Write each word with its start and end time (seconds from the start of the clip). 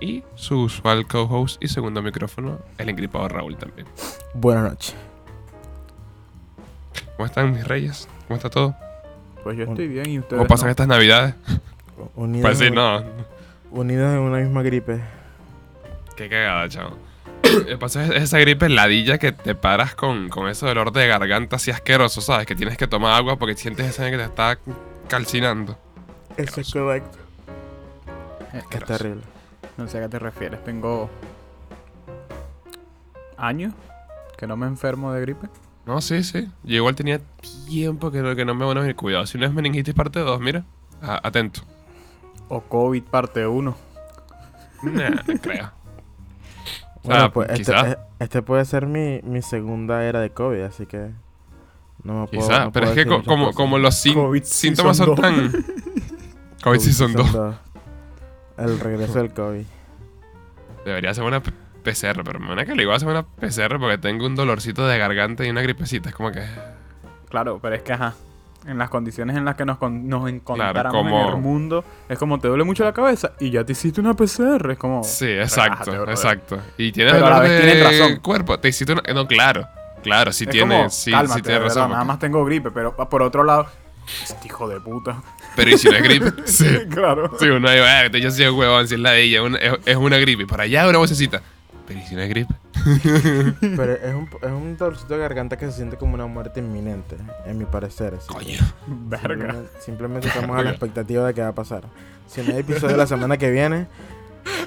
Y 0.00 0.24
su 0.34 0.62
usual 0.62 1.06
co-host 1.06 1.62
y 1.62 1.68
segundo 1.68 2.02
micrófono, 2.02 2.58
el 2.76 2.88
engripado 2.88 3.28
Raúl 3.28 3.56
también. 3.56 3.86
Buenas 4.34 4.64
noches. 4.64 4.96
¿Cómo 7.16 7.26
están 7.26 7.52
mis 7.52 7.66
reyes? 7.66 8.08
¿Cómo 8.28 8.36
está 8.36 8.50
todo? 8.50 8.74
Pues 9.42 9.56
yo 9.56 9.64
estoy 9.64 9.88
bien 9.88 10.10
y 10.10 10.18
ustedes. 10.18 10.38
¿Cómo 10.38 10.48
pasan 10.48 10.66
no? 10.66 10.70
estas 10.72 10.88
navidades? 10.88 11.34
Unidos, 12.14 12.42
Pues 12.50 12.58
sí, 12.58 12.66
en, 12.66 12.74
no. 12.74 13.02
unidos 13.70 14.12
en 14.12 14.18
una 14.20 14.38
misma 14.38 14.62
gripe. 14.62 15.00
Qué 16.16 16.28
cagada, 16.28 16.68
chavo. 16.68 16.96
El 17.68 17.78
paso 17.78 18.00
es 18.00 18.10
esa 18.10 18.38
gripe 18.38 18.68
ladilla 18.68 19.18
que 19.18 19.32
te 19.32 19.54
paras 19.54 19.94
con, 19.94 20.28
con 20.28 20.48
ese 20.48 20.66
dolor 20.66 20.92
de 20.92 21.06
garganta 21.06 21.56
así 21.56 21.70
asqueroso, 21.70 22.20
¿sabes? 22.20 22.46
Que 22.46 22.54
tienes 22.54 22.76
que 22.76 22.86
tomar 22.86 23.14
agua 23.14 23.36
porque 23.38 23.54
sientes 23.56 23.86
esa 23.86 24.10
que 24.10 24.16
te 24.18 24.24
está 24.24 24.58
calcinando. 25.08 25.78
Eso 26.36 26.60
es 26.60 26.70
correcto. 26.72 27.18
Es 28.52 28.62
Asqueroso. 28.62 28.92
terrible. 28.98 29.22
No 29.78 29.88
sé 29.88 29.98
a 29.98 30.02
qué 30.02 30.08
te 30.08 30.18
refieres. 30.18 30.62
Tengo. 30.64 31.08
¿Años? 33.38 33.72
Que 34.36 34.46
no 34.46 34.56
me 34.56 34.66
enfermo 34.66 35.12
de 35.12 35.20
gripe. 35.22 35.48
No, 35.86 36.00
sí, 36.00 36.22
sí. 36.24 36.48
Yo 36.64 36.76
igual 36.76 36.94
tenía 36.96 37.20
tiempo 37.68 38.10
que 38.10 38.20
no, 38.20 38.34
que 38.34 38.44
no 38.44 38.54
me 38.54 38.64
van 38.64 38.76
a 38.78 38.80
venir. 38.80 38.96
Cuidado, 38.96 39.24
si 39.26 39.38
no 39.38 39.46
es 39.46 39.52
meningitis 39.52 39.94
parte 39.94 40.18
2, 40.20 40.40
mira. 40.40 40.64
A- 41.00 41.20
atento. 41.26 41.60
O 42.48 42.60
COVID 42.60 43.02
parte 43.04 43.46
1. 43.46 43.76
Nah, 44.82 45.10
no 45.10 45.40
creo. 45.40 45.70
Bueno, 47.04 47.22
Ah, 47.26 47.32
pues 47.32 47.48
este, 47.50 47.72
eh, 47.72 47.96
este 48.18 48.42
puede 48.42 48.64
ser 48.64 48.86
mi, 48.88 49.20
mi 49.22 49.40
segunda 49.40 50.02
era 50.04 50.18
de 50.20 50.30
COVID, 50.30 50.62
así 50.62 50.86
que 50.86 51.12
no 52.02 52.22
me 52.22 52.26
puedo. 52.26 52.48
Quizá, 52.48 52.64
no 52.64 52.72
pero 52.72 52.86
es 52.88 52.94
que 52.94 53.06
co- 53.06 53.22
como, 53.22 53.52
como 53.52 53.78
los 53.78 54.02
COVID 54.12 54.42
síntomas 54.42 54.96
son 54.96 55.14
tan... 55.14 55.52
COVID 56.64 56.80
Season 56.80 57.12
2. 57.12 57.32
dos. 57.32 57.54
El 58.58 58.80
regreso 58.80 59.18
del 59.20 59.32
COVID. 59.32 59.64
Debería 60.84 61.14
ser 61.14 61.22
una 61.22 61.40
PCR, 61.92 62.22
pero 62.24 62.38
me 62.40 62.54
van 62.54 62.66
que 62.66 62.74
le 62.74 62.82
iba 62.82 62.92
a 62.92 62.96
hacer 62.96 63.08
una 63.08 63.22
PCR 63.24 63.78
porque 63.78 63.98
tengo 63.98 64.26
un 64.26 64.34
dolorcito 64.34 64.86
de 64.86 64.98
garganta 64.98 65.44
y 65.44 65.50
una 65.50 65.62
gripecita. 65.62 66.08
Es 66.10 66.14
como 66.14 66.32
que... 66.32 66.42
Claro, 67.30 67.58
pero 67.62 67.74
es 67.74 67.82
que 67.82 67.92
ajá. 67.92 68.14
En 68.66 68.78
las 68.78 68.88
condiciones 68.90 69.36
en 69.36 69.44
las 69.44 69.54
que 69.54 69.64
nos, 69.64 69.78
con- 69.78 70.08
nos 70.08 70.28
encontramos 70.28 70.92
como- 70.92 71.20
en 71.28 71.36
el 71.36 71.40
mundo, 71.40 71.84
es 72.08 72.18
como 72.18 72.40
te 72.40 72.48
duele 72.48 72.64
mucho 72.64 72.82
la 72.82 72.92
cabeza 72.92 73.32
y 73.38 73.50
ya 73.50 73.62
te 73.64 73.72
hiciste 73.72 74.00
una 74.00 74.14
PCR. 74.14 74.72
Es 74.72 74.78
como. 74.78 75.04
Sí, 75.04 75.26
exacto, 75.30 75.92
relájate, 75.92 76.10
exacto. 76.10 76.58
Y 76.76 76.90
tienes 76.90 77.12
Pero 77.14 77.26
a 77.26 77.30
la 77.30 77.36
dolor 77.36 77.48
vez 77.50 77.62
de 77.64 77.70
tienes 77.72 78.00
razón. 78.00 78.16
cuerpo. 78.20 78.58
Te 78.58 78.68
hiciste 78.68 78.92
una... 78.92 79.02
No, 79.14 79.26
claro. 79.28 79.68
Claro, 80.02 80.32
sí 80.32 80.44
es 80.44 80.50
tiene, 80.50 80.76
como, 80.78 80.90
sí, 80.90 81.10
cálmate, 81.12 81.34
sí 81.34 81.42
tiene 81.42 81.54
de 81.54 81.60
verdad, 81.64 81.76
razón. 81.76 81.90
Nada 81.92 82.04
más 82.04 82.18
tengo 82.18 82.44
gripe, 82.44 82.70
pero 82.72 82.96
por 82.96 83.22
otro 83.22 83.44
lado. 83.44 83.66
Este 84.24 84.46
hijo 84.48 84.68
de 84.68 84.80
puta. 84.80 85.22
Pero 85.56 85.70
¿y 85.70 85.78
si 85.78 85.88
no 85.88 85.96
es 85.96 86.02
gripe? 86.02 86.32
sí. 86.46 86.66
claro. 86.90 87.32
Sí, 87.38 87.46
uno 87.46 87.68
ahí 87.68 87.78
va, 87.80 88.06
yo 88.18 88.30
soy 88.32 88.46
un 88.46 88.58
huevón, 88.58 88.86
si 88.88 88.94
es 88.94 89.00
la 89.00 89.12
de 89.12 89.22
ella, 89.22 89.42
una- 89.42 89.58
es, 89.58 89.74
es 89.84 89.96
una 89.96 90.16
gripe. 90.18 90.44
Para 90.46 90.64
allá 90.64 90.88
una 90.88 90.98
vocecita. 90.98 91.40
Pero 91.86 92.00
¿y 92.00 92.02
si 92.02 92.14
no 92.16 92.22
es 92.22 92.28
gripe? 92.28 92.54
Pero 93.60 93.92
es 93.92 94.14
un, 94.14 94.28
es 94.42 94.50
un 94.50 94.76
dolorcito 94.76 95.14
de 95.14 95.20
garganta 95.20 95.56
que 95.56 95.66
se 95.66 95.72
siente 95.72 95.96
como 95.96 96.14
una 96.14 96.26
muerte 96.26 96.60
inminente, 96.60 97.16
en 97.44 97.58
mi 97.58 97.64
parecer. 97.64 98.14
así 98.14 98.28
que 98.28 98.34
Coño. 98.34 98.58
Verga. 98.86 99.28
Simplemente, 99.28 99.80
simplemente 99.80 100.28
estamos 100.28 100.56
a 100.58 100.62
la 100.62 100.70
expectativa 100.70 101.26
de 101.26 101.34
qué 101.34 101.42
va 101.42 101.48
a 101.48 101.54
pasar. 101.54 101.84
Si 102.26 102.42
no 102.42 102.52
hay 102.52 102.60
episodio 102.60 102.96
la 102.96 103.06
semana 103.06 103.36
que 103.36 103.50
viene, 103.50 103.86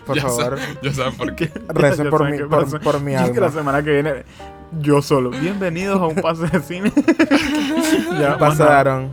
por 0.05 0.15
Ya 0.15 0.21
favor, 0.23 0.57
Ya 0.81 0.93
sabes 0.93 1.15
por 1.15 1.35
qué. 1.35 1.51
recen 1.69 2.05
Ya 2.05 2.09
por, 2.09 2.29
mi, 2.29 2.37
por, 2.39 2.81
por 2.81 2.99
mi 3.01 3.11
que 3.11 3.17
la 3.17 3.23
alma. 3.25 3.51
semana 3.51 3.83
que 3.83 3.91
viene 3.91 4.23
yo 4.79 5.01
solo. 5.01 5.29
Bienvenidos 5.31 5.99
a 6.01 6.05
un 6.05 6.15
pase 6.15 6.47
de 6.47 6.61
cine. 6.61 6.91
ya. 8.19 8.37
Pasaron. 8.37 9.09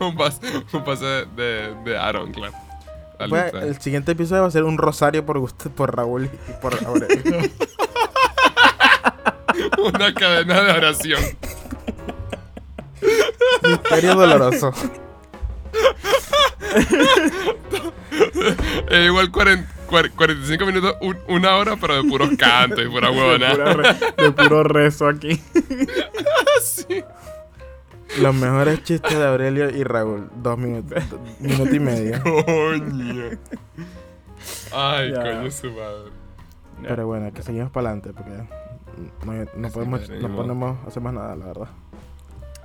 Un 0.00 0.16
pase, 0.16 0.40
un 0.72 0.84
pase 0.84 1.04
de, 1.04 1.26
de, 1.36 1.74
de 1.84 1.96
Aaron, 1.96 2.32
claro. 2.32 2.52
El 3.62 3.80
siguiente 3.80 4.12
episodio 4.12 4.42
va 4.42 4.48
a 4.48 4.50
ser 4.50 4.64
un 4.64 4.78
rosario 4.78 5.24
por 5.26 5.38
gusto, 5.38 5.70
por 5.70 5.94
Raúl 5.96 6.24
y 6.26 6.52
por 6.60 6.74
Aurelio. 6.84 7.38
Una 9.78 10.12
cadena 10.14 10.60
de 10.62 10.72
oración. 10.72 11.22
Misterio 13.62 14.14
doloroso. 14.14 14.72
Eh, 18.90 19.04
igual 19.06 19.30
40 19.30 19.72
cuar- 19.88 20.10
45 20.12 20.66
minutos, 20.66 20.96
un- 21.00 21.18
una 21.28 21.56
hora, 21.56 21.76
pero 21.80 22.02
de 22.02 22.08
puros 22.08 22.30
cantos 22.38 22.80
y 22.84 22.88
pura 22.88 23.10
de, 23.10 23.18
huevona. 23.18 23.54
re- 23.74 23.96
de 24.24 24.30
puro 24.32 24.62
rezo 24.64 25.06
aquí. 25.08 25.40
Sí. 26.62 27.02
Los 28.20 28.34
mejores 28.34 28.82
chistes 28.84 29.16
de 29.18 29.26
Aurelio 29.26 29.70
y 29.70 29.82
Raúl. 29.84 30.30
Dos 30.36 30.58
minutos. 30.58 31.02
minuto 31.40 31.74
y 31.74 31.80
medio. 31.80 32.22
Coño. 32.22 33.30
Ay, 34.72 35.12
Ya. 35.12 35.22
coño 35.22 35.50
su 35.50 35.70
madre. 35.72 36.10
Pero 36.82 37.06
bueno, 37.06 37.32
que 37.32 37.42
seguimos 37.42 37.70
para 37.70 37.88
adelante 37.90 38.12
porque 38.12 38.30
no, 39.24 39.32
no 39.56 39.70
podemos, 39.70 40.00
madre, 40.02 40.20
no 40.20 40.28
ni 40.28 40.34
modo. 40.34 40.42
podemos 40.42 40.86
hacer 40.86 41.02
más 41.02 41.14
nada, 41.14 41.34
la 41.36 41.46
verdad. 41.46 41.68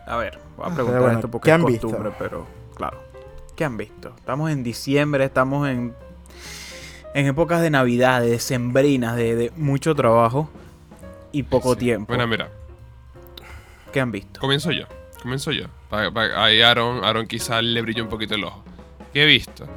A 0.08 0.18
ver, 0.18 0.40
voy 0.58 0.66
a 0.66 0.70
Pero 0.70 0.76
preguntar 0.76 1.02
bueno, 1.02 1.16
esto 1.20 1.32
porque 1.32 1.46
¿qué 1.46 1.52
es 1.52 1.56
han 1.56 1.66
visto? 1.66 1.88
costumbre, 1.88 2.14
pero 2.20 2.46
claro. 2.76 2.98
¿Qué 3.56 3.64
han 3.66 3.78
visto? 3.78 4.14
Estamos 4.18 4.50
en 4.52 4.64
diciembre, 4.64 5.24
estamos 5.26 5.68
en 5.70 5.94
en 7.14 7.26
épocas 7.26 7.62
de 7.62 7.70
Navidad, 7.70 8.22
de 8.22 8.40
sembrinas, 8.40 9.16
de, 9.16 9.36
de 9.36 9.52
mucho 9.56 9.96
trabajo 9.96 10.50
y 11.32 11.44
poco 11.44 11.74
Sí. 11.74 11.80
tiempo. 11.80 12.08
Bueno, 12.08 12.28
mira, 12.28 12.50
¿Qué 13.94 14.00
han 14.02 14.12
visto? 14.12 14.40
comienzo 14.40 14.72
yo. 14.72 14.86
Comienzo 15.22 15.52
yo. 15.52 15.66
Ahí 15.92 16.62
Aaron, 16.62 17.04
Aaron 17.04 17.28
quizá 17.28 17.62
le 17.62 17.82
brilló 17.82 18.04
un 18.04 18.10
poquito 18.10 18.36
el 18.36 18.44
ojo. 18.44 18.64
¿Qué 19.14 19.24
he 19.24 19.26
visto? 19.26 19.68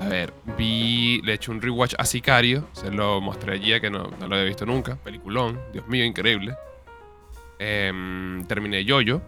A 0.00 0.08
ver, 0.08 0.32
vi, 0.56 1.20
le 1.22 1.32
he 1.32 1.34
hecho 1.34 1.52
un 1.52 1.60
rewatch 1.60 1.94
a 1.98 2.04
Sicario. 2.04 2.66
Se 2.72 2.90
lo 2.90 3.20
mostré 3.20 3.54
allí, 3.54 3.78
que 3.80 3.90
no, 3.90 4.10
no 4.18 4.26
lo 4.26 4.34
había 4.34 4.46
visto 4.46 4.64
nunca. 4.64 4.96
Peliculón. 4.96 5.60
Dios 5.72 5.86
mío, 5.88 6.04
increíble. 6.04 6.54
Em, 7.58 8.44
terminé 8.46 8.84
Yoyo. 8.84 9.20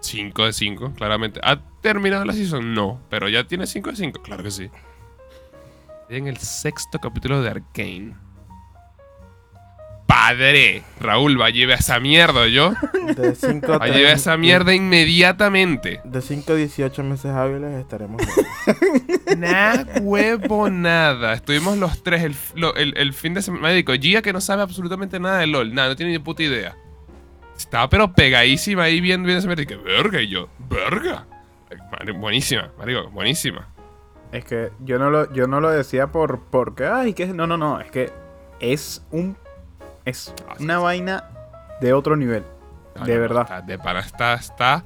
5 0.00 0.46
de 0.46 0.52
5, 0.52 0.94
claramente. 0.94 1.40
¿Ha 1.42 1.60
terminado 1.80 2.24
la 2.24 2.32
season? 2.32 2.74
No. 2.74 3.00
Pero 3.10 3.28
ya 3.28 3.44
tiene 3.44 3.66
5 3.66 3.90
de 3.90 3.96
5. 3.96 4.22
Claro 4.22 4.42
que 4.42 4.50
sí. 4.50 4.70
En 6.08 6.26
el 6.26 6.38
sexto 6.38 6.98
capítulo 6.98 7.42
de 7.42 7.50
Arkane. 7.50 8.14
Padre. 10.06 10.82
Raúl, 11.00 11.40
va 11.40 11.46
a 11.46 11.50
llevar 11.50 11.78
esa 11.78 11.98
mierda, 11.98 12.46
yo. 12.48 12.74
De 13.16 13.34
5 13.34 13.72
a 13.72 13.78
Va 13.78 13.84
a 13.86 13.88
llevar 13.88 14.12
esa 14.12 14.36
mierda 14.36 14.74
inmediatamente. 14.74 16.00
De 16.04 16.20
5 16.20 16.52
a 16.52 16.56
18 16.56 17.02
meses 17.02 17.26
hábiles 17.32 17.72
estaremos. 17.80 18.20
Nada, 19.36 19.86
huevo, 20.00 20.68
nada. 20.70 21.32
Estuvimos 21.34 21.78
los 21.78 22.02
tres 22.02 22.22
el, 22.22 22.36
lo- 22.54 22.74
el- 22.76 22.96
el 22.96 23.12
fin 23.12 23.34
de 23.34 23.42
semana. 23.42 23.68
Médico, 23.68 23.92
Gia 23.94 24.22
que 24.22 24.32
no 24.32 24.40
sabe 24.40 24.62
absolutamente 24.62 25.18
nada 25.18 25.38
de 25.38 25.46
LOL. 25.46 25.74
Nada, 25.74 25.88
no 25.90 25.96
tiene 25.96 26.12
ni 26.12 26.18
puta 26.18 26.42
idea. 26.42 26.76
Estaba 27.56 27.88
pero 27.88 28.12
pegadísima 28.12 28.84
ahí 28.84 29.00
viendo, 29.00 29.26
viendo 29.26 29.38
esa 29.38 29.46
mierda. 29.48 29.62
Y 29.62 29.66
que, 29.66 29.76
verga, 29.76 30.20
y 30.20 30.28
yo, 30.28 30.48
verga. 30.68 31.26
Buenísima, 32.16 32.70
marico, 32.78 33.08
buenísima. 33.10 33.68
Es 34.30 34.44
que 34.44 34.70
yo 34.80 34.98
no 34.98 35.10
lo, 35.10 35.32
yo 35.32 35.46
no 35.46 35.60
lo 35.60 35.70
decía 35.70 36.06
por 36.08 36.40
porque 36.50 36.86
ay 36.86 37.12
que 37.14 37.26
no 37.26 37.46
no 37.46 37.56
no 37.58 37.80
es 37.80 37.90
que 37.90 38.10
es 38.60 39.04
un 39.10 39.36
es 40.04 40.34
Ah, 40.48 40.54
sí, 40.58 40.64
una 40.64 40.76
sí. 40.78 40.82
vaina 40.82 41.24
de 41.80 41.92
otro 41.92 42.16
nivel 42.16 42.44
No, 42.96 43.04
de 43.04 43.14
no, 43.14 43.20
verdad 43.20 43.42
está- 43.42 43.60
de 43.62 43.78
para 43.78 44.00
está, 44.00 44.34
está 44.34 44.84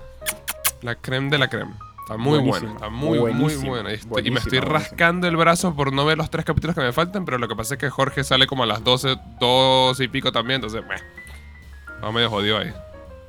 la 0.82 0.94
creme 0.96 1.30
de 1.30 1.38
la 1.38 1.48
creme. 1.48 1.72
Está 2.02 2.16
muy 2.18 2.38
buena, 2.38 2.70
está 2.70 2.88
muy, 2.88 3.18
muy 3.34 3.56
buena. 3.56 3.90
Y, 4.22 4.30
me 4.30 4.38
estoy 4.38 4.60
rascando 4.60 5.26
el 5.26 5.36
brazo 5.36 5.74
por 5.74 5.92
no 5.92 6.04
ver 6.04 6.16
los 6.16 6.30
tres 6.30 6.44
capítulos 6.44 6.76
que 6.76 6.82
me 6.82 6.92
faltan, 6.92 7.24
pero 7.24 7.36
lo 7.38 7.48
que 7.48 7.56
pasa 7.56 7.74
es 7.74 7.80
que 7.80 7.90
Jorge 7.90 8.22
sale 8.22 8.46
como 8.46 8.62
a 8.62 8.66
las 8.66 8.84
12, 8.84 9.16
12 9.40 10.04
y 10.04 10.08
pico 10.08 10.30
también, 10.30 10.56
entonces, 10.56 10.84
meh. 10.86 10.94
Vamos 12.00 12.14
medio 12.14 12.30
jodido 12.30 12.58
ahí. 12.58 12.72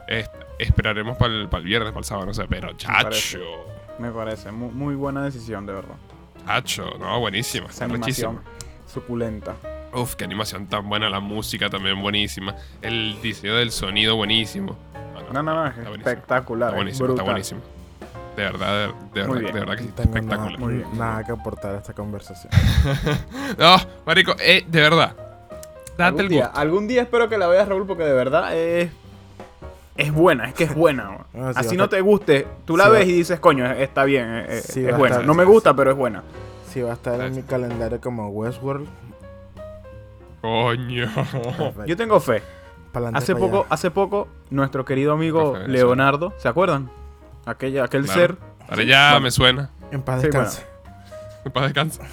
Es- 0.08 0.30
esperaremos 0.60 1.18
para 1.18 1.34
el, 1.34 1.48
viernes, 1.64 1.90
para 1.90 2.00
el 2.00 2.06
sábado, 2.06 2.28
no 2.28 2.34
sé, 2.36 2.46
pero 2.48 2.72
chacho. 2.74 3.40
me 3.98 4.12
parece 4.12 4.52
muy, 4.52 4.70
muy 4.70 4.94
buena 4.96 5.24
decisión 5.24 5.66
de 5.66 5.74
verdad 5.74 5.96
Chacho, 6.46 6.86
no, 7.00 7.20
buenísima, 7.20 7.66
esa 7.66 7.74
está 7.74 7.86
animación 7.86 8.36
rechísima. 8.38 8.88
suculenta 8.88 9.56
Uf, 9.98 10.16
qué 10.16 10.26
animación 10.26 10.68
tan 10.68 10.88
buena, 10.88 11.10
la 11.10 11.20
música 11.20 11.70
también 11.70 12.02
buenísima, 12.02 12.56
el 12.82 13.20
diseño 13.22 13.56
del 13.56 13.72
sonido 13.72 14.16
buenísimo. 14.16 14.76
no 15.34 15.42
no 15.42 15.54
no 15.56 15.66
es 15.66 15.72
Está 15.72 15.90
buenísimo. 15.90 16.10
espectacular 16.10 16.70
Está 16.70 16.76
es 16.78 16.84
buenísimo, 16.84 17.10
está 17.10 17.24
buenísimo. 17.24 17.62
De 18.36 18.44
verdad, 18.44 18.90
de, 19.14 19.22
verdad, 19.22 19.34
bien. 19.40 19.54
de 19.54 19.60
verdad 19.60 19.76
que 19.78 19.82
sí, 19.84 19.90
está 19.90 20.04
tengo 20.04 20.16
espectacular. 20.18 20.52
nada, 20.52 20.64
Muy 20.66 20.74
bien. 20.76 20.88
nada 20.98 21.24
que 21.24 21.32
aportar 21.32 21.76
a 21.76 21.78
esta 21.80 21.94
conversación. 21.94 22.52
No, 23.58 23.76
marico, 24.06 24.36
eh, 24.40 24.64
de 24.68 24.82
verdad. 24.82 25.16
Date 25.98 26.04
algún 26.04 26.22
el 26.22 26.30
día, 26.30 26.44
gusto. 26.46 26.60
algún 26.60 26.88
día 26.88 27.02
espero 27.02 27.28
que 27.30 27.38
la 27.40 27.48
veas 27.48 27.68
Raúl 27.68 27.88
porque 27.88 28.04
de 28.04 28.14
verdad 28.14 28.56
es 28.56 28.92
es 29.96 30.14
buena, 30.14 30.46
es 30.50 30.54
que 30.54 30.66
es 30.66 30.76
buena. 30.76 31.26
Ah, 31.34 31.54
sí, 31.54 31.60
Así 31.60 31.76
no 31.78 31.90
te 31.90 32.00
guste, 32.02 32.48
tú 32.66 32.78
la 32.78 32.84
sí, 32.86 32.90
ves 32.92 33.00
va- 33.08 33.10
y 33.10 33.14
dices, 33.14 33.40
coño, 33.40 33.66
está 33.66 34.04
bien, 34.04 34.28
eh, 34.48 34.62
es 34.64 34.76
buena. 34.96 35.16
estar- 35.16 35.26
No 35.26 35.34
me 35.34 35.44
gusta, 35.44 35.74
pero 35.76 35.90
es 35.90 35.98
buena. 35.98 36.22
Sí, 36.72 36.82
va 36.84 36.92
a 36.92 36.94
estar 36.94 37.20
en 37.20 37.36
mi 37.36 37.42
calendario 37.42 38.00
como 38.00 38.28
Westworld. 38.30 38.88
Coño. 40.42 41.08
Yo 41.86 41.98
tengo 41.98 42.20
fe. 42.20 42.42
Pa'lante, 42.92 43.18
Hace 43.18 43.36
poco, 43.36 43.60
allá. 43.60 43.68
hace 43.70 43.92
poco, 43.92 44.28
nuestro 44.50 44.86
querido 44.86 45.14
amigo. 45.14 45.58
Leonardo, 45.68 46.34
¿se 46.38 46.48
acuerdan? 46.48 46.90
Aquella, 47.46 47.84
aquel 47.86 48.06
Claro. 48.06 48.20
ser, 48.20 48.38
Ahora 48.70 48.84
ya 48.84 49.10
Bueno. 49.12 49.22
me 49.24 49.32
suena. 49.32 49.70
En 49.92 50.02
paz 50.02 50.22
Sí, 50.22 50.28
descanse. 50.28 50.66
Para 51.54 51.68
descansa. 51.68 52.04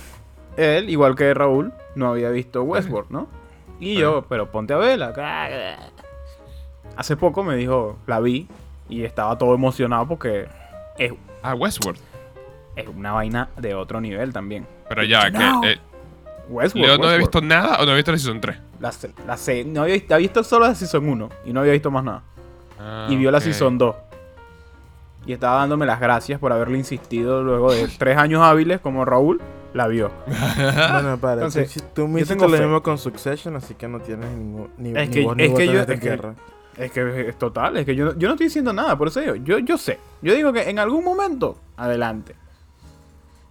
él, 0.57 0.89
igual 0.91 1.17
que 1.17 1.35
Raúl, 1.35 1.73
no 1.97 2.09
había 2.11 2.31
visto 2.31 2.63
Westworld, 2.63 3.11
¿no? 3.11 3.27
Y 3.81 3.97
yo, 3.97 4.25
pero 4.29 4.51
ponte 4.53 4.73
a 4.73 4.77
verla. 4.77 5.13
Hace 6.97 7.17
poco 7.17 7.43
me 7.43 7.57
dijo, 7.57 7.99
la 8.07 8.21
vi 8.21 8.47
y 8.89 9.03
estaba 9.05 9.37
todo 9.39 9.55
emocionado 9.55 10.07
porque 10.07 10.47
es, 10.99 11.13
Ah, 11.43 11.55
Westworld. 11.55 12.01
es 12.77 12.87
una 12.89 13.13
vaina 13.13 13.49
de 13.57 13.75
otro 13.75 14.01
nivel 14.01 14.33
también. 14.33 14.67
Pero 14.89 15.03
ya, 15.03 15.29
No. 15.31 15.61
que. 15.63 15.73
eh, 15.73 15.79
Westworld. 16.49 16.87
Leo 16.89 16.99
no 16.99 17.05
había 17.07 17.19
visto 17.19 17.41
nada 17.41 17.75
o 17.77 17.79
no 17.79 17.83
había 17.83 17.95
visto 17.97 18.13
la 18.13 18.19
Season 18.19 18.41
3. 18.41 18.57
La, 18.81 18.93
la 19.27 19.37
se- 19.37 19.65
no 19.65 19.83
había, 19.83 19.95
había 19.97 20.17
visto 20.19 20.43
solo 20.45 20.67
la 20.67 20.75
Season 20.75 21.09
1 21.09 21.29
y 21.47 21.53
no 21.53 21.61
había 21.61 21.73
visto 21.73 21.91
más 21.91 22.05
nada. 22.05 22.23
Ah, 22.79 23.07
y 23.11 23.17
vio 23.17 23.31
la. 23.31 23.41
Season 23.41 23.79
2. 23.79 23.95
Y 25.27 25.33
estaba 25.33 25.61
dándome 25.61 25.87
las 25.87 26.01
gracias 26.01 26.39
por 26.39 26.53
haberle 26.53 26.77
insistido 26.79 27.43
luego 27.43 27.73
de 27.73 27.89
tres 27.99 28.19
años 28.19 28.43
hábiles 28.43 28.81
como 28.81 29.05
Raúl, 29.07 29.41
la 29.73 29.87
vio. 29.89 30.11
Bueno, 30.27 31.17
padre, 31.19 31.45
Entonces, 31.47 31.73
tú, 31.73 31.81
tú 31.95 32.09
me 32.09 32.21
hiciste 32.21 32.47
lo 32.47 32.49
mismo 32.59 32.83
con 32.83 32.99
Succession, 32.99 33.57
así 33.57 33.75
que 33.75 33.89
no 33.89 34.01
tienes 34.01 34.31
ningún, 34.31 34.69
ni, 34.77 34.91
Es 34.91 35.09
que- 35.09 35.27
ni 35.35 35.45
es 35.45 35.53
que 35.55 35.67
yo- 35.67 35.81
esta 35.81 35.95
es 35.95 36.01
que-. 36.01 36.21
Es 36.77 36.91
que 36.91 37.29
es 37.29 37.39
total, 37.39 37.77
es 37.77 37.87
que 37.87 37.95
yo, 37.95 38.19
yo 38.19 38.27
no 38.29 38.35
estoy 38.35 38.49
diciendo 38.49 38.73
nada, 38.73 38.99
por 38.99 39.07
eso 39.09 39.21
digo, 39.21 39.37
yo, 39.37 39.61
yo 39.61 39.79
sé. 39.79 39.99
Yo 40.21 40.35
digo 40.35 40.53
que 40.53 40.69
en 40.69 40.81
algún 40.81 41.05
momento, 41.05 41.57
adelante. 41.77 42.35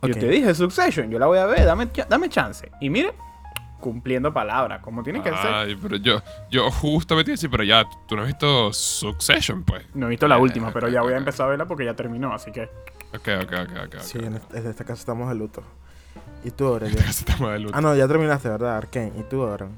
Yo 0.03 0.13
Ok. 0.13 0.19
te 0.19 0.27
dije 0.27 0.53
Succession, 0.53 1.09
yo 1.09 1.19
la 1.19 1.25
voy 1.27 1.37
a 1.39 1.45
ver, 1.45 1.65
dame, 1.65 1.87
dame 2.09 2.29
chance. 2.29 2.69
Y 2.81 2.89
mire, 2.89 3.13
cumpliendo 3.79 4.33
palabras, 4.33 4.81
como 4.81 5.03
tiene 5.03 5.21
que 5.21 5.29
ser. 5.29 5.53
Ay, 5.53 5.75
pero 5.81 5.97
yo, 5.97 6.21
yo 6.49 6.71
justamente 6.71 7.31
iba 7.31 7.33
a 7.33 7.37
decir, 7.37 7.49
pero 7.49 7.63
ya, 7.63 7.83
tú 8.07 8.15
no 8.15 8.21
has 8.21 8.27
visto 8.27 8.71
Succession, 8.73 9.63
pues. 9.63 9.83
No 9.93 10.07
he 10.07 10.09
visto 10.11 10.27
la 10.27 10.37
Eh, 10.37 10.41
última, 10.41 10.71
pero 10.71 10.87
ya 10.89 11.01
voy 11.01 11.13
a 11.13 11.17
empezar 11.17 11.47
a 11.47 11.49
verla 11.49 11.65
porque 11.65 11.85
ya 11.85 11.93
terminó, 11.93 12.33
así 12.33 12.51
que. 12.51 12.63
Ok, 13.15 13.27
ok, 13.43 13.53
ok, 13.63 13.71
ok. 13.87 13.99
Sí, 14.01 14.19
en, 14.19 14.35
este- 14.35 14.57
en 14.57 14.67
esta 14.67 14.83
casa 14.85 14.99
estamos 15.01 15.27
de 15.29 15.35
luto. 15.35 15.63
¿Y 16.43 16.51
tú, 16.51 16.65
Aurelio? 16.67 16.95
Casi 17.05 17.23
estamos 17.25 17.51
de 17.51 17.59
luto. 17.59 17.77
ah, 17.77 17.81
no, 17.81 17.95
ya 17.95 18.07
terminaste, 18.07 18.49
¿verdad? 18.49 18.77
Arkane. 18.77 19.11
¿Y 19.19 19.23
tú, 19.23 19.41
Oren? 19.41 19.69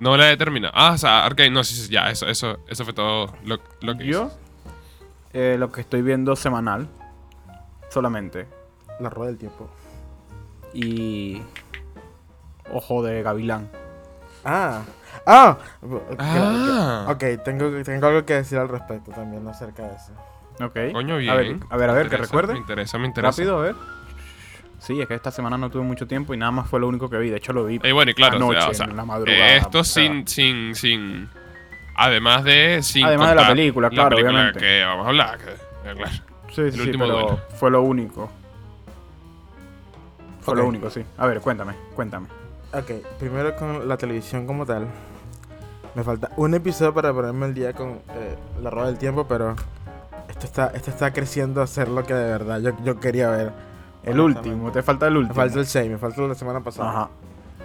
No 0.00 0.16
la 0.16 0.30
he 0.32 0.36
terminado. 0.36 0.72
Ah, 0.76 0.92
o 0.92 0.98
sea, 0.98 1.24
Arkane, 1.24 1.50
no, 1.50 1.62
sí, 1.64 1.74
sí, 1.74 1.90
ya, 1.92 2.10
eso, 2.10 2.26
eso, 2.26 2.58
eso 2.68 2.84
fue 2.84 2.92
todo 2.92 3.32
lo, 3.44 3.58
lo 3.80 3.96
que 3.96 4.04
Yo, 4.06 4.26
hice. 4.26 4.34
eh, 5.52 5.56
lo 5.58 5.70
que 5.70 5.80
estoy 5.82 6.02
viendo 6.02 6.34
semanal, 6.36 6.88
solamente. 7.90 8.46
La 9.00 9.10
rueda 9.10 9.30
del 9.30 9.38
tiempo. 9.38 9.68
Y. 10.72 11.42
Ojo 12.72 13.02
de 13.02 13.22
Gavilán. 13.22 13.68
Ah, 14.44 14.82
ah, 15.26 15.58
Ah. 16.18 17.06
Ok, 17.08 17.24
tengo, 17.44 17.70
tengo 17.82 18.06
algo 18.06 18.24
que 18.26 18.34
decir 18.34 18.58
al 18.58 18.68
respecto 18.68 19.10
también 19.12 19.46
acerca 19.48 19.82
de 19.84 19.94
eso. 19.96 20.12
Ok. 20.64 20.92
Coño, 20.92 21.16
bien. 21.16 21.30
A 21.30 21.34
ver, 21.36 21.58
a 21.70 21.76
ver, 21.76 21.90
a 21.90 21.92
ver, 21.94 22.08
que 22.10 22.16
recuerde. 22.16 22.52
Me 22.54 22.58
interesa, 22.60 22.98
me 22.98 23.06
interesa. 23.06 23.30
Rápido, 23.30 23.58
a 23.58 23.62
ver. 23.62 23.74
Sí, 24.78 25.00
es 25.00 25.08
que 25.08 25.14
esta 25.14 25.30
semana 25.30 25.56
no 25.56 25.70
tuve 25.70 25.82
mucho 25.82 26.06
tiempo 26.06 26.34
y 26.34 26.36
nada 26.36 26.50
más 26.52 26.68
fue 26.68 26.78
lo 26.78 26.88
único 26.88 27.08
que 27.08 27.16
vi. 27.16 27.30
De 27.30 27.38
hecho, 27.38 27.52
lo 27.54 27.64
vi. 27.64 27.80
Y 27.82 27.92
bueno, 27.92 28.10
y 28.10 28.14
claro, 28.14 28.36
o 28.36 28.38
sea, 28.38 28.48
Anoche, 28.50 28.70
o 28.70 28.74
sea, 28.74 28.86
en 28.86 28.96
la 28.96 29.04
madrugada, 29.04 29.48
eh, 29.54 29.56
esto 29.56 29.78
o 29.80 29.84
sea. 29.84 30.02
sin, 30.04 30.26
sin, 30.28 30.74
sin. 30.74 31.28
Además 31.96 32.44
de. 32.44 32.82
Sin 32.82 33.04
Además 33.06 33.30
de 33.30 33.34
la 33.36 33.48
película, 33.48 33.88
claro, 33.88 34.10
película 34.10 34.32
obviamente. 34.34 34.60
que 34.60 34.84
vamos 34.84 35.06
a 35.06 35.08
hablar. 35.08 35.38
que- 35.38 35.50
eh, 35.90 35.94
claro. 35.94 36.10
Sí, 36.48 36.70
sí, 36.70 36.72
sí, 36.72 36.80
último 36.80 37.04
pero 37.06 37.18
duelo. 37.20 37.40
fue 37.56 37.70
lo 37.70 37.82
único. 37.82 38.30
Fue 40.44 40.52
Ok. 40.54 40.58
lo 40.60 40.66
único, 40.68 40.90
sí. 40.90 41.04
A 41.18 41.26
ver, 41.26 41.40
cuéntame, 41.40 41.74
cuéntame. 41.96 42.28
Ok, 42.72 42.90
primero 43.18 43.56
con 43.56 43.88
la 43.88 43.96
televisión 43.96 44.46
como 44.46 44.64
tal. 44.66 44.86
Me 45.94 46.02
falta 46.04 46.30
un 46.36 46.54
episodio 46.54 46.92
para 46.92 47.12
ponerme 47.12 47.46
el 47.46 47.54
día 47.54 47.72
con 47.72 47.90
eh, 48.14 48.36
la 48.62 48.70
rueda 48.70 48.86
del 48.88 48.98
tiempo, 48.98 49.26
pero 49.28 49.54
esto 50.28 50.44
está, 50.46 50.66
esto 50.74 50.90
está 50.90 51.12
creciendo 51.12 51.62
a 51.62 51.66
ser 51.66 51.88
lo 51.88 52.02
que 52.04 52.14
de 52.14 52.24
verdad 52.24 52.60
yo, 52.60 52.72
yo 52.84 52.98
quería 53.00 53.30
ver. 53.30 53.52
El 54.02 54.20
último, 54.20 54.70
te 54.72 54.82
falta 54.82 55.06
el 55.06 55.12
Me 55.14 55.18
último. 55.20 55.34
falta 55.34 55.58
el 55.60 55.66
6, 55.66 55.90
me 55.90 55.98
falta 55.98 56.20
la 56.22 56.34
semana 56.34 56.60
pasada. 56.60 56.90
Ajá. 56.90 57.08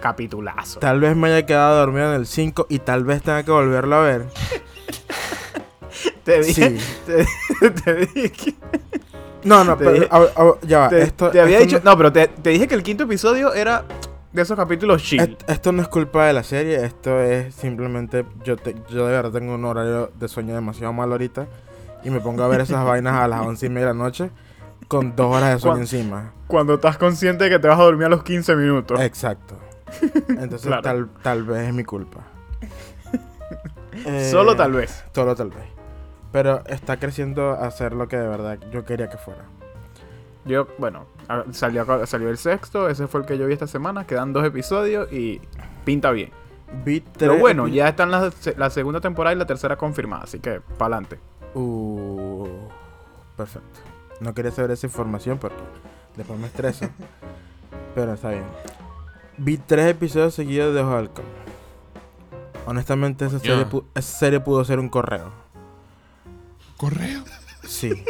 Capitulazo. 0.00 0.80
Tal 0.80 0.98
vez 1.00 1.14
me 1.14 1.28
haya 1.28 1.44
quedado 1.44 1.76
dormido 1.76 2.08
en 2.14 2.20
el 2.20 2.26
5 2.26 2.66
y 2.70 2.78
tal 2.78 3.04
vez 3.04 3.20
tenga 3.22 3.42
que 3.42 3.50
volverlo 3.50 3.96
a 3.96 4.00
ver. 4.02 4.26
Te 6.24 6.40
dije, 6.42 6.78
Sí. 6.78 6.86
te, 7.06 7.70
te 7.70 7.94
dije 8.06 8.54
No, 9.44 9.64
no, 9.64 9.76
pero 9.78 9.92
dije- 9.92 10.08
a- 10.10 10.16
a- 10.18 10.54
ya 10.62 10.78
va. 10.80 10.88
te, 10.88 11.02
esto, 11.02 11.30
te 11.30 11.40
había 11.40 11.58
esto 11.58 11.76
dicho, 11.76 11.80
no, 11.84 11.96
pero 11.96 12.12
te, 12.12 12.28
te 12.28 12.50
dije 12.50 12.68
que 12.68 12.74
el 12.74 12.82
quinto 12.82 13.04
episodio 13.04 13.54
era 13.54 13.84
de 14.32 14.42
esos 14.42 14.56
capítulos 14.56 15.02
chill. 15.02 15.20
Est- 15.20 15.48
Esto 15.50 15.72
no 15.72 15.82
es 15.82 15.88
culpa 15.88 16.26
de 16.26 16.32
la 16.32 16.42
serie, 16.42 16.84
esto 16.84 17.20
es 17.20 17.54
simplemente 17.54 18.24
yo 18.44 18.56
te- 18.56 18.74
yo 18.90 19.06
de 19.06 19.12
verdad 19.12 19.30
tengo 19.32 19.54
un 19.54 19.64
horario 19.64 20.10
de 20.18 20.28
sueño 20.28 20.54
demasiado 20.54 20.92
mal 20.92 21.10
ahorita 21.10 21.46
y 22.04 22.10
me 22.10 22.20
pongo 22.20 22.42
a 22.44 22.48
ver 22.48 22.60
esas 22.60 22.84
vainas 22.86 23.14
a 23.14 23.26
las 23.28 23.40
once 23.46 23.66
y 23.66 23.68
media 23.70 23.88
de 23.88 23.94
la 23.94 23.98
noche 24.04 24.30
con 24.88 25.14
dos 25.16 25.34
horas 25.36 25.54
de 25.54 25.58
sueño 25.58 25.74
¿Cuán- 25.74 25.80
encima. 25.82 26.32
Cuando 26.46 26.74
estás 26.74 26.98
consciente 26.98 27.44
de 27.44 27.50
que 27.50 27.58
te 27.58 27.68
vas 27.68 27.78
a 27.78 27.82
dormir 27.82 28.06
a 28.06 28.08
los 28.10 28.22
15 28.24 28.54
minutos. 28.56 29.00
Exacto. 29.00 29.56
Entonces 30.28 30.62
Claro. 30.66 30.82
tal, 30.82 31.08
tal 31.22 31.42
vez 31.44 31.68
es 31.68 31.74
mi 31.74 31.84
culpa. 31.84 32.20
Eh, 34.06 34.28
Solo 34.30 34.54
tal 34.56 34.72
vez. 34.72 35.04
Solo 35.14 35.34
tal 35.34 35.50
vez. 35.50 35.64
Pero 36.32 36.62
está 36.66 36.98
creciendo 36.98 37.52
a 37.52 37.70
ser 37.70 37.92
lo 37.92 38.06
que 38.08 38.16
de 38.16 38.28
verdad 38.28 38.58
yo 38.70 38.84
quería 38.84 39.08
que 39.08 39.16
fuera. 39.18 39.44
Yo, 40.44 40.68
bueno, 40.78 41.06
a- 41.28 41.44
salió, 41.52 42.06
salió 42.06 42.30
el 42.30 42.38
sexto, 42.38 42.88
ese 42.88 43.06
fue 43.08 43.20
el 43.20 43.26
que 43.26 43.36
yo 43.36 43.46
vi 43.46 43.52
esta 43.52 43.66
semana, 43.66 44.06
quedan 44.06 44.32
dos 44.32 44.44
episodios 44.44 45.12
y 45.12 45.40
pinta 45.84 46.10
bien. 46.12 46.30
Vi 46.84 47.00
Pero 47.18 47.36
bueno, 47.36 47.66
ya 47.66 47.88
están 47.88 48.10
la, 48.12 48.30
la 48.56 48.70
segunda 48.70 49.00
temporada 49.00 49.34
y 49.34 49.38
la 49.38 49.46
tercera 49.46 49.76
confirmada, 49.76 50.22
así 50.24 50.38
que 50.38 50.60
pa'lante. 50.78 51.18
Uh, 51.54 52.46
perfecto. 53.36 53.80
No 54.20 54.32
quería 54.34 54.52
saber 54.52 54.70
esa 54.70 54.86
información 54.86 55.38
porque 55.38 55.56
después 56.16 56.38
me 56.38 56.46
estreso. 56.46 56.88
pero 57.94 58.12
está 58.14 58.30
bien. 58.30 58.44
Vi 59.36 59.56
tres 59.58 59.90
episodios 59.90 60.32
seguidos 60.34 60.74
de 60.74 60.80
Ojo. 60.82 61.08
Honestamente, 62.66 63.24
esa 63.26 63.38
serie, 63.40 63.66
esa 63.94 64.18
serie 64.18 64.38
pudo 64.40 64.64
ser 64.64 64.78
un 64.78 64.88
correo. 64.88 65.32
¿Correo? 66.80 67.22
Sí. 67.62 68.02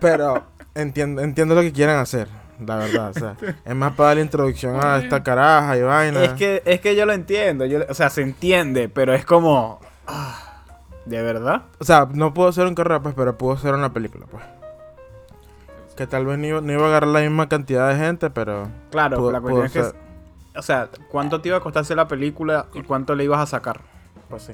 pero 0.00 0.44
entiendo, 0.76 1.20
entiendo 1.20 1.56
lo 1.56 1.62
que 1.62 1.72
quieran 1.72 1.98
hacer, 1.98 2.28
la 2.64 2.76
verdad. 2.76 3.10
O 3.10 3.12
sea, 3.14 3.36
es 3.64 3.74
más 3.74 3.94
para 3.94 4.10
darle 4.10 4.22
introducción 4.22 4.78
a 4.80 4.98
esta 4.98 5.24
caraja 5.24 5.76
y 5.76 5.82
vaina. 5.82 6.22
Es 6.22 6.34
que, 6.34 6.62
es 6.64 6.80
que 6.80 6.94
yo 6.94 7.06
lo 7.06 7.12
entiendo, 7.12 7.66
yo, 7.66 7.80
o 7.88 7.94
sea, 7.94 8.08
se 8.08 8.22
entiende, 8.22 8.88
pero 8.88 9.14
es 9.14 9.24
como... 9.24 9.80
ah, 10.06 10.62
¿De 11.06 11.20
verdad? 11.22 11.62
O 11.80 11.84
sea, 11.84 12.08
no 12.12 12.32
pudo 12.32 12.52
ser 12.52 12.68
un 12.68 12.76
correo, 12.76 13.02
pues, 13.02 13.16
pero 13.16 13.36
pudo 13.36 13.56
ser 13.56 13.74
una 13.74 13.92
película, 13.92 14.26
pues. 14.30 14.44
Que 15.96 16.06
tal 16.06 16.26
vez 16.26 16.38
no 16.38 16.46
iba, 16.46 16.60
no 16.60 16.72
iba 16.72 16.84
a 16.84 16.86
agarrar 16.86 17.08
la 17.10 17.20
misma 17.20 17.48
cantidad 17.48 17.88
de 17.88 17.96
gente, 17.96 18.30
pero... 18.30 18.68
Claro, 18.92 19.18
Pudo- 19.18 19.32
la 19.32 19.40
cuestión 19.40 19.66
es 19.66 19.72
que... 19.72 19.98
O 20.56 20.62
sea, 20.62 20.88
¿cuánto 21.10 21.40
te 21.40 21.48
iba 21.48 21.56
a 21.58 21.60
costarse 21.60 21.96
la 21.96 22.06
película 22.06 22.66
y 22.74 22.82
cuánto 22.82 23.16
le 23.16 23.24
ibas 23.24 23.40
a 23.40 23.46
sacar? 23.46 23.80
Pues 24.30 24.44
sí. 24.44 24.52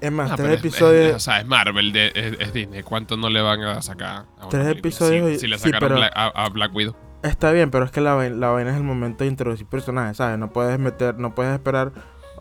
Es 0.00 0.12
más, 0.12 0.30
Ah, 0.30 0.36
tres 0.36 0.58
episodios... 0.60 1.06
es- 1.10 1.14
o 1.16 1.20
sea, 1.20 1.40
es 1.40 1.46
Marvel, 1.46 1.92
de- 1.92 2.12
es, 2.14 2.36
es 2.40 2.52
Disney. 2.52 2.82
¿Cuánto 2.82 3.16
no 3.16 3.28
le 3.30 3.40
van 3.40 3.62
a 3.62 3.80
sacar 3.82 4.26
a 4.38 4.40
una 4.40 4.48
Tres 4.48 4.62
película? 4.64 4.78
episodios 4.78 5.28
Si, 5.30 5.34
y- 5.34 5.38
si 5.38 5.46
le 5.46 5.58
sí, 5.58 5.64
sacaron 5.64 5.88
pero- 5.88 5.96
Black- 6.00 6.12
a, 6.14 6.26
a 6.26 6.48
Black 6.50 6.74
Widow. 6.74 6.94
Está 7.22 7.50
bien, 7.50 7.70
pero 7.70 7.84
es 7.84 7.90
que 7.90 8.00
la, 8.00 8.14
vaina- 8.14 8.36
la 8.36 8.48
vaina 8.50 8.70
es 8.70 8.76
el 8.76 8.82
momento 8.84 9.24
de 9.24 9.30
introducir 9.30 9.66
personajes, 9.66 10.18
¿sabes? 10.18 10.38
No 10.38 10.50
puedes 10.50 10.78
meter, 10.78 11.18
no 11.18 11.34
puedes 11.34 11.52
esperar 11.54 11.92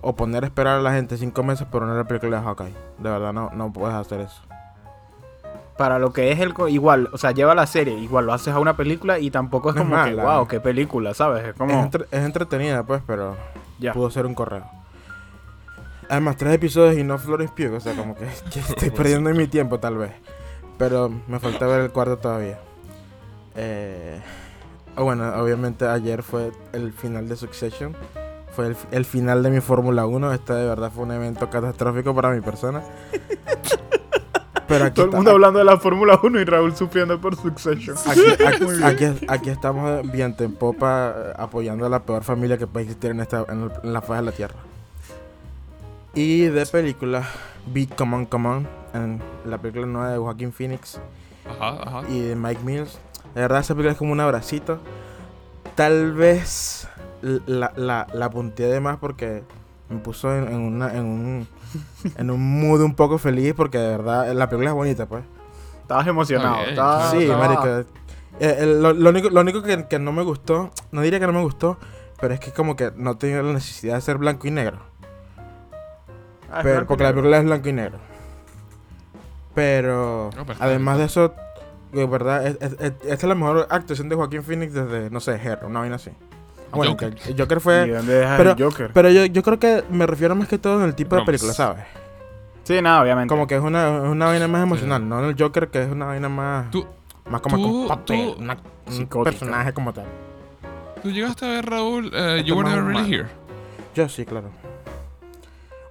o 0.02 0.16
poner 0.16 0.44
a 0.44 0.48
esperar 0.48 0.78
a 0.78 0.82
la 0.82 0.92
gente 0.94 1.18
cinco 1.18 1.44
meses 1.44 1.66
por 1.66 1.82
una 1.82 2.04
película 2.04 2.38
de 2.40 2.44
Hawkeye. 2.46 2.74
De 3.00 3.10
verdad, 3.10 3.34
no, 3.34 3.50
no 3.56 3.72
puedes 3.74 3.96
hacer 3.96 4.20
eso. 4.20 4.42
Para 5.78 6.00
lo 6.00 6.14
que 6.14 6.32
es 6.32 6.40
el... 6.40 6.54
Igual, 6.70 7.10
o 7.12 7.18
sea, 7.18 7.32
lleva 7.32 7.54
la 7.56 7.66
serie, 7.68 7.98
igual 7.98 8.26
lo 8.28 8.34
haces 8.34 8.54
a 8.54 8.60
una 8.60 8.78
película 8.78 9.20
y 9.20 9.30
tampoco 9.32 9.70
es 9.72 9.76
No 9.76 9.82
es 9.82 9.88
como 9.90 10.04
que, 10.06 10.16
mala. 10.16 10.36
wow, 10.38 10.48
qué 10.48 10.60
película, 10.60 11.14
¿sabes? 11.14 11.44
Es 11.46 11.54
como... 11.54 11.72
Es, 11.74 11.84
entre- 11.86 12.06
es 12.12 12.26
entretenida, 12.26 12.84
pues, 12.84 13.02
pero 13.06 13.36
ya. 13.80 13.92
pudo 13.94 14.10
ser 14.12 14.26
un 14.26 14.36
correo. 14.36 14.64
Además, 16.10 16.38
tres 16.38 16.54
episodios 16.54 16.98
y 16.98 17.04
no 17.04 17.18
Florence 17.18 17.54
Pugh, 17.56 17.76
o 17.76 17.80
sea, 17.80 17.94
como 17.96 18.16
que, 18.16 18.26
que 18.52 18.60
estoy 18.60 18.90
perdiendo 18.92 19.30
mi 19.32 19.48
tiempo, 19.48 19.80
tal 19.80 19.98
vez. 19.98 20.12
Pero 20.78 21.10
me 21.28 21.40
falta 21.40 21.66
ver 21.68 21.82
el 21.82 21.92
cuarto 21.92 22.18
todavía. 22.18 22.60
Eh, 23.56 24.20
ah, 24.96 25.02
bueno, 25.02 25.28
obviamente 25.42 25.88
ayer 25.88 26.22
fue 26.24 26.52
el 26.74 26.92
final 26.94 27.28
de 27.30 27.36
Succession. 27.38 27.96
Fue 28.56 28.68
el, 28.68 28.78
el 28.92 29.06
final 29.06 29.44
de 29.44 29.50
mi 29.52 29.62
Fórmula 29.62 30.06
1. 30.06 30.34
Este 30.34 30.54
de 30.54 30.66
verdad 30.66 30.92
fue 30.94 31.04
un 31.04 31.12
evento 31.12 31.50
catastrófico 31.50 32.14
para 32.14 32.30
mi 32.32 32.42
persona. 32.42 32.84
Pero 34.68 34.86
aquí, 34.86 34.96
Todo 34.96 35.06
el 35.06 35.12
mundo 35.12 35.32
hablando 35.32 35.60
de 35.60 35.66
la 35.66 35.78
Fórmula 35.78 36.20
1 36.24 36.40
y 36.42 36.44
Raúl 36.46 36.76
sufriendo 36.76 37.22
por 37.22 37.36
Succession. 37.36 37.96
aquí, 38.08 38.22
aquí- 38.84 38.84
aquí- 39.06 39.26
aquí 39.28 39.50
estamos 39.52 40.10
viento 40.12 40.44
en 40.44 40.54
popa 40.56 41.14
eh, 41.16 41.34
apoyando 41.38 41.86
a 41.86 41.90
la 41.90 42.00
peor 42.04 42.24
familia 42.24 42.58
que 42.58 42.66
puede 42.66 42.86
existir 42.86 43.12
en, 43.12 43.20
esta, 43.20 43.46
en, 43.48 43.64
el- 43.64 43.72
en 43.84 43.94
la 43.94 44.02
faz 44.02 44.20
de 44.20 44.26
la 44.26 44.32
tierra. 44.32 44.56
Y 46.16 46.46
de 46.46 46.66
película, 46.66 47.24
vi 47.68 47.88
Come 47.88 48.16
On, 48.18 48.26
Come 48.26 48.50
On, 48.50 48.68
en 48.94 49.22
la 49.46 49.58
película 49.58 49.86
nueva 49.86 50.12
de 50.12 50.18
Joaquin 50.18 50.54
Phoenix 50.54 51.00
Ajá, 51.46 51.78
ajá. 51.86 52.02
y 52.10 52.22
de 52.22 52.36
Mike 52.36 52.62
Mills. 52.64 52.98
De 53.34 53.42
verdad, 53.42 53.60
esa 53.60 53.74
película 53.74 53.92
es 53.92 53.98
como 53.98 54.14
un 54.14 54.20
abracito. 54.22 54.80
Tal 55.76 56.14
vez 56.14 56.88
la, 57.22 57.74
la, 57.76 58.08
la 58.14 58.30
punteé 58.30 58.68
de 58.68 58.80
más 58.80 58.98
porque 58.98 59.44
me 59.90 59.98
puso 59.98 60.34
en, 60.34 60.48
en 60.48 60.62
una, 60.62 60.96
en, 60.96 61.04
un, 61.06 61.48
en 62.18 62.32
un 62.32 62.62
mood 62.62 62.82
un 62.82 62.96
poco 62.96 63.18
feliz 63.18 63.54
porque 63.56 63.78
de 63.78 63.90
verdad 63.90 64.32
la 64.34 64.48
película 64.48 64.70
es 64.70 64.76
bonita, 64.76 65.06
pues. 65.08 65.24
Estabas 65.82 66.08
emocionado. 66.08 66.58
bien, 66.60 66.70
estabas- 66.70 67.12
sí, 67.12 67.24
estabas- 67.24 67.50
marico. 67.50 67.90
Eh, 68.40 68.56
el- 68.60 68.82
lo, 68.82 68.94
lo 68.94 69.10
único, 69.10 69.30
lo 69.30 69.42
único 69.42 69.62
que, 69.64 69.86
que 69.88 70.00
no 70.00 70.14
me 70.14 70.24
gustó, 70.24 70.72
no 70.92 71.02
diría 71.02 71.20
que 71.20 71.28
no 71.28 71.34
me 71.34 71.42
gustó, 71.42 71.78
pero 72.22 72.34
es 72.34 72.40
que 72.40 72.52
como 72.52 72.76
que 72.78 72.92
no 72.96 73.18
tenía 73.18 73.42
la 73.44 73.52
necesidad 73.54 73.96
de 73.96 74.02
ser 74.02 74.18
blanco 74.18 74.48
y 74.48 74.52
negro. 74.52 74.80
Ah, 76.56 76.62
Pero, 76.64 76.86
porque 76.88 77.04
la 77.04 77.10
película 77.10 77.38
es 77.38 77.44
blanco 77.44 77.70
y 77.70 77.74
negro. 77.74 77.98
Pero, 79.54 80.30
No, 80.36 80.46
además 80.60 80.98
de 80.98 81.06
eso, 81.06 81.34
de 81.94 82.06
verdad, 82.06 82.46
es- 82.48 82.58
es- 82.62 82.74
es- 82.74 82.94
esta 83.04 83.14
es 83.14 83.24
la 83.24 83.36
mejor 83.36 83.68
actuación 83.70 84.10
de 84.10 84.16
Joaquín 84.16 84.44
Phoenix 84.44 84.74
desde, 84.74 85.10
no 85.10 85.20
sé, 85.20 85.36
Hero, 85.42 85.68
una 85.68 85.80
vaina 85.80 85.96
así. 85.96 86.12
Ah, 86.72 86.78
bueno, 86.78 86.92
Joker. 86.94 87.16
que 87.16 87.30
el 87.32 87.40
Joker 87.40 87.58
¿Y 87.58 87.62
fue... 87.62 87.88
dónde 87.88 88.28
pero- 88.38 88.52
el 88.52 88.64
Joker? 88.64 88.92
Pero 88.94 89.10
yo, 89.10 89.26
yo 89.26 89.44
creo 89.44 89.60
que 89.60 89.84
me 89.90 90.06
refiero 90.06 90.36
más 90.36 90.48
que 90.48 90.58
todo 90.58 90.80
en 90.82 90.86
el 90.88 90.96
tipo 90.96 91.16
de 91.16 91.24
película, 91.24 91.54
¿sabes? 91.54 91.84
Sí, 92.64 92.82
nada, 92.82 93.02
obviamente. 93.02 93.30
Como 93.30 93.48
que 93.48 93.56
es 93.56 93.62
una, 93.62 93.98
es 93.98 94.10
una 94.10 94.26
vaina 94.26 94.48
más 94.48 94.64
emocional, 94.64 95.08
no 95.08 95.20
en 95.20 95.26
el 95.30 95.36
Joker, 95.38 95.68
que 95.70 95.84
es 95.84 95.92
una 95.92 96.06
vaina 96.08 96.28
más... 96.28 96.72
Tú, 96.72 96.86
más 97.30 97.40
como 97.42 97.58
tú- 97.58 97.88
con 97.88 97.88
papel, 97.88 98.34
tú- 98.36 98.42
una- 98.42 98.58
un 98.88 98.92
Psicótica. 98.94 99.32
personaje 99.38 99.74
como 99.74 99.94
tal. 99.94 100.06
¿Tú 101.02 101.12
llegaste 101.12 101.46
a 101.46 101.50
ver, 101.50 101.66
Raúl, 101.66 102.06
Esto 102.08 102.38
You 102.38 102.56
Were 102.58 102.70
Never 102.70 102.84
Really. 102.86 103.14
Here? 103.14 103.28
Yo 103.94 104.10
sí, 104.10 104.26
claro. 104.26 104.50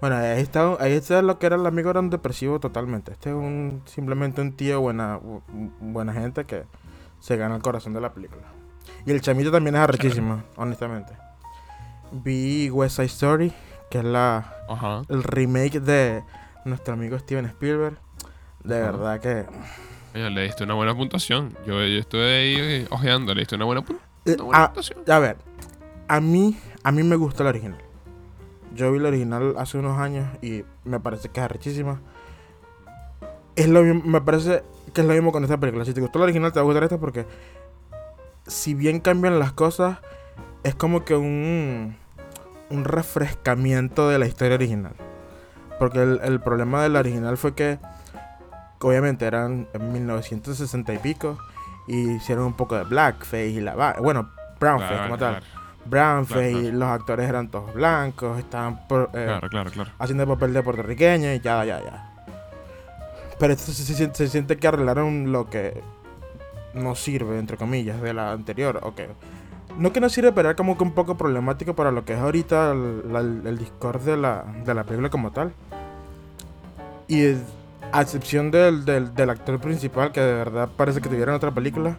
Bueno, 0.05 0.17
ahí 0.19 0.43
está, 0.43 0.77
ahí 0.81 0.93
está 0.93 1.23
lo 1.23 1.39
que 1.39 1.47
era 1.47 1.57
el 1.57 1.65
amigo, 1.65 1.89
era 1.89 1.99
un 1.99 2.11
depresivo 2.11 2.61
totalmente. 2.61 3.13
Este 3.13 3.31
es 3.31 3.35
un 3.35 3.81
simplemente 3.87 4.43
un 4.43 4.53
tío 4.53 4.79
buena, 4.83 5.19
bu- 5.19 5.41
buena 5.81 6.13
gente 6.13 6.45
que 6.45 6.65
se 7.21 7.39
gana 7.39 7.57
el 7.57 7.63
corazón 7.63 7.95
de 7.95 8.03
la 8.03 8.13
película. 8.13 8.43
Y 9.07 9.13
el 9.13 9.23
chamito 9.23 9.51
también 9.51 9.77
es 9.77 9.81
arrechísimo, 9.81 10.43
honestamente. 10.57 11.15
Vi 12.13 12.69
West 12.69 12.97
Side 12.97 13.07
Story, 13.07 13.55
que 13.91 14.01
es 14.01 14.05
la, 14.05 14.53
el 15.09 15.23
remake 15.23 15.81
de 15.81 16.23
nuestro 16.67 16.93
amigo 16.93 17.19
Steven 17.19 17.47
Spielberg. 17.47 17.97
De 18.63 18.79
verdad 18.79 19.19
que... 19.21 19.47
Coño, 20.13 20.29
le 20.29 20.43
diste 20.43 20.65
una 20.65 20.75
buena 20.75 20.95
puntuación. 20.95 21.57
Yo, 21.67 21.83
yo 21.83 21.99
estuve 21.99 22.41
ahí 22.41 22.57
eh, 22.59 22.87
ojeando, 22.91 23.33
le 23.33 23.41
diste 23.41 23.55
una 23.57 23.65
buena, 23.65 23.83
eh, 24.27 24.35
una 24.35 24.45
buena 24.45 24.65
ah, 24.65 24.67
puntuación. 24.67 24.99
A 25.11 25.19
ver, 25.19 25.39
a 26.09 26.21
mí, 26.21 26.59
a 26.83 26.93
mí 26.93 27.03
me 27.03 27.17
gusta 27.17 27.43
la 27.43 27.49
original. 27.49 27.81
Yo 28.75 28.91
vi 28.93 28.99
la 28.99 29.09
original 29.09 29.55
hace 29.59 29.79
unos 29.79 29.99
años 29.99 30.27
y 30.43 30.65
me 30.85 31.01
parece 31.01 31.29
que 31.29 31.41
es 31.41 31.45
arrechísima. 31.45 32.01
Es 33.57 33.69
lo 33.69 33.83
mismo, 33.83 34.03
me 34.11 34.21
parece 34.21 34.63
que 34.93 35.01
es 35.01 35.07
lo 35.07 35.13
mismo 35.15 35.33
con 35.33 35.45
esta 35.45 35.59
película. 35.59 35.85
Si 35.85 35.95
te 35.95 36.01
gustó 36.01 36.19
la 36.19 36.25
original, 36.25 36.53
te 36.53 36.59
va 36.59 36.63
a 36.63 36.65
gustar 36.65 36.83
esta 36.85 36.99
porque 36.99 37.27
si 38.47 38.75
bien 38.75 39.01
cambian 39.01 39.39
las 39.39 39.53
cosas, 39.53 39.99
es 40.65 40.75
como 40.75 41.05
que 41.05 41.15
un, 41.15 41.97
un 42.71 42.85
refrescamiento 42.85 44.09
de 44.09 44.19
la 44.19 44.27
historia 44.27 44.55
original. 44.57 44.93
Porque 45.79 46.03
el, 46.03 46.21
el 46.23 46.41
problema 46.41 46.83
de 46.83 46.89
la 46.89 47.01
original 47.01 47.37
fue 47.37 47.55
que, 47.55 47.79
obviamente, 48.81 49.25
eran 49.27 49.69
en 49.73 49.93
1960 49.93 50.93
y 50.95 50.99
pico 50.99 51.39
y 51.87 52.13
hicieron 52.13 52.47
un 52.47 52.55
poco 52.55 52.77
de 52.77 52.85
blackface 52.85 53.49
y 53.49 53.61
la 53.61 53.95
bueno, 54.01 54.31
brownface 54.61 54.89
Claro, 54.95 55.03
como 55.05 55.19
tal. 55.19 55.39
claro, 55.41 55.47
Brownface, 55.87 56.51
Claro, 56.51 56.61
claro. 56.63 56.77
los 56.79 56.89
actores 56.89 57.29
eran 57.29 57.49
todos 57.51 57.75
blancos, 57.75 58.39
estaban 58.39 58.87
por- 58.89 59.11
eh, 59.15 59.39
claro, 59.51 59.71
haciendo 59.99 60.23
el 60.25 60.29
papel 60.31 60.53
de 60.55 60.63
puertorriqueño 60.63 61.33
y 61.35 61.41
ya, 61.41 61.65
ya, 61.65 61.83
ya. 61.83 62.11
Pero 63.39 63.53
esto 63.53 63.73
se, 63.73 63.83
se 63.85 63.95
siente, 63.95 64.17
se 64.17 64.29
siente 64.29 64.57
que 64.57 64.67
arreglaron 64.69 65.33
lo 65.33 65.51
que 65.51 65.83
no 66.75 66.95
sirve, 66.95 67.39
entre 67.39 67.57
comillas, 67.57 68.01
de 68.01 68.15
la 68.15 68.33
anterior. 68.33 68.81
Ok. 68.83 69.01
No 69.79 69.93
que 69.93 70.01
no 70.01 70.09
sirve, 70.09 70.33
pero 70.33 70.49
era 70.51 70.57
como 70.57 70.79
que 70.79 70.85
un 70.85 70.93
poco 70.93 71.17
problemático 71.17 71.75
para 71.75 71.91
lo 71.91 72.05
que 72.05 72.13
es 72.15 72.19
ahorita 72.21 72.73
el, 72.73 73.13
la- 73.13 73.21
el 73.21 73.59
Discord 73.59 74.03
de 74.03 74.17
la, 74.17 74.45
de 74.65 74.73
la 74.75 74.85
película 74.85 75.11
como 75.11 75.33
tal. 75.33 75.53
Y 77.09 77.35
a 77.93 78.01
excepción 78.01 78.51
del, 78.51 78.85
del, 78.85 79.15
del 79.15 79.31
actor 79.31 79.61
principal, 79.61 80.11
que 80.13 80.21
de 80.21 80.33
verdad 80.35 80.69
parece 80.77 81.01
que 81.01 81.09
tuvieron 81.09 81.35
otra 81.35 81.51
película, 81.53 81.97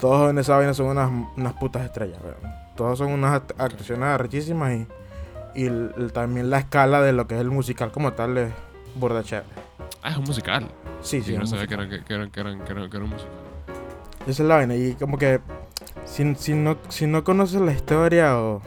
todos 0.00 0.30
en 0.30 0.38
esa 0.38 0.56
vaina 0.56 0.74
son 0.74 0.86
unas, 0.86 1.10
unas 1.36 1.52
putas 1.54 1.84
estrellas. 1.84 2.18
weón. 2.22 2.63
Todos 2.76 2.98
son 2.98 3.12
unas 3.12 3.42
act- 3.42 3.54
actuaciones 3.58 4.04
arrechísimas 4.04 4.72
y, 4.74 4.86
y 5.54 5.66
el- 5.66 5.92
el- 5.96 6.12
también 6.12 6.50
la 6.50 6.58
escala 6.58 7.00
de 7.02 7.12
lo 7.12 7.26
que 7.26 7.34
es 7.36 7.40
el 7.40 7.50
musical 7.50 7.92
como 7.92 8.12
tal 8.14 8.36
es 8.38 8.52
burda 8.96 9.22
chévere. 9.22 9.46
Ah, 10.02 10.10
es 10.10 10.16
un 10.16 10.24
musical. 10.24 10.66
Sí, 11.00 11.22
sí. 11.22 11.32
Sí, 11.32 11.38
no 11.38 11.46
sabía 11.46 11.66
que 11.66 11.74
era, 11.74 11.88
que, 11.88 11.94
era, 11.96 12.04
que, 12.30 12.40
era, 12.40 12.64
que, 12.64 12.72
era, 12.72 12.88
que 12.90 12.96
un 12.98 13.10
musical. 13.10 13.32
Esa 14.26 14.42
es 14.42 14.48
la 14.48 14.56
vaina. 14.56 14.74
Y 14.74 14.94
como 14.94 15.18
que 15.18 15.40
si, 16.04 16.34
si, 16.36 16.54
no, 16.54 16.76
si 16.88 17.06
no 17.06 17.24
conoces 17.24 17.60
la 17.60 17.72
historia 17.72 18.38
o, 18.38 18.62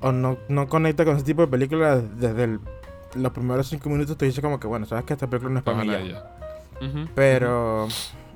o 0.00 0.12
no, 0.12 0.36
no 0.48 0.68
conecta 0.68 1.04
con 1.04 1.16
ese 1.16 1.24
tipo 1.24 1.42
de 1.42 1.48
películas, 1.48 2.02
desde 2.18 2.44
el- 2.44 2.60
los 3.14 3.32
primeros 3.32 3.66
cinco 3.68 3.88
minutos 3.90 4.16
te 4.16 4.24
dice 4.24 4.40
como 4.40 4.58
que, 4.58 4.66
bueno, 4.66 4.86
sabes 4.86 5.04
que 5.04 5.12
esta 5.12 5.26
película 5.26 5.52
no 5.52 5.58
es 5.58 5.64
para 5.64 5.78
mí. 5.84 6.14
Pero 7.14 7.88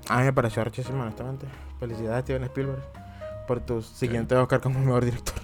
a 0.09 0.19
mí 0.19 0.25
me 0.25 0.33
pareció 0.33 0.63
archísimo, 0.63 1.03
honestamente. 1.03 1.47
Felicidades, 1.81 2.25
Steven 2.25 2.45
Spielberg, 2.45 2.81
por 3.47 3.61
tu 3.61 3.83
siguiente 3.83 4.35
Oscar 4.35 4.61
como 4.61 4.81
mejor 4.81 5.05
director. 5.05 5.37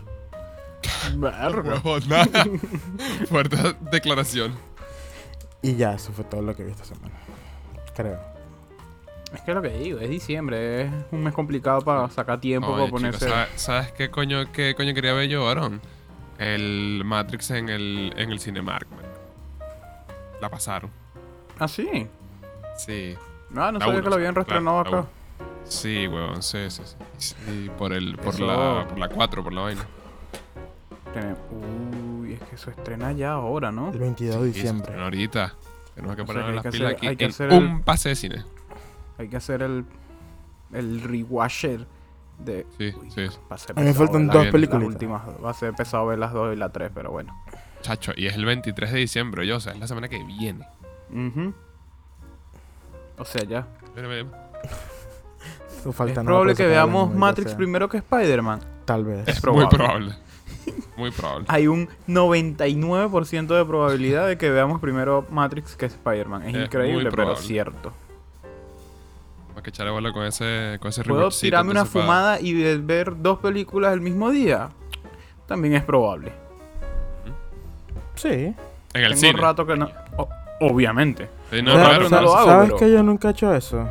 Fuerte 3.28 3.56
declaración. 3.90 4.54
Y 5.62 5.76
ya, 5.76 5.94
eso 5.94 6.12
fue 6.12 6.24
todo 6.24 6.42
lo 6.42 6.56
que 6.56 6.64
vi 6.64 6.72
esta 6.72 6.84
semana. 6.84 7.14
Creo. 7.94 8.18
Es 9.32 9.40
que 9.40 9.52
es 9.52 9.54
lo 9.54 9.62
que 9.62 9.70
digo, 9.70 9.98
es 9.98 10.10
diciembre, 10.10 10.82
es 10.82 10.90
un 11.10 11.22
mes 11.22 11.32
complicado 11.32 11.80
para 11.80 12.08
sacar 12.10 12.38
tiempo 12.40 12.68
Oye, 12.68 12.74
para 12.74 12.84
chico, 12.86 12.96
ponerse. 12.96 13.28
¿sabes, 13.28 13.48
sabes 13.56 13.92
qué, 13.92 14.10
coño, 14.10 14.52
qué 14.52 14.74
coño 14.74 14.92
quería 14.92 15.14
ver 15.14 15.28
yo, 15.28 15.48
Aaron? 15.48 15.80
El 16.38 17.02
Matrix 17.04 17.50
en 17.52 17.68
el, 17.70 18.12
en 18.16 18.30
el 18.30 18.40
Cinemark, 18.40 18.90
man. 18.90 19.04
La 20.40 20.50
pasaron. 20.50 20.90
Ah, 21.58 21.68
sí. 21.68 22.08
Sí. 22.76 23.16
Ah, 23.54 23.70
no 23.72 23.78
La 23.78 23.78
sabía 23.78 23.94
uno, 23.94 24.02
que 24.02 24.10
lo 24.10 24.16
habían 24.16 24.34
claro, 24.34 24.46
reestrenado 24.48 24.78
acá. 24.80 25.06
Sí, 25.72 26.06
huevón, 26.06 26.42
sí, 26.42 26.70
sí, 26.70 26.82
sí. 26.84 26.96
Sí, 27.46 27.70
por, 27.78 27.92
el, 27.92 28.16
por, 28.16 28.34
Eso- 28.34 28.46
la, 28.46 28.86
por 28.88 28.98
la 28.98 29.08
4, 29.08 29.42
por 29.42 29.52
la 29.52 29.60
vaina. 29.62 29.86
Uy, 31.50 32.34
es 32.34 32.40
que 32.42 32.54
eso 32.54 32.70
estrena 32.70 33.12
ya 33.12 33.32
ahora, 33.32 33.70
¿no? 33.70 33.90
El 33.92 33.98
22 33.98 34.34
de 34.42 34.46
Sí, 34.48 34.52
se 34.52 34.58
diciembre. 34.58 34.84
estrena 34.84 35.04
ahorita. 35.04 35.54
Tenemos 35.94 36.16
que 36.16 36.22
O 36.22 36.26
sea 36.26 36.34
poner 36.34 36.54
las 36.54 36.62
que 36.62 36.70
pilas 36.70 36.86
hacer- 36.86 36.96
aquí 36.96 37.06
hay 37.06 37.16
que 37.16 37.24
en 37.24 37.30
hacer 37.30 37.50
un 37.52 37.64
el- 37.76 37.80
pase 37.82 38.08
de 38.10 38.16
cine. 38.16 38.44
Hay 39.18 39.28
que 39.28 39.36
hacer 39.36 39.62
el, 39.62 39.84
el 40.72 41.02
rewasher 41.02 41.86
de... 42.38 42.66
Sí, 42.78 42.94
Uy, 43.00 43.10
sí. 43.10 43.26
Va 43.50 43.56
a 43.56 43.58
ser 43.58 43.78
A 43.78 43.80
mí 43.80 43.86
me 43.88 43.94
faltan 43.94 44.26
dos 44.26 44.44
las- 44.44 44.52
películas. 44.52 44.82
Las 44.82 44.88
últimas, 44.92 45.22
va 45.44 45.50
a 45.50 45.54
ser 45.54 45.74
pesado 45.74 46.06
ver 46.06 46.18
las 46.18 46.32
2 46.32 46.54
y 46.54 46.56
la 46.56 46.70
3, 46.72 46.90
pero 46.94 47.10
bueno. 47.10 47.38
Chacho, 47.82 48.12
y 48.16 48.26
es 48.26 48.34
el 48.36 48.44
23 48.46 48.92
de 48.92 48.98
diciembre, 49.00 49.46
yo, 49.46 49.56
o 49.56 49.60
sea, 49.60 49.72
es 49.74 49.78
la 49.80 49.86
semana 49.86 50.08
que 50.08 50.22
viene. 50.24 50.66
Ujú. 51.10 51.52
O 53.18 53.24
sea, 53.24 53.42
ya. 53.44 53.66
Mira, 53.94 54.08
mira. 54.08 54.50
Es 55.90 55.96
falta 55.96 56.22
probable 56.22 56.54
para 56.54 56.64
que 56.64 56.70
veamos 56.70 57.14
Matrix 57.14 57.50
sea, 57.50 57.56
primero 57.56 57.88
que 57.88 57.98
Spider-Man. 57.98 58.60
Tal 58.84 59.04
vez. 59.04 59.26
Es 59.28 59.34
Muy 59.44 59.66
probable. 59.66 59.76
probable. 59.78 60.14
Muy 60.96 61.10
probable. 61.10 61.44
Hay 61.48 61.66
un 61.66 61.88
99% 62.08 63.46
de 63.58 63.64
probabilidad 63.64 64.28
de 64.28 64.38
que 64.38 64.50
veamos 64.50 64.80
primero 64.80 65.26
Matrix 65.30 65.74
que 65.76 65.86
Spider-Man. 65.86 66.42
Es 66.42 66.54
Es 66.54 66.64
increíble, 66.66 67.04
pero 67.10 67.16
probable. 67.24 67.42
cierto. 67.42 67.92
Hay 69.56 69.62
que 69.62 69.70
echarle 69.70 69.92
bola 69.92 70.12
con 70.12 70.24
ese, 70.24 70.78
con 70.80 70.88
ese 70.90 71.02
¿Puedo 71.04 71.28
tirarme 71.30 71.70
una 71.72 71.80
para- 71.84 71.90
fumada 71.90 72.40
y 72.40 72.54
ve- 72.54 72.78
ver 72.78 73.20
dos 73.20 73.38
películas 73.40 73.92
el 73.92 74.00
mismo 74.00 74.30
día? 74.30 74.70
También 75.46 75.74
es 75.74 75.82
probable. 75.84 76.32
Sí. 78.14 78.28
En 78.28 78.54
el 78.94 79.08
Tengo 79.14 79.16
cine. 79.16 79.40
rato 79.40 79.66
que 79.66 79.76
no... 79.76 79.88
o- 80.16 80.28
obviamente. 80.60 81.28
Sí, 81.50 81.62
no, 81.62 81.72
¿Sabes- 81.72 82.00
no 82.00 82.08
sabes- 82.08 82.24
lo 82.24 82.36
hago, 82.36 82.46
¿Sabes 82.50 82.66
pero- 82.68 82.78
que 82.78 82.92
yo 82.92 83.02
nunca 83.02 83.28
he 83.28 83.30
hecho 83.32 83.54
eso? 83.54 83.88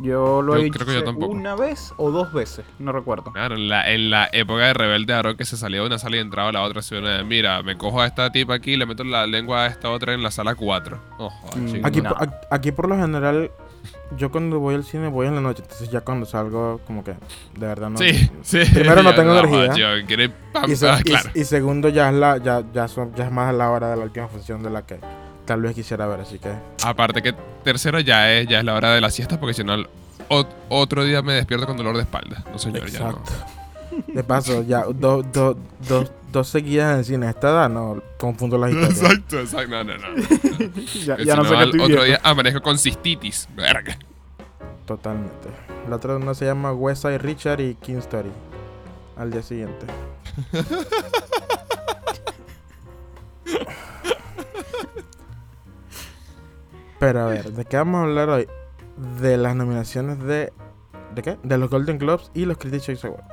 Yo 0.00 0.42
lo 0.42 0.54
Yo 0.56 0.62
he 0.62 0.66
hecho 0.66 0.74
creo 0.74 0.86
que 0.86 0.94
yo 0.94 1.04
tampoco. 1.04 1.32
una 1.32 1.54
vez 1.56 1.92
o 1.96 2.10
dos 2.10 2.32
veces, 2.32 2.64
no 2.78 2.92
recuerdo. 2.92 3.32
Claro, 3.32 3.56
en 3.56 3.68
la, 3.68 3.90
en 3.90 4.10
la 4.10 4.28
época 4.32 4.66
de 4.66 4.74
Rebelde 4.74 5.12
Aaron 5.14 5.36
que 5.36 5.44
se 5.44 5.56
salía 5.56 5.80
de 5.80 5.86
una 5.86 5.98
sala 5.98 6.16
y 6.16 6.20
entraba 6.20 6.50
a 6.50 6.52
la 6.52 6.62
otra 6.62 6.82
ciudad. 6.82 7.18
de, 7.18 7.24
Mira, 7.24 7.62
me 7.62 7.76
cojo 7.76 8.00
a 8.00 8.06
esta 8.06 8.30
tipa 8.30 8.54
aquí 8.54 8.72
y 8.72 8.76
le 8.76 8.86
meto 8.86 9.02
la 9.04 9.26
lengua 9.26 9.64
a 9.64 9.66
esta 9.66 9.90
otra 9.90 10.14
en 10.14 10.22
la 10.22 10.30
sala 10.30 10.54
4. 10.54 10.98
Oh, 11.18 11.30
joder, 11.30 11.80
Mm. 11.80 11.86
Aquí, 11.86 12.00
No. 12.00 12.10
por- 12.14 12.28
aquí 12.50 12.72
por 12.72 12.88
lo 12.88 12.96
general, 12.96 13.50
yo 14.16 14.30
cuando 14.30 14.58
voy 14.60 14.74
al 14.76 14.84
cine 14.84 15.08
voy 15.08 15.26
en 15.26 15.34
la 15.34 15.40
noche. 15.40 15.62
Entonces 15.62 15.90
ya 15.90 16.00
cuando 16.02 16.26
salgo, 16.26 16.80
como 16.86 17.02
que 17.02 17.12
de 17.12 17.66
verdad 17.66 17.90
no. 17.90 17.98
Sí, 17.98 18.30
sí. 18.42 18.60
Primero 18.74 19.02
no 19.02 19.14
tengo 19.16 19.36
energía. 19.36 19.72
chico, 19.72 19.88
quiere 20.06 20.30
pam- 20.52 20.68
Y, 20.70 20.76
se- 20.76 20.88
ah, 20.88 20.98
y- 21.00 21.02
claro. 21.02 21.30
y 21.34 21.44
segundo, 21.44 21.88
ya 21.88 22.08
es, 22.10 22.14
la, 22.14 22.36
ya, 22.38 22.62
ya, 22.72 22.86
son, 22.88 23.12
ya 23.14 23.24
es 23.24 23.32
más 23.32 23.52
la 23.54 23.70
hora 23.70 23.90
de 23.90 23.96
la 23.96 24.04
última 24.04 24.28
función 24.28 24.62
de 24.62 24.70
la 24.70 24.86
que 24.86 25.00
tal 25.48 25.62
vez 25.62 25.74
quisiera 25.74 26.06
ver. 26.06 26.20
Así 26.20 26.38
que 26.38 26.52
Aparte 26.84 27.22
que 27.22 27.34
tercero 27.64 27.98
ya 28.00 28.30
es, 28.32 28.46
ya 28.46 28.58
es 28.60 28.64
la 28.64 28.74
hora 28.74 28.92
de 28.92 29.00
la 29.00 29.10
siesta 29.10 29.40
porque 29.40 29.54
si 29.54 29.64
no, 29.64 29.74
ot- 30.28 30.46
otro 30.68 31.04
día 31.04 31.22
me 31.22 31.32
despierto 31.32 31.66
con 31.66 31.76
dolor 31.76 31.96
de 31.96 32.02
espalda. 32.02 32.44
No, 32.52 32.58
señor, 32.58 32.88
ya 32.90 33.00
no. 33.00 33.08
Exacto. 33.08 33.32
De 34.06 34.22
paso, 34.22 34.62
ya 34.62 34.84
dos 34.84 35.24
dos 35.32 35.56
dos 35.88 36.12
dos 36.30 36.48
seguidas 36.48 36.98
en 36.98 37.04
cine. 37.04 37.26
A 37.26 37.30
esta 37.30 37.48
edad 37.48 37.68
no 37.70 38.00
confundo 38.18 38.58
las 38.58 38.70
historias. 38.70 39.00
Exacto, 39.02 39.40
exacto. 39.40 39.70
No, 39.70 39.84
no, 39.84 39.96
no. 39.96 40.22
ya, 41.04 41.16
Que 41.16 41.24
ya 41.24 41.34
si 41.34 41.38
no 41.40 41.44
sé 41.44 41.54
qué 41.56 41.62
estoy 41.64 41.80
otro 41.80 41.86
viendo. 41.86 42.04
día 42.04 42.20
amanezco 42.22 42.60
con 42.60 42.78
cistitis. 42.78 43.48
Verga. 43.56 43.98
Totalmente. 44.86 45.48
La 45.88 45.96
otra 45.96 46.16
uno 46.16 46.34
se 46.34 46.44
llama 46.44 46.72
West 46.72 47.02
Side 47.02 47.18
Richard 47.18 47.60
y 47.60 47.74
King 47.76 47.96
Story. 47.96 48.30
Al 49.16 49.30
día 49.32 49.42
siguiente. 49.42 49.86
Pero 56.98 57.20
a 57.20 57.26
ver, 57.26 57.52
¿de 57.52 57.64
qué 57.64 57.76
vamos 57.76 58.00
a 58.00 58.04
hablar 58.04 58.28
hoy? 58.28 58.48
De 59.20 59.36
las 59.36 59.54
nominaciones 59.54 60.18
de... 60.22 60.52
¿De 61.14 61.22
qué? 61.22 61.38
De 61.42 61.56
los 61.58 61.70
Golden 61.70 61.98
Globes 61.98 62.30
y 62.34 62.44
los 62.44 62.58
Critics' 62.58 62.84
Choice 62.84 63.06
Awards. 63.06 63.24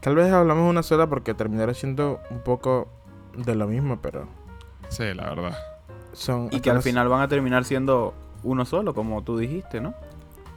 Tal 0.00 0.14
vez 0.16 0.32
hablamos 0.32 0.68
una 0.68 0.82
sola 0.82 1.06
porque 1.06 1.34
terminará 1.34 1.74
siendo 1.74 2.20
un 2.30 2.40
poco 2.40 2.88
de 3.36 3.54
lo 3.54 3.66
mismo, 3.66 4.00
pero 4.02 4.26
Sí, 4.88 5.04
la 5.14 5.30
verdad. 5.30 5.56
son... 6.12 6.48
Y 6.50 6.60
que 6.60 6.70
al 6.70 6.82
final 6.82 7.08
van 7.08 7.20
a 7.20 7.28
terminar 7.28 7.64
siendo 7.64 8.12
uno 8.42 8.64
solo, 8.64 8.94
como 8.94 9.22
tú 9.22 9.38
dijiste, 9.38 9.80
¿no? 9.80 9.94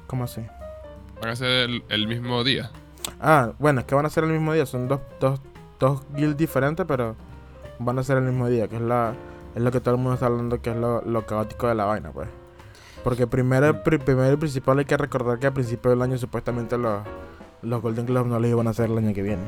¿Cómo 0.07 0.24
así? 0.24 0.41
Van 1.21 1.29
a 1.31 1.35
ser 1.35 1.69
el, 1.69 1.83
el 1.89 2.07
mismo 2.07 2.43
día. 2.43 2.71
Ah, 3.21 3.51
bueno, 3.59 3.81
es 3.81 3.85
que 3.85 3.95
van 3.95 4.05
a 4.05 4.09
ser 4.09 4.24
el 4.24 4.31
mismo 4.31 4.53
día. 4.53 4.65
Son 4.65 4.88
dos, 4.88 5.01
dos, 5.19 5.39
dos 5.79 6.01
guilds 6.15 6.38
diferentes, 6.38 6.85
pero 6.88 7.15
van 7.79 8.00
a 8.00 8.03
ser 8.03 8.17
el 8.17 8.24
mismo 8.24 8.47
día, 8.50 8.67
que 8.67 8.77
es 8.77 8.81
la 8.81 9.13
es 9.53 9.62
lo 9.62 9.71
que 9.71 9.79
todo 9.79 9.95
el 9.95 10.01
mundo 10.01 10.15
está 10.15 10.25
hablando, 10.25 10.62
que 10.62 10.71
es 10.71 10.75
lo, 10.75 11.01
lo 11.01 11.25
caótico 11.25 11.67
de 11.67 11.75
la 11.75 11.85
vaina, 11.85 12.12
pues. 12.12 12.27
Porque 13.05 13.25
primero, 13.27 13.83
pri- 13.83 14.00
primero 14.00 14.33
y 14.33 14.38
principal 14.38 14.79
hay 14.79 14.85
que 14.85 14.97
recordar 14.97 15.39
que 15.39 15.47
al 15.47 15.53
principio 15.53 15.91
del 15.91 16.01
año 16.01 16.17
supuestamente 16.17 16.77
los, 16.77 17.03
los 17.62 17.81
Golden 17.81 18.05
Globes 18.07 18.29
no 18.29 18.39
los 18.39 18.50
iban 18.50 18.67
a 18.67 18.71
hacer 18.71 18.89
el 18.89 18.97
año 18.97 19.13
que 19.13 19.21
viene. 19.21 19.43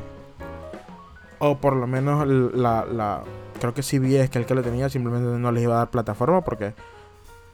O 1.40 1.58
por 1.58 1.76
lo 1.76 1.86
menos 1.86 2.26
la, 2.26 2.84
la 2.86 3.22
creo 3.60 3.74
que 3.74 3.82
CBS, 3.82 4.30
que 4.30 4.38
el 4.38 4.46
que 4.46 4.54
lo 4.54 4.62
tenía, 4.62 4.88
simplemente 4.88 5.26
no 5.38 5.52
les 5.52 5.64
iba 5.64 5.74
a 5.74 5.78
dar 5.78 5.90
plataforma 5.90 6.40
porque 6.42 6.72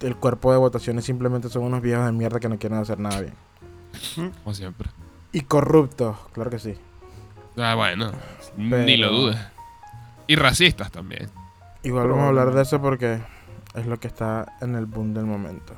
el 0.01 0.17
cuerpo 0.17 0.53
de 0.53 0.59
votaciones 0.59 1.05
simplemente 1.07 1.49
son 1.49 1.63
unos 1.65 1.81
viejos 1.83 2.05
de 2.07 2.13
mierda 2.13 2.39
que 2.39 2.49
no 2.51 2.59
quieren 2.59 2.79
hacer 2.79 3.01
nada 3.01 3.21
bien. 3.21 3.35
Como 4.45 4.55
siempre. 4.55 4.91
Y 5.33 5.41
corruptos, 5.41 6.17
claro 6.33 6.51
que 6.51 6.59
sí. 6.59 6.75
Ah, 7.57 7.75
bueno. 7.75 8.11
Ni 8.57 8.97
lo 8.99 9.11
dudes. 9.11 9.39
Y 10.27 10.37
racistas 10.37 10.91
también. 10.91 11.31
Igual 11.83 12.09
vamos 12.09 12.25
a 12.25 12.29
hablar 12.29 12.53
de 12.53 12.63
eso 12.63 12.81
porque 12.81 13.21
es 13.75 13.87
lo 13.87 13.99
que 13.99 14.09
está 14.09 14.47
en 14.61 14.75
el 14.75 14.87
boom 14.87 15.15
del 15.15 15.25
momento. 15.27 15.75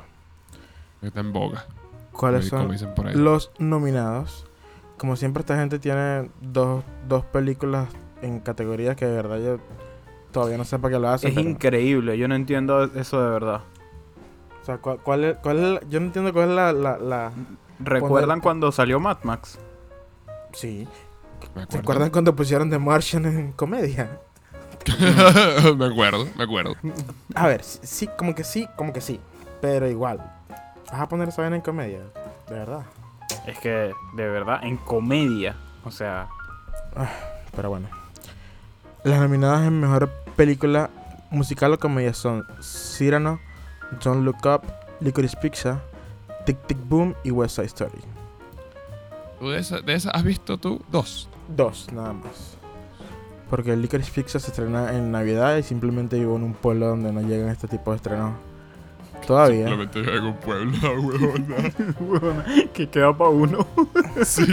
Que 1.00 1.08
está 1.08 1.20
en 1.20 1.32
boga. 1.32 1.64
¿Cuáles 2.12 2.48
como 2.50 2.62
son 2.62 2.72
dicen 2.72 2.94
por 2.94 3.06
ahí. 3.08 3.14
los 3.14 3.50
nominados? 3.58 4.46
Como 4.96 5.16
siempre 5.16 5.40
esta 5.42 5.56
gente 5.58 5.78
tiene 5.78 6.30
dos, 6.40 6.82
dos 7.08 7.24
películas 7.26 7.88
en 8.22 8.40
categorías 8.40 8.96
que 8.96 9.04
de 9.06 9.12
verdad 9.14 9.38
yo 9.38 9.58
todavía 10.32 10.56
no 10.56 10.64
sé 10.64 10.78
para 10.78 10.94
qué 10.94 11.00
lo 11.00 11.08
hacen. 11.10 11.28
Es 11.30 11.36
pero- 11.36 11.48
increíble, 11.48 12.16
yo 12.16 12.26
no 12.28 12.34
entiendo 12.34 12.84
eso 12.84 13.22
de 13.22 13.30
verdad. 13.30 13.60
o 14.62 14.64
sea, 14.64 14.78
¿cuál, 14.78 14.98
cuál 15.00 15.24
es, 15.24 15.36
cuál 15.42 15.56
es 15.58 15.62
la- 15.74 15.88
yo 15.88 16.00
no 16.00 16.06
entiendo 16.06 16.32
cuál 16.32 16.48
es 16.50 16.54
la... 16.56 16.72
la, 16.72 16.98
la- 16.98 17.32
¿Recuerdan 17.78 18.38
Poner- 18.38 18.42
cuando 18.42 18.72
salió 18.72 18.98
Mad 18.98 19.18
Max? 19.22 19.58
Sí. 20.54 20.88
¿Se 21.68 21.78
acuerdan 21.78 22.08
cuando 22.10 22.34
pusieron 22.34 22.70
The 22.70 22.78
Martian 22.78 23.26
en 23.26 23.52
comedia? 23.52 24.18
me 25.76 25.84
acuerdo, 25.86 26.26
me 26.36 26.44
acuerdo. 26.44 26.74
A 27.34 27.46
ver, 27.48 27.62
sí, 27.62 28.08
como 28.16 28.34
que 28.34 28.44
sí, 28.44 28.66
como 28.76 28.92
que 28.94 29.00
sí. 29.02 29.20
Pero 29.60 29.86
igual. 29.88 30.20
¿Vas 30.90 31.00
a 31.00 31.08
poner 31.08 31.28
esa 31.28 31.42
vaina 31.42 31.56
en 31.56 31.62
comedia? 31.62 32.00
De 32.48 32.54
verdad. 32.54 32.84
Es 33.46 33.58
que, 33.58 33.92
de 34.14 34.28
verdad, 34.28 34.60
en 34.62 34.76
comedia. 34.76 35.56
O 35.84 35.90
sea, 35.90 36.28
Pero 37.54 37.70
bueno. 37.70 37.88
Las 39.04 39.20
nominadas 39.20 39.66
en 39.66 39.80
mejor 39.80 40.10
película 40.36 40.90
musical 41.30 41.72
o 41.72 41.78
comedia 41.78 42.12
son 42.12 42.44
Cyrano, 42.60 43.40
Don't 44.02 44.24
Look 44.24 44.44
Up, 44.44 44.62
Licorice 45.00 45.36
Pizza, 45.36 45.80
Tic 46.44 46.58
Tic 46.66 46.78
Boom 46.88 47.14
y 47.22 47.30
West 47.30 47.56
Side 47.56 47.66
Story. 47.66 48.00
¿Tú 49.38 49.50
de 49.50 49.58
esas 49.58 49.84
de 49.84 49.94
esa 49.94 50.10
has 50.10 50.24
visto 50.24 50.58
tú 50.58 50.82
dos? 50.90 51.28
Dos, 51.48 51.88
nada 51.92 52.12
más. 52.12 52.56
Porque 53.50 53.76
Licorice 53.76 54.10
Pizza 54.10 54.40
se 54.40 54.50
estrena 54.50 54.92
en 54.92 55.12
Navidad 55.12 55.56
y 55.56 55.62
simplemente 55.62 56.18
vivo 56.18 56.36
en 56.36 56.42
un 56.42 56.54
pueblo 56.54 56.88
donde 56.88 57.12
no 57.12 57.20
llegan 57.20 57.48
este 57.48 57.68
tipo 57.68 57.92
de 57.92 57.98
estrenos. 57.98 58.32
Todavía. 59.26 59.68
Simplemente 59.68 60.00
vive 60.00 60.16
en 60.16 60.24
un 60.24 60.36
pueblo, 60.36 60.78
huevona. 61.00 61.56
huevona, 62.00 62.44
que 62.72 62.88
queda 62.88 63.16
para 63.16 63.30
uno. 63.30 63.66
Sí. 64.24 64.46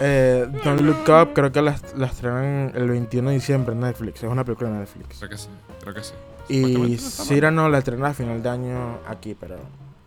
Eh, 0.00 0.46
Don't 0.64 0.80
Look 0.80 1.08
Up 1.08 1.32
creo 1.34 1.52
que 1.52 1.62
la, 1.62 1.76
la 1.96 2.06
estrenan 2.06 2.72
el 2.74 2.88
21 2.88 3.30
de 3.30 3.34
diciembre 3.34 3.72
en 3.72 3.80
Netflix. 3.80 4.22
Es 4.22 4.30
una 4.30 4.44
película 4.44 4.70
de 4.70 4.78
Netflix. 4.78 5.18
Creo 5.18 5.30
que 5.30 5.38
sí, 5.38 5.48
creo 5.80 5.94
que 5.94 6.02
sí. 6.02 6.14
Y. 6.48 6.96
Cyrano 6.98 7.68
la 7.68 7.78
estrena 7.78 8.08
a 8.08 8.14
final 8.14 8.42
de 8.42 8.48
año 8.48 8.98
aquí, 9.06 9.36
pero 9.38 9.56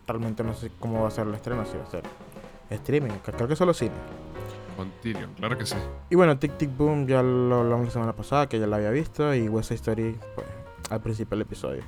realmente 0.06 0.44
no 0.44 0.54
sé 0.54 0.70
cómo 0.78 1.02
va 1.02 1.08
a 1.08 1.10
ser 1.10 1.26
el 1.26 1.34
estreno, 1.34 1.64
si 1.64 1.76
va 1.76 1.84
a 1.84 1.90
ser 1.90 2.02
streaming, 2.70 3.12
creo 3.24 3.48
que 3.48 3.56
solo 3.56 3.74
cine. 3.74 3.94
Con 4.76 4.90
Tyrion, 5.02 5.32
claro 5.34 5.56
que 5.56 5.66
sí. 5.66 5.76
Y 6.10 6.16
bueno, 6.16 6.38
Tic 6.38 6.58
Tic 6.58 6.76
Boom 6.76 7.06
ya 7.06 7.22
lo 7.22 7.60
hablamos 7.60 7.86
la 7.86 7.92
semana 7.92 8.12
pasada, 8.12 8.48
que 8.48 8.58
ya 8.58 8.66
la 8.66 8.76
había 8.76 8.90
visto, 8.90 9.34
y 9.34 9.48
West 9.48 9.68
Side 9.68 9.76
Story 9.76 10.18
pues, 10.34 10.46
al 10.90 11.00
principio 11.00 11.36
del 11.36 11.42
episodio. 11.42 11.82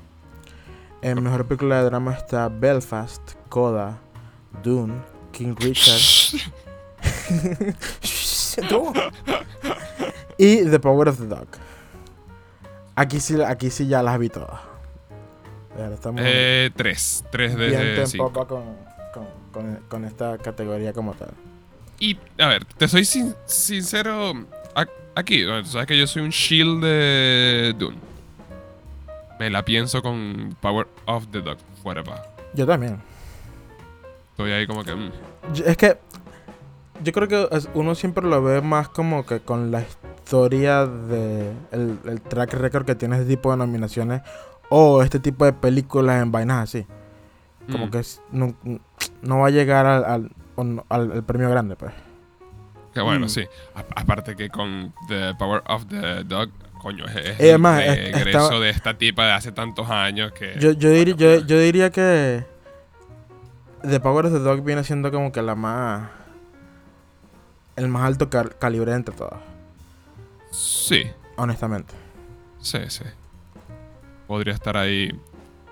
En 1.03 1.23
mejor 1.23 1.47
película 1.47 1.79
de 1.79 1.85
drama 1.85 2.13
está 2.15 2.49
Belfast, 2.49 3.35
Coda, 3.49 3.99
Dune, 4.63 4.95
King 5.33 5.55
Richard 5.59 6.01
y 10.39 10.65
The 10.65 10.79
Power 10.81 11.09
of 11.09 11.19
the 11.19 11.27
Dog. 11.27 11.47
Aquí 12.95 13.21
sí, 13.21 13.41
aquí 13.43 13.71
sí 13.71 13.87
ya 13.87 14.03
las 14.03 14.19
vi 14.19 14.29
todas. 14.29 14.61
Estamos 15.93 16.23
Eh, 16.25 16.71
tres. 16.75 17.23
Tres 17.31 17.55
bien 17.57 17.71
de 17.73 18.01
en 18.01 18.07
cinco. 18.07 18.33
popa 18.33 18.47
con, 18.49 18.65
con, 19.13 19.27
con, 19.53 19.77
con 19.89 20.05
esta 20.07 20.39
categoría 20.39 20.93
como 20.95 21.13
tal. 21.15 21.31
Y, 21.99 22.17
a 22.39 22.47
ver, 22.49 22.65
te 22.65 22.89
soy 22.89 23.05
sin- 23.05 23.35
sincero. 23.45 24.33
Aquí, 25.15 25.45
sabes 25.65 25.87
que 25.87 25.99
yo 25.99 26.07
soy 26.07 26.23
un 26.23 26.29
shield 26.31 26.83
de 26.83 27.75
Dune. 27.79 27.97
Me 29.39 29.51
la 29.51 29.65
pienso 29.65 30.03
con 30.03 30.57
Power 30.61 30.89
of 31.07 31.27
the 31.31 31.43
Dog. 31.43 31.59
Fuera 31.83 32.03
pa. 32.03 32.23
Yo 32.55 32.67
también. 32.67 33.01
Estoy 34.31 34.53
ahí 34.53 34.67
como 34.67 34.83
que. 34.85 34.95
mm. 34.95 35.11
Es 35.65 35.77
que 35.77 35.99
yo 37.03 37.13
creo 37.13 37.29
que 37.29 37.49
uno 37.75 37.95
siempre 37.95 38.25
lo 38.27 38.43
ve 38.43 38.61
más 38.63 38.89
como 38.89 39.27
que 39.27 39.41
con 39.41 39.71
la 39.71 39.83
historia 39.83 40.87
de 40.87 41.53
el, 41.71 41.99
el 42.07 42.21
track 42.23 42.55
record 42.55 42.85
que 42.87 42.95
tiene 42.95 43.17
este 43.17 43.29
tipo 43.37 43.51
de 43.51 43.59
nominaciones 43.59 44.23
o 44.71 45.03
este 45.03 45.21
tipo 45.21 45.45
de 45.45 45.53
películas 45.53 46.23
en 46.23 46.33
vainas 46.33 46.65
así. 46.65 46.87
Como 47.71 47.87
Mm. 47.87 47.91
que 47.91 47.99
es- 47.99 48.23
no, 48.33 48.55
no 49.23 49.39
va 49.41 49.49
a 49.49 49.51
llegar 49.51 49.87
al, 49.87 50.05
al, 50.05 50.31
al- 50.89 51.13
al 51.13 51.25
premio 51.25 51.51
grande, 51.51 51.77
pues. 51.77 51.93
Que 52.95 53.01
bueno, 53.03 53.27
Mm. 53.27 53.29
sí. 53.29 53.43
A- 53.75 54.01
aparte 54.01 54.35
que 54.37 54.49
con 54.49 54.95
The 55.09 55.35
Power 55.35 55.63
of 55.69 55.87
the 55.87 56.25
Dog, 56.25 56.49
coño, 56.87 57.05
es, 57.07 57.41
Y 57.41 57.49
además, 57.49 57.83
el 57.83 57.99
es- 57.99 58.13
regreso 58.15 58.39
estaba- 58.45 58.61
de 58.61 58.71
esta 58.71 58.97
tipa 58.97 59.27
de 59.27 59.33
hace 59.33 59.51
tantos 59.51 59.91
años 59.91 60.31
que. 60.31 60.55
Yo, 60.61 60.71
yo, 60.71 60.91
diri- 60.91 61.17
yo, 61.17 61.41
yo 61.45 61.59
diría 61.59 61.91
que 61.91 62.45
The 63.83 63.99
Power 63.99 64.27
of 64.27 64.33
the 64.33 64.39
Dog 64.39 64.63
viene 64.63 64.85
siendo 64.85 65.11
como 65.11 65.33
que 65.33 65.43
la 65.43 65.57
más... 65.57 66.09
El 67.75 67.89
más 67.89 68.05
alto 68.05 68.31
cal- 68.31 68.57
calibre 68.59 68.93
entre 68.93 69.15
todas, 69.17 69.41
Sí, 70.53 71.03
honestamente. 71.37 71.93
sí, 72.61 72.79
sí. 72.89 73.05
Podría 74.29 74.55
estar 74.55 74.77
ahí. 74.77 75.11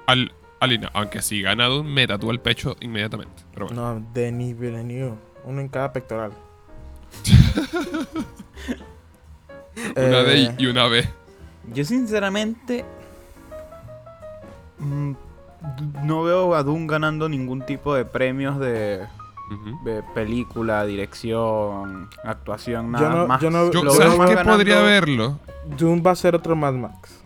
Al, 0.07 0.33
al- 0.61 0.91
aunque 0.95 1.23
si 1.23 1.43
gana 1.43 1.67
Dune, 1.67 1.89
me 1.89 2.07
tatúa 2.09 2.33
el 2.33 2.41
pecho 2.41 2.77
inmediatamente. 2.81 3.45
Pero 3.55 3.67
bueno. 3.67 3.95
No, 4.01 4.07
Denis 4.13 4.59
Villeneuve. 4.59 5.15
Uno 5.45 5.61
en 5.61 5.69
cada 5.69 5.93
pectoral. 5.93 6.33
Una 9.97 10.23
D 10.23 10.43
Eh, 10.45 10.55
y 10.59 10.67
una 10.67 10.87
B. 10.87 11.09
Yo 11.73 11.85
sinceramente 11.85 12.85
mm, 14.79 15.13
no 16.05 16.23
veo 16.23 16.55
a 16.55 16.63
Doom 16.63 16.87
ganando 16.87 17.29
ningún 17.29 17.65
tipo 17.65 17.95
de 17.95 18.05
premios 18.05 18.59
de, 18.59 19.07
película, 20.15 20.85
dirección, 20.85 22.09
actuación, 22.25 22.87
Yo 22.87 22.91
nada 22.93 23.09
no- 23.11 23.27
más. 23.27 23.41
yo 23.41 23.51
no- 23.51 23.71
Yo, 23.71 23.85
Lo 23.85 23.91
¿Sabes 23.93 24.09
veo 24.11 24.19
más 24.19 24.29
qué 24.29 24.35
ganando- 24.37 24.53
podría 24.59 24.81
verlo? 24.81 25.39
Dune 25.79 26.03
va 26.03 26.11
a 26.13 26.17
ser 26.17 26.35
otro 26.35 26.55
Mad 26.57 26.75
Max. 26.75 27.21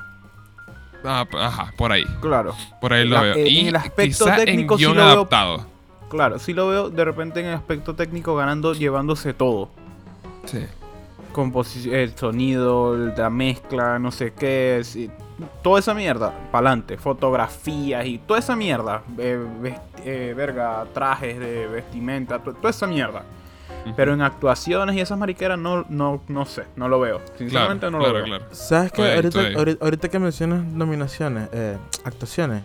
Ah, 1.05 1.25
ajá, 1.41 1.73
por 1.77 1.93
ahí. 1.93 2.05
Claro, 2.21 2.55
Por 2.81 2.93
ahí 2.93 3.07
lo 3.07 3.15
La- 3.17 3.23
veo. 3.23 3.35
eh, 3.37 3.49
y 3.49 3.61
en 3.61 3.67
el 3.69 3.77
aspecto 3.77 4.25
quizá 4.25 4.37
técnico 4.37 4.75
en 4.75 4.79
sí 4.79 4.85
guion 4.85 4.97
lo 4.97 5.05
veo- 5.05 5.13
adaptado. 5.15 5.67
claro, 6.09 6.39
sí 6.41 6.53
lo 6.53 6.69
veo 6.69 6.91
de 6.91 7.05
repente 7.05 7.41
en 7.41 7.47
el 7.47 7.55
aspecto 7.55 7.95
técnico 7.95 8.35
ganando, 8.35 8.75
llevándose 8.75 9.33
todo. 9.33 9.71
Sí. 10.45 10.65
El 11.87 12.17
sonido, 12.17 12.97
la 12.97 13.31
mezcla, 13.31 13.99
no 13.99 14.11
sé 14.11 14.33
qué, 14.33 14.81
sí, 14.83 15.11
toda 15.63 15.79
esa 15.81 15.95
mierda, 15.95 16.33
pa'lante, 16.51 16.97
fotografías 16.99 18.05
y 18.07 18.19
toda 18.19 18.41
esa 18.41 18.57
mierda, 18.57 19.03
eh, 19.19 19.39
eh, 20.05 20.35
verga, 20.37 20.85
trajes 20.93 21.39
de 21.39 21.67
vestimenta, 21.67 22.39
to- 22.43 22.55
toda 22.55 22.71
esa 22.71 22.87
mierda. 22.87 23.23
Pero 23.97 24.13
en 24.13 24.21
actuaciones 24.21 24.97
y 24.97 25.01
esas 25.01 25.17
mariqueras 25.19 25.59
no, 25.59 25.87
no, 25.89 26.21
no 26.29 26.45
sé, 26.45 26.65
no 26.77 26.89
lo 26.89 27.01
veo. 27.01 27.21
Sinceramente 27.39 27.87
claro, 27.87 27.91
no 27.93 27.99
lo 27.99 28.05
claro, 28.05 28.19
veo. 28.19 28.25
claro. 28.39 28.45
¿Sabes 28.55 28.93
qué? 28.93 29.77
Ahorita 29.81 30.09
que 30.09 30.19
mencionas 30.19 30.63
nominaciones, 30.65 31.49
eh, 31.53 31.79
actuaciones, 32.05 32.63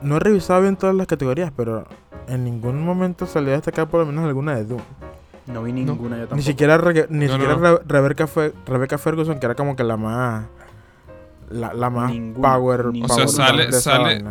no 0.00 0.16
he 0.16 0.20
revisado 0.20 0.62
bien 0.62 0.76
todas 0.76 0.94
las 0.94 1.06
categorías, 1.06 1.52
pero 1.54 1.86
en 2.28 2.44
ningún 2.44 2.82
momento 2.82 3.26
salió 3.26 3.50
a 3.50 3.56
destacar 3.56 3.88
por 3.88 4.00
lo 4.00 4.06
menos 4.06 4.24
alguna 4.24 4.54
de 4.54 4.64
Doom. 4.64 4.80
No 5.46 5.62
vi 5.62 5.72
ninguna 5.72 6.16
yo 6.16 6.22
tampoco. 6.22 6.36
Ni 6.36 6.42
siquiera, 6.42 6.76
Re- 6.78 7.06
ni 7.10 7.26
No, 7.26 7.32
siquiera 7.32 7.56
no. 7.56 7.76
Re- 7.78 7.82
Rebecca, 7.86 8.26
fue, 8.26 8.52
Rebecca 8.66 8.98
Ferguson, 8.98 9.38
que 9.38 9.46
era 9.46 9.54
como 9.54 9.76
que 9.76 9.84
la 9.84 9.96
más. 9.96 10.46
La, 11.50 11.72
la 11.72 11.90
más 11.90 12.10
power, 12.12 12.82
power 12.82 12.86
O 13.04 13.08
sea, 13.08 13.28
sale- 13.28 13.70
sale-. 13.72 14.24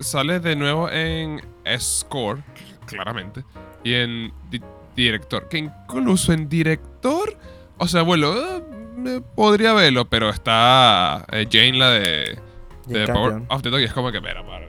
Sale 0.00 0.40
de 0.40 0.56
nuevo 0.56 0.90
en 0.90 1.40
Score, 1.78 2.42
claramente. 2.86 3.44
Y 3.84 3.94
en 3.94 4.32
di- 4.50 4.62
Director. 4.94 5.48
Que 5.48 5.58
incluso 5.58 6.32
en 6.32 6.48
Director. 6.48 7.36
O 7.78 7.86
sea, 7.88 8.02
bueno, 8.02 8.32
eh, 8.34 8.62
me 8.96 9.20
podría 9.20 9.74
verlo, 9.74 10.06
pero 10.06 10.30
está 10.30 11.24
eh, 11.30 11.46
Jane, 11.50 11.72
la 11.78 11.90
de, 11.90 12.38
de 12.86 13.06
Power 13.06 13.42
of 13.48 13.62
the 13.62 13.68
Dog. 13.70 13.80
Y 13.80 13.84
es 13.84 13.92
como 13.92 14.10
que, 14.12 14.20
pero, 14.22 14.42
pero, 14.46 14.65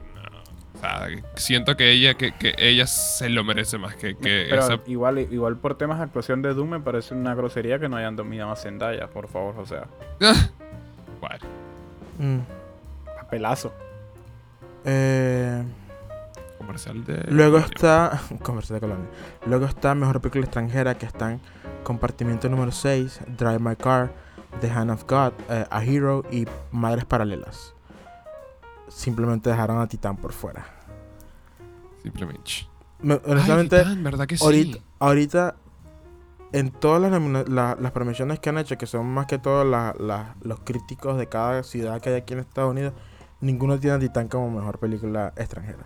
siento 1.34 1.76
que 1.76 1.90
ella, 1.92 2.14
que, 2.14 2.32
que 2.32 2.54
ella 2.58 2.86
se 2.86 3.28
lo 3.28 3.44
merece 3.44 3.78
más 3.78 3.94
que, 3.96 4.16
que 4.16 4.46
Pero 4.48 4.62
esa. 4.62 4.78
igual, 4.86 5.18
igual 5.18 5.56
por 5.56 5.76
temas 5.76 5.98
de 5.98 6.04
actuación 6.04 6.42
de 6.42 6.54
Doom 6.54 6.68
me 6.70 6.80
parece 6.80 7.14
una 7.14 7.34
grosería 7.34 7.78
que 7.78 7.88
no 7.88 7.96
hayan 7.96 8.16
dominado 8.16 8.52
a 8.52 8.56
Zendaya, 8.56 9.08
por 9.08 9.28
favor, 9.28 9.54
o 9.58 9.66
sea, 9.66 9.86
Bueno, 11.20 11.44
Mm. 12.18 12.38
papelazo. 13.16 13.72
Eh, 14.84 15.62
comercial 16.58 17.04
de. 17.04 17.24
luego 17.28 17.58
está. 17.58 18.20
Comercial 18.42 18.80
de 18.80 18.86
Colonia. 18.86 19.06
Luego 19.46 19.66
está 19.66 19.94
Mejor 19.94 20.20
Película 20.20 20.44
Extranjera, 20.44 20.96
que 20.96 21.06
están 21.06 21.40
Compartimiento 21.84 22.48
número 22.48 22.72
6, 22.72 23.20
Drive 23.38 23.58
My 23.60 23.76
Car, 23.76 24.10
The 24.60 24.70
Hand 24.70 24.90
of 24.90 25.04
God, 25.08 25.32
eh, 25.48 25.64
A 25.70 25.84
Hero 25.84 26.24
y 26.30 26.46
Madres 26.72 27.04
Paralelas. 27.04 27.74
Simplemente 28.88 29.50
dejaron 29.50 29.80
a 29.80 29.86
Titán 29.86 30.16
por 30.16 30.32
fuera. 30.32 30.66
Simplemente. 32.02 32.50
Me- 33.00 33.14
Ay, 33.14 33.20
honestamente, 33.32 33.78
Titán, 33.78 34.02
¿verdad 34.02 34.26
que 34.26 34.36
sí? 34.36 34.44
ahorita, 34.44 34.78
ahorita, 34.98 35.54
en 36.52 36.70
todas 36.70 37.00
las, 37.10 37.48
la- 37.48 37.76
las 37.80 37.92
premiaciones 37.92 38.38
que 38.40 38.48
han 38.48 38.58
hecho, 38.58 38.76
que 38.78 38.86
son 38.86 39.06
más 39.06 39.26
que 39.26 39.38
todo 39.38 39.64
la- 39.64 39.94
la- 39.98 40.34
los 40.42 40.60
críticos 40.60 41.18
de 41.18 41.26
cada 41.28 41.62
ciudad 41.62 42.00
que 42.00 42.10
hay 42.10 42.16
aquí 42.16 42.32
en 42.34 42.40
Estados 42.40 42.70
Unidos, 42.70 42.92
ninguno 43.40 43.78
tiene 43.78 43.96
a 43.96 43.98
Titán 43.98 44.28
como 44.28 44.50
mejor 44.50 44.78
película 44.78 45.32
extranjera. 45.36 45.84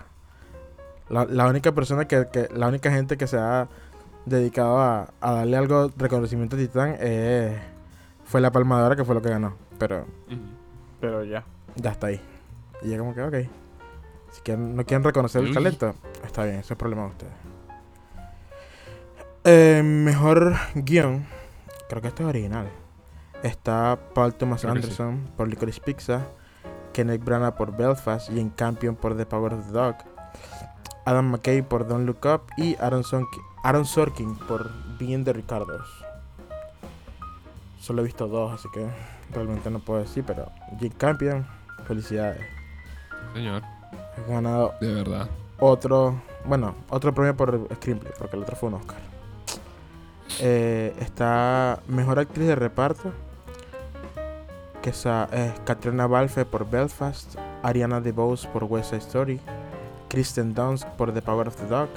La, 1.09 1.25
la 1.27 1.47
única 1.49 1.73
persona 1.73 2.07
que, 2.07 2.29
que- 2.33 2.49
la 2.55 2.69
única 2.69 2.91
gente 2.91 3.17
que 3.19 3.27
se 3.27 3.37
ha 3.39 3.69
dedicado 4.25 4.79
a, 4.79 5.09
a 5.21 5.33
darle 5.33 5.57
algo 5.57 5.89
de 5.89 5.95
reconocimiento 5.99 6.57
a 6.57 6.59
Titán 6.59 6.97
eh, 7.01 7.61
fue 8.25 8.41
la 8.41 8.53
palmadora 8.53 8.95
que 8.97 9.05
fue 9.05 9.15
lo 9.15 9.21
que 9.21 9.29
ganó. 9.31 9.57
Pero. 9.79 10.07
Pero 11.01 11.25
ya. 11.25 11.45
ya 11.75 11.91
está 11.91 12.07
ahí. 12.07 12.21
Y 12.85 12.89
ya 12.91 12.99
como 12.99 13.15
que, 13.15 13.23
ok. 13.23 13.35
Si 14.33 14.41
quieren- 14.43 14.75
no 14.77 14.85
quieren 14.85 15.05
reconocer 15.05 15.43
el 15.43 15.49
Uy. 15.49 15.55
talento, 15.55 15.95
está 16.25 16.45
bien, 16.45 16.57
eso 16.57 16.75
es 16.75 16.79
problema 16.79 17.03
de 17.03 17.09
ustedes. 17.09 17.33
Eh, 19.45 19.83
mejor 19.85 20.55
guion, 20.75 21.27
creo 21.89 22.01
que 22.01 22.09
este 22.09 22.23
es 22.23 22.29
original. 22.29 22.69
Está 23.43 23.99
Paul 24.15 24.35
Thomas 24.35 24.61
Creo 24.63 24.75
que 24.75 24.81
sí. 24.83 24.87
Anderson 24.87 25.29
por 25.37 25.49
Licorice 25.49 25.81
Pizza, 25.81 26.23
Kenneth 26.93 27.25
Branagh 27.25 27.57
por 27.57 27.77
Belfast, 27.77 28.29
Jane 28.29 28.53
Campion 28.55 28.95
por 28.95 29.17
The 29.17 29.27
Power 29.27 29.55
of 29.55 29.67
the 29.67 29.73
Dog, 29.73 29.97
Adam 31.05 31.31
McKay 31.33 31.63
por 31.63 31.87
Don't 31.89 32.07
Look 32.07 32.25
Up 32.25 32.43
y 32.57 32.77
Aaron, 32.81 33.03
Sonki- 33.03 33.43
Aaron 33.65 33.85
Sorkin 33.85 34.37
por 34.37 34.71
Being 34.99 35.25
the 35.25 35.33
Ricardos. 35.33 35.89
Solo 37.81 38.03
he 38.03 38.05
visto 38.05 38.29
dos, 38.29 38.53
así 38.53 38.69
que 38.73 38.87
realmente 39.35 39.69
no 39.71 39.81
puedo 39.81 40.01
decir, 40.01 40.23
pero 40.25 40.47
Jane 40.79 40.91
Campion, 40.97 41.47
felicidades. 41.89 42.41
Señor, 43.35 43.63
Has 44.17 44.29
ganado 44.29 44.75
de 44.81 44.93
verdad. 44.93 45.29
otro, 45.59 46.21
bueno, 46.45 46.75
otro 46.91 47.15
premio 47.15 47.37
por 47.37 47.69
screenplay, 47.77 48.13
porque 48.19 48.37
el 48.37 48.43
otro 48.43 48.57
fue 48.57 48.69
un 48.69 48.75
Oscar. 48.77 48.99
Eh, 50.41 50.95
está 50.99 51.81
mejor 51.89 52.19
actriz 52.19 52.47
de 52.47 52.55
reparto, 52.55 53.13
que 54.83 54.91
es, 54.91 55.07
Katrina 55.65 56.07
Balfe 56.07 56.45
por 56.45 56.69
Belfast, 56.69 57.37
Ariana 57.63 58.01
DeBose 58.01 58.49
por 58.49 58.65
West 58.65 58.91
Side 58.91 59.03
Story, 59.03 59.41
Kristen 60.09 60.55
Dunst 60.55 60.87
por 60.97 61.13
The 61.15 61.23
Power 61.23 61.49
of 61.49 61.57
the 61.57 61.67
Dog, 61.67 61.89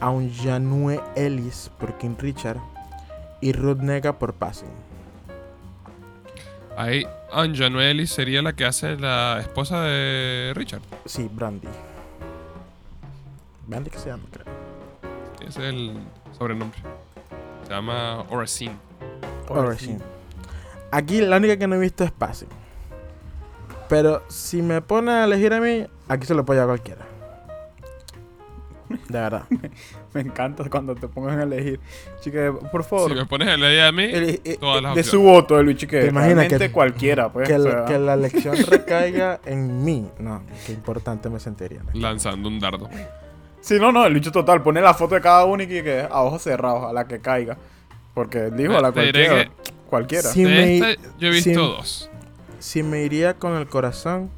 Aunjanue 0.00 1.00
Ellis 1.16 1.70
por 1.78 1.96
King 1.98 2.14
Richard 2.18 2.58
y 3.40 3.52
Ruth 3.52 3.78
Nega 3.78 4.18
por 4.18 4.34
Passing. 4.34 4.70
Ahí, 6.76 7.06
Anja 7.30 7.68
Noeli 7.68 8.06
sería 8.06 8.42
la 8.42 8.54
que 8.54 8.64
hace 8.64 8.96
la 8.96 9.38
esposa 9.40 9.82
de 9.82 10.52
Richard. 10.54 10.82
Sí, 11.04 11.28
Brandy. 11.32 11.68
Brandy 13.66 13.90
que 13.90 13.98
se 13.98 14.08
llama, 14.08 14.24
creo. 14.30 14.46
Ese 15.46 15.48
es 15.48 15.74
el 15.74 15.98
sobrenombre. 16.36 16.78
Se 17.64 17.70
llama 17.70 18.24
Oracine. 18.30 18.76
Sí. 19.78 19.98
Aquí 20.90 21.20
la 21.20 21.36
única 21.36 21.56
que 21.56 21.66
no 21.66 21.76
he 21.76 21.78
visto 21.78 22.04
es 22.04 22.10
Passing. 22.10 22.48
Pero 23.88 24.22
si 24.28 24.62
me 24.62 24.80
pone 24.80 25.10
a 25.12 25.24
elegir 25.24 25.52
a 25.52 25.60
mí, 25.60 25.86
aquí 26.08 26.26
se 26.26 26.34
lo 26.34 26.44
puede 26.44 26.60
llevar 26.60 26.78
cualquiera. 26.78 27.06
De 29.08 29.18
verdad. 29.18 29.44
Me 30.14 30.20
encanta 30.20 30.68
cuando 30.68 30.94
te 30.94 31.08
pongan 31.08 31.38
a 31.38 31.42
elegir. 31.44 31.80
Chique, 32.20 32.52
por 32.70 32.84
favor. 32.84 33.10
Si 33.10 33.16
me 33.16 33.24
pones 33.26 33.48
a 33.48 33.56
leer 33.56 33.84
a 33.86 33.92
mí, 33.92 34.04
el- 34.04 34.40
eh, 34.44 34.56
todas 34.60 34.82
las 34.82 34.94
de 34.94 35.00
opciones. 35.00 35.06
su 35.06 35.22
voto, 35.22 35.58
el 35.58 35.66
bicho 35.66 35.86
que 35.86 36.00
¿Te 36.00 36.06
imaginas 36.08 36.36
realmente 36.36 36.66
que- 36.66 36.72
cualquiera, 36.72 37.32
pues. 37.32 37.48
que, 37.48 37.54
o 37.54 37.58
la, 37.58 37.70
sea, 37.70 37.84
que 37.86 37.98
la 37.98 38.14
elección 38.14 38.54
recaiga 38.68 39.40
en 39.46 39.84
mí. 39.84 40.06
No, 40.18 40.42
qué 40.66 40.72
importante 40.72 41.28
me 41.30 41.40
sentiría. 41.40 41.80
¿no? 41.82 42.00
lanzando 42.00 42.48
un 42.48 42.60
dardo. 42.60 42.88
Sí, 43.60 43.76
no, 43.80 43.92
no, 43.92 44.04
el 44.04 44.14
bicho 44.14 44.32
total. 44.32 44.62
Pone 44.62 44.80
la 44.80 44.92
foto 44.92 45.14
de 45.14 45.20
cada 45.20 45.44
uno 45.44 45.62
y 45.62 45.66
que, 45.68 46.06
a 46.10 46.22
ojos 46.22 46.42
cerrados, 46.42 46.84
a 46.90 46.92
la 46.92 47.06
que 47.06 47.20
caiga. 47.20 47.56
Porque 48.12 48.50
dijo 48.50 48.76
a 48.76 48.80
la 48.82 48.92
cualquiera. 48.92 49.50
Cualquiera. 49.88 50.28
Si 50.30 50.42
de 50.44 50.48
me- 50.50 50.78
esta, 50.90 51.02
yo 51.18 51.28
he 51.28 51.30
visto 51.30 51.50
si- 51.50 51.54
dos. 51.56 52.10
Si 52.58 52.82
me 52.82 53.02
iría 53.04 53.34
con 53.34 53.54
el 53.56 53.66
corazón, 53.66 54.30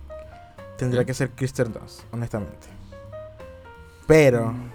tendría 0.78 1.04
que 1.04 1.14
ser 1.14 1.30
Kristen 1.30 1.72
Dunst, 1.72 2.02
honestamente. 2.12 2.68
Pero 4.06 4.52
Mm. 4.52 4.70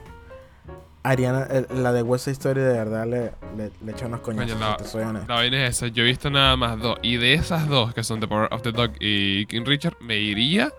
Ariana, 1.03 1.47
eh, 1.49 1.65
la 1.71 1.93
de 1.93 2.01
West 2.03 2.25
Side 2.25 2.33
Story 2.33 2.59
de 2.61 2.73
verdad 2.73 3.05
le, 3.07 3.31
le, 3.57 3.71
le 3.85 3.91
echa 3.91 4.05
unos 4.07 4.19
coñazos, 4.19 4.51
Coño, 4.53 4.59
la- 4.65 4.77
si 4.77 4.83
te 4.83 4.89
soy 4.89 5.03
honesto. 5.03 5.27
La 5.29 5.35
vaina 5.35 5.65
es 5.65 5.77
esa. 5.77 5.87
Yo 5.87 6.03
he 6.03 6.05
visto 6.07 6.29
nada 6.29 6.55
más 6.57 6.77
dos. 6.79 6.97
Y 7.01 7.17
de 7.17 7.33
esas 7.35 7.67
dos, 7.69 7.93
que 7.93 8.03
son 8.03 8.19
The 8.19 8.27
Power 8.27 8.49
of 8.53 8.61
the 8.63 8.71
Dog 8.71 8.91
y 8.99 9.45
King 9.45 9.63
Richard, 9.65 9.95
me 10.01 10.17
iría 10.17 10.73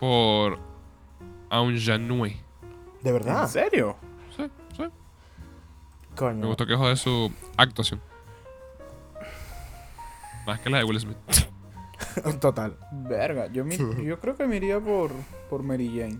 por 0.00 0.58
Aunjanue. 1.50 2.36
¿De 3.02 3.12
verdad? 3.12 3.42
¿En 3.42 3.48
serio? 3.48 3.96
Sí, 4.36 4.44
sí. 4.76 4.82
Me 4.82 6.16
Coño. 6.16 6.46
gustó 6.46 6.66
que 6.66 6.76
jode 6.76 6.96
su 6.96 7.32
actuación. 7.56 8.00
Más 10.46 10.60
que 10.60 10.70
la 10.70 10.78
de 10.78 10.84
Will 10.84 11.00
Smith. 11.00 11.16
Total. 12.40 12.76
Verga, 12.92 13.46
yo, 13.48 13.64
mi- 13.64 13.76
yo 14.04 14.20
creo 14.20 14.36
que 14.36 14.46
me 14.46 14.56
iría 14.56 14.78
por, 14.78 15.10
por 15.50 15.62
Mary 15.62 15.88
Jane. 15.88 16.18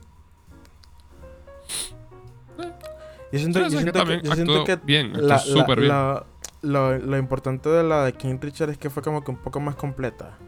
Yo 3.35 3.39
siento, 3.41 3.59
Sí, 3.59 3.65
yo 3.65 3.71
sí, 3.71 3.77
que 3.77 3.83
siento 3.83 3.93
que, 3.93 3.99
también 3.99 4.23
yo 4.23 4.33
siento 4.35 4.65
que 4.65 4.77
bien, 4.77 5.07
actuó 5.15 5.27
la- 5.29 5.39
súper 5.39 5.79
la- 5.79 5.83
bien. 5.83 5.89
la- 5.89 6.27
lo, 6.63 6.99
lo 6.99 7.19
importante 7.19 7.69
de 7.69 7.83
la 7.83 8.05
de 8.05 8.13
King 8.15 8.39
Richard 8.41 8.71
es 8.71 8.79
que 8.79 8.89
fue 8.91 9.03
como 9.03 9.23
que 9.23 9.31
un 9.31 9.37
poco 9.37 9.61
más 9.61 9.75
completa. 9.77 10.39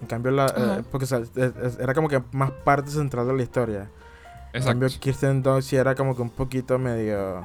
En 0.00 0.06
cambio, 0.06 0.30
la, 0.32 0.46
eh, 0.56 0.82
porque 0.90 1.04
o 1.04 1.06
sea, 1.06 1.20
era 1.80 1.92
como 1.92 2.08
que 2.08 2.22
más 2.32 2.50
parte 2.50 2.90
central 2.90 3.26
de 3.26 3.34
la 3.36 3.42
historia. 3.42 3.80
En 4.52 4.60
Exacto. 4.60 4.66
cambio, 4.80 4.88
Kirsten 5.00 5.42
Dunst 5.42 5.72
era 5.74 5.94
como 5.94 6.16
que 6.16 6.22
un 6.22 6.30
poquito 6.30 6.78
medio... 6.78 7.44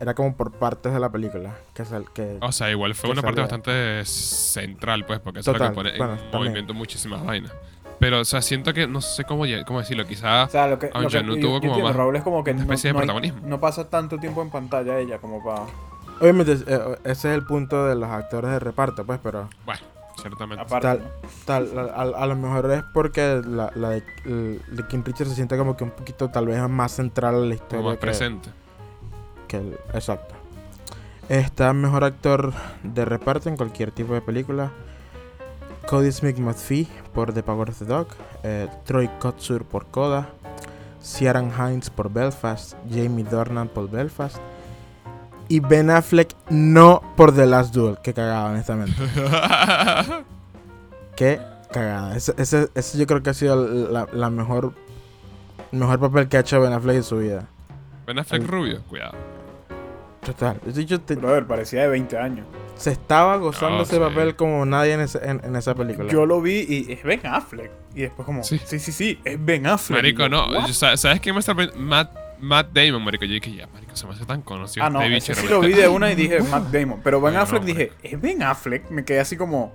Era 0.00 0.14
como 0.14 0.34
por 0.36 0.50
partes 0.50 0.92
de 0.92 0.98
la 0.98 1.12
película. 1.12 1.54
Que, 1.74 1.84
sal- 1.84 2.06
que, 2.12 2.38
O 2.40 2.50
sea, 2.50 2.68
igual 2.72 2.94
fue 2.96 3.10
una 3.10 3.22
parte 3.22 3.40
bastante 3.42 4.04
central, 4.04 5.04
pues, 5.06 5.20
porque 5.20 5.40
eso 5.40 5.52
es 5.52 5.58
lo 5.60 5.68
que 5.68 5.74
pone 5.74 5.96
bueno, 5.96 6.14
en 6.14 6.30
movimiento 6.32 6.74
muchísimas 6.74 7.24
vainas. 7.24 7.52
Pero, 8.02 8.18
o 8.20 8.24
sea, 8.24 8.42
siento 8.42 8.74
que 8.74 8.88
no 8.88 9.00
sé 9.00 9.22
cómo, 9.22 9.44
cómo 9.64 9.78
decirlo. 9.78 10.04
Quizá 10.04 10.44
O 10.44 10.48
sea, 10.50 10.66
lo 10.66 10.76
que, 10.76 10.88
lo 10.88 10.96
Aunque 10.96 11.18
que 11.18 11.22
no 11.22 11.36
yo- 11.36 11.40
tuvo 11.40 11.54
yo 11.54 11.60
como 11.60 11.66
entiendo, 11.72 11.84
más 11.88 11.96
Raúl 11.96 12.16
es 12.16 12.22
como 12.24 12.42
que 12.42 12.50
una 12.50 12.58
no, 12.58 12.64
especie 12.64 12.88
de 12.88 12.94
no 12.94 12.98
hay- 12.98 13.06
protagonismo. 13.06 13.40
no 13.48 13.60
pasa 13.60 13.88
tanto 13.88 14.18
tiempo 14.18 14.42
en 14.42 14.50
pantalla 14.50 14.98
ella 14.98 15.18
como 15.18 15.42
para... 15.44 15.62
Obviamente, 16.20 16.52
eh, 16.66 16.80
ese 17.04 17.10
es 17.30 17.34
el 17.36 17.44
punto 17.44 17.86
de 17.86 17.94
los 17.94 18.08
actores 18.10 18.50
de 18.50 18.58
reparto, 18.58 19.04
pues, 19.06 19.20
pero... 19.22 19.48
Bueno, 19.64 19.80
ciertamente. 20.20 20.64
Aparte, 20.64 20.88
Tal- 21.46 21.68
¿no? 21.68 21.74
Tal, 21.76 21.90
a, 21.90 21.92
a- 22.18 22.22
a 22.24 22.26
lo 22.26 22.34
mejor 22.34 22.70
es 22.72 22.82
porque 22.92 23.40
la, 23.46 23.70
la 23.76 23.90
de, 23.90 24.02
el- 24.24 24.60
de 24.68 24.86
King 24.88 25.02
Richard 25.04 25.28
se 25.28 25.36
siente 25.36 25.56
como 25.56 25.76
que 25.76 25.84
un 25.84 25.90
poquito 25.90 26.28
tal 26.28 26.46
vez 26.46 26.60
más 26.68 26.90
central 26.92 27.36
en 27.36 27.48
la 27.50 27.54
historia. 27.54 27.76
Como 27.78 27.88
más 27.90 27.98
que- 27.98 28.00
presente. 28.00 28.50
que 29.46 29.58
el- 29.58 29.78
exacto. 29.94 30.34
Está 31.28 31.72
mejor 31.72 32.02
actor 32.02 32.52
de 32.82 33.04
reparto 33.04 33.48
en 33.48 33.56
cualquier 33.56 33.92
tipo 33.92 34.12
de 34.12 34.20
película. 34.20 34.72
Cody 35.88 36.12
Smith 36.12 36.38
McPhee 36.38 36.88
por 37.14 37.32
The 37.32 37.42
Power 37.42 37.70
of 37.70 37.78
the 37.78 37.84
Dog. 37.84 38.06
eh, 38.42 38.68
Troy 38.84 39.08
Kotsur 39.18 39.64
por 39.64 39.86
Coda. 39.86 40.28
Ciaran 41.02 41.50
Hines 41.50 41.90
por 41.90 42.10
Belfast. 42.10 42.74
Jamie 42.88 43.24
Dornan 43.24 43.68
por 43.68 43.90
Belfast. 43.90 44.36
Y 45.48 45.60
Ben 45.60 45.90
Affleck 45.90 46.34
no 46.50 47.02
por 47.16 47.34
The 47.34 47.46
Last 47.46 47.74
Duel. 47.74 47.98
Qué 48.02 48.14
cagada, 48.14 48.46
honestamente. 48.46 48.94
Qué 51.16 51.40
cagada. 51.72 52.16
Ese, 52.16 52.32
ese, 52.38 52.70
ese 52.74 52.98
yo 52.98 53.06
creo 53.06 53.22
que 53.22 53.30
ha 53.30 53.34
sido 53.34 53.56
la, 53.88 54.06
la 54.12 54.30
mejor, 54.30 54.72
mejor 55.72 56.00
papel 56.00 56.28
que 56.28 56.36
ha 56.38 56.40
hecho 56.40 56.60
Ben 56.60 56.72
Affleck 56.72 56.96
en 56.96 57.02
su 57.02 57.18
vida. 57.18 57.48
Ben 58.06 58.18
Affleck 58.18 58.46
rubio, 58.46 58.82
cuidado. 58.88 59.12
Total. 60.24 60.58
Ese 60.66 60.80
dicho 60.80 61.00
te- 61.00 61.16
Brother, 61.16 61.46
parecía 61.46 61.82
de 61.82 61.88
20 61.88 62.16
años. 62.16 62.46
Se 62.82 62.90
estaba 62.90 63.36
gozando 63.36 63.76
No, 63.78 63.82
ese 63.84 63.94
sí. 63.94 64.00
papel 64.00 64.34
como 64.36 64.66
nadie 64.66 64.94
en, 64.94 65.00
ese- 65.00 65.20
en- 65.24 65.40
en 65.44 65.56
esa 65.56 65.74
película. 65.74 66.10
Yo 66.10 66.26
lo 66.26 66.42
vi 66.42 66.66
y 66.68 66.92
es 66.92 67.02
Ben 67.04 67.20
Affleck. 67.24 67.70
Y 67.94 68.02
después 68.02 68.26
como, 68.26 68.42
Sí. 68.42 68.60
sí, 68.64 68.78
sí, 68.78 68.92
sí, 68.92 69.20
es 69.24 69.42
Ben 69.44 69.66
Affleck. 69.66 69.98
Marico, 69.98 70.22
yo, 70.22 70.28
no. 70.28 70.46
"What?". 70.48 70.66
yo- 70.66 70.74
¿Sabes 70.74 71.00
sabes 71.00 71.20
qué 71.20 71.32
me 71.32 71.38
está 71.40 71.54
Matt, 71.54 72.10
Matt 72.40 72.70
Damon, 72.72 73.04
marico. 73.04 73.24
Yo 73.24 73.34
dije, 73.34 73.54
ya, 73.54 73.66
marico, 73.68 73.94
se 73.94 74.06
me 74.06 74.14
hace 74.14 74.24
tan 74.26 74.42
conocido 74.42 74.84
Ah, 74.84 74.90
no, 74.90 75.00
ese 75.02 75.34
sí 75.34 75.46
lo 75.46 75.60
vi 75.60 75.72
de 75.74 75.86
una 75.88 76.10
y 76.10 76.14
dije 76.16 76.40
Matt 76.40 76.64
Damon. 76.72 77.00
Pero 77.04 77.20
Ben 77.20 77.34
no, 77.34 77.40
Affleck 77.40 77.62
dije, 77.62 77.92
¿es 78.02 78.20
Ben 78.20 78.42
Affleck? 78.42 78.90
Me 78.90 79.04
quedé 79.04 79.20
así 79.20 79.36
como. 79.36 79.72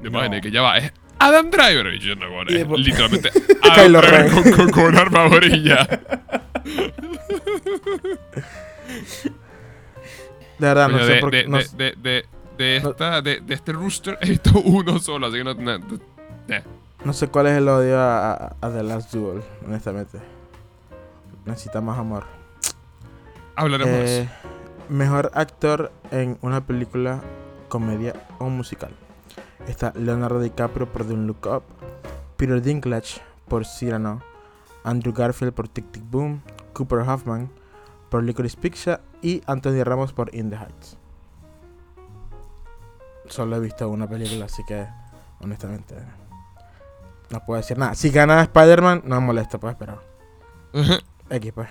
Me 0.00 0.08
imaginé 0.08 0.40
que 0.40 0.50
ya 0.50 0.62
va. 0.62 0.78
Es 0.78 0.92
Adam 1.18 1.50
Driver. 1.50 1.92
Y 1.94 1.98
yo 2.00 2.16
no, 2.16 2.28
bueno, 2.30 2.50
Y 2.50 2.54
es 2.54 2.58
después- 2.60 2.80
literalmente 2.80 3.30
Kylo 3.74 3.98
Adam 3.98 4.00
Driver 4.00 4.10
Ren. 4.10 4.30
con, 4.42 4.52
con, 4.52 4.70
con 4.70 4.96
arma 4.98 5.24
amarilla. 5.24 5.78
De 10.62 10.68
verdad, 10.68 10.86
no 10.88 10.94
Coño, 10.94 11.06
sé 11.06 11.12
de, 11.14 11.20
por 11.20 11.30
qué. 11.32 11.36
de, 11.38 11.48
no 11.48 11.56
de, 11.58 11.64
sé- 11.64 11.76
de, 11.76 12.80
No. 12.82 12.90
esta, 12.90 13.20
de, 13.20 13.42
este 13.48 13.72
rooster 13.72 14.16
he 14.20 14.30
visto 14.30 14.52
uno 14.64 15.00
solo, 15.00 15.26
así 15.26 15.38
que 15.38 15.44
no. 15.44 15.54
no-. 15.54 15.78
No 17.04 17.12
sé 17.12 17.26
cuál 17.26 17.48
es 17.48 17.54
el 17.58 17.68
odio 17.68 17.98
a, 17.98 18.32
a- 18.32 18.56
a 18.60 18.70
The 18.70 18.82
Last 18.84 19.12
Duel, 19.12 19.42
honestamente. 19.66 20.18
Necesita 21.44 21.80
más 21.80 21.98
amor. 21.98 22.24
Hablaremos 23.56 23.92
Eh, 24.08 24.28
mejor 24.88 25.32
actor 25.34 25.90
en 26.12 26.38
una 26.42 26.64
película, 26.64 27.20
comedia 27.68 28.14
o 28.38 28.48
musical. 28.48 28.92
Está 29.66 29.92
Leonardo 29.96 30.40
DiCaprio 30.40 30.86
por 30.86 31.06
Don't 31.08 31.26
Look 31.26 31.46
Up, 31.52 31.62
Peter 32.36 32.62
Dinklage 32.62 33.20
por 33.48 33.64
Cyrano, 33.66 34.22
Andrew 34.84 35.12
Garfield 35.12 35.52
por 35.54 35.66
Tic 35.66 35.90
Tic 35.90 36.02
Boom, 36.08 36.40
Cooper 36.72 37.00
Hoffman 37.00 37.50
por 38.12 38.22
Licorice 38.22 38.58
Picture 38.58 39.00
y 39.22 39.42
Anthony 39.46 39.82
Ramos 39.84 40.12
por 40.12 40.34
In 40.34 40.50
the 40.50 40.56
Heights. 40.56 40.98
Solo 43.26 43.56
he 43.56 43.60
visto 43.60 43.88
una 43.88 44.06
película, 44.06 44.44
así 44.44 44.62
que 44.68 44.86
honestamente 45.40 45.94
no 47.30 47.42
puedo 47.46 47.56
decir 47.56 47.78
nada. 47.78 47.94
Si 47.94 48.10
gana 48.10 48.42
Spider-Man, 48.42 49.04
no 49.06 49.18
me 49.18 49.28
molesta, 49.28 49.58
pues, 49.58 49.76
pero 49.78 49.98
X, 51.30 51.52
pues. 51.54 51.70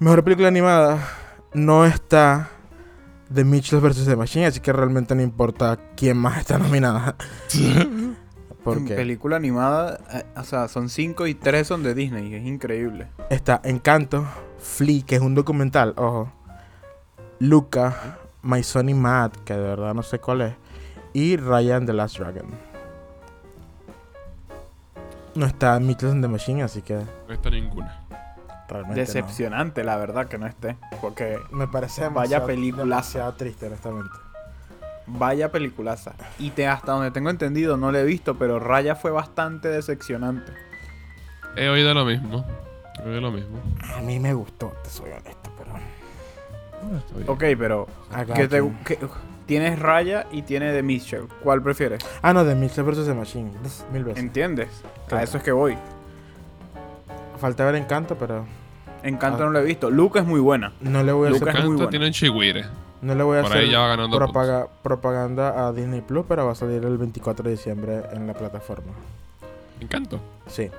Mejor 0.00 0.22
película 0.22 0.48
animada 0.48 0.98
no 1.54 1.86
está 1.86 2.50
The 3.32 3.44
Mitchells 3.44 3.82
vs. 3.82 4.04
The 4.04 4.16
Machine, 4.16 4.46
así 4.46 4.60
que 4.60 4.70
realmente 4.70 5.14
no 5.14 5.22
importa 5.22 5.78
quién 5.96 6.18
más 6.18 6.40
está 6.40 6.58
nominada. 6.58 7.16
Porque 8.62 8.94
película 8.94 9.36
animada, 9.36 9.98
eh, 10.12 10.26
o 10.36 10.44
sea, 10.44 10.68
son 10.68 10.90
5 10.90 11.26
y 11.26 11.34
3 11.34 11.66
son 11.66 11.82
de 11.82 11.94
Disney. 11.94 12.34
Es 12.34 12.44
increíble. 12.46 13.08
está 13.30 13.62
Encanto, 13.64 14.26
Flea, 14.60 15.02
que 15.06 15.16
es 15.16 15.22
un 15.22 15.34
documental, 15.34 15.94
ojo. 15.96 16.32
Luca, 17.38 18.18
My 18.42 18.62
Sonny 18.62 18.94
Matt, 18.94 19.36
que 19.44 19.54
de 19.54 19.60
verdad 19.60 19.94
no 19.94 20.02
sé 20.02 20.18
cuál 20.18 20.42
es. 20.42 20.54
Y 21.12 21.36
Ryan 21.36 21.86
the 21.86 21.92
Last 21.92 22.18
Dragon. 22.18 22.46
No 25.34 25.46
está 25.46 25.78
Mitchells 25.80 26.12
and 26.14 26.22
the 26.22 26.28
Machine, 26.28 26.62
así 26.62 26.82
que 26.82 26.94
No 27.28 27.34
está 27.34 27.50
ninguna. 27.50 28.00
realmente 28.68 29.00
no. 29.00 29.06
Decepcionante, 29.06 29.84
la 29.84 29.96
verdad, 29.96 30.26
que 30.26 30.38
no 30.38 30.46
esté. 30.46 30.76
Porque 31.00 31.38
Me 31.50 31.66
parece 31.68 32.08
Vaya 32.08 32.44
peliculaza. 32.44 33.32
triste, 33.36 33.66
honestamente. 33.68 34.10
vaya 35.06 35.50
peliculaza. 35.50 36.12
Y 36.38 36.50
te, 36.50 36.66
hasta 36.68 36.92
donde 36.92 37.10
tengo 37.10 37.30
entendido, 37.30 37.76
no 37.76 37.90
lo 37.92 37.98
he 37.98 38.04
visto, 38.04 38.36
pero 38.38 38.58
Raya 38.60 38.94
fue 38.96 39.10
bastante 39.10 39.68
decepcionante. 39.68 40.52
He 41.56 41.68
oído 41.68 41.94
lo 41.94 42.04
mismo. 42.04 42.44
He 42.98 43.08
oído 43.08 43.20
lo 43.20 43.30
mismo. 43.32 43.58
A 43.96 44.00
mí 44.00 44.18
me 44.18 44.34
gustó, 44.34 44.72
te 44.82 44.90
soy 44.90 45.10
honesto, 45.10 45.50
pero. 45.58 45.70
Ah, 45.74 46.98
está 46.98 47.14
bien. 47.16 47.28
Ok, 47.28 47.44
pero 47.58 47.86
Acá, 48.12 48.34
¿qué 48.34 48.48
te- 48.48 48.62
qué- 48.84 48.98
tienes 49.46 49.78
Raya 49.78 50.26
y 50.32 50.42
tienes 50.42 50.72
de 50.74 50.82
Mitchell. 50.82 51.24
¿Cuál 51.42 51.62
prefieres? 51.62 52.00
Ah, 52.22 52.32
no, 52.32 52.44
de 52.44 52.54
Mitchell 52.54 52.84
vs. 52.84 53.06
The 53.06 53.14
Machine. 53.14 53.50
Mil 53.92 54.04
veces. 54.04 54.22
¿Entiendes? 54.22 54.68
Claro. 55.08 55.20
A 55.20 55.24
eso 55.24 55.38
es 55.38 55.42
que 55.42 55.52
voy. 55.52 55.76
Falta 57.38 57.64
ver 57.64 57.74
Encanto, 57.76 58.16
pero 58.16 58.44
Encanto 59.02 59.42
Ah. 59.42 59.46
no 59.46 59.52
lo 59.52 59.60
he 59.60 59.64
visto. 59.64 59.90
Luca 59.90 60.20
es 60.20 60.26
muy 60.26 60.40
buena. 60.40 60.72
no 60.80 61.02
le 61.02 61.12
voy 61.12 61.28
a 61.28 61.30
Lucas 61.30 61.48
hacer, 61.48 61.60
es 61.60 61.64
muy 61.64 61.70
Canto 61.72 61.76
buena. 61.84 61.90
tiene 61.90 62.06
un 62.06 62.12
chihuire. 62.12 62.64
no 63.02 63.14
le 63.14 63.22
voy 63.22 63.38
a 63.38 63.42
Por 63.42 63.50
hacer 63.52 63.62
ahí 63.64 63.70
ya 63.70 63.78
va 63.78 63.88
ganando 63.88 64.18
puntos. 64.18 64.30
propaga- 64.34 64.68
propaganda 64.82 65.66
a 65.66 65.72
Disney 65.72 66.02
Plus, 66.02 66.26
pero 66.28 66.44
va 66.44 66.52
a 66.52 66.54
salir 66.54 66.84
el 66.84 66.98
24 66.98 67.42
de 67.44 67.52
diciembre 67.52 68.02
en 68.12 68.26
la 68.26 68.34
plataforma. 68.34 68.92
Encanto. 69.80 70.20
Sí. 70.46 70.70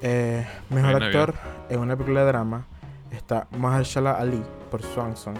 Eh, 0.00 0.46
mejor 0.70 1.02
actor 1.02 1.34
en 1.68 1.80
una 1.80 1.96
película 1.96 2.20
de 2.20 2.26
drama 2.26 2.66
está 3.10 3.48
Mahershala 3.58 4.12
Ali 4.12 4.42
por 4.70 4.82
Swanson, 4.82 5.34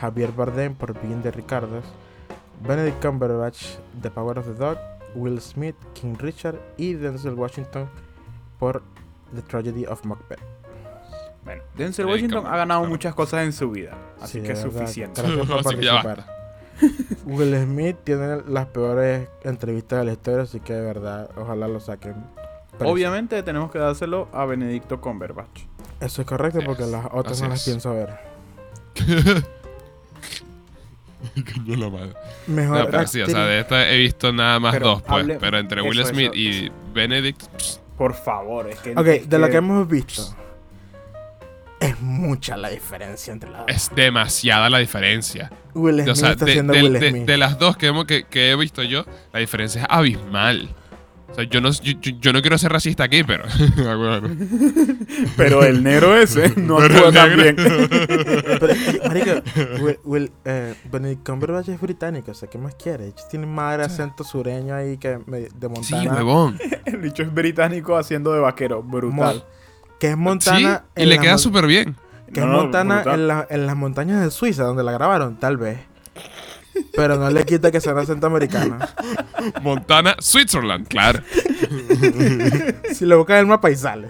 Javier 0.00 0.32
Bardem 0.32 0.74
por 0.74 0.94
Being 1.00 1.22
the 1.22 1.30
Ricardos, 1.30 1.84
Benedict 2.66 3.02
Cumberbatch 3.04 3.76
The 4.00 4.10
Power 4.10 4.38
of 4.38 4.46
the 4.46 4.54
Dog, 4.54 4.78
Will 5.14 5.40
Smith 5.40 5.76
King 5.94 6.14
Richard 6.18 6.58
y 6.76 6.94
Denzel 6.94 7.34
Washington 7.34 7.88
por 8.58 8.82
The 9.34 9.42
Tragedy 9.42 9.86
of 9.86 10.04
Macbeth. 10.04 10.40
Bueno, 11.44 11.62
Denzel 11.76 12.06
Washington 12.06 12.46
ha 12.46 12.56
ganado 12.56 12.84
muchas 12.84 13.14
cosas 13.14 13.42
en 13.44 13.52
su 13.52 13.70
vida. 13.70 13.96
Así 14.20 14.34
Sí, 14.34 14.42
que 14.42 14.48
de 14.48 14.52
es 14.54 14.60
suficiente. 14.60 15.22
Will 17.26 17.54
Smith 17.64 17.96
tiene 18.04 18.42
las 18.46 18.66
peores 18.66 19.28
entrevistas 19.42 20.00
de 20.00 20.04
la 20.04 20.12
historia, 20.12 20.42
así 20.42 20.60
que 20.60 20.72
de 20.72 20.82
verdad, 20.82 21.30
ojalá 21.36 21.68
lo 21.68 21.80
saquen. 21.80 22.14
Pero 22.78 22.90
Obviamente 22.90 23.42
tenemos 23.42 23.70
que 23.70 23.78
dárselo 23.78 24.28
a 24.32 24.44
Benedicto 24.44 25.00
Cumberbatch. 25.00 25.62
Eso 26.00 26.22
es 26.22 26.26
correcto 26.26 26.60
porque 26.64 26.84
las 26.86 27.06
otras 27.12 27.32
así 27.34 27.42
no 27.42 27.48
las 27.50 27.58
es. 27.60 27.64
pienso 27.64 27.94
ver. 27.94 28.08
Coño 31.54 31.76
la 31.76 31.88
madre. 31.88 32.12
Mejor 32.48 32.78
No, 32.78 32.86
pero 32.90 33.06
sí, 33.06 33.20
o 33.20 33.26
sea, 33.26 33.44
de 33.46 33.60
esta 33.60 33.88
he 33.88 33.96
visto 33.98 34.32
nada 34.32 34.58
más 34.58 34.72
Pero 34.72 34.86
dos, 34.88 35.02
pues. 35.02 35.24
hable- 35.24 35.38
Pero 35.38 35.58
entre 35.58 35.80
Will 35.82 36.00
eso, 36.00 36.08
Smith 36.10 36.32
eso. 36.32 36.34
y 36.34 36.72
Benedict, 36.92 37.40
pss, 37.56 37.80
Por 37.96 38.14
favor, 38.14 38.68
es 38.68 38.78
que. 38.80 38.92
Ok, 38.96 39.06
es 39.06 39.28
de 39.28 39.38
lo 39.38 39.46
que- 39.46 39.52
que 39.52 39.56
hemos 39.58 39.86
visto, 39.88 40.22
es 41.78 42.00
mucha 42.00 42.56
la 42.56 42.70
diferencia 42.70 43.32
entre 43.32 43.50
las 43.50 43.60
dos. 43.66 43.68
es 43.76 43.90
demasiada 43.94 44.68
la 44.68 44.78
diferencia. 44.78 45.52
Will 45.74 45.96
Smith 46.02 46.08
O 46.08 46.14
sea, 46.16 46.30
está 46.32 46.44
de, 46.44 46.50
haciendo 46.52 46.72
de- 46.72 46.82
Will 46.82 46.92
de- 46.94 47.10
Smith. 47.10 47.26
de 47.26 47.36
las 47.36 47.58
dos 47.58 47.76
que, 47.76 47.86
hemos, 47.86 48.04
que, 48.06 48.24
que 48.24 48.50
he 48.50 48.56
visto 48.56 48.82
yo, 48.82 49.04
la 49.32 49.38
diferencia 49.38 49.82
es 49.82 49.86
abismal. 49.90 50.68
O 51.32 51.34
sea, 51.34 51.44
yo 51.44 51.60
no, 51.62 51.70
yo, 51.70 52.32
no 52.32 52.40
quiero 52.42 52.58
ser 52.58 52.70
racista 52.72 53.04
aquí, 53.04 53.24
pero. 53.24 53.44
Pero 55.36 55.62
el 55.64 55.82
negro 55.82 56.16
ese 56.16 56.52
no 56.60 56.78
actúa 56.78 57.10
tan 57.12 57.36
bien. 57.36 57.56
Pero, 57.56 58.74
marico, 59.08 59.30
Will, 59.82 59.98
Will, 60.04 60.32
eh, 60.44 60.74
Benedict 60.90 61.26
Cumberbatch 61.28 61.68
es 61.70 61.80
británico, 61.80 62.30
o 62.30 62.34
sea, 62.34 62.48
¿qué 62.48 62.58
más 62.58 62.74
quiere? 62.74 63.06
Ellos 63.06 63.28
tienen 63.28 63.52
madre 63.52 63.84
acento 63.84 64.24
sureño 64.24 64.74
ahí 64.74 64.98
que 64.98 65.18
de 65.26 65.48
Sí, 65.82 65.94
Montana. 65.94 66.14
huevón. 66.16 66.58
El 66.84 66.98
bicho 66.98 67.22
es 67.22 67.32
británico 67.32 67.96
haciendo 67.96 68.32
de 68.32 68.40
vaquero. 68.40 68.82
Brutal. 68.82 69.44
que 69.98 70.08
es 70.08 70.12
Sí, 70.14 70.18
Montana. 70.18 70.84
y 70.96 71.02
en 71.02 71.08
le 71.08 71.18
queda 71.18 71.38
súper 71.38 71.66
bien. 71.66 71.96
Que 72.32 72.40
No, 72.40 72.46
es 72.46 72.52
Montana 72.62 73.02
en, 73.06 73.28
la- 73.28 73.46
en 73.50 73.66
las 73.66 73.76
montañas 73.76 74.22
de 74.22 74.30
Suiza, 74.30 74.64
donde 74.64 74.82
la 74.82 74.92
grabaron, 74.92 75.36
tal 75.38 75.56
vez. 75.58 75.78
Pero 76.94 77.16
no 77.16 77.30
le 77.30 77.44
quita 77.44 77.70
que 77.70 77.80
sea 77.80 77.92
un 77.92 77.98
acento 78.00 78.26
americano. 78.26 78.78
Montana, 79.62 80.16
Switzerland, 80.18 80.86
claro. 80.88 81.22
Si 82.92 83.04
lo 83.04 83.18
buscas 83.18 83.34
en 83.34 83.40
el 83.40 83.46
mapa 83.46 83.70
y 83.70 83.76
sale. 83.76 84.08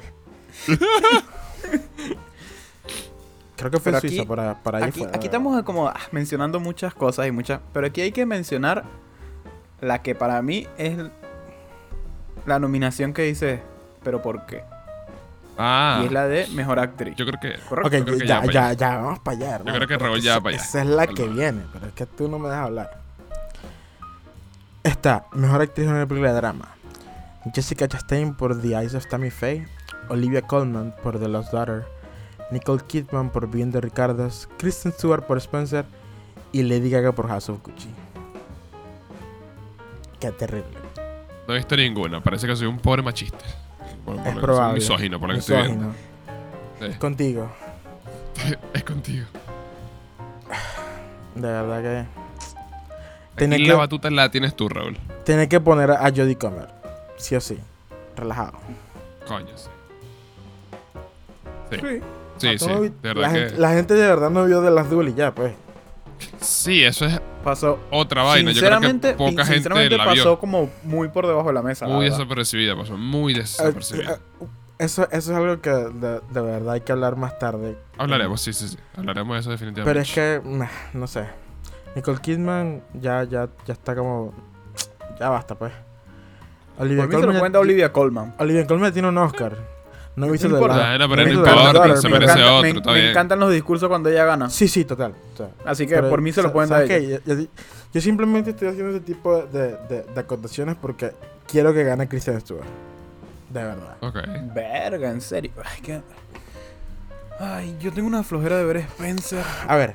Creo 3.56 3.70
que 3.70 3.78
fue 3.78 3.92
Pero 3.92 4.00
Suiza, 4.00 4.22
aquí- 4.22 4.28
para, 4.28 4.62
para 4.62 4.78
allá 4.78 4.86
Aquí, 4.88 5.00
fue. 5.00 5.08
aquí 5.14 5.26
estamos 5.26 5.62
como 5.62 5.88
ah, 5.88 5.94
mencionando 6.10 6.58
muchas 6.58 6.94
cosas 6.94 7.26
y 7.28 7.30
muchas. 7.30 7.60
Pero 7.72 7.86
aquí 7.86 8.00
hay 8.00 8.12
que 8.12 8.26
mencionar 8.26 8.84
la 9.80 10.02
que 10.02 10.14
para 10.14 10.40
mí 10.42 10.66
es 10.78 10.96
la 12.46 12.58
nominación 12.58 13.12
que 13.12 13.22
dice. 13.22 13.62
¿Pero 14.02 14.20
por 14.20 14.46
qué? 14.46 14.64
Ah, 15.58 16.00
Y 16.02 16.06
es 16.06 16.12
la 16.12 16.26
de 16.28 16.46
mejor 16.48 16.78
actriz. 16.78 17.14
yo 17.16 17.26
creo 17.26 17.38
que. 17.40 17.60
¿Correcto? 17.68 17.88
Ok, 17.88 17.94
yo 17.94 18.04
creo 18.04 18.18
que 18.18 18.26
ya, 18.26 18.34
ya 18.36 18.40
para 18.40 18.52
ya, 18.52 18.72
ya, 18.72 18.96
vamos 18.98 19.18
para 19.20 19.36
allá. 19.36 19.54
hermano, 19.56 19.76
creo 19.76 19.88
que 19.88 19.98
Raúl 19.98 20.20
ya 20.20 20.30
esa- 20.32 20.38
va 20.38 20.42
para 20.44 20.56
allá. 20.56 20.64
Esa 20.64 20.80
es 20.80 20.86
la 20.86 21.06
que 21.06 21.28
viene, 21.28 21.62
pero 21.72 21.86
es 21.86 21.92
que 21.92 22.06
tú 22.06 22.28
no 22.28 22.38
me 22.38 22.48
dejas 22.48 22.66
hablar. 22.66 23.02
Está, 24.82 25.26
mejor 25.32 25.60
actriz 25.62 25.86
en 25.86 25.92
una 25.94 26.06
película 26.06 26.30
de 26.32 26.36
drama. 26.36 26.68
Jessica 27.54 27.86
Chastain 27.88 28.34
por 28.34 28.60
The 28.60 28.68
Eyes 28.68 28.94
of 28.94 29.06
Tammy 29.06 29.30
Faye. 29.30 29.66
Olivia 30.08 30.42
Colman 30.42 30.94
por 31.02 31.18
The 31.20 31.28
Lost 31.28 31.52
Daughter. 31.52 31.84
Nicole 32.50 32.82
Kidman 32.86 33.30
por 33.30 33.46
Being 33.48 33.70
the 33.72 33.80
Ricardos. 33.80 34.48
Kristen 34.58 34.92
Stewart 34.92 35.24
por 35.26 35.38
Spencer. 35.38 35.84
Y 36.50 36.62
Lady 36.62 36.90
Gaga 36.90 37.12
por 37.12 37.28
House 37.28 37.48
of 37.48 37.62
Gucci. 37.62 37.88
Qué 40.20 40.30
terrible. 40.32 40.78
No 41.46 41.54
he 41.54 41.58
visto 41.58 41.76
ninguna. 41.76 42.20
Parece 42.22 42.46
que 42.46 42.54
soy 42.56 42.66
un 42.66 42.78
pobre 42.78 43.02
machista. 43.02 43.44
Por- 44.04 44.16
por 44.16 44.26
Es 44.26 44.34
que- 44.34 44.40
probable. 44.40 44.80
Soy 44.80 44.94
misógino, 44.96 45.20
por 45.20 45.28
lo 45.28 45.34
que 45.34 45.40
estoy. 45.40 45.56
Misógino. 45.62 45.94
Sí. 46.80 46.98
Contigo. 46.98 47.52
Es 48.74 48.84
contigo. 48.84 49.26
De 51.34 51.40
verdad 51.48 51.82
que. 51.82 51.98
Aquí 51.98 53.36
Tiene 53.36 53.58
la 53.60 53.64
que, 53.66 53.72
batuta 53.74 54.10
la 54.10 54.30
tienes 54.30 54.54
tú, 54.54 54.68
Raúl. 54.68 54.98
tiene 55.24 55.48
que 55.48 55.60
poner 55.60 55.90
a 55.90 56.10
Jodie 56.10 56.36
Comer. 56.36 56.68
Sí 57.16 57.34
o 57.34 57.40
sí. 57.40 57.58
Relajado. 58.16 58.52
Coño, 59.26 59.46
sí. 59.56 59.68
Sí, 61.70 61.78
Sí. 61.80 62.00
sí, 62.38 62.58
sí. 62.58 62.66
¿Cómo 62.66 62.80
vi- 62.80 62.92
De 63.02 63.14
la, 63.14 63.30
gente, 63.30 63.54
que... 63.54 63.60
la 63.60 63.70
gente 63.72 63.94
de 63.94 64.06
verdad 64.06 64.28
no 64.30 64.44
vio 64.44 64.60
de 64.60 64.70
las 64.70 64.90
Duel 64.90 65.08
y 65.08 65.14
ya, 65.14 65.30
pues. 65.34 65.54
Sí, 66.40 66.82
eso 66.84 67.06
es 67.06 67.18
Pasó. 67.44 67.78
otra 67.90 68.22
vaina. 68.22 68.52
Yo 68.52 68.60
creo 68.60 68.70
que 68.80 68.86
Sinceramente, 68.86 69.14
poca 69.14 69.30
gente 69.44 69.54
sinceramente 69.54 69.96
la 69.96 70.04
pasó 70.04 70.14
vio. 70.14 70.38
como 70.38 70.70
muy 70.84 71.08
por 71.08 71.26
debajo 71.26 71.48
de 71.48 71.54
la 71.54 71.62
mesa. 71.62 71.86
Muy 71.86 72.04
desapercibida, 72.06 72.76
pasó 72.76 72.96
muy 72.96 73.32
Eh, 73.34 73.38
desapercibida. 73.38 74.14
eh, 74.40 74.46
Eso, 74.78 75.02
eso 75.10 75.30
es 75.32 75.38
algo 75.38 75.60
que 75.60 75.70
de, 75.70 76.20
de 76.30 76.40
verdad 76.40 76.72
hay 76.74 76.80
que 76.80 76.92
hablar 76.92 77.16
más 77.16 77.38
tarde. 77.38 77.76
Hablaremos, 77.98 78.40
sí, 78.40 78.52
sí, 78.52 78.68
sí. 78.68 78.76
Hablaremos 78.96 79.34
de 79.36 79.40
eso 79.40 79.50
definitivamente. 79.50 79.90
Pero 79.90 80.00
es 80.00 80.12
que, 80.12 80.68
no 80.96 81.06
sé. 81.06 81.26
Nicole 81.94 82.18
Kidman 82.20 82.82
ya, 82.94 83.22
ya, 83.24 83.48
ya 83.66 83.72
está 83.74 83.94
como. 83.94 84.32
Ya 85.20 85.28
basta, 85.28 85.54
pues. 85.54 85.72
Olivia 86.78 87.02
Por 87.04 87.08
mí 87.10 87.14
se 87.14 87.20
lo 87.20 87.26
Colman. 87.26 87.40
cuenta 87.40 87.60
Olivia 87.60 87.92
Colman. 87.92 88.34
Olivia 88.38 88.66
Colman 88.66 88.92
tiene 88.92 89.08
un 89.08 89.18
Oscar. 89.18 89.56
No 90.14 90.26
he 90.26 90.30
visto 90.30 90.46
No 90.48 90.56
The 90.56 90.60
importa. 90.60 90.76
Last- 90.76 90.98
Bueno, 90.98 91.08
no 91.08 91.14
pero 91.14 91.24
no 91.24 91.32
importa, 91.32 91.62
se 91.62 91.72
pero- 91.72 92.14
merece 92.14 92.32
encanta- 92.32 92.52
otro, 92.52 92.62
me, 92.62 92.68
está 92.70 92.90
me 92.92 92.96
bien. 92.98 93.10
encantan 93.10 93.40
los 93.40 93.52
discursos 93.52 93.88
cuando 93.88 94.08
ella 94.10 94.24
gana. 94.26 94.50
Sí, 94.50 94.68
sí, 94.68 94.84
total. 94.84 95.14
o 95.32 95.36
sea, 95.36 95.48
Así 95.64 95.86
que 95.86 95.94
pero, 95.94 96.10
por 96.10 96.20
mí 96.20 96.32
se 96.32 96.42
lo 96.42 96.52
pueden 96.52 96.68
dar. 96.70 96.86
Yo, 96.86 97.18
yo- 97.24 97.46
yo 97.94 98.00
simplemente 98.00 98.50
estoy 98.50 98.68
haciendo 98.68 98.90
ese 98.90 99.00
tipo 99.00 99.42
de, 99.46 99.76
de, 99.88 100.02
de 100.02 100.20
acotaciones 100.20 100.76
porque 100.80 101.12
quiero 101.46 101.72
que 101.72 101.84
gane 101.84 102.08
Christian 102.08 102.40
Stewart. 102.40 102.66
De 103.50 103.62
verdad. 103.64 103.96
Ok. 104.00 104.16
Verga, 104.54 105.10
en 105.10 105.20
serio. 105.20 105.52
Ay, 105.64 105.80
que... 105.82 106.00
Ay, 107.38 107.76
yo 107.80 107.92
tengo 107.92 108.06
una 108.08 108.22
flojera 108.22 108.56
de 108.58 108.64
ver 108.64 108.76
Spencer. 108.78 109.44
A 109.66 109.76
ver, 109.76 109.94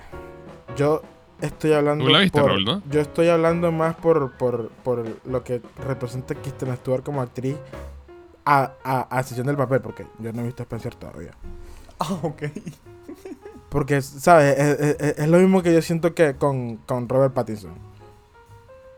yo 0.76 1.02
estoy 1.42 1.74
hablando. 1.74 2.04
Tú 2.06 2.12
la 2.12 2.20
viste, 2.20 2.40
por- 2.40 2.50
Raúl, 2.52 2.66
¿no? 2.66 2.82
Yo 2.90 3.02
estoy 3.02 3.30
hablando 3.30 3.72
más 3.72 3.96
por, 3.96 4.32
por, 4.38 4.70
por 4.84 5.06
lo 5.26 5.44
que 5.44 5.62
representa 5.86 6.36
Kristen 6.36 6.76
Stewart 6.78 7.04
como 7.04 7.22
actriz 7.22 7.56
a, 8.50 8.74
a, 8.84 9.02
a 9.20 9.24
sesión 9.24 9.46
del 9.48 9.58
papel, 9.58 9.82
porque 9.82 10.08
yo 10.20 10.32
no 10.34 10.42
he 10.42 10.46
visto 10.46 10.64
Spencer 10.64 10.96
todavía. 10.96 11.32
Ah, 12.00 12.14
ok. 12.22 12.44
Porque, 13.70 14.02
¿sabes? 14.04 14.56
Es, 14.58 14.80
es- 15.02 15.18
es 15.20 15.28
lo 15.28 15.40
mismo 15.40 15.64
que 15.64 15.74
yo 15.74 15.82
siento 15.82 16.14
que 16.14 16.36
con, 16.36 16.78
con 16.78 17.10
Robert 17.10 17.34
Pattinson. 17.34 17.74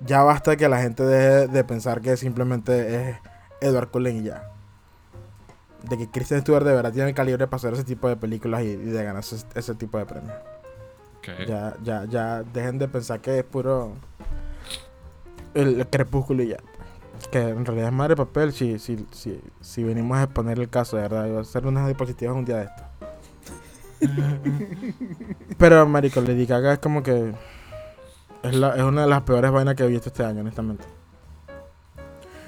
Ya 0.01 0.21
basta 0.23 0.57
que 0.57 0.67
la 0.67 0.81
gente 0.81 1.03
deje 1.03 1.47
de 1.47 1.63
pensar 1.63 2.01
que 2.01 2.17
simplemente 2.17 3.09
es 3.11 3.17
Edward 3.61 3.89
Cullen 3.89 4.17
y 4.17 4.23
ya. 4.23 4.51
De 5.89 5.97
que 5.97 6.09
Kristen 6.11 6.41
Stewart 6.41 6.65
de 6.65 6.73
verdad 6.73 6.91
tiene 6.91 7.07
el 7.09 7.15
calibre 7.15 7.47
para 7.47 7.55
hacer 7.55 7.73
ese 7.73 7.85
tipo 7.85 8.09
de 8.09 8.17
películas 8.17 8.63
y, 8.63 8.67
y 8.71 8.75
de 8.75 9.03
ganar 9.03 9.21
ese, 9.23 9.45
ese 9.55 9.75
tipo 9.75 9.97
de 9.97 10.05
premios. 10.05 10.35
ok. 11.19 11.47
Ya, 11.47 11.73
ya, 11.81 12.03
ya 12.05 12.43
dejen 12.43 12.79
de 12.79 12.89
pensar 12.89 13.21
que 13.21 13.39
es 13.39 13.43
puro 13.45 13.93
el, 15.53 15.79
el 15.79 15.87
crepúsculo 15.87 16.43
y 16.43 16.49
ya. 16.49 16.57
Que 17.27 17.39
en 17.49 17.65
realidad 17.65 17.89
es 17.89 17.93
madre 17.93 18.15
papel 18.15 18.53
si, 18.53 18.79
si, 18.79 19.05
si, 19.11 19.39
si 19.61 19.83
venimos 19.83 20.17
a 20.17 20.23
exponer 20.23 20.59
el 20.59 20.69
caso, 20.69 20.95
de 20.97 21.03
verdad. 21.03 21.25
Iba 21.27 21.39
a 21.39 21.41
hacer 21.41 21.65
unas 21.67 21.85
diapositivas 21.85 22.35
un 22.35 22.45
día 22.45 22.57
de 22.57 22.63
esto. 22.65 22.83
Pero, 25.57 25.85
marico, 25.87 26.21
Lady 26.21 26.45
Gaga 26.45 26.73
es 26.73 26.79
como 26.79 27.03
que... 27.03 27.33
Es, 28.43 28.55
la- 28.55 28.75
es 28.75 28.83
una 28.83 29.01
de 29.01 29.07
las 29.07 29.21
peores 29.23 29.51
vainas 29.51 29.75
que 29.75 29.83
he 29.83 29.87
visto 29.87 30.09
este 30.09 30.23
año, 30.23 30.41
honestamente. 30.41 30.85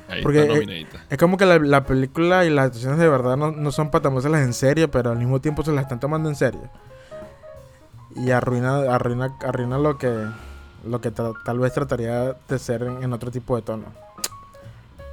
Ahí 0.07 0.21
porque, 0.23 0.41
está 0.41 0.53
eh. 0.53 0.87
Es 1.09 1.17
como 1.17 1.37
que 1.37 1.45
la, 1.45 1.57
la 1.59 1.83
película 1.85 2.45
y 2.45 2.49
las 2.49 2.67
actuaciones 2.67 2.99
de 2.99 3.07
verdad 3.09 3.37
no, 3.37 3.51
no 3.51 3.71
son 3.71 3.91
para 3.91 4.03
tomárselas 4.03 4.41
en 4.41 4.53
serio, 4.53 4.89
pero 4.91 5.11
al 5.11 5.17
mismo 5.17 5.39
tiempo 5.41 5.63
se 5.63 5.71
las 5.71 5.83
están 5.83 5.99
tomando 5.99 6.29
en 6.29 6.35
serio. 6.35 6.61
Y 8.15 8.31
arruina, 8.31 8.79
arruina, 8.93 9.37
arruina 9.45 9.77
lo 9.77 9.97
que, 9.97 10.25
lo 10.85 10.99
que 11.01 11.11
tal 11.11 11.59
vez 11.59 11.73
trataría 11.73 12.35
de 12.47 12.59
ser 12.59 12.83
en, 12.83 13.03
en 13.03 13.13
otro 13.13 13.31
tipo 13.31 13.55
de 13.55 13.61
tono. 13.61 13.85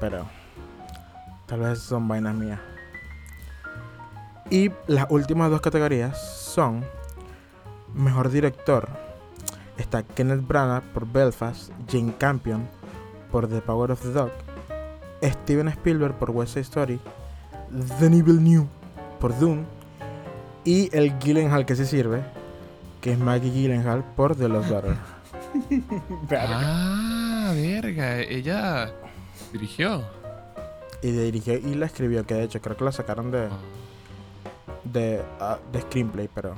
Pero 0.00 0.26
tal 1.46 1.60
vez 1.60 1.78
son 1.80 2.06
vainas 2.08 2.34
mías. 2.34 2.60
Y 4.50 4.70
las 4.86 5.06
últimas 5.10 5.50
dos 5.50 5.60
categorías 5.60 6.20
son 6.20 6.84
Mejor 7.94 8.30
Director. 8.30 8.88
Está 9.76 10.02
Kenneth 10.02 10.46
Branagh 10.46 10.82
por 10.92 11.06
Belfast, 11.06 11.70
Jane 11.88 12.14
Campion 12.18 12.68
por 13.30 13.48
The 13.48 13.60
Power 13.60 13.92
of 13.92 14.02
the 14.02 14.10
Dog, 14.10 14.30
Steven 15.22 15.68
Spielberg 15.68 16.14
por 16.14 16.30
West 16.30 16.54
Side 16.54 16.62
Story, 16.62 17.00
Denis 18.00 18.24
Villeneuve 18.24 18.66
por 19.20 19.38
Dune 19.38 19.64
y 20.64 20.88
el 20.96 21.18
Gyllenhaal 21.18 21.66
que 21.66 21.76
se 21.76 21.86
sirve, 21.86 22.22
que 23.00 23.12
es 23.12 23.18
Maggie 23.18 23.50
Gyllenhaal 23.50 24.02
por 24.16 24.34
The 24.34 24.48
Lost 24.48 24.70
Daughter. 24.70 24.96
Verga. 26.28 26.60
Ah, 26.62 27.52
verga. 27.54 28.20
Ella 28.20 28.92
dirigió. 29.52 30.02
y 31.02 31.10
dirigió 31.10 31.54
y 31.54 31.74
la 31.74 31.86
escribió, 31.86 32.24
que 32.26 32.34
de 32.34 32.44
hecho 32.44 32.60
creo 32.60 32.76
que 32.76 32.84
la 32.84 32.92
sacaron 32.92 33.30
de, 33.30 33.48
de, 34.84 35.22
ah, 35.40 35.58
de 35.72 35.80
screenplay, 35.82 36.28
pero... 36.34 36.54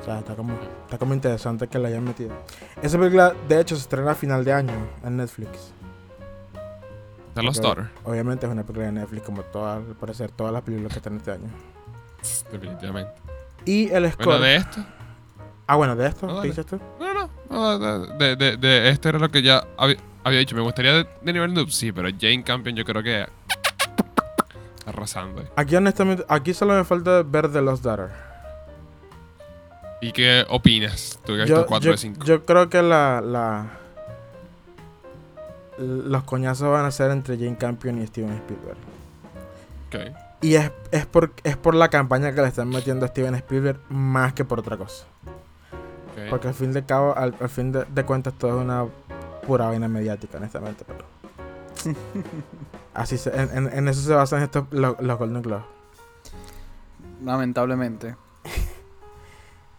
O 0.00 0.04
sea, 0.04 0.20
está 0.20 0.34
como, 0.34 0.54
está 0.84 0.96
como 0.96 1.12
interesante 1.12 1.68
que 1.68 1.78
la 1.78 1.88
hayan 1.88 2.04
metido. 2.04 2.34
Esa 2.82 2.98
película, 2.98 3.34
de 3.48 3.60
hecho, 3.60 3.76
se 3.76 3.82
estrena 3.82 4.12
a 4.12 4.14
final 4.14 4.44
de 4.44 4.52
año 4.52 4.72
en 5.04 5.18
Netflix. 5.18 5.72
The 7.34 7.42
Lost. 7.42 7.62
Daughter. 7.62 7.90
Obviamente 8.04 8.46
es 8.46 8.52
una 8.52 8.62
película 8.62 8.86
de 8.86 8.92
Netflix, 8.92 9.26
como 9.26 9.42
todas, 9.42 9.76
al 9.76 9.94
parecer, 9.96 10.30
todas 10.30 10.54
las 10.54 10.62
películas 10.62 10.92
que 10.92 10.98
están 11.00 11.16
este 11.18 11.32
año. 11.32 11.48
Definitivamente. 12.50 13.12
Y 13.66 13.90
el 13.90 14.10
score... 14.10 14.24
Bueno, 14.26 14.44
de 14.44 14.56
esto. 14.56 14.80
Ah, 15.66 15.76
bueno, 15.76 15.94
de 15.94 16.06
esto, 16.08 16.26
No, 16.26 16.40
¿qué 16.40 16.48
dices 16.48 16.64
tú? 16.66 16.80
No, 16.98 17.14
no. 17.14 17.78
no, 17.78 18.06
de, 18.16 18.36
de, 18.36 18.56
de 18.56 18.88
esto 18.88 19.10
era 19.10 19.18
lo 19.18 19.28
que 19.30 19.42
ya 19.42 19.64
había, 19.76 19.98
había 20.24 20.38
dicho. 20.40 20.54
Me 20.56 20.62
gustaría 20.62 20.92
de, 21.22 21.32
nivel 21.32 21.52
noob, 21.54 21.70
sí, 21.70 21.92
pero 21.92 22.08
Jane 22.18 22.42
Campion 22.44 22.76
yo 22.76 22.84
creo 22.84 23.02
que. 23.02 23.26
Arrasando. 24.86 25.44
Aquí 25.56 25.76
honestamente, 25.76 26.24
aquí 26.28 26.52
solo 26.54 26.74
me 26.74 26.84
falta 26.84 27.22
ver 27.22 27.50
The 27.52 27.60
Lost 27.62 27.84
Daughter. 27.84 28.08
¿Y 30.00 30.12
qué 30.12 30.44
opinas? 30.48 31.18
Tú 31.24 31.34
que 31.36 31.42
has 31.42 31.48
Yo, 31.48 31.56
visto 31.56 31.66
4 31.68 31.84
yo- 31.86 31.92
de 31.92 31.98
5. 31.98 32.24
yo 32.24 32.44
creo 32.44 32.68
que 32.70 32.82
la, 32.82 33.20
la 33.20 33.66
los 35.78 36.22
coñazos 36.24 36.70
van 36.70 36.84
a 36.84 36.90
ser 36.90 37.10
entre 37.10 37.36
Jane 37.36 37.56
Campion 37.56 38.00
y 38.02 38.06
Steven 38.06 38.32
Spielberg. 38.32 38.76
Ok. 39.88 40.16
Y 40.42 40.54
es, 40.54 40.70
es, 40.90 41.04
por, 41.06 41.32
es 41.44 41.56
por 41.56 41.74
la 41.74 41.88
campaña 41.88 42.34
que 42.34 42.40
le 42.40 42.48
están 42.48 42.68
metiendo 42.70 43.04
a 43.04 43.08
Steven 43.08 43.34
Spielberg 43.34 43.78
más 43.90 44.32
que 44.32 44.44
por 44.44 44.58
otra 44.58 44.76
cosa. 44.78 45.04
ok. 46.14 46.30
Porque 46.30 46.48
al 46.48 46.54
fin 46.54 46.72
de 46.72 46.84
cabo, 46.84 47.14
al, 47.16 47.34
al 47.38 47.48
fin 47.50 47.72
de, 47.72 47.84
de 47.84 48.04
cuentas, 48.04 48.32
todo 48.38 48.58
es 48.58 48.64
una 48.64 48.86
pura 49.50 49.66
vaina 49.66 49.88
mediática, 49.88 50.38
honestamente. 50.38 50.84
Pero 50.86 51.04
así 52.94 53.18
se- 53.18 53.34
en, 53.34 53.50
en- 53.66 53.72
en 53.78 53.88
eso 53.88 54.00
se 54.00 54.14
basan 54.14 54.42
estos 54.44 54.66
los, 54.70 54.94
los 55.00 55.18
Golden 55.18 55.42
Globes. 55.42 55.64
Lamentablemente. 57.24 58.14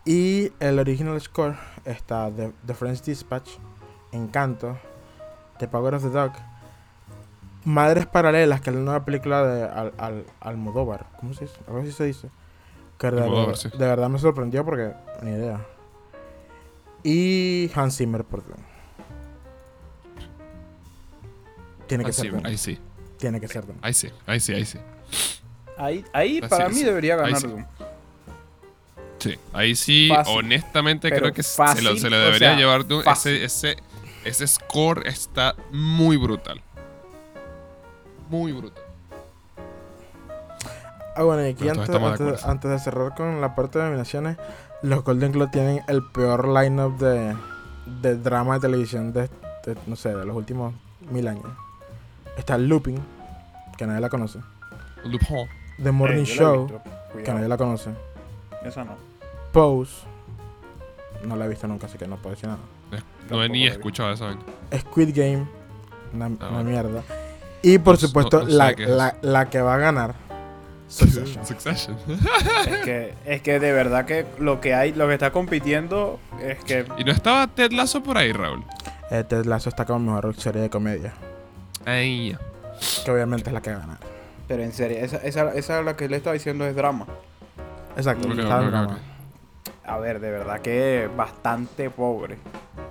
Y 0.03 0.51
el 0.59 0.77
original 0.77 1.21
score 1.21 1.55
está 1.85 2.29
The, 2.35 2.51
The 2.65 2.73
French 2.73 3.01
Dispatch, 3.03 3.49
Encanto, 4.11 4.77
The 5.59 5.69
Power 5.69 5.95
of 5.95 6.03
the 6.03 6.09
Dog, 6.09 6.31
Madres 7.63 8.07
Paralelas, 8.07 8.59
que 8.59 8.71
es 8.71 8.75
la 8.75 8.81
nueva 8.81 9.05
película 9.05 9.43
de 9.45 9.63
Al, 9.63 9.93
Al- 9.97 10.25
Almodóvar. 10.41 11.05
¿Cómo 11.19 11.33
se 11.33 11.45
dice? 11.45 11.57
Algo 11.67 11.79
así 11.79 11.93
se 11.93 12.03
dice. 12.03 12.29
Que 12.97 13.09
de- 13.09 13.55
sí. 13.55 13.69
de 13.69 13.77
verdad 13.87 14.09
me 14.09 14.19
sorprendió 14.19 14.65
porque 14.65 14.91
ni 15.21 15.31
idea. 15.31 15.61
Y 17.03 17.71
Hans 17.73 17.95
Zimmer 17.97 18.25
por 18.25 18.43
Tiene 21.91 22.05
que 22.05 22.11
Ah, 22.11 22.13
ser 22.13 22.31
sí, 22.31 22.37
ahí 22.45 22.57
sí. 22.57 22.79
Tiene 23.17 23.41
que 23.41 23.47
ser. 23.49 23.65
Ahí 23.81 23.93
sí. 23.93 24.09
Ahí 24.25 24.39
sí, 24.39 24.53
ahí 24.53 24.65
sí. 24.65 24.77
Ahí, 25.77 26.05
ahí 26.13 26.39
para 26.41 26.69
mí 26.69 26.83
debería 26.83 27.17
ganar 27.17 27.37
sí. 27.41 27.47
Doom. 27.47 27.65
Sí. 29.19 29.37
Ahí 29.51 29.75
sí, 29.75 30.07
Fácil. 30.07 30.37
honestamente, 30.37 31.09
Pero 31.09 31.21
creo 31.21 31.33
que 31.33 31.43
se 31.43 31.81
lo, 31.81 31.97
se 31.97 32.09
lo 32.09 32.15
o 32.15 32.19
debería 32.19 32.51
sea, 32.51 32.55
llevar. 32.55 32.87
Doom. 32.87 33.03
Ese, 33.05 33.43
ese, 33.43 33.75
ese 34.23 34.47
score 34.47 35.05
está 35.05 35.53
muy 35.73 36.15
brutal. 36.15 36.61
Muy 38.29 38.53
brutal. 38.53 38.81
Ah, 41.17 41.23
bueno, 41.23 41.45
y 41.45 41.49
aquí 41.51 41.67
antes, 41.67 41.89
antes, 42.45 42.71
de 42.71 42.79
cerrar 42.79 43.13
con 43.15 43.41
la 43.41 43.53
parte 43.53 43.79
de 43.79 43.83
nominaciones, 43.85 44.37
los 44.81 45.03
Golden 45.03 45.33
Globe 45.33 45.51
tienen 45.51 45.81
el 45.89 46.03
peor 46.13 46.47
lineup 46.47 46.97
de, 46.97 47.35
de 48.01 48.15
drama 48.15 48.53
de 48.53 48.59
televisión 48.61 49.11
de, 49.11 49.23
de, 49.65 49.75
no 49.87 49.97
sé, 49.97 50.15
de 50.15 50.23
los 50.25 50.37
últimos 50.37 50.73
mil 51.11 51.27
años. 51.27 51.47
Está 52.37 52.57
Looping, 52.57 52.99
que 53.77 53.85
nadie 53.85 54.01
la 54.01 54.09
conoce. 54.09 54.39
Loophole. 55.03 55.49
The 55.81 55.91
Morning 55.91 56.23
Show, 56.23 56.81
que 57.23 57.31
nadie 57.33 57.47
la 57.47 57.57
conoce. 57.57 57.89
Esa 58.63 58.83
no. 58.83 58.95
Pose, 59.51 60.03
no 61.23 61.35
la 61.35 61.45
he 61.45 61.49
visto 61.49 61.67
nunca, 61.67 61.87
así 61.87 61.97
que 61.97 62.07
no 62.07 62.17
puedo 62.17 62.35
decir 62.35 62.49
nada. 62.49 62.59
No 63.29 63.43
he 63.43 63.49
ni 63.49 63.65
escuchado 63.67 64.11
esa 64.11 64.25
vaina. 64.25 64.41
Squid 64.79 65.09
Game, 65.15 65.45
una, 66.13 66.25
Ah, 66.39 66.49
una 66.51 66.63
mierda. 66.63 67.03
Y 67.61 67.77
por 67.77 67.95
No 67.95 67.99
supuesto, 67.99 68.39
no- 68.39 68.43
no 68.45 68.49
sé 68.49 68.55
la, 68.57 68.71
la, 68.87 69.15
la 69.21 69.49
que 69.49 69.61
va 69.61 69.75
a 69.75 69.77
ganar, 69.77 70.15
Succession. 70.87 71.45
Succession. 71.45 71.97
es, 72.67 72.77
que, 72.83 73.13
es 73.25 73.41
que 73.41 73.59
de 73.59 73.71
verdad 73.71 74.05
que 74.05 74.25
lo 74.39 74.59
que 74.59 74.73
hay, 74.73 74.93
lo 74.93 75.07
que 75.07 75.13
está 75.13 75.31
compitiendo 75.31 76.19
es 76.41 76.61
que 76.63 76.85
y 76.97 77.03
no 77.05 77.11
estaba 77.11 77.47
Ted 77.47 77.71
Lasso 77.71 78.03
por 78.03 78.17
ahí, 78.17 78.31
Raúl. 78.33 78.63
Eh, 79.09 79.23
Ted 79.27 79.45
Lasso 79.45 79.69
está 79.69 79.85
como 79.85 80.13
mejor 80.13 80.35
serie 80.35 80.61
de 80.61 80.69
comedia. 80.69 81.13
Ay, 81.85 82.37
Que 83.05 83.11
obviamente 83.11 83.49
es 83.49 83.53
la 83.53 83.61
que 83.61 83.71
va 83.71 83.77
a 83.77 83.79
ganar. 83.81 83.97
Pero 84.47 84.63
en 84.63 84.71
serio, 84.73 84.97
esa, 84.99 85.17
esa, 85.17 85.53
esa 85.53 85.81
la 85.81 85.95
que 85.95 86.09
le 86.09 86.17
estaba 86.17 86.33
diciendo 86.33 86.65
es 86.65 86.75
drama. 86.75 87.05
Exacto. 87.95 88.27
Ok, 88.27 88.37
está 88.39 88.55
ok, 88.57 88.61
en 88.61 88.67
ok, 88.67 88.71
drama. 88.71 88.99
A 89.85 89.97
ver, 89.97 90.19
de 90.19 90.31
verdad 90.31 90.59
que 90.61 91.09
bastante 91.15 91.89
pobre. 91.89 92.37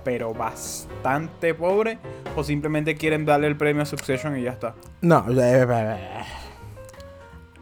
Pero 0.03 0.33
bastante 0.33 1.53
pobre. 1.53 1.97
O 2.35 2.43
simplemente 2.43 2.95
quieren 2.95 3.25
darle 3.25 3.47
el 3.47 3.55
premio 3.57 3.83
a 3.83 3.85
Succession 3.85 4.37
y 4.37 4.43
ya 4.43 4.51
está. 4.51 4.73
No, 5.01 5.29
ya, 5.31 5.49
eh, 5.57 5.63
eh, 5.63 5.67
eh, 5.99 6.23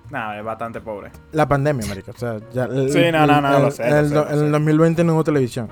Nada, 0.09 0.37
es 0.39 0.43
bastante 0.43 0.81
pobre. 0.81 1.11
la 1.33 1.47
pandemia, 1.47 1.85
marico. 1.87 2.11
O 2.11 2.17
sea, 2.17 2.37
ya, 2.51 2.63
el- 2.65 2.91
Sí, 2.91 3.11
no, 3.11 3.27
no, 3.27 3.41
no, 3.41 3.57
el- 3.57 3.63
lo 3.63 3.71
sé, 3.71 3.83
En 3.83 3.89
lo 3.91 3.99
el, 3.99 4.09
sé, 4.09 4.15
do- 4.15 4.23
lo 4.23 4.29
en 4.29 4.33
el 4.39 4.45
sé. 4.45 4.49
2020 4.51 5.03
no 5.03 5.13
hubo 5.13 5.23
televisión. 5.23 5.69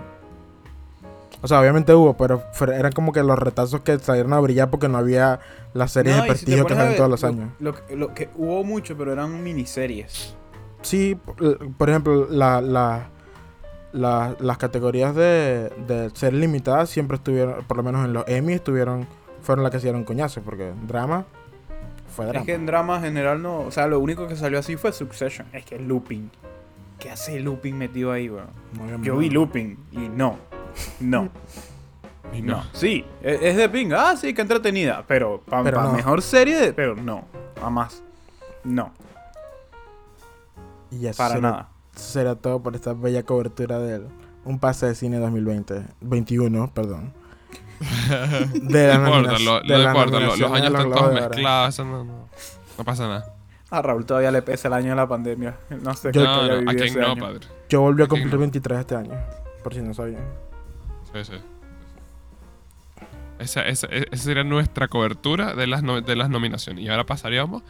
O 1.42 1.48
sea, 1.48 1.60
obviamente 1.60 1.94
hubo, 1.94 2.18
pero 2.18 2.42
eran 2.74 2.92
como 2.92 3.12
que 3.12 3.22
los 3.22 3.38
retazos 3.38 3.82
que 3.82 4.00
salieron 4.00 4.34
a 4.34 4.40
brillar 4.40 4.70
porque 4.72 4.90
no 4.90 4.98
había 4.98 5.40
las 5.74 5.92
series 5.92 6.16
No, 6.16 6.22
de 6.24 6.28
si 6.28 6.30
prestigio 6.34 6.66
que 6.66 6.74
salen 6.76 6.96
todos 6.98 7.10
los 7.10 7.22
lo- 7.22 7.28
años. 7.28 7.50
Lo, 7.60 7.74
que- 7.74 7.96
lo 7.96 8.14
que 8.14 8.30
hubo 8.36 8.64
mucho, 8.64 8.98
pero 8.98 9.14
eran 9.14 9.44
miniseries. 9.44 10.36
Sí, 10.82 11.18
por 11.78 11.90
ejemplo, 11.90 12.28
la, 12.30 12.60
la- 12.62 13.10
la- 13.94 14.36
las 14.40 14.58
categorías 14.58 15.14
de, 15.16 15.72
de 15.88 16.10
ser 16.14 16.34
limitadas 16.34 16.90
siempre 16.90 17.18
estuvieron, 17.18 17.64
por 17.66 17.78
lo 17.78 17.84
menos 17.84 18.06
en 18.06 18.14
los 18.14 18.28
Emmy, 18.28 18.54
estuvieron, 18.54 19.08
fueron 19.42 19.64
las 19.64 19.72
que 19.72 19.80
se 19.80 19.84
dieron 19.88 20.04
coñazos, 20.04 20.44
porque 20.44 20.74
drama 20.88 21.26
fue 22.16 22.26
drama. 22.26 22.40
Es 22.40 22.46
que 22.48 22.54
en 22.56 22.66
drama 22.66 23.00
general 23.00 23.42
no. 23.44 23.60
O 23.60 23.72
sea, 23.72 23.86
lo 23.88 24.00
único 24.00 24.28
que 24.28 24.36
salió 24.36 24.58
así 24.60 24.76
fue 24.76 24.92
Succession. 24.92 25.48
Es 25.54 25.66
que 25.66 25.76
es 25.76 25.82
Looping. 25.82 26.32
¿Qué 27.00 27.12
hace 27.12 27.40
Looping 27.40 27.78
metido 27.78 28.12
ahí, 28.12 28.28
weón? 28.30 28.48
Yo 29.04 29.18
vi 29.18 29.30
Looping 29.30 29.78
y 29.92 30.10
no. 30.10 30.38
No. 31.00 31.30
No. 32.44 32.64
Sí, 32.74 33.06
es, 33.24 33.42
es 33.42 33.56
de 33.58 33.70
pinga. 33.70 34.10
Ah, 34.12 34.18
sí, 34.18 34.34
que 34.34 34.42
entretenida. 34.42 35.04
Pero 35.08 35.42
para 35.50 35.64
Pero 35.64 35.82
no. 35.84 35.94
mejor 35.94 36.22
serie, 36.22 36.58
de- 36.58 36.74
pero 36.74 36.96
no. 36.96 37.26
Jamás. 37.60 38.04
No, 38.64 38.92
Y 40.92 41.08
eso 41.08 41.18
para 41.18 41.36
será- 41.36 41.42
nada. 41.42 41.70
eso 41.96 42.06
será 42.10 42.36
todo 42.36 42.62
por 42.62 42.76
esta 42.76 42.94
bella 42.94 43.24
cobertura 43.24 43.80
del 43.80 44.08
Un 44.46 44.60
Pase 44.60 44.88
de 44.88 44.96
Cine 44.96 45.20
2020. 45.20 45.86
21, 46.02 46.72
perdón. 46.74 47.14
De 48.54 48.88
la 48.88 48.98
No 48.98 49.08
importa, 49.08 49.32
nominación- 49.38 49.46
lo, 49.46 49.62
de 49.62 49.68
lo 49.68 49.78
la 49.84 49.90
importa, 49.90 50.20
lo- 50.20 50.36
los 50.36 50.52
años 50.52 50.68
están 50.68 50.92
todos 50.92 51.14
de 51.14 51.22
mezclados, 51.22 51.70
eso 51.76 51.86
no, 51.86 52.04
no, 52.04 52.28
no 52.78 52.84
pasa 52.84 53.08
nada. 53.08 53.34
A 53.70 53.82
Raúl 53.82 54.06
todavía 54.06 54.32
le 54.32 54.42
pesa 54.42 54.68
el 54.70 54.74
año 54.76 54.90
de 54.92 54.96
la 54.96 55.08
pandemia. 55.08 55.58
No 55.82 55.94
sé 55.94 56.12
qué 56.12 56.20
no, 56.20 56.26
haya 56.42 56.48
no, 56.48 56.54
a 56.54 56.56
vivido 56.60 56.72
quién 56.74 56.84
ese 56.90 57.00
no, 57.00 57.08
año. 57.12 57.22
padre. 57.22 57.40
Yo 57.70 57.82
volví 57.82 58.02
a 58.02 58.06
Aquí 58.06 58.12
cumplir 58.12 58.34
no. 58.34 58.40
23 58.40 58.80
este 58.80 58.96
año, 58.96 59.12
por 59.64 59.74
si 59.74 59.82
no 59.82 59.94
sabían. 59.94 60.24
Sí, 61.24 61.34
sí. 61.34 61.42
Esa, 63.40 63.62
esa, 63.68 63.88
esa 63.88 64.18
sería 64.24 64.44
nuestra 64.44 64.88
cobertura 64.88 65.54
de 65.54 65.68
las, 65.68 65.84
no- 65.84 66.02
de 66.02 66.16
las 66.16 66.30
nominaciones. 66.30 66.84
Y 66.84 66.90
ahora 66.90 67.06
pasaríamos 67.06 67.62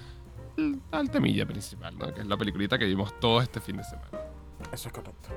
al- 0.57 0.79
al 0.91 1.11
temilla 1.11 1.45
principal, 1.45 1.97
¿no? 1.97 2.13
Que 2.13 2.21
es 2.21 2.27
la 2.27 2.37
peliculita 2.37 2.77
que 2.77 2.85
vimos 2.85 3.17
todo 3.19 3.41
este 3.41 3.59
fin 3.59 3.77
de 3.77 3.83
semana. 3.83 4.07
Eso 4.71 4.87
es 4.87 4.93
correcto. 4.93 5.29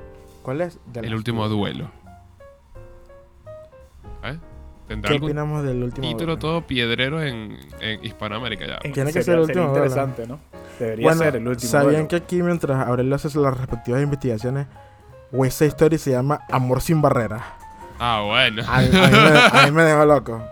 ¿Cuál 0.42 0.61
es? 0.61 0.78
The 0.92 1.00
El 1.00 1.14
último 1.14 1.48
duelo. 1.48 1.90
¿Eh? 4.22 4.38
¿Tendrá 4.86 5.08
¿Qué 5.08 5.14
algún 5.14 5.30
opinamos 5.30 5.64
del 5.64 5.82
último 5.82 6.06
título 6.06 6.26
duelo? 6.36 6.38
todo 6.38 6.66
piedrero 6.66 7.22
en, 7.22 7.58
en 7.80 8.04
Hispanoamérica 8.04 8.66
ya? 8.66 8.78
Tiene 8.80 9.12
que 9.12 9.22
sería- 9.22 9.24
ser 9.24 9.38
el 9.38 9.46
sería 9.46 9.62
último 9.62 9.68
duelo. 9.68 9.84
interesante, 9.86 10.26
¿no? 10.26 10.40
Debería 10.78 11.04
Bueno, 11.06 11.18
ser 11.22 11.36
el 11.36 11.48
último. 11.48 11.70
¿sabían 11.70 11.92
duelo. 11.92 12.08
que 12.08 12.16
aquí 12.16 12.42
mientras 12.42 12.86
Aurelio 12.86 13.14
hace 13.14 13.38
las 13.38 13.56
respectivas 13.56 14.02
investigaciones, 14.02 14.66
West 15.32 15.58
Side 15.58 15.68
Story 15.68 15.98
se 15.98 16.11
llama 16.12 16.40
Amor 16.50 16.80
sin 16.80 17.00
barreras? 17.02 17.42
Ah, 18.01 18.22
bueno. 18.26 18.62
A, 18.66 18.78
a 18.78 18.80
mí 18.80 18.88
me, 18.90 18.98
a 19.61 19.64
mí 19.66 19.70
me 19.72 19.82
dejó 19.82 20.05
loco. 20.07 20.42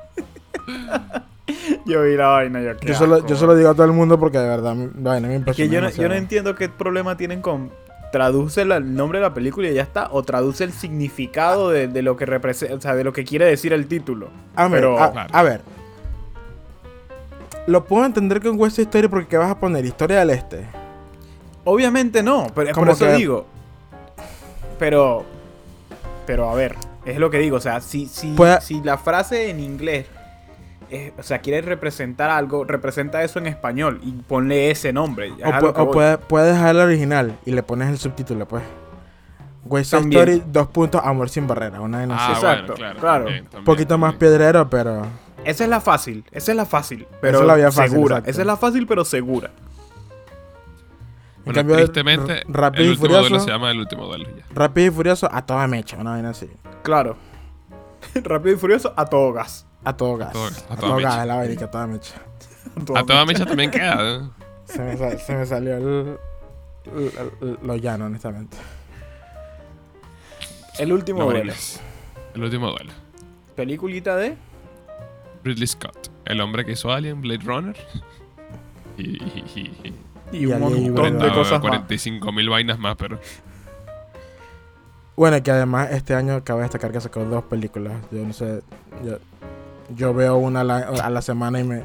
Yo 1.87 2.03
vi 2.03 2.15
la 2.17 2.27
vaina, 2.29 2.61
yo 2.61 2.77
qué 2.77 2.89
Yo 2.89 2.95
solo, 2.95 3.27
yo 3.27 3.35
solo 3.37 3.55
digo 3.57 3.71
a 3.71 3.75
todo 3.75 3.87
el 3.87 3.93
mundo 3.93 4.21
porque 4.21 4.39
de 4.39 4.47
verdad 4.49 4.75
me- 4.75 4.91
la 5.03 5.11
vaina 5.13 5.29
me 5.29 5.35
Es 5.35 5.39
impresionó. 5.41 5.71
que 5.71 5.75
yo 5.75 5.81
no, 5.81 5.87
yo 5.89 5.95
no 5.97 6.03
demasiado. 6.03 6.15
entiendo 6.15 6.55
qué 6.55 6.69
problema 6.69 7.17
tienen 7.17 7.41
con 7.41 7.71
traduce 8.13 8.65
la- 8.67 8.77
el 8.77 8.95
nombre 8.95 9.19
de 9.19 9.25
la 9.25 9.33
película 9.35 9.69
y 9.69 9.75
ya 9.75 9.83
está, 9.83 10.09
o 10.13 10.23
traduce 10.23 10.65
el 10.65 10.73
significado 10.73 11.71
de, 11.71 11.89
de 11.89 12.03
lo 12.03 12.17
que 12.17 12.27
representa, 12.27 12.75
o 12.75 12.81
sea, 12.81 12.95
de 12.95 13.05
lo 13.05 13.13
que 13.15 13.25
quiere 13.25 13.47
decir 13.47 13.73
el 13.73 13.87
título. 13.87 14.29
A 14.55 14.65
ver, 14.69 14.81
Pero- 14.81 15.03
a, 15.03 15.13
Claro. 15.13 15.31
a 15.33 15.43
ver. 15.43 15.61
Lo 17.67 17.85
puedo 17.85 18.05
entender 18.05 18.43
con 18.43 18.59
West 18.61 18.79
Story 18.79 19.09
porque 19.09 19.27
¿qué 19.29 19.37
vas 19.39 19.51
a 19.51 19.59
poner? 19.59 19.85
Historia 19.87 20.19
del 20.21 20.31
Este. 20.31 20.67
Obviamente 21.65 22.23
no, 22.23 22.47
pero 22.55 22.69
es 22.69 22.75
por 22.75 22.83
Como 22.85 22.93
eso 22.93 23.07
que- 23.07 23.13
digo. 23.15 23.47
Pero, 24.79 25.25
pero 26.27 26.49
a 26.51 26.55
ver, 26.55 26.77
es 27.13 27.19
lo 27.19 27.31
que 27.31 27.39
digo, 27.39 27.57
o 27.57 27.61
sea, 27.61 27.81
si, 27.81 28.07
si, 28.07 28.35
si 28.61 28.83
la 28.83 28.99
frase 28.99 29.51
en 29.51 29.61
inglés, 29.61 30.07
es- 30.91 31.13
o 31.19 31.23
sea, 31.23 31.39
quiere 31.41 31.61
representar 31.63 32.31
algo, 32.31 32.65
representa 32.65 33.23
eso 33.23 33.39
en 33.39 33.47
español 33.47 34.01
y 34.03 34.13
ponle 34.13 34.71
ese 34.71 34.93
nombre. 34.93 35.29
es 35.29 35.33
O, 35.45 35.51
pu- 35.51 35.73
o 35.77 35.91
puedes 35.91 36.19
puede 36.19 36.53
dejar 36.53 36.71
el 36.77 36.81
original 36.81 37.39
y 37.45 37.53
le 37.53 37.63
pones 37.63 37.89
el 37.89 37.99
subtítulo, 37.99 38.47
pues. 38.49 38.63
West 39.65 39.91
También. 39.91 40.23
Story, 40.23 40.43
dos 40.51 40.69
puntos, 40.69 41.01
Amor 41.05 41.29
sin 41.29 41.47
barrera. 41.47 41.81
Una 41.81 41.99
vaina 41.99 42.17
Ah, 42.19 42.25
así. 42.27 42.33
Exacto, 42.33 42.73
bueno, 42.73 42.75
claro. 42.77 43.01
claro. 43.01 43.25
también, 43.25 43.45
Un 43.45 43.51
también, 43.51 43.65
poquito 43.65 43.99
más 43.99 44.15
piedrero, 44.15 44.71
pero. 44.71 45.03
Esa 45.45 45.65
es 45.65 45.71
la 45.71 45.81
fácil, 45.81 46.25
esa 46.33 46.53
es 46.53 46.57
la 46.57 46.65
fácil, 46.65 47.07
pero 47.21 47.39
Esa 47.39 47.43
es 47.43 47.47
la 47.49 47.55
vía 47.57 47.71
fácil, 47.73 47.91
segura. 47.93 48.15
exacto. 48.17 48.31
Esa 48.31 48.41
es 48.41 48.47
la 48.47 48.57
fácil, 48.57 48.87
pero 48.87 49.05
segura. 49.05 49.51
En 51.49 51.55
Bueno, 51.55 51.61
cambio, 51.61 51.77
tristemente, 51.77 52.43
Rápido 52.49 52.83
el 52.85 52.89
y 52.89 52.93
último 52.93 53.09
duelo 53.09 53.29
Furioso- 53.29 53.45
se 53.45 53.51
llama 53.51 53.71
el 53.71 53.79
último 53.81 54.07
duelo 54.07 54.25
ya. 54.37 54.45
Rápido 54.55 54.87
y 54.87 54.91
furioso 54.91 55.29
a 55.33 55.47
toda 55.47 55.67
mecha, 55.67 55.97
una 55.97 56.11
vaina 56.11 56.31
así. 56.31 56.49
Claro. 56.83 57.17
Rápido 58.15 58.55
y 58.55 58.59
furioso 58.59 58.93
a 58.97 59.07
todo 59.07 59.33
gas. 59.33 59.67
A 59.85 59.97
todo 59.97 60.17
gas. 60.17 60.33
todo- 60.33 60.45
A 60.45 60.49
a 60.75 60.77
todo, 60.77 60.77
toda 60.77 61.01
gas, 61.01 61.15
mecha. 61.15 61.27
la 61.27 61.37
vaina, 61.37 61.65
a 61.65 61.71
toda 61.71 61.87
mecha. 61.87 62.15
A 62.97 63.03
toda 63.05 63.25
mecha 63.27 63.47
también 63.47 63.71
queda. 63.71 64.17
¿eh? 64.17 64.21
Se 64.67 64.83
me, 64.83 64.97
sal- 64.97 65.19
se 65.19 65.35
me 65.35 65.47
salió 65.47 65.77
el, 65.79 66.19
el- 66.95 67.13
el- 67.41 67.59
lo 67.63 67.77
llano, 67.77 68.05
honestamente. 68.07 68.57
El 70.79 70.93
último 70.93 71.21
No, 71.21 71.25
duelo. 71.31 71.53
El 72.35 72.43
último 72.45 72.69
duelo. 72.71 72.93
Peliculita 73.57 74.17
de 74.17 74.37
Ridley 75.45 75.67
Scott. 75.67 76.09
El 76.25 76.41
hombre 76.41 76.65
que 76.65 76.73
hizo 76.73 76.93
Alien, 76.93 77.21
Blade 77.21 77.43
Runner. 77.45 77.77
Y, 78.99 79.03
y- 79.23 79.73
y- 79.85 79.95
y 80.33 80.39
y 80.39 80.47
un 80.47 80.53
ahí 80.55 80.61
montón 80.61 80.95
bueno, 80.95 81.25
de 81.25 81.33
cosas 81.33 81.53
más. 81.53 81.61
45 81.61 82.33
mil 82.33 82.49
vainas 82.51 82.79
más, 82.79 82.97
pero. 82.97 83.19
Bueno, 85.17 85.43
que 85.43 85.51
además 85.51 85.89
este 85.91 86.15
año 86.15 86.43
cabe 86.45 86.63
destacar 86.63 86.93
que 86.93 87.01
sacó 87.01 87.25
dos 87.25 87.45
películas. 87.45 87.95
Yo 88.11 88.25
no 88.25 88.33
sé. 88.33 88.63
Yo, 89.05 89.19
yo 89.95 90.15
veo 90.15 90.37
una 90.37 90.61
a 90.61 90.65
la, 90.65 90.79
a 90.79 91.11
la 91.11 91.23
semana 91.23 91.59
y 91.61 91.65
me, 91.65 91.83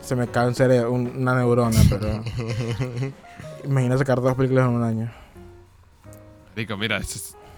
se 0.00 0.16
me 0.16 0.26
cae 0.26 0.52
serio 0.54 0.90
un- 0.90 1.12
una 1.18 1.34
neurona, 1.36 1.78
pero. 1.88 2.22
Imagina 3.64 3.96
sacar 3.98 4.20
dos 4.20 4.34
películas 4.34 4.66
en 4.68 4.74
un 4.74 4.82
año. 4.82 5.10
Digo, 6.56 6.76
mira, 6.76 7.00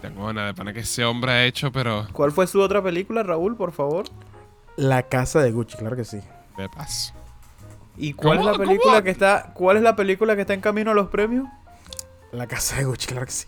tengo 0.02 0.26
ganas 0.26 0.46
de 0.48 0.54
pana 0.54 0.72
que 0.74 0.80
ese 0.80 1.04
hombre 1.04 1.32
ha 1.32 1.44
hecho, 1.46 1.72
pero 1.72 2.06
¿Cuál 2.12 2.32
fue 2.32 2.46
su 2.46 2.60
otra 2.60 2.82
película, 2.82 3.22
Raúl, 3.22 3.56
por 3.56 3.72
favor? 3.72 4.04
La 4.76 5.02
casa 5.04 5.40
de 5.40 5.50
Gucci, 5.52 5.76
claro 5.78 5.96
que 5.96 6.04
sí. 6.04 6.20
de 6.58 6.68
paz. 6.68 7.14
¿Y 8.00 8.12
cuál 8.14 8.38
es 8.40 8.44
la 8.46 8.52
película 8.54 8.92
¿Cómo? 8.94 9.02
que 9.04 9.10
está 9.10 9.52
cuál 9.54 9.76
es 9.76 9.82
la 9.82 9.94
película 9.96 10.34
que 10.34 10.40
está 10.42 10.54
en 10.54 10.60
camino 10.60 10.90
a 10.90 10.94
los 10.94 11.08
premios? 11.08 11.46
La 12.32 12.46
casa 12.46 12.76
de 12.76 12.84
Gucci, 12.84 13.06
claro 13.08 13.26
que 13.26 13.32
sí. 13.32 13.46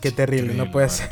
Qué 0.00 0.10
terrible, 0.10 0.54
no 0.54 0.70
puede 0.70 0.88
ser. 0.88 1.10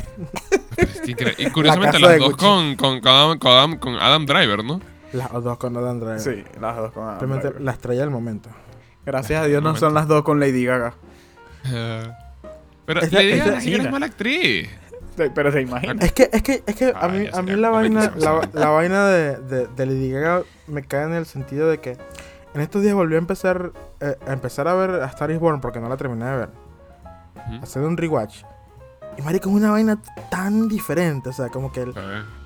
Y 1.37 1.49
curiosamente 1.51 1.99
las 1.99 2.17
dos 2.19 2.35
con, 2.35 2.75
con, 2.75 2.99
con, 2.99 3.07
Adam, 3.11 3.37
con, 3.39 3.51
Adam, 3.51 3.77
con 3.77 3.95
Adam 3.95 4.25
Driver, 4.25 4.63
¿no? 4.63 4.81
Las 5.13 5.31
dos 5.31 5.57
con 5.57 5.77
Adam 5.77 5.99
Driver. 5.99 6.19
Sí, 6.19 6.43
las 6.59 6.75
dos 6.77 6.91
con 6.91 7.03
Adam 7.03 7.19
Simplemente 7.19 7.47
Driver. 7.47 7.61
la 7.63 7.71
estrella 7.71 8.01
del 8.01 8.09
momento. 8.09 8.49
Gracias 9.05 9.41
a 9.43 9.45
Dios 9.45 9.61
no 9.61 9.69
Momento. 9.69 9.85
son 9.85 9.93
las 9.93 10.07
dos 10.07 10.23
con 10.23 10.39
Lady 10.39 10.65
Gaga. 10.65 10.93
Pero 12.85 12.99
Es 13.01 13.11
le 13.13 13.37
la- 13.37 13.59
digan 13.59 13.85
es 13.85 13.91
mala 13.91 14.05
actriz. 14.07 14.69
Pero 15.15 15.51
se 15.51 15.61
imagina. 15.61 16.03
Es 16.03 16.13
que, 16.13 16.29
es 16.31 16.41
que, 16.41 16.63
es 16.65 16.75
que 16.75 16.85
a 16.87 16.99
Ah, 17.01 17.07
mí, 17.09 17.27
a 17.31 17.41
mí 17.41 17.51
la 17.55 17.69
vaina, 17.69 18.11
la, 18.15 18.47
la 18.53 18.69
vaina 18.69 19.07
de, 19.07 19.35
de, 19.37 19.67
de 19.67 19.85
Lady 19.85 20.11
Gaga 20.11 20.43
me 20.67 20.83
cae 20.83 21.03
en 21.03 21.13
el 21.13 21.25
sentido 21.25 21.69
de 21.69 21.79
que 21.79 21.97
en 22.53 22.61
estos 22.61 22.81
días 22.81 22.93
volví 22.95 23.15
a 23.15 23.17
empezar 23.17 23.71
eh, 23.99 24.17
a 24.27 24.33
empezar 24.33 24.67
a 24.67 24.73
ver 24.73 25.01
a 25.01 25.05
Star 25.07 25.29
is 25.31 25.39
Born 25.39 25.61
porque 25.61 25.79
no 25.79 25.89
la 25.89 25.97
terminé 25.97 26.25
de 26.25 26.37
ver. 26.37 26.49
Hacer 27.61 27.81
un 27.83 27.97
rewatch. 27.97 28.43
Y 29.17 29.21
marico, 29.21 29.49
es 29.49 29.55
una 29.55 29.71
vaina 29.71 29.97
tan 30.29 30.67
diferente. 30.69 31.29
O 31.29 31.33
sea, 31.33 31.49
como 31.49 31.71
que 31.71 31.81
el, 31.81 31.93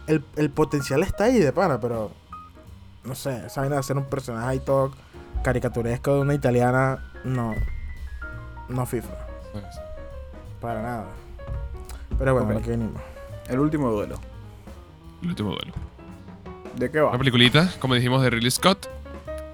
el, 0.08 0.26
el 0.36 0.50
potencial 0.50 1.04
está 1.04 1.26
ahí 1.26 1.38
de 1.40 1.52
pana, 1.54 1.80
pero 1.80 2.12
no 3.04 3.14
sé, 3.14 3.46
esa 3.46 3.62
vaina 3.62 3.76
de 3.76 3.80
hacer 3.82 3.98
un 3.98 4.06
personaje 4.06 4.48
ahí 4.48 4.60
todo 4.60 4.92
caricaturesco 5.44 6.16
de 6.16 6.22
una 6.22 6.34
italiana, 6.34 7.12
no. 7.24 7.54
No 8.70 8.86
FIFA. 8.88 9.10
sí, 9.54 9.60
sí. 9.72 9.80
Para 10.60 10.82
nada. 10.82 11.06
Pero 12.18 12.34
bueno, 12.34 12.62
que 12.62 12.70
venimos. 12.72 13.02
El 13.50 13.60
último 13.60 13.92
duelo. 13.92 14.20
El 15.22 15.30
último 15.30 15.50
duelo. 15.52 15.74
¿De 16.78 16.90
qué 16.92 17.00
va? 17.00 17.10
Una 17.10 17.18
peliculita, 17.20 17.70
como 17.80 17.96
dijimos, 17.96 18.22
de 18.24 18.30
Ridley 18.30 18.52
Scott. 18.52 18.88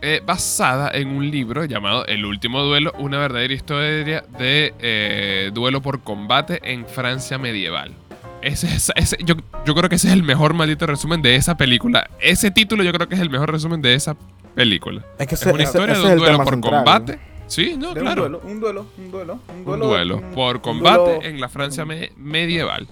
eh, 0.03 0.19
basada 0.25 0.89
en 0.93 1.09
un 1.09 1.29
libro 1.29 1.63
llamado 1.65 2.07
El 2.07 2.25
último 2.25 2.61
duelo, 2.63 2.91
una 2.97 3.19
verdadera 3.19 3.53
historia 3.53 4.23
de 4.39 4.73
eh, 4.79 5.51
duelo 5.53 5.81
por 5.83 5.99
combate 6.01 6.59
en 6.63 6.87
Francia 6.87 7.37
medieval. 7.37 7.93
Ese, 8.41 8.65
es- 8.67 8.91
ese- 8.95 9.17
yo, 9.23 9.35
yo 9.63 9.75
creo 9.75 9.89
que 9.89 9.95
ese 9.97 10.07
es 10.07 10.13
el 10.13 10.23
mejor 10.23 10.55
maldito 10.55 10.87
resumen 10.87 11.21
de 11.21 11.35
esa 11.35 11.55
película. 11.55 12.09
Ese 12.19 12.49
título 12.49 12.81
yo 12.83 12.91
creo 12.93 13.07
que 13.07 13.13
es 13.13 13.21
el 13.21 13.29
mejor 13.29 13.51
resumen 13.51 13.79
de 13.83 13.93
esa 13.93 14.15
película. 14.55 15.03
Es 15.19 15.27
que 15.27 15.35
Es 15.35 15.41
ese, 15.41 15.53
una 15.53 15.61
ese- 15.63 15.69
historia 15.71 15.93
ese 15.93 16.01
de 16.01 16.07
un 16.07 16.13
el 16.13 16.19
duelo 16.19 16.37
por 16.39 16.53
central. 16.53 16.73
combate. 16.83 17.19
Sí, 17.51 17.75
no, 17.77 17.93
De 17.93 17.99
claro. 17.99 18.23
Un 18.25 18.31
duelo, 18.31 18.41
un 18.45 18.59
duelo, 18.61 18.85
un 18.97 19.11
duelo, 19.11 19.39
un 19.49 19.67
Un 19.73 19.79
duelo. 19.81 20.17
un- 20.17 20.31
por 20.33 20.61
combate 20.61 21.15
duelo- 21.15 21.23
en 21.23 21.41
la 21.41 21.49
Francia 21.49 21.83
me- 21.83 22.11
medieval. 22.15 22.87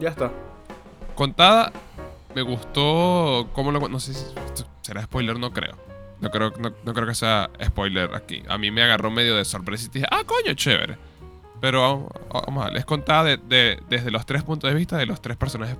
Ya 0.00 0.08
está. 0.08 0.30
Contada, 1.14 1.72
me 2.34 2.40
gustó 2.40 3.48
cómo 3.52 3.70
lo... 3.70 3.86
No 3.88 4.00
sé 4.00 4.14
si 4.14 4.24
será 4.80 5.02
spoiler, 5.02 5.38
no 5.38 5.52
creo. 5.52 5.76
No 6.20 6.30
creo, 6.30 6.52
no, 6.58 6.72
no 6.84 6.94
creo 6.94 7.06
que 7.06 7.14
sea 7.14 7.50
spoiler 7.62 8.14
aquí. 8.14 8.42
A 8.48 8.56
mí 8.56 8.70
me 8.70 8.82
agarró 8.82 9.10
medio 9.10 9.36
de 9.36 9.44
sorpresa 9.44 9.86
y 9.86 9.90
dije, 9.90 10.06
ah, 10.10 10.22
coño, 10.24 10.54
chévere. 10.54 10.96
Pero 11.60 11.82
vamos, 11.82 12.12
vamos 12.46 12.64
a 12.64 12.68
ver, 12.70 12.78
es 12.78 12.84
contada 12.86 13.24
de- 13.24 13.36
de- 13.36 13.78
desde 13.90 14.10
los 14.10 14.24
tres 14.24 14.42
puntos 14.42 14.70
de 14.70 14.76
vista 14.76 14.96
de 14.96 15.04
los 15.04 15.20
tres 15.20 15.36
personajes 15.36 15.76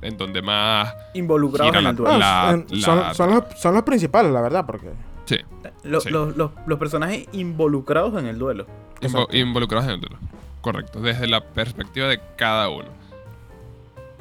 en 0.00 0.16
donde 0.16 0.40
más... 0.40 0.94
Involucrados 1.14 1.76
en 1.76 1.84
la- 1.84 1.90
el 1.90 1.96
duelo. 1.96 2.18
la- 2.18 2.48
Ah, 2.50 2.56
son, 2.80 2.98
la- 3.00 3.12
son 3.14 3.30
los, 3.34 3.44
son 3.60 3.74
los 3.74 3.82
principales, 3.82 4.32
la 4.32 4.40
verdad, 4.40 4.64
porque... 4.64 4.88
Sí, 5.36 5.44
Lo- 5.84 6.00
sí. 6.00 6.10
los, 6.10 6.36
los- 6.36 6.50
los 6.66 6.78
personajes 6.78 7.26
involucrados 7.32 8.18
en 8.18 8.26
el 8.26 8.38
duelo. 8.38 8.66
invo- 9.00 9.32
involucrados 9.34 9.86
en 9.86 9.94
el 9.94 10.00
duelo. 10.00 10.18
Correcto, 10.60 11.00
desde 11.00 11.26
la 11.26 11.42
perspectiva 11.44 12.06
de 12.08 12.20
cada 12.36 12.68
uno. 12.68 12.88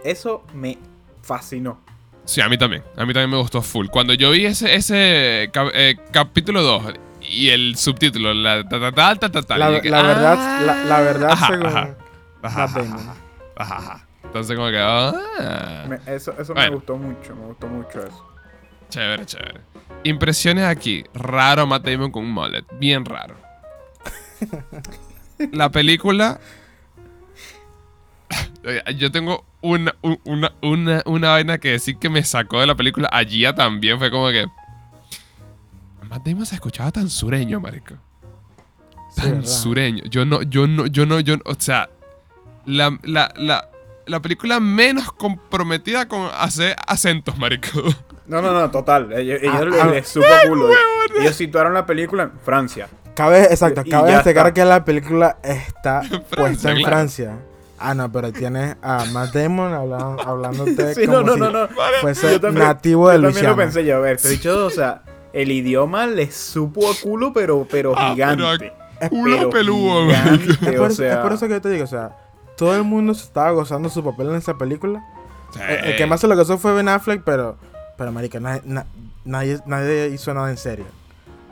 Eso 0.03 0.43
me 0.53 0.77
fascinó. 1.21 1.79
Sí, 2.25 2.41
a 2.41 2.49
mí 2.49 2.57
también. 2.57 2.83
A 2.97 3.05
mí 3.05 3.13
también 3.13 3.29
me 3.29 3.37
gustó 3.37 3.61
full. 3.61 3.87
Cuando 3.87 4.13
yo 4.13 4.31
vi 4.31 4.45
ese, 4.45 4.73
ese 4.75 5.49
cap- 5.53 5.71
eh, 5.73 5.97
capítulo 6.11 6.63
2 6.63 6.93
y 7.21 7.49
el 7.49 7.75
subtítulo, 7.77 8.33
la 8.33 8.63
ta 8.67 8.79
ta 8.79 8.91
ta 8.91 9.15
ta 9.15 9.29
ta, 9.31 9.41
ta, 9.43 9.57
La, 9.57 9.69
la 9.69 10.01
verdad, 10.01 10.65
la, 10.65 10.83
la 10.85 10.99
verdad 11.01 11.31
Ajá, 11.31 11.47
según 11.47 11.67
ajá. 11.67 13.15
ajá. 13.55 14.07
Entonces 14.23 14.55
como 14.55 14.69
que, 14.69 14.79
ah, 14.79 15.85
Me- 15.89 15.99
eso 16.15 16.33
eso 16.39 16.55
me 16.55 16.69
gustó 16.69 16.95
mucho, 16.97 17.35
me 17.35 17.45
gustó 17.47 17.67
mucho 17.67 17.99
eso. 18.03 18.25
chévere, 18.89 19.25
chévere. 19.25 19.61
Impresiones 20.03 20.65
aquí. 20.65 21.03
Raro 21.13 21.67
Matt 21.67 21.85
Damon 21.85 22.11
con 22.11 22.23
un 22.25 22.31
mullet. 22.31 22.65
Bien 22.79 23.05
raro. 23.05 23.35
La 25.51 25.69
película... 25.69 26.39
Yo 28.95 29.11
tengo 29.11 29.43
una, 29.61 29.95
un- 30.03 30.19
una, 30.23 30.53
una, 30.61 31.01
una 31.05 31.29
vaina 31.31 31.57
que 31.57 31.71
decir 31.71 31.97
que 31.97 32.09
me 32.09 32.23
sacó 32.23 32.59
de 32.59 32.67
la 32.67 32.75
película. 32.75 33.09
Allí 33.11 33.43
también 33.55 33.97
fue 33.97 34.11
como 34.11 34.29
que... 34.29 34.45
Matt 36.07 36.25
Damon 36.25 36.45
se 36.45 36.55
escuchaba 36.55 36.91
tan 36.91 37.09
sureño, 37.09 37.59
marico. 37.59 37.95
Tan 39.15 39.45
sureño. 39.45 40.03
Yo 40.05 40.25
no, 40.25 40.43
yo 40.43 40.67
no, 40.67 40.85
yo 40.85 41.05
no, 41.07 41.19
yo 41.19 41.37
no- 41.37 41.43
O 41.45 41.55
sea, 41.57 41.89
la, 42.65 42.97
la, 43.03 43.33
la, 43.35 43.67
la 44.05 44.19
película 44.21 44.59
menos 44.59 45.11
comprometida 45.11 46.07
con 46.07 46.29
hacer 46.31 46.75
acentos, 46.87 47.37
marico. 47.39 47.81
No, 48.27 48.41
no, 48.41 48.51
no, 48.53 48.69
total. 48.71 49.11
Ellos, 49.13 49.39
ellos 49.41 49.55
Ah, 49.59 49.65
les, 49.65 49.81
ah. 49.81 49.87
les 49.87 50.07
supo 50.07 50.25
culo. 50.47 50.69
Ellos 51.19 51.35
situaron 51.35 51.73
la 51.73 51.85
película 51.85 52.23
en 52.23 52.31
Francia. 52.43 52.87
Cabe, 53.15 53.43
exacto, 53.43 53.81
Y 53.85 53.89
cabe 53.89 54.11
destacar 54.13 54.53
que 54.53 54.63
la 54.63 54.85
película 54.85 55.37
está 55.43 56.01
puesta 56.35 56.69
en 56.71 56.77
claro. 56.77 56.95
Francia. 56.95 57.35
Ah, 57.77 57.93
no, 57.95 58.11
pero 58.11 58.31
tienes 58.31 58.75
a 58.81 59.05
Matt 59.11 59.33
Damon 59.33 59.73
hablando, 59.73 60.21
hablándote 60.21 60.93
Sí, 60.95 61.05
como 61.07 61.21
no, 61.21 61.23
no, 61.23 61.33
si 61.33 61.39
no, 61.39 61.49
no. 61.51 61.67
fuese 61.99 62.31
Yo 62.33 62.39
también- 62.39 62.67
nativo 62.67 63.09
de 63.09 63.15
Yo 63.17 63.21
también 63.23 63.43
lo 63.43 63.49
Luisiana. 63.49 63.55
pensé 63.57 63.85
yo. 63.85 63.95
A 63.97 63.99
ver, 63.99 64.17
te 64.21 64.27
he 64.27 64.31
dicho, 64.31 64.65
o 64.65 64.69
sea, 64.69 65.01
el 65.33 65.51
idioma 65.51 66.05
les 66.05 66.35
supo 66.35 66.89
a 66.89 66.93
culo, 67.01 67.33
pero, 67.33 67.67
pero 67.69 67.93
Ah, 67.97 68.13
pero 68.15 68.37
gigante. 68.37 68.73
Culo 69.09 69.35
Pero 69.37 69.49
peludo, 69.49 70.05
gigante, 70.05 70.51
Es 70.51 70.57
por, 70.57 70.81
o 70.81 70.85
eso, 70.87 70.95
sea, 70.97 71.13
es 71.13 71.17
por 71.19 71.33
eso 71.33 71.47
que 71.47 71.53
yo 71.55 71.61
te 71.61 71.69
digo, 71.69 71.83
o 71.83 71.87
sea, 71.87 72.15
todo 72.55 72.75
el 72.75 72.83
mundo 72.83 73.15
se 73.15 73.23
estaba 73.23 73.49
gozando 73.49 73.89
su 73.89 74.03
papel 74.03 74.29
en 74.29 74.35
esa 74.35 74.57
película. 74.59 75.03
El, 75.67 75.85
el 75.89 75.95
que 75.97 76.05
más 76.05 76.21
se 76.21 76.27
lo 76.27 76.35
gozó 76.35 76.59
fue 76.59 76.73
Ben 76.73 76.87
Affleck, 76.87 77.23
pero, 77.25 77.57
pero 78.01 78.11
marica, 78.11 78.39
nadie, 78.39 78.63
na- 78.65 78.87
nadie, 79.25 79.59
nadie 79.67 80.07
hizo 80.09 80.33
nada 80.33 80.49
en 80.49 80.57
serio. 80.57 80.87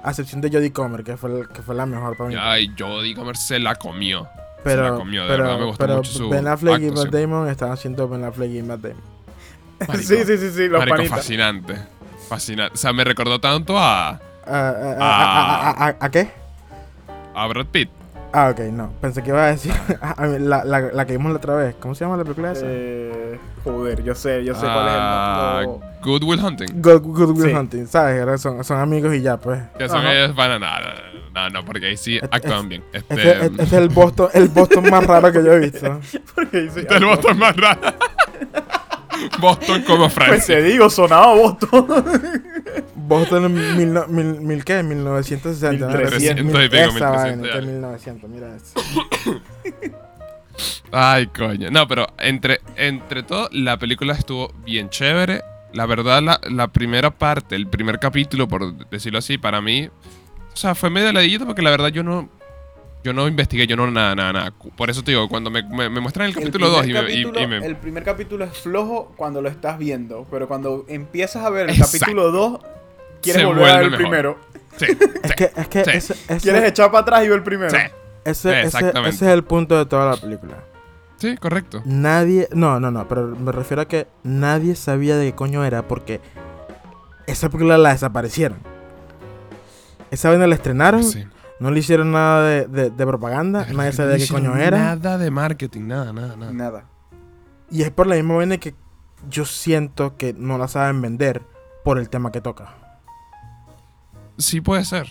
A 0.04 0.10
excepción 0.10 0.42
de 0.42 0.50
Jodie 0.50 0.74
Comer, 0.74 1.04
que 1.04 1.16
fue, 1.16 1.48
que 1.54 1.62
fue 1.62 1.76
la 1.76 1.86
mejor 1.86 2.18
para 2.18 2.28
mí. 2.32 2.36
Ay, 2.40 2.74
Jodie 2.76 3.14
Comer 3.14 3.38
se 3.38 3.60
la 3.60 3.76
comió. 3.76 4.28
pero, 4.64 4.86
se 4.86 4.92
la 4.92 4.98
comió, 4.98 5.22
de 5.24 5.28
pero, 5.30 5.44
verdad, 5.44 5.60
me 5.60 5.66
gustó 5.66 5.78
pero 5.86 5.98
mucho 5.98 6.12
su 6.12 6.28
Ben 6.30 6.48
Affleck 6.48 6.80
y 6.82 6.86
Matt 6.86 6.98
actuación. 7.06 7.22
Damon 7.32 7.50
estaban 7.50 7.74
haciendo 7.76 8.10
Ben 8.10 8.24
Affleck 8.24 8.50
y 8.52 8.64
Matt 8.64 8.80
Damon. 8.82 8.98
Marico, 9.88 9.98
sí, 10.08 10.18
sí, 10.26 10.38
sí, 10.40 10.50
sí, 10.52 10.68
los 10.68 10.80
marico, 10.80 10.96
panitas. 10.98 11.18
fascinante. 11.20 11.76
Fascinante. 12.28 12.74
O 12.74 12.78
sea, 12.78 12.94
me 12.94 13.04
recordó 13.04 13.40
tanto 13.40 13.78
a, 13.78 14.10
Ah. 14.12 14.20
ah, 14.48 14.96
ah, 15.00 15.76
ah, 15.78 15.96
¿A 16.00 16.10
qué? 16.10 16.32
a 17.36 17.46
Brad 17.46 17.68
Pitt. 17.68 17.90
Ah, 18.32 18.50
ok, 18.52 18.60
no. 18.72 18.92
Pensé 19.02 19.24
que 19.24 19.30
iba 19.30 19.44
a 19.44 19.48
decir 19.48 19.74
la, 20.40 20.64
la, 20.64 20.80
la 20.82 21.06
que 21.06 21.14
vimos 21.14 21.32
la 21.32 21.38
otra 21.38 21.56
vez. 21.56 21.76
¿Cómo 21.80 21.96
se 21.96 22.06
llama 22.06 22.18
la 22.18 22.24
película 22.24 22.52
esa? 22.52 22.66
Eh, 22.66 23.40
joder, 23.64 24.04
yo 24.04 24.14
sé, 24.16 24.44
yo 24.44 24.54
sé 24.56 24.66
Ah, 24.68 24.74
cuál 24.74 24.88
es 24.88 24.94
el 25.64 25.68
nombre. 25.72 25.90
Good 26.04 26.24
Will 26.24 26.40
Hunting. 26.46 26.82
Good, 26.82 27.02
Good 27.02 27.30
Will 27.38 27.50
Sí. 27.52 27.56
Hunting, 27.56 27.88
¿sabes? 27.88 28.20
Ahora 28.22 28.38
Son, 28.38 28.64
son 28.64 28.80
amigos 28.80 29.14
y 29.16 29.22
ya, 29.22 29.38
pues. 29.38 29.62
Que 29.78 29.88
son 29.90 29.98
Ajá. 30.00 30.14
ellos 30.14 30.36
van 30.36 30.52
a 30.52 30.60
nada. 30.60 30.94
No, 31.34 31.50
no, 31.50 31.64
porque 31.66 31.86
ahí 31.88 31.98
sí 31.98 32.16
Este- 32.22 32.28
actúan 32.36 32.68
bien. 32.70 32.84
Este, 32.94 33.14
Este, 33.14 33.46
este 33.46 33.64
es 33.64 33.74
el 33.74 33.90
Boston, 33.90 34.30
el 34.34 34.48
Boston 34.50 34.90
más 34.90 35.06
raro 35.06 35.32
que 35.32 35.44
yo 35.44 35.54
he 35.54 35.60
visto. 35.60 36.00
Porque 36.36 36.62
dice, 36.62 36.82
este 36.82 36.94
es 36.96 37.02
el 37.02 37.06
Boston 37.08 37.38
más 37.38 37.56
raro. 37.56 37.80
Boston 39.40 39.82
como 39.84 40.04
Pues 40.06 40.14
Francia. 40.14 40.56
te 40.56 40.64
digo, 40.64 40.90
sonaba 40.90 41.34
Boston. 41.36 41.88
Boston 43.10 43.46
en 43.46 43.76
mil, 43.78 43.92
no- 43.94 44.08
mil, 44.08 44.40
mil 44.40 44.64
¿qué? 44.64 44.84
1960. 44.84 45.86
¿no? 45.88 45.98
1300 45.98 46.46
Mil- 46.46 46.66
y 46.66 46.70
pico, 46.70 46.84
Esa 46.96 47.10
vaina, 47.10 47.36
1300, 47.38 47.50
que 47.50 47.56
ya. 47.56 47.72
1900, 47.72 48.30
mira 48.30 48.56
eso. 48.56 49.94
Ay, 50.92 51.28
coño. 51.28 51.70
No, 51.72 51.88
pero 51.88 52.08
entre, 52.18 52.60
entre 52.76 53.24
todo, 53.24 53.50
la 53.52 53.78
película 53.78 54.14
estuvo 54.14 54.52
bien 54.66 54.90
chévere. 54.90 55.42
La 55.74 55.86
verdad, 55.86 56.22
la, 56.22 56.40
la 56.50 56.68
primera 56.68 57.12
parte, 57.12 57.56
el 57.56 57.68
primer 57.68 58.00
capítulo, 58.00 58.48
por 58.48 58.76
decirlo 58.90 59.20
así, 59.20 59.38
para 59.38 59.62
mí. 59.62 59.90
O 60.54 60.58
sea, 60.58 60.74
fue 60.76 60.90
medio 60.90 61.12
ladillito 61.14 61.46
porque 61.46 61.62
la 61.62 61.70
verdad 61.72 61.90
yo 61.90 62.04
no. 62.04 62.30
Yo 63.02 63.14
no 63.14 63.30
investigué, 63.30 63.66
yo 63.66 63.78
no 63.78 63.90
nada, 63.90 64.14
nada, 64.14 64.34
nada. 64.34 64.54
Por 64.76 64.90
eso 64.90 65.02
te 65.04 65.12
digo, 65.12 65.30
cuando 65.30 65.50
me, 65.50 65.64
me, 65.64 65.88
me 65.90 66.02
muestran 66.02 66.28
el 66.28 66.36
capítulo 66.36 66.68
2 66.70 66.86
y, 66.88 66.92
me- 66.94 67.14
y- 67.14 67.22
y 67.22 67.48
me. 67.48 67.58
El 67.66 67.78
primer 67.78 68.04
capítulo 68.04 68.44
es 68.44 68.58
flojo 68.58 69.14
cuando 69.16 69.42
lo 69.42 69.48
estás 69.48 69.78
viendo, 69.78 70.28
pero 70.30 70.50
cuando 70.50 70.84
empiezas 70.90 71.46
a 71.46 71.50
ver 71.50 71.70
el 71.70 71.76
Exacto. 71.78 71.98
capítulo 72.00 72.32
2, 72.32 72.60
quieres 73.22 73.42
Se 73.42 73.46
volver 73.48 73.70
a 73.70 73.76
ver 73.78 73.84
el 73.86 73.92
mejor. 73.92 74.04
primero. 74.06 74.38
Sí, 74.78 74.86
Es 75.24 75.30
sí, 75.32 75.36
que, 75.36 75.52
es 75.56 75.68
que 75.68 75.84
Sí. 75.86 75.92
ese, 75.94 76.14
ese, 76.14 76.40
Quieres 76.40 76.64
echar 76.70 76.90
para 76.92 77.02
atrás 77.02 77.24
y 77.26 77.28
ver 77.30 77.38
el 77.38 77.44
primero. 77.44 77.70
sí. 77.72 77.78
ese, 78.26 78.62
Exactamente. 78.62 79.10
ese 79.10 79.26
es 79.26 79.32
el 79.34 79.44
punto 79.44 79.78
de 79.78 79.86
toda 79.86 80.12
la 80.12 80.18
película. 80.18 80.56
Sí, 81.18 81.36
correcto. 81.38 81.82
Nadie, 81.86 82.48
no, 82.54 82.80
no, 82.80 82.92
no, 82.92 83.08
pero 83.08 83.28
me 83.28 83.52
refiero 83.52 83.82
a 83.82 83.88
que 83.88 84.08
nadie 84.24 84.76
sabía 84.76 85.18
de 85.18 85.26
qué 85.28 85.36
coño 85.36 85.66
era 85.66 85.86
porque 85.88 86.22
esa 87.28 87.50
película 87.50 87.78
la 87.78 87.92
desaparecieron. 87.92 88.58
Esa 90.12 90.30
vaina 90.30 90.48
la 90.48 90.56
estrenaron, 90.56 91.04
Sí. 91.04 91.26
no 91.60 91.72
le 91.72 91.80
hicieron 91.80 92.12
nada 92.12 92.44
de, 92.48 92.68
de- 92.68 92.90
de 92.90 93.06
propaganda, 93.06 93.68
nadie 93.74 93.92
sabía 93.92 94.14
de 94.14 94.20
qué 94.20 94.28
coño 94.28 94.56
era. 94.56 94.78
Nada 94.78 95.18
de 95.18 95.30
marketing, 95.30 95.88
nada, 95.88 96.14
nada, 96.14 96.36
nada. 96.38 96.54
Nada. 96.54 96.84
Y 97.70 97.84
es 97.84 97.92
por 97.92 98.08
la 98.08 98.16
misma 98.16 98.36
vaina 98.38 98.58
que 98.58 98.74
yo 99.30 99.46
siento 99.46 100.16
que 100.18 100.34
no 100.34 100.58
la 100.58 100.68
saben 100.68 101.02
vender 101.02 101.44
por 101.84 102.00
el 102.00 102.10
tema 102.10 102.32
que 102.32 102.42
toca. 102.42 102.76
Sí 104.40 104.60
puede 104.62 104.84
ser. 104.86 105.06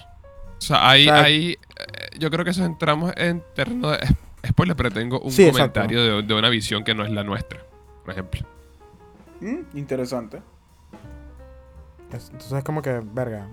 O 0.58 0.60
sea, 0.60 0.88
ahí, 0.90 1.08
O 1.08 1.12
sea, 1.12 1.22
ahí 1.22 1.50
eh, 1.52 2.18
yo 2.18 2.30
creo 2.30 2.44
que 2.44 2.50
eso 2.50 2.64
entramos 2.64 3.12
en 3.16 3.44
terreno 3.54 3.90
de 3.90 3.98
spoiler, 4.46 4.74
pero 4.74 4.90
tengo 4.90 5.20
un 5.20 5.30
Sí, 5.30 5.48
comentario 5.50 6.02
de, 6.02 6.22
de 6.22 6.34
una 6.34 6.48
visión 6.48 6.82
que 6.82 6.94
no 6.96 7.04
es 7.04 7.12
la 7.12 7.22
nuestra, 7.22 7.60
por 8.04 8.12
ejemplo. 8.12 8.40
Mm, 9.40 9.76
interesante. 9.78 10.42
Es- 12.12 12.30
Entonces 12.30 12.52
es 12.58 12.64
como 12.64 12.82
que, 12.82 13.00
verga, 13.04 13.46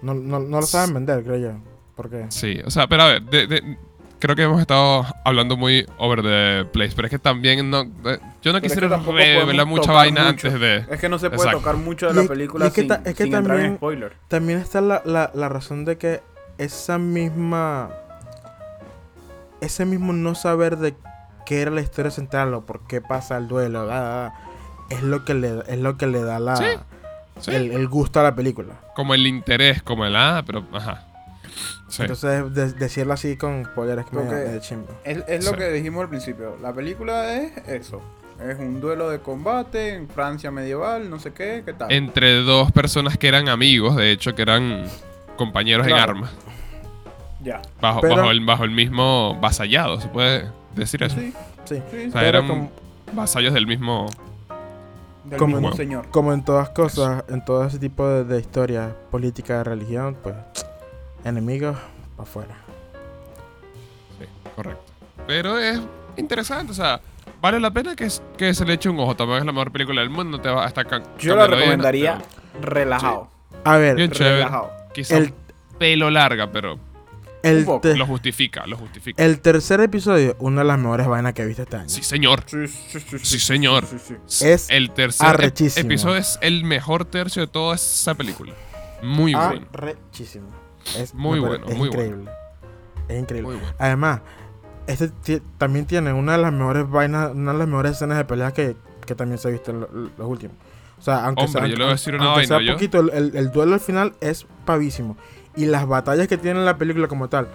no, 0.00 0.14
no, 0.14 0.38
no 0.40 0.60
lo 0.60 0.66
saben 0.66 0.94
vender, 0.94 1.22
creo 1.24 1.36
yo. 1.36 1.58
Porque 1.96 2.26
Sí, 2.30 2.58
o 2.64 2.70
sea, 2.70 2.86
pero 2.88 3.02
a 3.02 3.06
ver, 3.08 3.22
de- 3.24 3.46
de- 3.46 3.78
creo 4.24 4.36
que 4.36 4.42
hemos 4.44 4.58
estado 4.58 5.04
hablando 5.22 5.54
muy 5.58 5.86
over 5.98 6.22
the 6.22 6.64
place, 6.72 6.92
pero 6.96 7.04
es 7.06 7.10
que 7.10 7.18
también 7.18 7.68
no, 7.68 7.82
eh, 7.82 8.18
yo 8.42 8.52
no 8.52 8.56
es 8.58 8.62
que 8.62 8.68
quisiera 8.68 8.88
revelar 8.96 9.04
podemos 9.04 9.66
mucha 9.66 9.92
vaina 9.92 10.22
mucho. 10.32 10.46
antes 10.48 10.60
de... 10.60 10.76
Es 10.88 10.98
que 10.98 11.10
no 11.10 11.18
se 11.18 11.28
puede 11.28 11.42
Exacto. 11.42 11.58
tocar 11.58 11.76
mucho 11.76 12.06
de 12.08 12.14
la 12.14 12.22
es- 12.22 12.28
película 12.28 12.64
y 12.64 12.68
es 12.68 12.74
que 12.74 12.80
sin, 12.80 12.88
ta- 12.88 13.02
es 13.04 13.14
que 13.14 13.24
sin 13.24 13.34
entrar 13.34 13.56
en 13.58 13.62
también- 13.62 13.76
spoiler. 13.76 14.12
también 14.28 14.58
está 14.60 14.80
la, 14.80 15.02
la, 15.04 15.30
la 15.34 15.48
razón 15.50 15.84
de 15.84 15.98
que 15.98 16.22
esa 16.56 16.96
misma. 16.98 17.90
Ese 19.60 19.84
mismo 19.84 20.12
no 20.12 20.34
saber 20.34 20.76
de 20.78 20.94
qué 21.46 21.60
era 21.62 21.70
la 21.70 21.80
historia 21.80 22.10
central 22.10 22.52
o 22.54 22.66
por 22.66 22.86
qué 22.86 23.00
pasa 23.00 23.36
el 23.36 23.48
duelo, 23.48 23.88
ah, 23.90 24.26
ah, 24.32 24.34
es 24.90 25.02
lo 25.02 25.24
que 25.24 25.34
le, 25.34 25.60
es 25.68 25.78
lo 25.78 25.96
que 25.96 26.06
le 26.06 26.22
da 26.22 26.38
la, 26.38 26.56
Sí, 26.56 26.64
Sí, 27.40 27.50
el, 27.50 27.72
el 27.72 27.88
gusto 27.88 28.20
a 28.20 28.22
la 28.22 28.34
película. 28.34 28.74
como 28.94 29.12
el 29.14 29.26
interés, 29.26 29.82
como 29.82 30.06
el... 30.06 30.14
Ah, 30.16 30.42
pero... 30.46 30.64
Ajá. 30.72 31.06
Sí. 31.94 32.02
Entonces, 32.02 32.52
de- 32.54 32.72
decirlo 32.72 33.12
así 33.12 33.36
con 33.36 33.64
spoilers 33.64 34.06
que 34.06 34.16
me, 34.16 34.24
da 34.24 34.60
chimbo. 34.60 34.88
Es, 35.04 35.22
es 35.28 35.44
lo 35.44 35.52
Sí. 35.52 35.56
que 35.58 35.70
dijimos 35.70 36.02
al 36.02 36.08
principio. 36.08 36.56
La 36.60 36.72
película 36.72 37.34
es 37.36 37.52
eso. 37.68 38.02
Es 38.44 38.58
un 38.58 38.80
duelo 38.80 39.10
de 39.10 39.20
combate 39.20 39.94
en 39.94 40.08
Francia 40.08 40.50
medieval, 40.50 41.08
no 41.08 41.20
sé 41.20 41.32
qué, 41.32 41.62
¿qué 41.64 41.72
tal? 41.72 41.92
Entre 41.92 42.42
dos 42.42 42.72
personas 42.72 43.16
que 43.16 43.28
eran 43.28 43.48
amigos, 43.48 43.94
de 43.94 44.10
hecho, 44.10 44.34
que 44.34 44.42
eran 44.42 44.86
compañeros 45.36 45.86
en 45.86 45.92
Claro. 45.94 46.12
armas. 46.14 46.30
Ya. 47.42 47.62
Bajo, 47.80 48.00
Pero- 48.00 48.16
bajo, 48.16 48.30
el, 48.30 48.40
bajo 48.44 48.64
el 48.64 48.70
mismo 48.72 49.38
vasallado, 49.40 50.00
¿se 50.00 50.08
puede 50.08 50.48
decir 50.74 51.02
eso? 51.04 51.16
Sí, 51.16 51.32
Sí. 51.64 51.80
sí. 51.90 52.06
O 52.08 52.10
sea, 52.10 52.26
eran 52.26 52.48
como- 52.48 52.70
vasallos 53.12 53.54
del 53.54 53.66
mismo... 53.68 54.06
Del 55.24 55.38
como- 55.38 55.60
mismo 55.60 55.72
señor. 55.76 56.08
Como 56.10 56.32
en 56.32 56.44
todas 56.44 56.70
cosas, 56.70 57.22
en 57.28 57.44
todo 57.44 57.64
ese 57.64 57.78
tipo 57.78 58.06
de, 58.06 58.24
de 58.24 58.40
historia 58.40 58.94
política, 59.10 59.58
de 59.58 59.64
religión, 59.64 60.16
pues 60.22 60.34
enemigos 61.24 61.76
para 62.16 62.28
afuera. 62.28 62.54
Sí, 64.18 64.26
correcto. 64.54 64.82
Pero 65.26 65.58
es 65.58 65.80
interesante, 66.16 66.72
o 66.72 66.74
sea, 66.74 67.00
vale 67.40 67.58
la 67.60 67.70
pena 67.70 67.96
que, 67.96 68.08
que 68.36 68.54
se 68.54 68.64
le 68.64 68.74
eche 68.74 68.88
un 68.88 68.98
ojo. 69.00 69.16
También 69.16 69.40
es 69.40 69.44
la 69.46 69.52
mejor 69.52 69.72
película 69.72 70.00
del 70.00 70.10
mundo, 70.10 70.36
no 70.36 70.42
te 70.42 70.48
va 70.48 70.64
a 70.64 70.68
estar 70.68 70.86
ca- 70.86 71.02
Yo 71.18 71.34
la 71.36 71.46
recomendaría 71.46 72.18
pero 72.52 72.64
relajado. 72.72 73.28
A 73.64 73.76
ver, 73.78 73.96
Bien 73.96 74.10
chévere. 74.10 74.36
Relajado. 74.36 74.70
Quizá 74.92 75.16
el, 75.16 75.32
pelo 75.78 76.10
larga, 76.10 76.52
pero 76.52 76.78
el, 77.42 77.64
lo 77.64 78.06
justifica, 78.06 78.64
lo 78.66 78.76
justifica. 78.76 79.22
el 79.24 79.40
tercer 79.40 79.80
episodio, 79.80 80.36
una 80.38 80.60
de 80.62 80.68
las 80.68 80.78
mejores 80.78 81.06
vainas 81.08 81.32
que 81.34 81.42
he 81.42 81.46
visto 81.46 81.62
este 81.62 81.76
año. 81.76 81.88
Sí, 81.88 82.02
señor. 82.02 82.44
Sí, 82.46 82.68
sí, 82.68 83.00
sí, 83.00 83.18
Sí, 83.18 83.38
señor. 83.40 83.84
sí, 83.86 83.96
sí. 84.26 84.46
Es 84.46 84.70
el 84.70 84.90
tercer 84.92 85.26
arrechísimo. 85.28 85.86
episodio 85.86 86.16
es 86.18 86.38
el 86.42 86.64
mejor 86.64 87.04
tercio 87.06 87.42
de 87.42 87.48
toda 87.48 87.74
esa 87.74 88.14
película. 88.14 88.52
Muy 89.02 89.34
Ah, 89.34 89.48
bueno. 89.48 89.66
Arrechísimo. 89.72 90.46
Es 90.98 91.14
Muy 91.14 91.40
bueno, 91.40 91.66
es 91.66 91.76
muy 91.76 91.88
bueno. 91.88 92.02
increíble. 92.04 92.30
Es 93.08 93.20
increíble. 93.20 93.48
Muy 93.50 93.56
bueno. 93.60 93.74
Además, 93.78 94.20
este 94.86 95.42
también 95.58 95.86
tiene 95.86 96.12
una 96.12 96.32
de 96.32 96.38
las 96.38 96.52
mejores 96.52 96.88
vainas, 96.88 97.32
una 97.32 97.52
de 97.52 97.58
las 97.58 97.68
mejores 97.68 97.92
escenas 97.92 98.18
de 98.18 98.24
pelea 98.24 98.52
que, 98.52 98.76
que 99.06 99.14
también 99.14 99.38
se 99.38 99.48
ha 99.48 99.50
visto 99.50 99.70
en 99.70 99.80
lo- 99.80 99.88
los 99.92 100.28
últimos. 100.28 100.56
O 100.98 101.02
sea, 101.02 101.24
aunque 101.26 101.44
Hombre, 101.44 101.60
sea, 101.62 101.68
yo 101.70 101.76
le 101.76 101.84
voy 101.84 101.90
a 101.90 101.94
decir 101.94 102.14
una 102.14 102.24
aunque 102.24 102.40
vaina, 102.40 102.56
sea 102.58 102.66
¿yo? 102.66 102.72
poquito, 102.74 103.00
el, 103.00 103.10
el- 103.10 103.36
el 103.36 103.50
duelo 103.50 103.74
al 103.74 103.80
final 103.80 104.14
es 104.20 104.46
pavísimo. 104.64 105.16
Y 105.56 105.66
las 105.66 105.86
batallas 105.86 106.28
que 106.28 106.36
tiene 106.38 106.64
la 106.64 106.78
película 106.78 107.08
como 107.08 107.28
tal, 107.28 107.48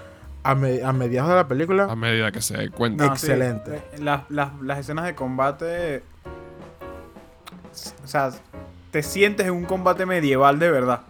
a, 0.43 0.55
me- 0.55 0.83
a 0.83 0.93
mediados 0.93 1.29
de 1.29 1.35
la 1.35 1.47
película, 1.47 1.83
A 1.85 1.95
medida 1.95 2.31
que 2.31 2.41
se 2.41 2.57
dé 2.57 2.69
cuenta. 2.69 3.05
No, 3.07 3.15
sí, 3.15 3.25
Excelente. 3.27 3.75
eh, 3.93 3.99
las, 3.99 4.21
las- 4.29 4.59
las 4.61 4.79
escenas 4.79 5.05
de 5.05 5.15
combate. 5.15 6.03
O 8.03 8.07
sea, 8.07 8.31
te 8.91 9.03
sientes 9.03 9.45
en 9.47 9.53
un 9.53 9.65
combate 9.65 10.05
medieval 10.05 10.59
de 10.59 10.69
verdad. 10.71 11.01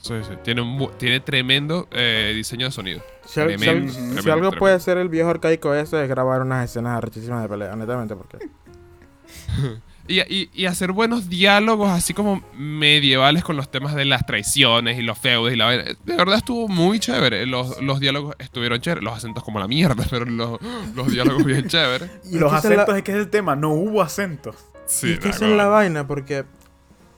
Sí, 0.00 0.14
sí. 0.22 0.34
Tiene, 0.44 0.60
un 0.62 0.90
tiene 0.98 1.20
tremendo 1.20 1.88
eh, 1.90 2.32
diseño 2.34 2.66
de 2.66 2.72
sonido. 2.72 3.00
si, 3.26 3.40
al- 3.40 3.48
si 3.48 3.52
al- 3.54 3.58
tremendo, 3.60 3.92
si 3.92 3.98
tremendo, 3.98 4.20
algo 4.20 4.24
tremendo. 4.50 4.58
puede 4.58 4.80
ser 4.80 4.98
el 4.98 5.08
viejo 5.08 5.28
arcaico 5.30 5.74
ese, 5.74 6.02
es 6.02 6.08
grabar 6.08 6.40
unas 6.42 6.64
escenas 6.70 6.96
arrechísimas 6.96 7.42
de 7.42 7.48
pelea, 7.48 7.72
honestamente, 7.72 8.14
porque... 8.16 8.38
Y, 10.10 10.20
y- 10.20 10.48
y 10.54 10.64
hacer 10.64 10.92
buenos 10.92 11.28
diálogos 11.28 11.90
así 11.90 12.14
como 12.14 12.42
medievales 12.56 13.44
con 13.44 13.56
los 13.58 13.70
temas 13.70 13.94
de 13.94 14.06
las 14.06 14.24
traiciones 14.24 14.98
y 14.98 15.02
los 15.02 15.18
feudos 15.18 15.52
y 15.52 15.56
la 15.56 15.66
vaina. 15.66 15.84
De 15.84 16.16
verdad 16.16 16.36
estuvo 16.38 16.66
muy 16.66 16.98
chévere. 16.98 17.44
Los, 17.44 17.82
los 17.82 18.00
diálogos 18.00 18.34
estuvieron 18.38 18.80
chéveres. 18.80 19.04
Los 19.04 19.14
acentos 19.14 19.44
como 19.44 19.58
la 19.58 19.68
mierda, 19.68 20.06
pero 20.10 20.24
los, 20.24 20.58
los 20.94 21.12
diálogos 21.12 21.44
bien 21.44 21.66
chéveres. 21.68 22.10
Y 22.24 22.38
Los 22.38 22.54
es 22.54 22.62
que 22.62 22.68
esa 22.68 22.68
es 22.70 22.76
la- 22.76 22.82
acentos 22.84 22.96
es 22.96 23.02
que 23.02 23.12
es 23.12 23.18
el 23.18 23.28
tema, 23.28 23.54
no 23.54 23.68
hubo 23.72 24.00
acentos. 24.00 24.56
Sí, 24.86 25.08
y 25.08 25.12
es 25.12 25.18
que 25.18 25.28
esa 25.28 25.44
es 25.46 25.54
la 25.54 25.66
vaina, 25.66 26.06
porque 26.06 26.46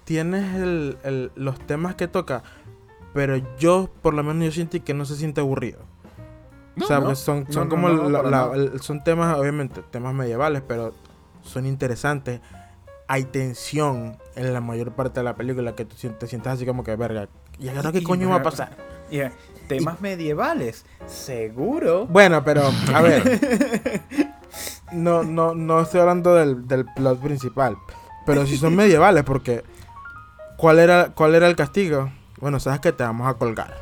tienes 0.03 0.57
el- 0.57 0.97
el- 1.05 1.31
los 1.37 1.61
temas 1.65 1.95
que 1.95 2.09
toca, 2.09 2.43
pero 3.15 3.37
yo, 3.59 3.91
por 4.03 4.15
lo 4.15 4.23
menos, 4.23 4.45
yo 4.45 4.53
sentí 4.53 4.81
que 4.81 4.95
no 4.95 5.05
se 5.05 5.17
siente 5.17 5.41
aburrido. 5.41 5.81
No, 6.77 6.85
o 6.85 6.89
sea, 6.89 6.97
no. 6.99 7.03
porque 7.07 7.17
son, 7.17 7.47
son 7.53 7.65
no, 7.65 7.69
como 7.71 7.89
no, 7.89 8.03
no, 8.05 8.09
la- 8.11 8.19
para 8.19 8.31
la- 8.31 8.37
nada. 8.47 8.57
el- 8.57 8.81
son 8.81 9.03
temas, 9.05 9.37
obviamente, 9.37 9.83
temas 9.91 10.15
medievales, 10.15 10.63
pero 10.67 10.95
son 11.43 11.67
interesantes. 11.67 12.41
Hay 13.09 13.25
tensión 13.25 14.17
en 14.37 14.53
la 14.53 14.61
mayor 14.61 14.93
parte 14.93 15.21
de 15.21 15.25
la 15.25 15.35
película 15.35 15.75
que 15.75 15.85
tú 15.85 15.97
te 16.19 16.27
sientas 16.29 16.55
así 16.55 16.65
como 16.67 16.85
que, 16.85 16.95
verga, 16.95 17.29
¿y 17.59 17.69
ahora 17.69 17.91
qué 17.93 17.99
Y- 17.99 18.05
coño 18.05 18.29
y- 18.29 18.31
va 18.31 18.37
a 18.37 18.43
pasar? 18.43 18.77
Y, 19.11 19.19
eh, 19.19 19.33
temas 19.67 20.01
medievales, 20.01 20.87
seguro. 21.07 22.07
Bueno, 22.07 22.45
pero, 22.45 22.63
a 22.95 23.03
ver. 23.03 24.01
No, 24.93 25.23
no, 25.23 25.55
no 25.55 25.81
estoy 25.81 26.01
hablando 26.01 26.35
del, 26.35 26.67
del 26.67 26.85
plot 26.85 27.21
principal. 27.21 27.77
Pero 28.27 28.45
si 28.47 28.57
son 28.57 28.75
medievales, 28.75 29.23
porque. 29.23 29.63
¿Cuál 30.57 30.81
era, 30.81 31.11
¿Cuál 31.15 31.37
era 31.37 31.47
el 31.47 31.55
castigo? 31.55 32.11
Bueno, 32.41 32.59
sabes 32.61 32.81
que 32.81 32.93
te 32.93 33.03
vamos 33.03 33.29
a 33.29 33.35
colgar. 33.35 33.77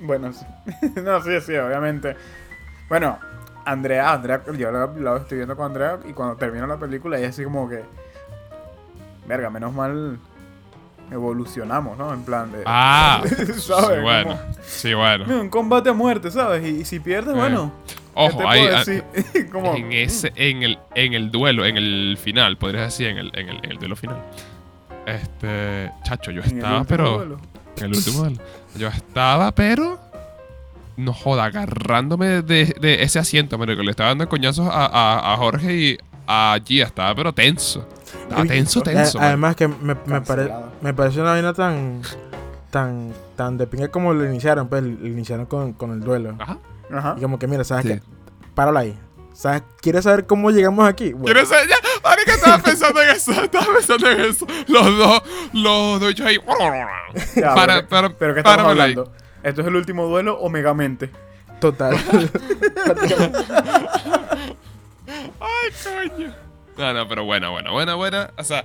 Bueno, 0.00 0.32
sí. 0.32 0.44
no, 1.02 1.22
sí, 1.22 1.40
sí, 1.40 1.54
obviamente. 1.56 2.16
Bueno, 2.88 3.18
Andrea, 3.64 4.12
Andrea, 4.12 4.42
yo 4.56 4.70
la 4.70 5.16
estoy 5.16 5.38
viendo 5.38 5.56
con 5.56 5.66
Andrea 5.66 5.98
y 6.08 6.12
cuando 6.12 6.36
termina 6.36 6.66
la 6.66 6.76
película 6.78 7.18
ella 7.18 7.28
así 7.28 7.44
como 7.44 7.68
que... 7.68 7.82
Verga, 9.26 9.48
menos 9.50 9.72
mal 9.72 10.18
evolucionamos, 11.10 11.96
¿no? 11.96 12.12
En 12.12 12.24
plan 12.24 12.52
de... 12.52 12.62
Ah, 12.66 13.22
¿Sabes? 13.56 13.96
sí, 13.96 14.02
bueno. 14.02 14.30
Como, 14.30 14.54
Sí, 14.62 14.94
bueno. 14.94 15.24
"Mira, 15.26 15.40
un 15.40 15.48
combate 15.48 15.88
a 15.90 15.92
muerte, 15.92 16.30
¿sabes? 16.30 16.64
Y, 16.64 16.80
y 16.80 16.84
si 16.84 17.00
pierdes, 17.00 17.34
Eh, 17.34 17.38
bueno... 17.38 17.72
¿qué 17.86 17.94
Ojo, 18.16 18.48
ahí, 18.48 18.68
ah, 18.72 18.84
como, 19.52 19.74
en 19.74 19.92
ese, 19.92 20.32
en 20.36 20.62
el, 20.62 20.78
en 20.94 21.14
el 21.14 21.32
duelo, 21.32 21.64
en 21.66 21.76
el 21.76 22.16
final, 22.16 22.56
podrías 22.56 22.84
decir, 22.84 23.08
en 23.08 23.18
el, 23.18 23.32
en 23.36 23.48
el, 23.48 23.56
en 23.64 23.72
el 23.72 23.78
duelo 23.78 23.96
final. 23.96 24.22
Este, 25.04 25.90
chacho, 26.04 26.30
yo 26.30 26.40
estaba, 26.42 26.84
pero, 26.84 27.16
duelo. 27.16 27.40
En 27.76 27.84
el 27.84 27.94
último 27.94 28.28
yo 28.76 28.88
estaba, 28.88 29.52
pero, 29.52 29.98
no 30.96 31.12
joda, 31.12 31.44
agarrándome 31.44 32.42
de, 32.42 32.74
de 32.80 33.02
ese 33.02 33.18
asiento, 33.18 33.58
marico, 33.58 33.82
le 33.82 33.90
estaba 33.90 34.10
dando 34.10 34.28
coñazos 34.28 34.68
a, 34.68 34.86
a, 34.86 35.32
a 35.32 35.36
Jorge 35.36 35.74
y 35.74 35.98
a 36.26 36.58
Gia, 36.64 36.86
estaba, 36.86 37.14
pero 37.14 37.32
tenso. 37.32 37.86
Estaba 38.22 38.44
tenso, 38.44 38.80
tenso. 38.80 39.20
además 39.20 39.56
que 39.56 39.68
me, 39.68 39.94
me, 40.06 40.20
pare- 40.22 40.50
me 40.80 40.94
pareció 40.94 41.22
una 41.22 41.32
vaina 41.32 41.52
tan. 41.52 42.00
tan. 42.70 43.12
tan 43.36 43.58
de 43.58 43.66
pinga 43.66 43.88
como 43.88 44.14
lo 44.14 44.24
iniciaron, 44.24 44.68
pues 44.68 44.82
lo 44.82 45.06
iniciaron 45.06 45.46
con, 45.46 45.72
con 45.74 45.92
el 45.92 46.00
duelo. 46.00 46.34
Ajá. 46.38 46.58
Ajá. 46.92 47.14
Y 47.18 47.20
como 47.22 47.38
que, 47.38 47.46
mira, 47.46 47.64
¿sabes 47.64 47.84
Sí. 47.84 47.88
qué? 47.92 48.02
Párala 48.54 48.80
ahí. 48.80 48.98
¿Sabes? 49.34 49.62
¿Quieres 49.80 50.04
saber 50.04 50.26
cómo 50.26 50.50
llegamos 50.50 50.88
aquí? 50.88 51.12
Bueno, 51.12 51.24
¿Quieres 51.26 51.48
saber? 51.48 51.68
Ya, 51.68 51.76
marico, 52.02 52.30
estaba 52.30 52.58
pensando 52.62 53.02
en 53.02 53.08
eso, 53.10 53.32
estaba 53.32 53.66
pensando 53.74 54.10
en 54.10 54.20
eso. 54.20 54.46
Los 54.68 54.98
dos, 54.98 55.22
los 55.52 56.00
dos 56.00 56.20
ahí. 56.20 56.38
Ya, 57.36 57.54
para, 57.54 57.74
pero, 57.76 57.88
para, 57.88 58.08
pero 58.10 58.34
¿qué 58.34 58.42
para, 58.42 58.56
estamos 58.62 58.72
ahí. 58.72 58.80
hablando? 58.92 59.12
¿Esto 59.42 59.60
es 59.60 59.66
el 59.66 59.76
último 59.76 60.06
duelo 60.06 60.38
o 60.38 60.48
Megamente? 60.48 61.10
total. 61.60 61.96
Ay, 65.40 66.08
coño. 66.10 66.34
No, 66.76 66.92
no, 66.92 67.08
pero 67.08 67.24
buena, 67.24 67.48
buena, 67.50 67.70
buena, 67.70 67.94
buena. 67.94 68.30
O 68.36 68.44
sea, 68.44 68.64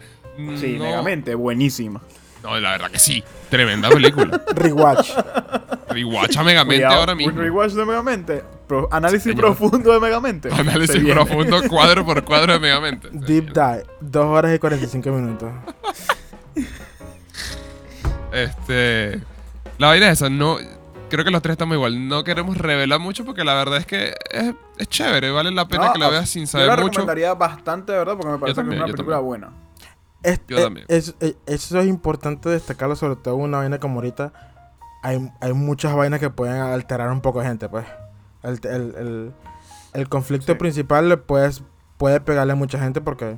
Sí, 0.56 0.78
no, 0.78 0.84
Megamente, 0.86 1.36
buenísima. 1.36 2.02
No, 2.44 2.58
la 2.60 2.72
verdad 2.72 2.90
que 2.92 3.00
sí. 3.00 3.24
Tremenda 3.50 3.90
película. 3.90 4.42
Rewatch. 4.56 5.12
Rewatcha 5.90 6.44
Megamente 6.44 6.84
Cuidado, 6.84 7.00
ahora 7.00 7.12
un 7.14 7.18
mismo. 7.18 7.42
rewatch 7.42 7.72
de 7.74 7.86
Megamente. 7.86 8.44
Pro- 8.70 8.88
análisis 8.92 9.24
Señor. 9.24 9.38
profundo 9.58 9.92
de 9.92 10.00
Megamente. 10.00 10.50
Análisis 10.54 11.04
profundo, 11.04 11.58
cuadro 11.70 12.06
por 12.06 12.24
cuadro 12.24 12.54
de 12.54 12.60
Megamente. 12.60 13.10
Deep 13.12 13.52
dive. 13.52 13.84
2 14.00 14.26
horas 14.26 14.56
y 14.56 14.60
45 14.60 15.10
minutos. 15.10 15.52
Este. 18.32 19.22
La 19.78 19.88
vaina 19.88 20.08
es 20.08 20.14
esa, 20.14 20.30
no. 20.30 20.58
Creo 21.10 21.26
que 21.26 21.32
los 21.32 21.42
tres 21.42 21.54
estamos 21.54 21.76
igual. 21.76 22.08
No 22.08 22.24
queremos 22.24 22.58
revelar 22.58 23.00
mucho 23.00 23.26
porque 23.26 23.44
la 23.44 23.56
verdad 23.56 23.80
es 23.80 23.86
que 23.88 24.14
es, 24.30 24.54
es 24.78 24.88
chévere. 24.88 25.32
Vale 25.32 25.50
la 25.52 25.68
pena 25.68 25.88
No, 25.88 25.94
que 25.94 26.00
la 26.00 26.10
veas 26.10 26.30
sin 26.30 26.46
Yo 26.46 26.60
la 26.60 26.66
saber 26.66 26.80
mucho. 26.84 27.00
recomendaría 27.00 27.34
bastante, 27.34 27.92
de 27.94 27.98
verdad, 27.98 28.16
porque 28.16 28.32
me 28.34 28.38
parece 28.38 28.56
también, 28.58 28.80
que 28.80 28.86
es 28.86 28.90
una 28.90 28.94
película 28.96 29.18
también. 29.18 29.42
buena. 29.42 29.54
Es- 30.22 30.42
Yo 30.48 30.58
eh, 30.60 30.62
también. 30.64 30.86
es- 30.90 31.16
eh, 31.22 31.36
eso 31.48 31.80
es 31.80 31.88
importante 31.88 32.50
destacarlo, 32.50 32.96
sobre 32.96 33.16
todo 33.16 33.36
en 33.36 33.42
una 33.42 33.58
vaina 33.58 33.80
como 33.80 33.96
ahorita. 33.96 34.32
Hay, 35.02 35.32
hay 35.42 35.54
muchas 35.54 35.96
vainas 35.96 36.20
que 36.20 36.30
pueden 36.30 36.58
alterar 36.62 37.10
un 37.10 37.22
poco 37.22 37.40
a 37.40 37.46
gente, 37.46 37.68
pues. 37.70 37.86
El, 38.44 38.60
el- 38.64 38.96
el- 38.98 39.34
el 39.94 40.10
conflicto 40.10 40.54
Sí. 40.54 40.58
principal 40.58 41.10
le 41.10 41.18
puedes, 41.18 41.64
puede 41.98 42.20
pegarle 42.22 42.54
a 42.54 42.56
mucha 42.56 42.80
gente 42.80 43.02
porque 43.02 43.38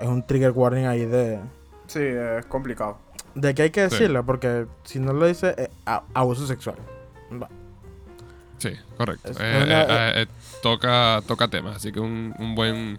es 0.00 0.06
un 0.08 0.24
trigger 0.26 0.52
warning 0.52 0.86
ahí 0.86 1.04
de, 1.06 1.40
Sí, 1.86 2.00
es 2.02 2.44
complicado. 2.46 2.98
de 3.34 3.54
que 3.54 3.62
hay 3.62 3.70
que 3.70 3.88
Sí. 3.88 3.94
decirlo, 3.96 4.24
porque 4.24 4.66
si 4.84 4.98
no 4.98 5.12
lo 5.12 5.26
dice, 5.26 5.54
eh, 5.56 5.70
a- 5.86 6.02
abuso 6.14 6.46
sexual. 6.46 6.76
Va. 7.32 7.48
Sí, 8.58 8.70
correcto. 8.96 9.30
Es 9.30 9.36
Eh, 9.40 9.62
una- 9.64 9.82
eh, 10.10 10.22
eh, 10.22 10.26
toca, 10.62 11.20
toca 11.26 11.48
temas, 11.48 11.76
así 11.76 11.92
que 11.92 12.00
un, 12.00 12.34
un 12.38 12.54
buen 12.54 12.98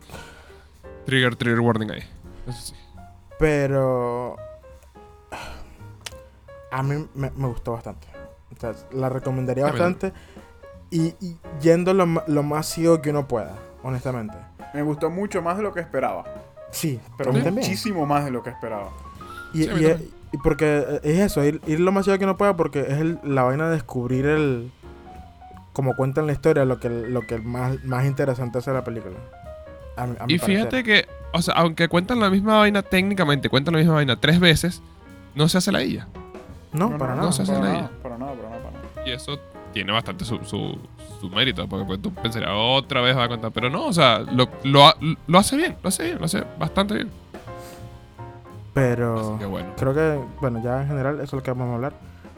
trigger, 1.05 1.35
trigger 1.35 1.59
warning 1.61 1.91
ahí. 1.91 2.03
Eso 2.47 2.61
sí. 2.61 2.75
Pero 3.39 4.35
a 6.71 6.83
mí 6.83 7.07
me, 7.15 7.31
me 7.31 7.47
gustó 7.47 7.73
bastante. 7.73 8.07
O 8.55 8.59
sea, 8.59 8.73
la 8.91 9.09
recomendaría 9.09 9.65
bastante. 9.65 10.11
Y, 10.89 11.15
y 11.19 11.37
yendo 11.61 11.93
lo, 11.93 12.05
lo 12.27 12.43
más 12.43 12.65
ciego 12.67 13.01
que 13.01 13.09
uno 13.09 13.27
pueda, 13.27 13.55
honestamente. 13.83 14.37
Me 14.73 14.81
gustó 14.83 15.09
mucho 15.09 15.41
más 15.41 15.57
de 15.57 15.63
lo 15.63 15.73
que 15.73 15.79
esperaba. 15.81 16.23
Sí, 16.71 16.99
Pero 17.17 17.31
muchísimo 17.33 18.05
más 18.05 18.25
de 18.25 18.31
lo 18.31 18.43
que 18.43 18.49
esperaba. 18.49 18.89
Y, 19.53 19.63
Sí, 19.63 19.69
y- 19.69 20.11
y 20.33 20.37
porque 20.43 20.77
eh, 20.87 20.99
es 21.03 21.19
eso, 21.19 21.43
ir, 21.43 21.61
ir 21.67 21.79
lo 21.79 21.91
más 21.91 22.03
ciego 22.05 22.19
que 22.19 22.25
uno 22.25 22.35
pueda 22.37 22.55
porque 22.57 22.81
es 22.81 22.99
el- 22.99 23.19
la 23.23 23.43
vaina 23.43 23.67
de 23.67 23.73
descubrir 23.75 24.25
el... 24.25 24.71
Como 25.73 25.95
cuentan 25.95 26.25
la 26.27 26.33
historia, 26.33 26.65
lo 26.65 26.79
que, 26.79 26.89
lo 26.89 27.21
que 27.21 27.37
más, 27.39 27.83
más 27.83 28.05
interesante 28.05 28.57
hace 28.57 28.71
la 28.73 28.83
película. 28.83 29.15
A 29.95 30.03
a 30.03 30.07
Y 30.27 30.39
fíjate 30.39 30.81
parecer. 30.81 30.83
que 30.83 31.07
o 31.33 31.41
sea, 31.41 31.53
aunque 31.55 31.87
cuentan 31.87 32.19
la 32.19 32.29
misma 32.29 32.57
vaina 32.57 32.81
técnicamente, 32.81 33.49
cuentan 33.49 33.73
la 33.73 33.79
misma 33.79 33.95
vaina 33.95 34.19
tres 34.19 34.39
veces, 34.39 34.81
no 35.35 35.47
se 35.49 35.57
hace 35.59 35.71
la 35.71 35.81
ella. 35.81 36.07
No, 36.73 36.97
para 36.97 37.13
nada. 37.15 37.27
no 37.27 37.31
se 37.31 37.43
hace 37.43 37.51
para 37.53 37.63
la 37.65 37.71
nada, 37.73 37.79
ella. 37.89 37.91
para 38.01 38.17
nada, 38.17 38.33
para 38.33 38.49
nada, 38.49 38.61
para 38.63 38.77
nada. 38.77 39.07
Y 39.07 39.11
eso 39.11 39.39
tiene 39.77 39.91
bastante 39.91 40.25
su, 40.25 40.39
su, 40.43 40.75
su 41.21 41.29
mérito, 41.29 41.67
porque 41.69 41.85
pues, 41.85 42.01
tú 42.01 42.11
pensarías 42.11 42.49
otra 42.51 42.99
vez 43.01 43.15
va 43.15 43.25
a 43.25 43.27
contar, 43.27 43.51
pero 43.51 43.69
no, 43.69 43.85
o 43.85 43.93
sea, 43.93 44.19
lo, 44.19 44.49
lo, 44.63 44.91
lo 45.27 45.37
hace 45.37 45.55
bien, 45.55 45.75
lo 45.83 45.89
hace 45.89 46.03
bien, 46.03 46.17
lo 46.17 46.25
hace 46.25 46.43
bastante 46.57 46.95
bien. 46.95 47.11
Pero 48.73 49.37
que 49.37 49.45
bueno. 49.45 49.73
creo 49.77 49.93
que, 49.93 50.19
bueno, 50.41 50.63
ya 50.63 50.81
en 50.81 50.87
general 50.87 51.15
eso 51.17 51.23
es 51.23 51.33
lo 51.33 51.43
que 51.43 51.51
vamos 51.51 51.69
a 51.69 51.75
hablar. 51.75 51.93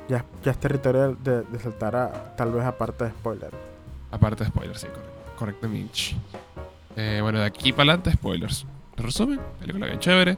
Ya, 0.09 0.25
ya 0.43 0.51
es 0.51 0.57
territorio 0.57 1.15
de, 1.15 1.43
de 1.43 1.59
saltar 1.59 1.95
a 1.95 2.35
tal 2.35 2.51
vez 2.51 2.65
aparte 2.65 3.05
de 3.05 3.11
spoiler. 3.11 3.51
Aparte 4.11 4.43
de 4.43 4.49
spoilers, 4.49 4.81
sí, 4.81 4.87
correcto. 4.87 5.11
Correcto, 5.37 5.69
Minch. 5.69 6.17
Eh, 6.97 7.19
bueno, 7.21 7.39
de 7.39 7.45
aquí 7.45 7.71
para 7.71 7.91
adelante, 7.93 8.11
spoilers. 8.11 8.65
En 8.97 9.03
resumen, 9.05 9.39
película 9.59 9.85
bien 9.85 9.99
chévere. 9.99 10.37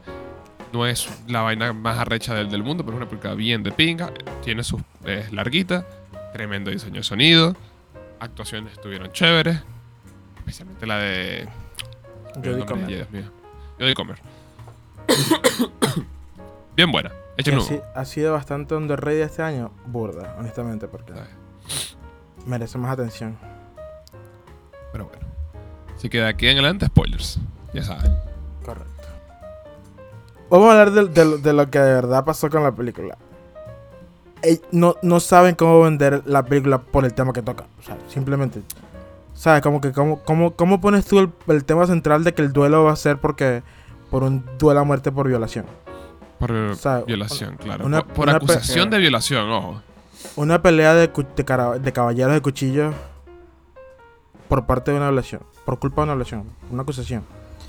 No 0.72 0.86
es 0.86 1.10
la 1.28 1.42
vaina 1.42 1.74
más 1.74 1.98
arrecha 1.98 2.36
del, 2.36 2.52
del 2.52 2.62
mundo, 2.62 2.84
pero 2.86 2.98
es 2.98 3.02
una 3.02 3.10
película 3.10 3.34
bien 3.34 3.64
de 3.64 3.72
pinga. 3.72 4.12
Tiene 4.44 4.64
sus. 4.64 4.82
Es 5.04 5.34
larguita. 5.34 5.86
Tremendo 6.34 6.72
diseño 6.72 6.96
de 6.98 7.04
sonido. 7.04 7.56
Actuaciones 8.20 8.74
estuvieron 8.74 9.12
chéveres. 9.12 9.62
Especialmente 10.38 10.86
la 10.86 10.98
de. 10.98 11.50
Jodie 12.36 12.66
Comer. 12.66 13.08
Jodie 13.80 13.94
Comer. 13.94 14.18
bien 16.76 16.92
buena. 16.92 17.10
Que 17.36 17.42
Échenle 17.50 17.82
ha, 17.96 18.06
sido 18.06 18.34
bastante 18.34 18.76
underrated 18.76 19.22
este 19.22 19.42
año, 19.42 19.72
burda, 19.88 20.36
honestamente, 20.38 20.88
porque 20.88 21.14
merece 22.46 22.78
más 22.78 22.92
atención. 22.92 23.38
Pero 24.92 25.06
bueno. 25.06 25.26
Así 25.96 26.10
que 26.10 26.20
de 26.20 26.28
aquí 26.28 26.48
en 26.48 26.58
adelante, 26.58 26.86
spoilers. 26.88 27.40
Ya 27.74 27.84
saben. 27.84 28.16
Correcto. 28.64 28.92
Vamos 30.50 30.68
a 30.68 30.72
hablar 30.82 30.92
de, 30.92 31.06
de- 31.08 31.38
de 31.38 31.54
lo 31.54 31.70
que 31.70 31.80
de 31.80 31.94
verdad 31.94 32.26
pasó 32.26 32.50
con 32.50 32.64
la 32.64 32.72
película. 32.74 33.18
Ey, 34.44 34.62
no, 34.72 34.96
no 35.02 35.20
saben 35.20 35.56
cómo 35.56 35.82
vender 35.82 36.24
la 36.26 36.44
película 36.44 36.80
por 36.80 37.06
el 37.06 37.14
tema 37.14 37.34
que 37.34 37.42
toca. 37.42 37.66
O 37.80 37.84
sea, 37.84 37.98
simplemente. 38.08 38.62
¿Sabes? 39.34 39.62
Como 39.62 39.82
que 39.82 39.92
cómo, 39.92 40.22
cómo, 40.24 40.52
cómo 40.56 40.82
pones 40.82 41.06
tú 41.06 41.20
el, 41.20 41.30
el 41.48 41.64
tema 41.66 41.88
central 41.88 42.24
de 42.24 42.34
que 42.34 42.42
el 42.42 42.52
duelo 42.54 42.84
va 42.84 42.92
a 42.92 42.96
ser 42.96 43.18
porque 43.20 43.64
por 44.10 44.24
un 44.24 44.44
duelo 44.60 44.80
a 44.82 44.84
muerte 44.84 45.12
por 45.12 45.28
violación. 45.28 45.66
Por 46.40 46.52
O 46.52 46.76
sea, 46.76 47.00
violación, 47.02 47.56
claro. 47.58 47.86
una- 47.86 48.04
por 48.04 48.14
por 48.14 48.28
una 48.30 48.38
acusación 48.38 48.90
de 48.90 48.98
violación, 49.00 49.50
ojo. 49.50 49.82
Una 50.36 50.62
pelea 50.62 50.94
de, 50.94 51.08
de, 51.08 51.94
caballeros 51.94 52.34
de 52.34 52.42
cuchillo 52.42 52.94
por 54.48 54.66
parte 54.66 54.92
de 54.92 54.98
una 54.98 55.08
violación. 55.08 55.42
Por 55.66 55.80
culpa 55.80 56.02
de 56.02 56.06
una 56.06 56.14
violación. 56.14 56.44
Una 56.72 56.84
acusación. 56.84 57.24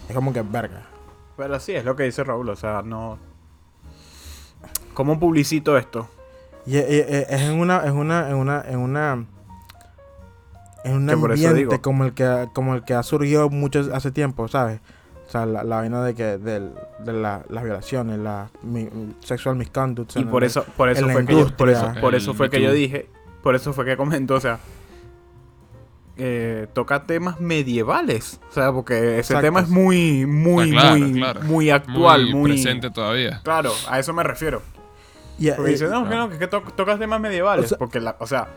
Es 0.09 0.15
como 0.15 0.33
que 0.33 0.43
verga. 0.43 0.83
Pero 1.37 1.59
sí, 1.61 1.73
es 1.73 1.85
lo 1.85 1.97
que 1.97 2.03
dice 2.05 2.25
Raúl, 2.25 2.49
o 2.51 2.57
sea, 2.57 2.83
no... 2.83 3.19
¿Cómo 4.95 5.19
publicito 5.19 5.79
esto? 5.79 6.09
Y 6.67 6.77
es 6.77 7.43
en 7.43 7.59
una, 7.59 7.85
en 7.87 7.95
una, 7.97 8.29
en 8.31 8.37
una, 8.37 8.65
en 8.69 8.79
una, 8.79 9.25
en 10.85 10.93
un 10.95 11.11
ambiente 11.11 11.81
como 11.81 12.05
el 12.05 12.13
que, 12.13 12.49
como 12.53 12.75
el 12.75 12.85
que 12.85 12.95
ha 12.95 13.03
surgido 13.03 13.51
mucho 13.51 13.89
hace 13.93 14.11
tiempo, 14.13 14.47
¿sabes? 14.49 14.81
O 15.27 15.31
sea, 15.33 15.47
la, 15.47 15.65
la 15.65 15.77
vaina 15.77 16.05
de 16.05 16.15
que, 16.15 16.39
del- 16.39 16.73
de 17.05 17.13
la- 17.15 17.43
las 17.49 17.65
violaciones, 17.65 18.19
la 18.19 18.51
mi- 18.63 18.89
sexual 19.21 19.57
misconduct. 19.57 20.17
Y 20.17 20.25
por 20.25 20.45
eso, 20.45 20.65
por 20.77 20.89
eso 20.89 21.09
fue 21.09 21.25
que 21.25 21.35
yo, 21.35 21.49
por 21.57 21.69
eso, 21.71 21.93
por 22.01 22.15
eso 22.15 22.35
fue 22.35 22.51
que 22.51 22.61
yo 22.63 22.71
dije, 22.73 23.09
por 23.43 23.55
eso 23.57 23.73
fue 23.73 23.85
que 23.85 23.97
comentó, 23.97 24.35
o 24.35 24.41
sea, 24.41 24.59
eh, 26.19 26.67
toca 26.75 27.07
temas 27.07 27.41
medievales, 27.41 28.39
o 28.51 28.53
sea, 28.53 28.71
porque 28.73 29.19
ese 29.19 29.33
Exacto. 29.33 29.41
tema 29.43 29.61
es 29.61 29.69
muy, 29.69 30.27
muy, 30.27 30.71
claro, 30.71 30.99
muy, 30.99 31.13
claro. 31.15 31.41
muy 31.43 31.71
actual, 31.71 32.25
muy, 32.27 32.35
muy, 32.35 32.51
presente 32.53 32.91
todavía. 32.91 33.41
Claro, 33.43 33.73
a 33.89 33.99
eso 33.99 34.13
me 34.13 34.23
refiero. 34.23 34.63
Y, 35.49 35.51
Porque 35.53 35.71
eh, 35.71 35.73
dice, 35.75 35.85
no, 35.89 36.03
que 36.03 36.09
claro. 36.09 36.23
no, 36.23 36.29
que, 36.29 36.35
es 36.35 36.41
que 36.41 36.47
to- 36.49 36.63
tocas 36.77 36.99
temas 36.99 37.21
medievales, 37.21 37.65
O 37.67 37.69
sea- 37.69 37.79
porque, 37.79 38.01
la, 38.01 38.17
o 38.19 38.27
sea, 38.27 38.49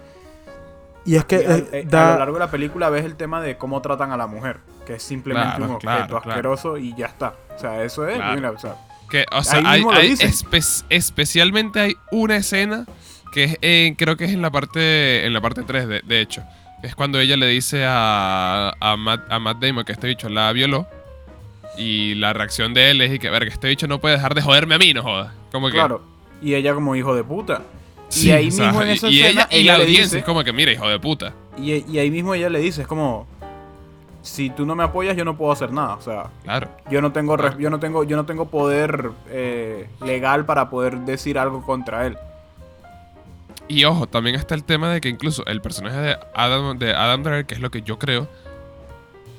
y 1.06 1.16
es 1.16 1.26
que 1.26 1.36
y 1.36 1.40
eh, 1.40 1.70
eh, 1.72 1.86
da- 1.88 2.10
a 2.10 2.14
lo 2.14 2.20
largo 2.20 2.34
de 2.36 2.40
la 2.40 2.52
película 2.52 2.90
ves 2.90 3.06
el 3.06 3.16
tema 3.16 3.42
de 3.42 3.58
cómo 3.58 3.82
tratan 3.82 4.12
a 4.12 4.18
la 4.18 4.28
mujer, 4.28 4.58
que 4.86 4.96
es 4.96 5.04
simplemente 5.04 5.58
Claro, 5.58 5.66
un 5.66 5.72
objeto 5.76 6.08
claro. 6.08 6.18
asqueroso 6.18 6.78
y 6.78 6.96
ya 6.96 7.06
está. 7.08 7.34
O 7.56 7.60
sea, 7.60 7.84
eso 7.84 8.08
es, 8.08 8.16
Claro. 8.18 8.36
mira, 8.36 8.52
o 8.52 8.58
sea, 8.60 8.76
Que, 9.10 9.24
o 9.32 9.44
sea, 9.44 9.60
Ahí 9.60 9.66
hay, 9.68 9.78
mismo 9.80 9.92
lo 9.94 10.00
hay 10.00 10.12
espe- 10.14 10.84
especialmente 10.90 11.80
hay 11.80 11.96
una 12.12 12.38
escena 12.38 12.86
que 13.32 13.44
es 13.44 13.58
en- 13.62 13.94
creo 13.96 14.18
que 14.18 14.26
es 14.26 14.32
en 14.32 14.42
la 14.42 14.50
parte 14.50 15.26
en 15.28 15.32
la 15.34 15.42
parte 15.42 15.62
3 15.62 15.88
de, 15.88 16.02
de 16.02 16.22
hecho, 16.22 16.44
que 16.82 16.88
es 16.88 16.96
cuando 16.96 17.20
ella 17.20 17.38
le 17.38 17.46
dice 17.48 17.86
a, 17.88 18.74
a, 18.80 18.98
Matt, 18.98 19.32
a 19.32 19.38
Matt 19.40 19.60
Damon 19.60 19.86
que 19.86 19.92
este 19.92 20.08
bicho 20.08 20.28
la 20.28 20.52
violó 20.54 20.88
y 21.78 22.16
la 22.16 22.34
reacción 22.34 22.74
de 22.74 22.90
él 22.92 23.02
es 23.02 23.14
y 23.14 23.20
que 23.20 23.30
verga, 23.30 23.52
este 23.52 23.68
bicho 23.68 23.86
no 23.88 24.00
puede 24.00 24.16
dejar 24.16 24.34
de 24.34 24.42
joderme 24.42 24.74
a 24.76 24.78
mí, 24.80 24.92
no 24.94 25.04
joda. 25.04 25.34
Como 25.52 25.68
que 25.68 25.74
claro. 25.74 26.02
Y 26.46 26.54
ella 26.56 26.74
como 26.76 26.96
hijo 26.96 27.16
de 27.16 27.24
puta. 27.24 27.62
Sí, 28.08 28.28
y 28.28 28.32
ahí 28.32 28.48
o 28.50 28.52
sea, 28.52 28.68
mismo 28.68 28.82
en 28.84 28.89
esa 28.89 29.10
y, 29.10 29.22
escena, 29.22 29.41
ella, 29.41 29.48
y 29.58 29.62
ella 29.62 29.74
la 29.74 29.80
audiencia 29.84 30.04
dice- 30.06 30.18
es 30.20 30.24
como 30.24 30.43
que 30.43 30.54
mira, 30.54 30.72
hijo 30.72 30.88
de 30.88 31.00
puta. 31.00 31.34
Y, 31.58 31.74
y 31.91 31.98
ahí 31.98 32.12
mismo 32.12 32.34
ella 32.36 32.50
le 32.50 32.60
dice, 32.60 32.84
es 32.84 32.88
como, 32.88 33.26
si 34.22 34.52
tú 34.52 34.66
no 34.66 34.76
me 34.76 34.84
apoyas, 34.84 35.18
yo 35.18 35.26
no 35.26 35.36
puedo 35.36 35.52
hacer 35.52 35.72
nada. 35.72 35.96
O 35.96 36.02
sea, 36.02 36.28
Claro. 36.43 36.70
yo 36.91 37.02
no 37.02 37.12
tengo, 37.12 37.36
Claro. 37.36 37.58
yo 37.58 37.70
no 37.72 37.80
tengo, 37.80 38.04
yo 38.04 38.16
no 38.16 38.26
tengo 38.26 38.46
poder 38.46 39.10
eh, 39.30 39.88
legal 40.06 40.46
para 40.46 40.70
poder 40.70 41.00
decir 41.00 41.39
algo 41.39 41.64
contra 41.66 42.06
él. 42.06 42.16
Y 43.68 43.84
ojo, 43.86 44.06
también 44.08 44.36
está 44.36 44.54
el 44.54 44.64
tema 44.64 44.93
de 44.93 45.02
que 45.02 45.10
incluso 45.10 45.43
el 45.48 45.60
personaje 45.62 45.98
de 45.98 46.18
Adam, 46.36 46.78
de 46.78 46.93
Adam 46.93 47.24
Driver, 47.24 47.46
que 47.48 47.56
es 47.56 47.60
lo 47.60 47.72
que 47.72 47.82
yo 47.82 47.98
creo, 47.98 48.28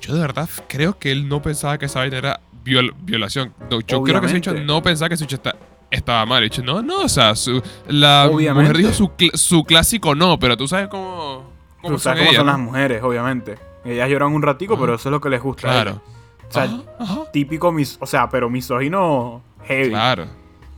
yo 0.00 0.14
de 0.14 0.20
verdad 0.20 0.48
creo 0.68 0.98
que 0.98 1.12
él 1.12 1.28
no 1.28 1.40
pensaba 1.40 1.78
que 1.78 1.86
esa 1.86 2.00
vaina 2.00 2.18
era 2.18 2.40
viol- 2.64 2.94
violación. 2.98 3.54
No, 3.70 3.80
yo 3.80 4.02
creo 4.02 4.20
que 4.20 4.26
bicho 4.26 4.50
Obviamente. 4.50 4.72
no 4.72 4.82
pensaba 4.82 5.08
que 5.08 5.14
ese 5.14 5.24
bicho 5.24 5.36
está- 5.36 5.54
estaba 5.96 6.24
mal. 6.26 6.42
Bicho, 6.42 6.62
no, 6.62 6.82
no, 6.82 7.02
o 7.02 7.08
sea, 7.08 7.34
su- 7.34 7.62
la 7.88 8.28
Obviamente. 8.30 8.70
mujer 8.70 8.76
dijo 8.78 8.92
su, 8.92 9.08
cl- 9.08 9.34
su 9.36 9.64
clásico 9.64 10.14
no, 10.14 10.38
pero 10.38 10.56
tú 10.56 10.66
sabes 10.68 10.88
cómo, 10.88 11.44
cómo 11.82 11.94
Tú 11.94 11.98
son 11.98 12.00
sabes 12.00 12.18
cómo 12.20 12.30
ellas, 12.30 12.36
son 12.38 12.46
¿no? 12.46 12.52
las 12.52 12.60
mujeres, 12.60 13.02
obviamente. 13.02 13.58
Ellas 13.84 14.08
lloran 14.08 14.32
un 14.32 14.42
ratico, 14.42 14.78
pero 14.78 14.94
eso 14.94 15.08
es 15.08 15.12
lo 15.12 15.20
que 15.20 15.28
les 15.30 15.40
gusta. 15.42 15.62
Claro. 15.68 16.02
O 16.48 16.52
sea, 16.52 16.64
Ajá, 16.64 16.76
ajá. 16.98 17.18
típico, 17.32 17.72
mis, 17.72 17.96
o 18.00 18.06
sea, 18.06 18.28
pero 18.28 18.48
misógino 18.50 19.42
heavy. 19.64 19.90
Claro, 19.90 20.26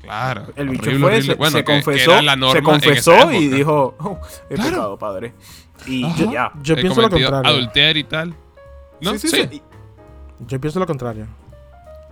claro. 0.03 0.47
El 0.57 0.69
bicho 0.71 0.83
Horrible, 0.85 1.01
fue, 1.01 1.11
horrible. 1.17 1.33
se, 1.33 1.39
Bueno, 1.39 1.51
se 1.53 1.59
que- 1.59 1.65
que 1.65 1.73
confesó, 1.83 2.13
era 2.13 2.23
la 2.23 2.37
norma 2.37 2.53
se 2.53 2.59
en 2.59 2.65
confesó 2.65 3.15
esa 3.15 3.33
y 3.35 3.45
época. 3.45 3.57
dijo, 3.57 3.95
"Oh, 4.01 4.19
he 4.51 4.55
Claro. 4.55 4.71
pecado, 4.71 4.99
padre. 4.99 5.35
Y 5.87 6.05
Ajá. 6.05 6.25
ya. 6.33 6.53
yo 6.63 6.75
He 6.75 6.81
pienso 6.81 7.01
lo 7.03 7.09
contrario. 7.11 7.49
Adulterio 7.51 8.01
y 8.01 8.05
tal. 8.05 8.35
¿No? 9.01 9.13
Sí, 9.13 9.29
sí, 9.29 9.47
sí. 9.51 9.63
Yo 10.41 10.61
pienso 10.61 10.79
lo 10.81 10.87
contrario. 10.87 11.27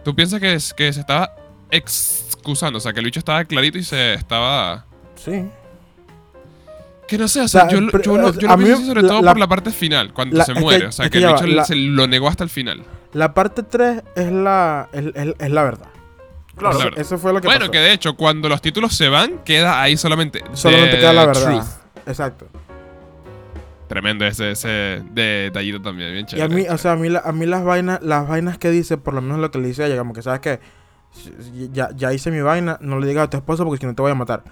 ¿Tú 0.04 0.14
piensas 0.14 0.38
que, 0.40 0.54
es- 0.54 0.72
que 0.72 0.92
se 0.92 1.00
estaba 1.00 1.34
excusando? 2.46 2.78
O 2.78 2.80
sea, 2.80 2.92
que 2.92 3.00
el 3.00 3.06
bicho 3.06 3.18
estaba 3.18 3.44
clarito 3.44 3.78
y 3.78 3.82
se 3.82 4.14
estaba... 4.14 4.84
Sí. 5.16 5.44
Que 7.08 7.18
no 7.18 7.28
sé, 7.28 7.40
o 7.40 7.48
sea, 7.48 7.68
yo, 7.68 7.78
pero, 7.90 8.02
yo 8.02 8.16
lo, 8.16 8.32
yo 8.34 8.48
lo 8.48 8.56
mí 8.56 8.66
sobre 8.86 9.02
la- 9.02 9.08
todo 9.08 9.22
la- 9.22 9.30
por 9.32 9.38
la 9.40 9.46
parte 9.46 9.70
final, 9.70 10.12
cuando 10.12 10.36
la- 10.38 10.44
se 10.44 10.54
que- 10.54 10.60
muere. 10.60 10.86
o 10.86 10.92
sea, 10.92 11.04
que, 11.08 11.18
que 11.18 11.24
el 11.24 11.32
bicho 11.32 11.44
va, 11.44 11.48
la- 11.48 11.64
se 11.64 11.76
lo 11.76 12.06
negó 12.08 12.28
hasta 12.28 12.42
el 12.44 12.50
final. 12.50 12.82
La 13.12 13.32
parte 13.32 13.62
3 13.62 14.02
es 14.16 14.32
la, 14.32 14.88
es, 14.92 15.04
es- 15.14 15.34
es 15.38 15.50
la 15.50 15.62
verdad. 15.62 15.86
Claro. 16.56 16.96
Eso, 16.96 17.18
fue 17.18 17.32
lo 17.32 17.40
que 17.40 17.46
Bueno, 17.48 17.60
pasó. 17.60 17.70
que 17.72 17.78
de 17.78 17.92
hecho, 17.92 18.16
cuando 18.16 18.48
los 18.48 18.60
títulos 18.62 18.94
se 18.96 19.08
van, 19.08 19.38
queda 19.44 19.80
ahí 19.82 19.96
solamente. 19.96 20.42
Solamente 20.54 20.92
the 20.96 20.98
queda 21.00 21.12
la 21.12 21.26
verdad. 21.26 21.44
truth. 21.44 22.08
Exacto. 22.08 22.46
Tremendo 23.88 24.26
ese, 24.26 24.50
ese 24.50 25.00
detallito 25.12 25.80
también, 25.80 26.12
bien 26.12 26.24
Y 26.24 26.28
chévere. 26.28 26.44
a 26.44 26.48
mí, 26.56 26.66
o 26.68 26.76
sea, 26.78 26.92
a 26.92 26.96
mí, 26.96 27.08
la- 27.08 27.20
a 27.20 27.30
mí 27.32 27.46
las 27.46 27.62
vainas, 27.62 28.00
las 28.02 28.26
vainas 28.26 28.58
que 28.58 28.70
dice, 28.70 28.96
por 28.96 29.14
lo 29.14 29.20
menos 29.22 29.38
lo 29.38 29.50
que 29.52 29.58
le 29.58 29.68
dice 29.68 29.84
a 29.84 29.86
ella, 29.86 29.96
como 29.98 30.12
que 30.12 30.22
sabes 30.22 30.40
que 30.40 30.58
ya, 31.72 31.90
ya 31.94 32.12
hice 32.12 32.30
mi 32.30 32.40
vaina, 32.40 32.78
no 32.80 32.98
le 32.98 33.06
digas 33.06 33.24
a 33.24 33.30
tu 33.30 33.36
esposo 33.36 33.64
porque 33.64 33.80
si 33.80 33.86
no 33.86 33.94
te 33.94 34.02
voy 34.02 34.12
a 34.12 34.14
matar. 34.14 34.44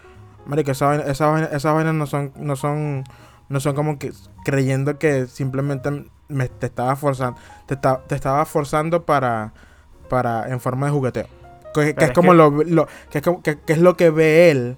Marica, 0.46 0.72
esa 0.72 0.86
vaina, 0.86 1.04
esa 1.04 1.26
vaina- 1.28 1.46
esas 1.52 1.74
vainas 1.74 1.94
no 1.94 2.06
son, 2.06 2.32
no 2.36 2.56
son, 2.56 3.04
no 3.48 3.60
son 3.60 3.74
como 3.74 3.98
que 3.98 4.12
creyendo 4.44 4.98
que 4.98 5.26
simplemente 5.26 6.06
me, 6.28 6.48
te 6.48 6.66
estaba 6.66 6.96
forzando, 6.96 7.38
te, 7.66 7.74
esta- 7.74 8.02
te 8.06 8.14
estaba 8.14 8.44
forzando 8.44 9.04
para, 9.06 9.52
para, 10.10 10.48
en 10.48 10.60
forma 10.60 10.86
de 10.86 10.92
jugueteo. 10.92 11.26
Que, 11.74 11.88
es 11.90 11.94
es 11.98 12.10
como 12.12 12.30
que- 12.32 12.36
lo, 12.36 12.50
lo- 12.50 12.88
que 13.10 13.18
es 13.18 13.24
como, 13.24 13.42
que, 13.42 13.58
que 13.60 13.72
es 13.72 13.78
lo 13.78 13.96
que 13.96 14.10
ve 14.10 14.50
él 14.50 14.76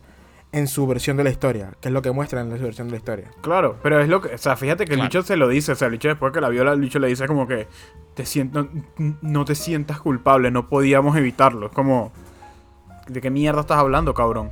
en 0.57 0.67
su 0.69 0.87
versión 0.87 1.17
de 1.17 1.25
la 1.25 1.31
historia, 1.31 1.75
que 1.81 1.89
es 1.89 1.93
lo 1.93 2.01
que 2.03 2.11
muestra 2.11 2.41
en 2.41 2.51
su 2.57 2.65
versión 2.65 2.89
de 2.89 2.93
la 2.93 2.97
historia. 2.97 3.31
Claro, 3.43 3.79
pero 3.83 4.01
es 4.01 4.09
lo 4.09 4.21
que, 4.23 4.35
o 4.35 4.39
sea, 4.39 4.57
fíjate 4.57 4.87
que 4.87 4.93
el 4.95 4.99
Claro. 5.01 5.09
bicho 5.11 5.23
se 5.23 5.37
lo 5.37 5.49
dice, 5.49 5.73
o 5.73 5.75
sea, 5.75 5.87
el 5.87 5.93
bicho 5.93 6.09
después 6.09 6.33
que 6.33 6.41
la 6.41 6.49
viola, 6.49 6.73
el 6.73 6.81
bicho 6.81 6.99
le 6.99 7.09
dice 7.09 7.27
como 7.27 7.47
que 7.47 7.69
te 8.15 8.25
siento, 8.25 8.69
no 9.21 9.45
te 9.45 9.55
sientas 9.55 10.01
culpable, 10.01 10.51
no 10.51 10.69
podíamos 10.69 11.15
evitarlo. 11.17 11.67
Es 11.67 11.73
como, 11.73 12.11
¿de 13.07 13.21
qué 13.21 13.31
mierda 13.31 13.61
estás 13.61 13.79
hablando, 13.79 14.15
cabrón? 14.15 14.51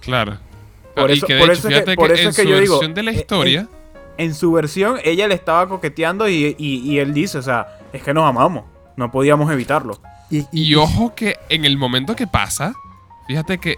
Claro. 0.00 0.38
Por 0.94 1.10
y 1.10 1.14
eso- 1.14 1.26
que 1.26 1.34
de 1.34 1.40
por 1.40 1.50
hecho, 1.50 1.58
eso 1.58 1.68
que- 1.68 1.74
fíjate 1.74 1.94
por 1.96 2.08
que, 2.08 2.14
eso 2.14 2.22
en 2.22 2.28
es 2.30 2.36
que 2.36 2.42
su 2.42 2.48
yo 2.48 2.60
digo, 2.60 2.80
de 2.88 3.02
la 3.02 3.12
historia. 3.12 3.68
En 4.18 4.34
su 4.34 4.50
versión, 4.52 4.96
ella 5.04 5.28
le 5.28 5.34
estaba 5.34 5.68
coqueteando 5.68 6.26
y, 6.30 6.56
y- 6.58 6.78
y 6.90 6.98
él 6.98 7.12
dice, 7.12 7.36
o 7.36 7.42
sea, 7.42 7.78
es 7.92 8.02
que 8.02 8.14
nos 8.14 8.24
amamos, 8.24 8.64
no 8.96 9.10
podíamos 9.10 9.52
evitarlo. 9.52 9.98
Y, 10.30 10.46
Y 10.50 10.74
ojo 10.76 11.14
que 11.14 11.36
en 11.50 11.66
el 11.66 11.76
momento 11.76 12.16
que 12.16 12.26
pasa, 12.26 12.72
fíjate 13.26 13.58
que, 13.58 13.76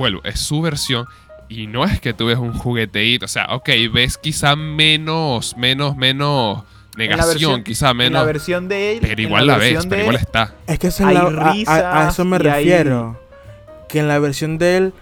vuelvo, 0.00 0.20
es 0.24 0.40
su 0.40 0.60
versión. 0.62 1.06
Y 1.48 1.66
no 1.66 1.84
es 1.84 2.00
que 2.00 2.12
tú 2.12 2.26
ves 2.26 2.38
un 2.38 2.52
jugueteíto. 2.52 3.24
O 3.24 3.28
sea, 3.28 3.46
ok, 3.50 3.68
ves 3.92 4.16
quizá 4.18 4.54
menos, 4.56 5.56
menos, 5.56 5.96
menos. 5.96 6.62
negación, 6.96 7.28
versión- 7.28 7.62
quizá 7.64 7.90
En 7.90 7.96
la 7.98 8.04
menos. 8.04 8.26
versión 8.26 8.68
de 8.68 8.92
él. 8.92 8.98
Pero 9.00 9.22
igual 9.22 9.46
la 9.46 9.52
la 9.54 9.58
ves, 9.58 9.86
pero 9.86 10.02
igual 10.02 10.16
está. 10.16 10.54
Es 10.66 10.78
que 10.78 10.88
esa 10.88 11.08
es 11.08 11.14
la- 11.14 11.20
a- 11.20 11.24
a, 11.24 11.50
a 11.50 11.52
risas 11.52 12.12
eso 12.14 12.24
me 12.24 12.36
hay- 12.36 12.42
refiero. 12.42 13.18
Que 13.88 14.00
en 14.00 14.08
la 14.08 14.18
versión 14.18 14.58
de 14.58 14.76
él 14.76 14.92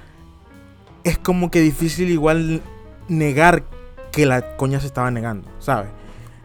es 1.04 1.18
como 1.18 1.50
que 1.50 1.60
difícil 1.60 2.08
igual 2.10 2.62
negar 3.08 3.64
que 4.12 4.26
la 4.26 4.56
coña 4.56 4.80
se 4.80 4.86
estaba 4.86 5.10
negando, 5.10 5.48
¿sabes? 5.60 5.90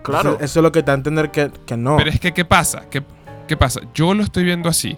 Claro. 0.01 0.31
Eso, 0.35 0.43
eso 0.43 0.59
es 0.59 0.63
lo 0.63 0.71
que 0.71 0.81
te 0.81 0.87
da 0.87 0.93
a 0.93 0.95
entender 0.95 1.31
que, 1.31 1.51
que 1.65 1.77
no. 1.77 1.95
Pero 1.97 2.09
es 2.09 2.19
que, 2.19 2.33
¿qué 2.33 2.43
pasa? 2.45 2.83
¿Qué, 2.89 3.03
¿Qué 3.47 3.55
pasa? 3.55 3.79
Yo 3.93 4.13
lo 4.13 4.23
estoy 4.23 4.43
viendo 4.43 4.67
así. 4.69 4.97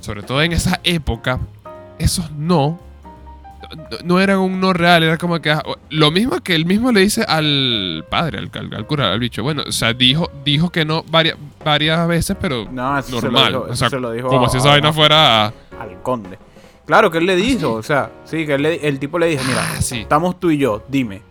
Sobre 0.00 0.22
todo 0.22 0.42
en 0.42 0.52
esa 0.52 0.80
época, 0.84 1.38
esos 2.02 2.30
no. 2.32 2.78
No, 3.72 3.98
no 4.04 4.20
eran 4.20 4.38
un 4.38 4.60
no 4.60 4.72
real, 4.72 5.02
era 5.02 5.16
como 5.16 5.40
que. 5.40 5.50
ah, 5.50 5.62
Lo 5.88 6.10
mismo 6.10 6.40
que 6.40 6.54
él 6.54 6.66
mismo 6.66 6.92
le 6.92 7.00
dice 7.00 7.22
al 7.26 8.04
padre, 8.10 8.38
al, 8.38 8.50
al, 8.52 8.74
al 8.74 8.86
cura, 8.86 9.12
al 9.12 9.18
bicho. 9.18 9.42
Bueno, 9.42 9.62
o 9.66 9.72
sea, 9.72 9.94
dijo, 9.94 10.30
dijo 10.44 10.70
que 10.70 10.84
no 10.84 11.04
varias, 11.10 11.36
varias 11.64 12.06
veces, 12.06 12.36
pero 12.40 12.66
No, 12.70 12.98
eso 12.98 13.08
se 13.08 13.14
lo 13.14 13.20
normal. 13.32 13.52
dijo- 13.52 13.66
o 13.70 13.76
sea, 13.76 13.88
se 13.88 13.98
lo 14.00 14.10
dijo 14.12 14.28
como 14.28 14.46
a- 14.46 14.48
si 14.50 14.58
esa 14.58 14.68
a- 14.68 14.72
vaina 14.72 14.92
fuera. 14.92 15.46
al 15.46 16.02
conde. 16.02 16.38
Claro 16.84 17.10
que 17.10 17.18
él 17.18 17.26
le 17.26 17.36
dijo, 17.36 17.72
o 17.72 17.82
sea, 17.82 18.10
sí, 18.24 18.44
que 18.44 18.54
él 18.54 18.62
le- 18.62 18.86
el 18.88 18.98
tipo 18.98 19.18
le 19.18 19.26
dijo, 19.28 19.42
mira, 19.46 19.62
Ah, 19.62 19.80
sí. 19.80 20.00
estamos 20.00 20.38
tú 20.38 20.50
y 20.50 20.58
yo, 20.58 20.84
dime, 20.88 21.22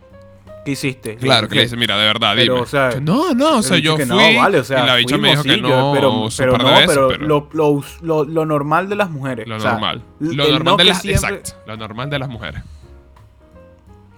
¿qué 0.65 0.71
hiciste? 0.71 1.15
Claro, 1.17 1.47
que 1.47 1.55
le 1.55 1.61
dice, 1.63 1.75
mira, 1.77 1.97
de 1.97 2.05
verdad, 2.05 2.33
Pero, 2.35 2.53
dime. 2.53 2.63
o 2.63 2.67
sea, 2.67 2.91
Yo, 2.91 3.01
no, 3.01 3.33
no, 3.33 3.57
o 3.57 3.61
sea, 3.63 3.77
yo 3.77 3.95
fui. 3.95 4.05
no, 4.05 4.15
vale, 4.17 4.59
o 4.59 4.63
sea, 4.63 4.83
y 4.83 4.87
la 4.87 4.95
bicha 4.95 5.17
me 5.17 5.29
dijo 5.31 5.43
que 5.43 5.59
yo- 5.59 5.67
no, 5.67 5.91
pero, 5.93 6.29
pero 6.37 6.57
no, 6.57 6.71
veces, 6.71 6.95
Lo, 7.19 7.47
lo, 7.53 7.83
lo- 8.01 8.23
lo 8.25 8.45
normal 8.45 8.87
de 8.89 8.95
las 8.95 9.09
mujeres. 9.09 9.47
lo 9.47 9.57
o 9.57 9.59
sea, 9.59 9.71
normal. 9.73 10.01
Lo 10.19 10.33
normal 10.47 10.63
no 10.63 10.77
de 10.77 10.83
las. 10.85 11.01
siempre- 11.01 11.35
Exacto. 11.35 11.61
Lo 11.67 11.77
normal 11.77 12.09
de 12.09 12.19
las 12.19 12.29
mujeres. 12.29 12.61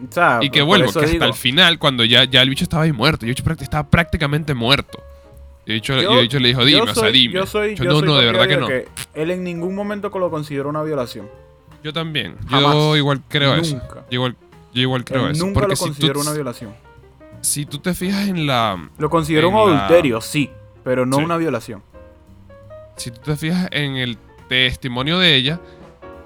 o 0.09 0.11
sea, 0.11 0.39
Y 0.41 0.49
que 0.49 0.61
vuelvo, 0.61 0.91
que 0.91 0.99
hasta 0.99 1.11
digo, 1.11 1.25
el 1.25 1.33
final, 1.33 1.79
cuando 1.79 2.03
ya, 2.03 2.25
ya 2.25 2.41
el 2.41 2.49
bicho 2.49 2.63
estaba 2.65 2.83
ahí 2.83 2.91
muerto, 2.91 3.25
el 3.25 3.31
bicho 3.33 3.43
estaba 3.61 3.87
prácticamente 3.89 4.53
muerto. 4.53 5.01
Y 5.65 5.71
el 5.71 5.75
bicho, 5.77 5.93
y 5.95 6.03
el 6.03 6.21
bicho 6.23 6.39
le 6.39 6.49
dijo, 6.49 6.65
dime, 6.65 6.79
yo 6.85 6.91
o 6.91 6.95
sea, 6.95 7.07
dime. 7.09 7.33
Yo 7.35 7.45
soy, 7.45 7.75
Yo, 7.75 7.85
yo 7.85 7.89
no, 7.91 7.99
soy 7.99 8.07
no, 8.09 8.17
de 8.17 8.25
verdad 8.25 8.47
que 8.47 8.57
no. 8.57 8.67
él 9.13 9.31
en 9.31 9.43
ningún 9.45 9.73
momento 9.75 10.09
lo 10.13 10.29
consideró 10.29 10.67
una 10.67 10.83
violación. 10.83 11.29
Yo 11.83 11.93
también. 11.93 12.35
Jamás. 12.49 12.73
Yo 12.73 12.97
igual 12.97 13.21
creo 13.29 13.55
eso. 13.55 13.77
Yo 13.77 14.03
igual, 14.09 14.35
yo 14.74 14.82
igual 14.82 15.03
creo 15.05 15.26
Él 15.28 15.32
eso. 15.34 15.45
nunca 15.45 15.61
Porque 15.61 15.69
lo 15.71 15.76
si 15.76 15.84
tú, 15.84 15.89
consideró 15.89 16.19
una 16.21 16.32
violación. 16.34 16.74
si 17.41 17.65
tú 17.65 17.80
te 17.80 17.93
fijas 17.93 18.28
en 18.28 18.45
la. 18.47 18.89
Lo 18.97 19.09
consideró 19.09 19.49
un 19.49 19.55
la- 19.55 19.86
adulterio, 19.86 20.21
sí, 20.21 20.49
pero 20.84 21.05
no 21.05 21.17
Sí. 21.17 21.24
una 21.24 21.38
violación. 21.38 21.84
Si 22.95 23.11
tú 23.11 23.19
te 23.21 23.36
fijas 23.36 23.67
en 23.71 23.95
el 23.97 24.17
testimonio 24.49 25.17
de 25.19 25.36
ella, 25.36 25.59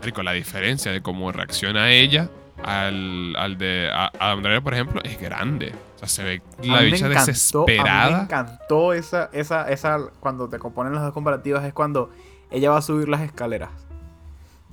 marico, 0.01 0.21
la 0.23 0.33
diferencia 0.33 0.91
de 0.91 1.01
cómo 1.01 1.31
reacciona 1.31 1.91
ella 1.91 2.29
al, 2.63 3.35
al 3.37 3.57
de 3.57 3.89
a, 3.93 4.11
a 4.19 4.31
Andrea, 4.31 4.61
por 4.61 4.73
ejemplo, 4.73 5.01
es 5.03 5.19
grande. 5.19 5.73
O 5.95 5.99
sea, 5.99 6.07
se 6.07 6.23
ve 6.23 6.41
la 6.63 6.81
bicha 6.81 7.05
encantó- 7.05 7.05
A 7.05 7.09
mí 7.09 7.15
me 7.15 7.15
desesperada. 7.25 8.21
encantó 8.23 8.93
esa, 8.93 9.29
esa, 9.33 9.69
esa, 9.69 9.97
cuando 10.19 10.47
te 10.49 10.59
componen 10.59 10.93
las 10.93 11.03
dos 11.03 11.13
comparativas, 11.13 11.63
es 11.65 11.73
cuando 11.73 12.11
ella 12.51 12.69
va 12.71 12.77
a 12.77 12.81
subir 12.81 13.07
las 13.09 13.21
escaleras. 13.21 13.69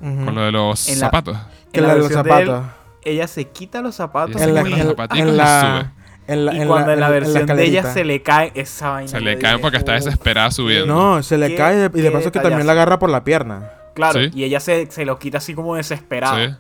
Con 0.01 0.35
lo 0.35 0.43
de 0.43 0.53
los 0.53 0.89
En 0.89 0.99
la- 1.01 1.07
zapatos. 1.07 1.39
que 1.73 1.79
en 1.79 1.83
la 1.85 1.89
la 1.89 1.95
de 1.95 2.01
los 2.01 2.09
versión 2.09 2.25
de 2.27 2.43
él, 2.43 2.49
zapatos. 2.49 2.84
Ella 3.05 3.27
se 3.29 3.45
quita 3.49 3.81
los 3.83 3.95
zapatos 3.97 4.41
En 4.41 4.55
la, 4.55 4.63
y, 4.63 4.71
los 4.71 4.79
en- 4.81 4.87
zapaticos 4.89 5.19
en 5.29 5.35
y 5.35 5.37
la- 5.37 5.93
en 6.27 6.47
la- 6.47 6.55
y 6.55 6.61
en 6.63 6.69
cuando 6.69 6.87
la- 6.89 6.95
en 6.95 7.01
la 7.01 7.07
en 7.07 7.13
la 7.13 7.21
versión 7.21 7.47
de 7.47 7.65
ella 7.65 7.93
se 7.93 8.05
le 8.05 8.23
cae 8.23 8.51
esa 8.55 8.91
vaina. 8.91 9.09
Se 9.11 9.21
le 9.21 9.39
cae 9.39 9.53
dije, 9.53 9.63
porque 9.63 9.77
está 9.77 9.93
desesperada 9.93 10.51
subiendo. 10.51 10.87
No, 10.87 11.23
se 11.23 11.37
le 11.39 11.55
cae 11.55 11.91
y 11.93 12.01
de 12.01 12.11
paso 12.11 12.33
que 12.33 12.41
también 12.41 12.67
la 12.67 12.73
agarra 12.73 12.99
por 12.99 13.11
la 13.11 13.25
pierna. 13.25 13.71
Claro, 13.95 14.21
Sí. 14.21 14.31
y 14.35 14.45
ella 14.45 14.59
se, 14.61 14.91
se 14.91 15.05
lo 15.05 15.19
quita 15.19 15.39
así 15.39 15.55
como 15.55 15.77
desesperada. 15.77 16.47
Sí. 16.47 16.55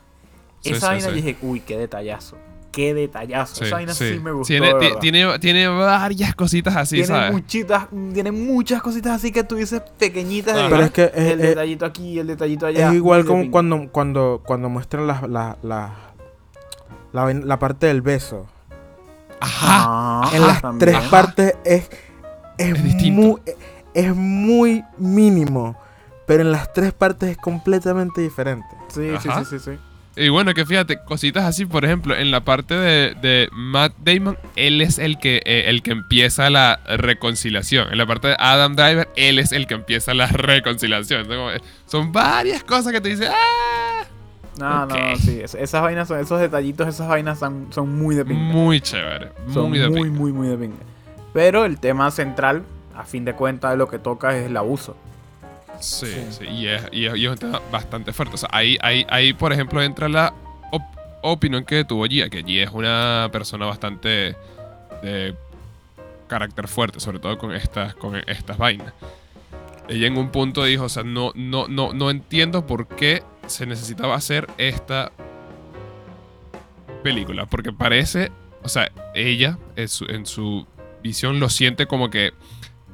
Sí, 0.60 0.70
esa 0.72 0.80
sí, 0.98 1.02
vaina 1.04 1.08
dije, 1.10 1.36
uy, 1.42 1.60
qué 1.60 1.76
detallazo. 1.76 2.36
Qué 2.72 2.92
detallazo. 2.94 3.54
Sí, 3.56 3.64
esa 3.64 3.74
vaina 3.76 3.94
sí, 3.94 4.14
sí. 4.14 4.18
me 4.20 4.32
gustó. 4.32 4.48
Tiene, 4.48 4.74
de 4.74 4.94
tiene, 5.00 5.38
tiene 5.38 5.68
varias 5.68 6.34
cositas 6.34 6.74
así, 6.76 6.96
tiene 6.96 7.06
¿sabes? 7.08 7.32
muchitas, 7.32 7.86
tiene 8.12 8.32
muchas 8.32 8.82
cositas 8.82 9.12
así 9.12 9.30
que 9.32 9.44
tú 9.44 9.56
dices 9.56 9.80
pequeñitas. 9.98 10.54
de, 10.54 10.60
Ajá. 10.60 10.70
Pero 10.70 10.82
es 10.84 10.90
que 10.90 11.04
es, 11.04 11.12
el 11.14 11.40
es- 11.40 11.48
detallito 11.50 11.84
aquí, 11.86 12.18
el 12.18 12.26
detallito 12.26 12.66
allá. 12.66 12.88
es 12.88 12.94
igual 12.94 13.24
como 13.24 13.50
cuando, 13.50 13.88
cuando, 13.92 14.42
cuando 14.44 14.68
muestran 14.68 15.06
la, 15.06 15.22
la, 15.28 15.56
la, 15.62 15.92
la, 17.14 17.32
la 17.32 17.58
parte 17.58 17.86
del 17.86 18.02
beso. 18.02 18.46
Ajá. 19.40 20.22
Ajá, 20.24 20.36
en 20.36 20.42
las 20.42 20.60
también. 20.60 20.78
tres 20.80 20.94
Ajá. 20.96 21.10
partes 21.10 21.54
es, 21.64 21.88
es, 22.58 22.78
muy, 23.12 23.40
es 23.94 24.14
muy 24.14 24.84
mínimo. 24.98 25.76
Pero 26.26 26.42
en 26.42 26.52
las 26.52 26.72
tres 26.72 26.92
partes 26.92 27.30
es 27.30 27.36
completamente 27.36 28.20
diferente. 28.20 28.66
Sí, 28.88 29.10
sí, 29.22 29.28
Ajá. 29.28 29.44
sí, 29.44 29.58
sí, 29.58 29.70
sí. 29.72 29.78
Y 30.16 30.28
bueno, 30.28 30.54
que 30.54 30.64
fíjate, 30.64 30.98
cositas 31.04 31.44
así, 31.44 31.66
por 31.66 31.84
ejemplo, 31.84 32.16
en 32.16 32.30
la 32.30 32.40
parte 32.44 32.74
de, 32.74 33.14
de 33.20 33.48
Matt 33.52 33.94
Damon, 33.98 34.38
él 34.56 34.80
es 34.80 34.98
el 34.98 35.18
que, 35.18 35.42
eh, 35.44 35.64
el 35.66 35.82
que 35.82 35.90
empieza 35.90 36.50
la 36.50 36.80
reconciliación. 36.86 37.90
En 37.90 37.98
la 37.98 38.06
parte 38.06 38.28
de 38.28 38.36
Adam 38.38 38.76
Driver, 38.76 39.08
él 39.16 39.38
es 39.40 39.50
el 39.52 39.66
que 39.66 39.74
empieza 39.74 40.14
la 40.14 40.26
reconciliación. 40.28 41.22
Entonces, 41.22 41.60
eh, 41.60 41.64
son 41.86 42.12
varias 42.12 42.62
cosas 42.64 42.92
que 42.92 43.00
te 43.00 43.08
dicen, 43.08 43.28
¡ah! 43.30 44.04
No, 44.58 44.84
Ok. 44.84 44.90
no, 44.90 45.16
sí. 45.16 45.40
es- 45.42 45.54
Esas 45.54 45.82
vainas, 45.82 46.06
son, 46.08 46.20
esos 46.20 46.40
detallitos, 46.40 46.86
esas 46.88 47.08
vainas 47.08 47.38
son, 47.38 47.66
son 47.70 47.96
muy 47.98 48.14
de 48.14 48.24
pinga. 48.24 48.40
Muy 48.52 48.80
chévere. 48.80 49.30
son 49.52 49.68
muy 49.70 49.78
de 49.78 49.88
muy, 49.88 50.02
pinga. 50.04 50.18
muy, 50.18 50.32
muy 50.32 50.48
de 50.48 50.56
pinga. 50.56 50.76
Pero 51.32 51.64
el 51.64 51.78
tema 51.80 52.10
central, 52.10 52.62
a 52.94 53.02
fin 53.04 53.24
de 53.24 53.34
cuentas, 53.34 53.72
de 53.72 53.76
lo 53.76 53.88
que 53.88 53.98
toca 53.98 54.36
es 54.36 54.46
el 54.46 54.56
abuso. 54.56 54.96
Sí, 55.80 56.06
Sí. 56.06 56.20
sí, 56.38 56.44
y 56.46 56.66
es, 56.68 56.82
y 56.92 57.06
es- 57.06 57.16
y 57.16 57.24
es 57.26 57.32
un 57.32 57.38
tema 57.38 57.60
bastante 57.72 58.12
fuerte. 58.12 58.34
O 58.36 58.38
sea, 58.38 58.48
ahí, 58.52 58.78
ahí, 58.80 59.04
ahí 59.10 59.32
por 59.32 59.52
ejemplo, 59.52 59.82
entra 59.82 60.08
la 60.08 60.32
op- 60.70 60.82
opinión 61.22 61.64
que 61.64 61.84
tuvo 61.84 62.04
Gia, 62.06 62.28
que 62.30 62.44
Gia 62.44 62.62
es 62.64 62.70
una 62.70 63.28
persona 63.32 63.66
bastante 63.66 64.36
de 65.02 65.34
carácter 66.28 66.68
fuerte, 66.68 67.00
sobre 67.00 67.18
todo 67.18 67.36
con 67.38 67.52
estas, 67.52 67.94
con 67.96 68.14
estas 68.28 68.56
vainas. 68.56 68.92
Ella 69.88 70.06
en 70.06 70.16
un 70.16 70.30
punto 70.30 70.64
dijo, 70.64 70.84
o 70.84 70.88
sea, 70.88 71.02
no, 71.02 71.32
no, 71.34 71.66
no, 71.68 71.92
no 71.92 72.10
entiendo 72.10 72.66
por 72.66 72.86
qué 72.86 73.22
se 73.46 73.66
necesitaba 73.66 74.14
hacer 74.14 74.46
esta 74.58 75.12
película, 77.02 77.46
porque 77.46 77.72
parece, 77.72 78.32
o 78.62 78.68
sea, 78.68 78.90
ella 79.14 79.58
en 79.76 79.88
su, 79.88 80.04
en 80.06 80.26
su 80.26 80.66
visión 81.02 81.40
lo 81.40 81.48
siente 81.50 81.86
como 81.86 82.10
que 82.10 82.32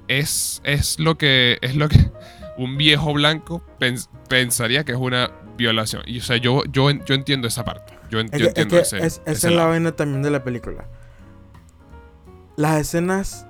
es, 0.08 0.60
es 0.64 0.98
lo 0.98 1.16
que 1.16 1.58
es 1.62 1.76
lo 1.76 1.88
que 1.88 2.10
un 2.58 2.76
viejo 2.76 3.12
blanco 3.12 3.62
pens- 3.78 4.08
pensaría 4.28 4.84
que 4.84 4.92
es 4.92 4.98
una 4.98 5.30
violación. 5.56 6.02
Y 6.06 6.18
o 6.18 6.22
sea, 6.22 6.36
yo, 6.38 6.64
yo, 6.64 6.90
yo 6.90 7.14
entiendo 7.14 7.46
esa 7.46 7.64
parte. 7.64 7.94
Yo, 8.10 8.18
Es 8.20 8.32
es 8.32 8.40
entiendo 8.40 8.76
que 8.76 8.82
ese, 8.82 8.98
es- 8.98 9.22
esa 9.24 9.48
es 9.48 9.54
la 9.54 9.66
vaina 9.66 9.92
también 9.92 10.22
de 10.22 10.30
la 10.30 10.42
película. 10.42 10.86
Las 12.56 12.80
escenas 12.80 13.46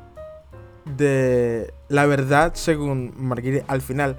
de 0.84 1.72
la 1.88 2.06
verdad, 2.06 2.52
según 2.54 3.14
Marguerite, 3.16 3.64
al 3.68 3.80
final, 3.80 4.16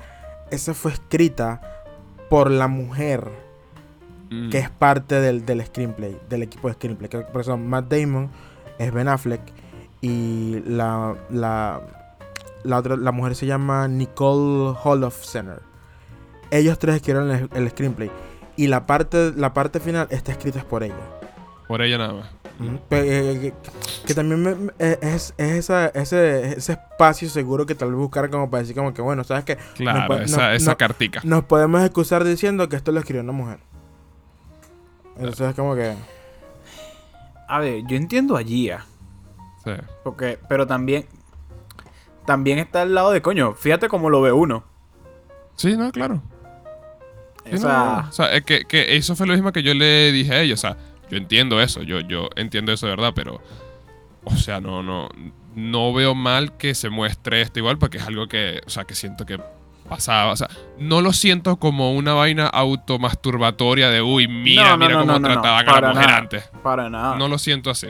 esa 0.49 0.73
fue 0.73 0.91
escrita 0.91 1.80
por 2.31 2.49
la 2.49 2.67
mujer 2.67 3.29
Mm. 4.31 4.49
que 4.49 4.59
es 4.59 4.69
parte 4.69 5.19
del, 5.19 5.45
del 5.45 5.61
screenplay, 5.65 6.17
del 6.29 6.43
equipo 6.43 6.69
de 6.69 6.75
screenplay. 6.75 7.09
Que 7.09 7.17
por 7.19 7.41
eso 7.41 7.57
Matt 7.57 7.91
Damon 7.91 8.29
es 8.79 8.93
Ben 8.93 9.09
Affleck 9.09 9.41
y 9.99 10.61
la, 10.65 11.15
la, 11.29 11.81
la 12.63 12.77
otra, 12.77 12.95
la 12.95 13.11
mujer 13.11 13.35
se 13.35 13.45
llama 13.45 13.89
Nicole 13.89 14.73
Holofcener. 14.81 15.61
Ellos 16.49 16.79
tres 16.79 16.95
escribieron 16.95 17.29
el, 17.29 17.49
el 17.53 17.69
screenplay 17.71 18.09
y 18.55 18.67
la 18.67 18.85
parte, 18.85 19.33
la 19.35 19.53
parte 19.53 19.81
final 19.81 20.07
está 20.11 20.31
escrita 20.31 20.63
por 20.63 20.83
ella. 20.83 20.95
Por 21.67 21.81
ella 21.81 21.97
nada 21.97 22.13
más. 22.13 22.29
Eh, 22.91 23.53
que, 23.53 23.53
que 24.07 24.13
también 24.13 24.41
me- 24.43 24.71
eh, 24.79 24.97
es, 25.01 25.33
es 25.37 25.51
esa, 25.53 25.87
ese, 25.87 26.53
ese 26.57 26.73
espacio 26.73 27.29
seguro 27.29 27.65
que 27.65 27.75
tal 27.75 27.89
vez 27.89 27.97
buscar 27.97 28.29
como 28.29 28.49
para 28.49 28.61
decir 28.61 28.75
como 28.75 28.93
que 28.93 29.01
bueno, 29.01 29.23
¿sabes 29.23 29.43
qué? 29.45 29.57
Claro, 29.75 30.17
esa, 30.19 30.37
no- 30.49 30.51
esa 30.53 30.71
no- 30.71 30.77
cartica. 30.77 31.21
Nos 31.23 31.43
podemos 31.45 31.81
excusar 31.83 32.23
diciendo 32.23 32.69
que 32.69 32.75
esto 32.75 32.91
lo 32.91 32.99
escribió 32.99 33.21
una 33.23 33.31
mujer. 33.33 33.59
Entonces 35.17 35.49
es 35.49 35.55
como 35.55 35.75
que... 35.75 35.95
A 37.47 37.59
ver, 37.59 37.83
yo 37.87 37.97
entiendo 37.97 38.37
a 38.37 38.43
Gia. 38.43 38.85
Sí. 39.63 39.71
Porque, 40.03 40.39
pero 40.47 40.65
también. 40.65 41.05
También 42.25 42.59
está 42.59 42.83
al 42.83 42.93
lado 42.95 43.11
de 43.11 43.21
coño. 43.21 43.53
Fíjate 43.55 43.89
cómo 43.89 44.09
lo 44.09 44.21
ve 44.21 44.31
uno. 44.31 44.63
Sí, 45.55 45.75
no, 45.75 45.91
claro. 45.91 46.21
Sí, 47.45 47.49
O 47.49 47.53
no, 47.55 47.57
sea, 47.59 48.01
no. 48.03 48.09
O 48.09 48.11
sea, 48.11 48.33
es 48.33 48.43
que, 48.45 48.63
que 48.65 48.95
eso 48.95 49.15
fue 49.15 49.27
lo 49.27 49.33
mismo 49.33 49.51
que 49.51 49.63
yo 49.63 49.73
le 49.73 50.11
dije 50.11 50.33
a 50.33 50.41
ella. 50.41 50.53
O 50.53 50.57
sea, 50.57 50.77
yo 51.11 51.17
entiendo 51.17 51.61
eso, 51.61 51.83
yo, 51.83 51.99
yo 51.99 52.29
entiendo 52.35 52.71
eso 52.71 52.87
de 52.87 52.95
verdad, 52.95 53.11
pero. 53.15 53.39
O 54.23 54.35
sea, 54.35 54.59
no, 54.61 54.81
no. 54.81 55.09
No 55.53 55.91
veo 55.93 56.15
mal 56.15 56.55
que 56.57 56.73
se 56.75 56.89
muestre 56.89 57.41
esto 57.41 57.59
igual, 57.59 57.77
porque 57.77 57.97
es 57.97 58.07
algo 58.07 58.27
que. 58.27 58.61
O 58.65 58.69
sea, 58.69 58.85
que 58.85 58.95
siento 58.95 59.25
que 59.25 59.39
pasaba. 59.89 60.31
O 60.31 60.35
sea, 60.37 60.47
no 60.79 61.01
lo 61.01 61.11
siento 61.11 61.57
como 61.57 61.91
una 61.93 62.13
vaina 62.13 62.47
automasturbatoria 62.47 63.89
de 63.89 64.01
uy, 64.01 64.27
mira, 64.27 64.63
No, 64.63 64.77
no, 64.77 64.77
mira 64.87 64.93
no, 65.05 65.13
cómo 65.13 65.21
trataban 65.27 65.67
a 65.69 65.81
la 65.81 65.87
mujer 65.93 66.05
nada. 66.07 66.17
antes. 66.17 66.49
para 66.63 66.89
nada. 66.89 67.15
No 67.17 67.27
lo 67.27 67.37
siento 67.37 67.69
así. 67.69 67.87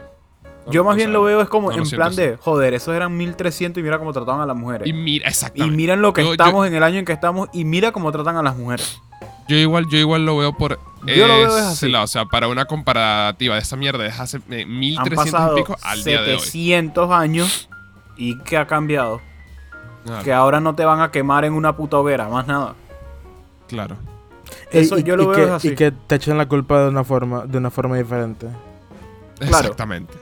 yo 0.71 0.83
más 0.83 0.95
bien 0.95 1.09
sea, 1.09 1.13
lo 1.13 1.23
veo 1.23 1.41
es 1.41 1.49
como 1.49 1.71
en 1.71 1.87
plan 1.89 2.15
de, 2.15 2.37
joder, 2.37 2.73
esos 2.73 2.95
eran 2.95 3.15
1300 3.17 3.79
y 3.79 3.83
mira 3.83 3.99
cómo 3.99 4.13
trataban 4.13 4.41
a 4.41 4.45
las 4.45 4.55
mujeres. 4.55 4.87
Y 4.87 4.93
mira, 4.93 5.25
Y 5.27 5.29
exactamente. 5.29 5.75
miren 5.77 6.01
lo 6.01 6.13
que 6.13 6.21
Yo- 6.21 6.27
yo- 6.29 6.31
estamos 6.33 6.65
en 6.67 6.73
el 6.75 6.81
año 6.83 6.97
en 6.99 7.05
que 7.05 7.13
estamos 7.13 7.49
y 7.53 7.65
mira 7.65 7.91
cómo 7.91 8.11
tratan 8.11 8.37
a 8.37 8.41
las 8.43 8.55
mujeres. 8.55 8.99
Yo 9.47 9.57
igual, 9.57 9.87
yo 9.89 9.97
igual 9.97 10.25
lo 10.25 10.37
veo 10.37 10.53
por 10.53 10.79
Yo 11.05 11.27
lo 11.27 11.37
veo 11.37 11.57
es 11.57 11.63
ese 11.63 11.71
así. 11.71 11.89
lado. 11.89 12.05
O 12.05 12.07
sea, 12.07 12.25
para 12.25 12.47
una 12.47 12.65
comparativa 12.65 13.55
de 13.55 13.61
esa 13.61 13.75
mierda 13.75 14.03
de 14.03 14.09
hace 14.09 14.37
eh, 14.49 14.63
Han 14.63 14.79
1300 14.79 15.31
pasado 15.31 15.57
y 15.57 15.61
pico 15.61 15.77
al 15.81 16.03
día 16.03 16.21
de 16.21 16.33
hoy. 16.33 16.39
700 16.39 17.11
años 17.11 17.69
¿Y 18.17 18.37
qué 18.39 18.57
ha 18.57 18.67
cambiado? 18.67 19.19
Que 20.23 20.33
ahora 20.33 20.59
no 20.59 20.75
te 20.75 20.85
van 20.85 21.01
a 21.01 21.11
quemar 21.11 21.45
en 21.45 21.53
una 21.53 21.75
puta 21.75 21.97
hoguera, 21.97 22.27
más 22.27 22.45
nada. 22.47 22.75
Claro. 23.67 23.97
Eso 24.71 24.97
y, 24.97 25.03
yo 25.03 25.15
lo 25.15 25.23
y 25.23 25.27
veo 25.27 25.47
que, 25.47 25.51
así. 25.53 25.67
Y 25.69 25.75
que 25.75 25.91
te 25.91 26.15
echen 26.15 26.37
la 26.37 26.47
culpa 26.47 26.81
de 26.83 26.89
una 26.89 27.03
forma, 27.03 27.45
de 27.45 27.57
una 27.57 27.69
forma 27.71 27.97
diferente. 27.97 28.47
Claro. 29.39 29.57
Exactamente. 29.57 30.13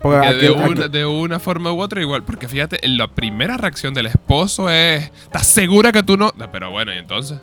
Porque 0.00 0.20
Que 0.20 0.26
aquí- 0.26 0.40
de, 0.40 0.50
una, 0.50 0.88
de 0.88 1.06
una 1.06 1.38
forma 1.38 1.72
u 1.72 1.80
otra 1.80 2.00
igual. 2.00 2.22
Porque 2.22 2.48
fíjate, 2.48 2.78
la 2.88 3.08
primera 3.08 3.56
reacción 3.56 3.94
del 3.94 4.06
esposo 4.06 4.68
es. 4.70 5.04
¿Estás 5.22 5.46
segura 5.46 5.92
que 5.92 6.02
tú? 6.02 6.16
No, 6.16 6.30
Pero 6.52 6.70
bueno, 6.70 6.92
y 6.94 6.98
entonces. 6.98 7.40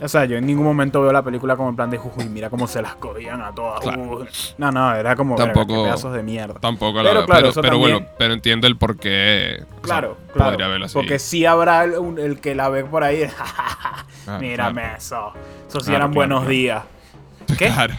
O 0.00 0.08
sea, 0.08 0.24
yo 0.26 0.36
en 0.36 0.46
ningún 0.46 0.64
momento 0.64 1.02
veo 1.02 1.12
la 1.12 1.22
película 1.22 1.56
como 1.56 1.70
en 1.70 1.76
plan 1.76 1.90
de 1.90 1.98
uy, 1.98 2.28
mira 2.28 2.50
cómo 2.50 2.66
se 2.68 2.80
las 2.80 2.94
cogían 2.96 3.40
a 3.42 3.52
todas. 3.52 3.80
Claro. 3.80 4.02
uy". 4.20 4.28
No, 4.58 4.70
no, 4.70 4.94
era 4.94 5.16
como 5.16 5.34
Tampoco- 5.34 5.84
pedazos 5.84 6.12
de 6.12 6.22
mierda. 6.22 6.54
Tampoco 6.60 6.98
Pero 6.98 7.04
la 7.04 7.12
veo. 7.14 7.26
claro, 7.26 7.38
pero 7.40 7.48
eso 7.50 7.60
pero 7.60 7.74
también- 7.74 7.92
bueno, 7.98 8.10
pero 8.18 8.34
entiendo 8.34 8.66
el 8.68 8.76
por 8.76 8.96
qué. 8.96 9.58
o 9.62 9.64
sea, 9.66 9.80
Claro, 9.82 10.16
claro. 10.32 10.50
Podría 10.52 10.68
verlo 10.68 10.86
así. 10.86 10.94
Porque 10.94 11.18
sí 11.18 11.44
habrá 11.46 11.84
el, 11.84 12.38
que 12.40 12.54
la 12.54 12.68
ve 12.68 12.84
por 12.84 13.02
ahí. 13.04 13.24
Ah, 14.30 14.38
Mírame 14.38 14.82
claro. 14.82 14.96
eso. 14.98 15.32
Eso 15.68 15.80
sí 15.80 15.86
Claro, 15.86 15.96
eran 15.96 16.10
claro, 16.10 16.14
buenos 16.14 16.38
claro. 16.40 16.50
días. 16.50 16.82
¿Qué? 17.58 17.66
Claro, 17.68 17.94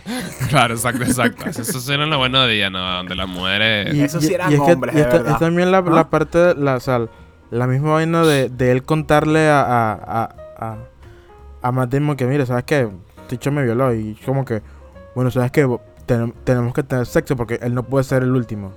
claro, 0.50 0.74
exacto, 0.76 1.04
exacto. 1.04 1.50
Eso 1.50 1.92
era 1.94 2.06
la 2.06 2.18
buena 2.18 2.46
día, 2.46 2.70
¿no? 2.70 2.80
Donde 2.98 3.16
las 3.16 3.28
mujeres. 3.28 3.96
y- 3.96 4.02
Esos 4.04 4.24
sí 4.24 4.30
y- 4.32 4.36
eran 4.36 4.52
y 4.52 4.56
es 4.56 4.62
que- 4.62 4.72
hombres, 4.74 4.94
y 4.94 4.98
de 4.98 5.04
esta- 5.04 5.18
verdad. 5.18 5.34
es 5.34 5.40
también 5.40 5.72
la, 5.72 5.80
¿Ah? 5.80 5.84
la 5.90 6.10
parte, 6.12 6.38
de 6.38 6.54
la, 6.56 6.76
o 6.76 6.80
sea, 6.80 7.02
la 7.50 7.66
misma 7.66 7.94
vaina 7.94 8.24
de, 8.24 8.50
de 8.50 8.72
él 8.72 8.84
contarle 8.84 9.50
a, 9.50 9.60
a, 9.62 9.92
a, 9.94 10.30
a, 10.60 10.78
a 11.62 11.72
Matt 11.72 11.92
Damon 11.94 12.16
que, 12.16 12.26
mira, 12.26 12.46
¿sabes 12.46 12.64
qué? 12.66 12.90
Ticho 13.28 13.52
me 13.52 13.64
violó 13.64 13.94
y 13.94 14.16
como 14.26 14.46
que, 14.46 14.62
bueno, 15.16 15.30
¿sabes 15.32 15.52
qué? 15.52 15.68
Ten- 16.06 16.34
tenemos 16.44 16.74
que 16.74 16.84
tener 16.84 17.06
sexo 17.06 17.36
porque 17.36 17.60
él 17.62 17.74
no 17.76 17.84
puede 17.84 18.04
ser 18.04 18.24
el 18.24 18.32
último. 18.32 18.74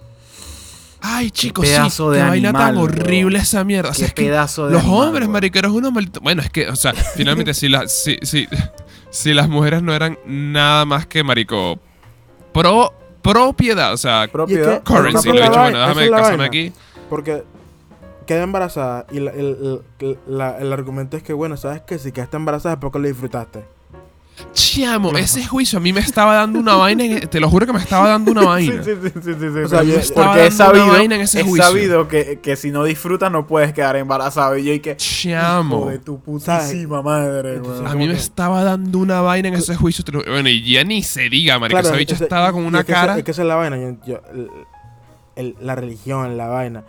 Ay, 1.05 1.31
chicos, 1.33 1.67
sí. 1.67 1.73
pedazo 1.75 2.11
de 2.13 2.19
qué 2.21 2.25
vaina 2.29 2.53
tan 2.53 2.63
animal, 2.63 2.85
horrible 2.85 3.39
esa 3.39 3.65
mierda. 3.65 3.91
O 3.91 3.95
sea, 3.95 4.05
Qué 4.05 4.09
es 4.09 4.15
que 4.15 4.23
pedazo 4.25 4.67
de 4.69 4.75
los 4.75 4.83
animal, 4.83 5.07
hombres, 5.09 5.29
mariqueros, 5.29 5.73
unos 5.73 5.93
malditos. 5.93 6.23
Bueno, 6.23 6.43
es 6.43 6.51
que, 6.51 6.69
o 6.69 6.77
sea, 6.77 6.93
finalmente, 6.93 7.55
si, 7.55 7.69
las 7.69 7.91
si, 7.93 8.19
si, 8.23 8.47
si 9.11 9.35
las 9.35 9.49
mujeres 9.49 9.83
no 9.83 9.93
eran 9.95 10.17
nada 10.27 10.85
más 10.85 11.07
que, 11.07 11.25
marico, 11.25 11.81
pro, 12.53 12.93
propiedad, 13.21 13.93
o 13.93 13.97
sea, 13.97 14.29
Propiedad. 14.31 14.83
currency. 14.85 15.29
Lo 15.31 15.39
he 15.39 15.43
dicho, 15.43 15.59
bueno, 15.59 15.79
déjame 15.81 16.11
casarme 16.11 16.45
aquí. 16.45 16.73
Porque 17.11 17.43
queda 18.27 18.43
embarazada 18.43 19.07
y 19.13 19.21
la- 19.21 19.31
el, 19.33 19.81
el- 20.01 20.19
la- 20.27 20.59
el 20.59 20.73
argumento 20.73 21.17
es 21.17 21.23
que, 21.23 21.33
bueno, 21.33 21.57
¿sabes 21.57 21.83
qué? 21.87 21.99
Si 21.99 22.13
quedaste 22.13 22.37
embarazada 22.37 22.75
es 22.75 22.81
porque 22.81 22.99
lo 22.99 23.09
disfrutaste. 23.09 23.65
Chamo, 24.55 25.17
ese 25.19 25.45
juicio 25.45 25.79
a 25.79 25.83
mí 25.83 25.93
me 25.93 26.01
estaba 26.01 26.35
dando 26.35 26.59
una 26.59 26.75
vaina. 26.75 27.05
en- 27.05 27.29
te 27.29 27.39
lo 27.39 27.51
juro 27.51 27.67
que 27.67 27.73
me 27.75 27.79
estaba 27.79 28.09
dando 28.09 28.33
una 28.33 28.41
vaina. 28.47 28.83
sí, 28.83 28.91
sí, 29.03 29.11
sí, 29.15 29.21
sí, 29.23 29.35
sí, 29.39 29.59
O 29.59 29.69
sea, 29.69 29.83
yo- 29.83 29.95
estaba 29.97 30.29
porque 30.29 30.41
una 30.47 31.27
sabido, 31.27 32.09
que, 32.09 32.41
que 32.43 32.57
si 32.57 32.71
no 32.71 32.83
disfrutas 32.85 33.31
no 33.31 33.47
puedes 33.47 33.73
quedar 33.75 33.95
embarazado. 33.97 34.57
Y 34.57 34.65
yo 34.65 34.73
y 34.73 34.81
que 34.81 34.97
Chamo. 34.97 35.91
de 35.91 35.99
tu 35.99 36.19
putísima 36.21 37.03
madre, 37.03 37.57
Entonces. 37.57 37.87
A 37.87 37.95
mí 37.95 38.07
me 38.07 38.15
que- 38.15 38.19
estaba 38.21 38.65
dando 38.65 38.99
una 38.99 39.21
vaina 39.21 39.49
en 39.49 39.55
ese 39.55 39.77
juicio. 39.77 40.03
lo- 40.11 40.25
Bueno, 40.25 40.49
y 40.49 40.63
ya 40.73 40.83
ni 40.83 41.03
se 41.03 41.29
diga, 41.29 41.59
marico. 41.59 41.79
esa 41.81 41.95
bicha 41.95 42.15
estaba 42.15 42.53
con 42.53 42.65
una 42.65 42.81
es 42.81 42.85
que 42.87 42.93
esa- 42.93 43.01
cara. 43.03 43.19
es 43.19 43.25
que 43.25 43.31
esa 43.33 43.43
es 43.43 43.49
la 43.49 43.57
vaina. 43.57 43.77
yo- 43.77 43.97
yo- 44.07 44.21
el- 44.33 44.51
el- 45.37 45.57
la 45.61 45.75
religión, 45.75 46.37
la 46.39 46.47
vaina. 46.49 46.85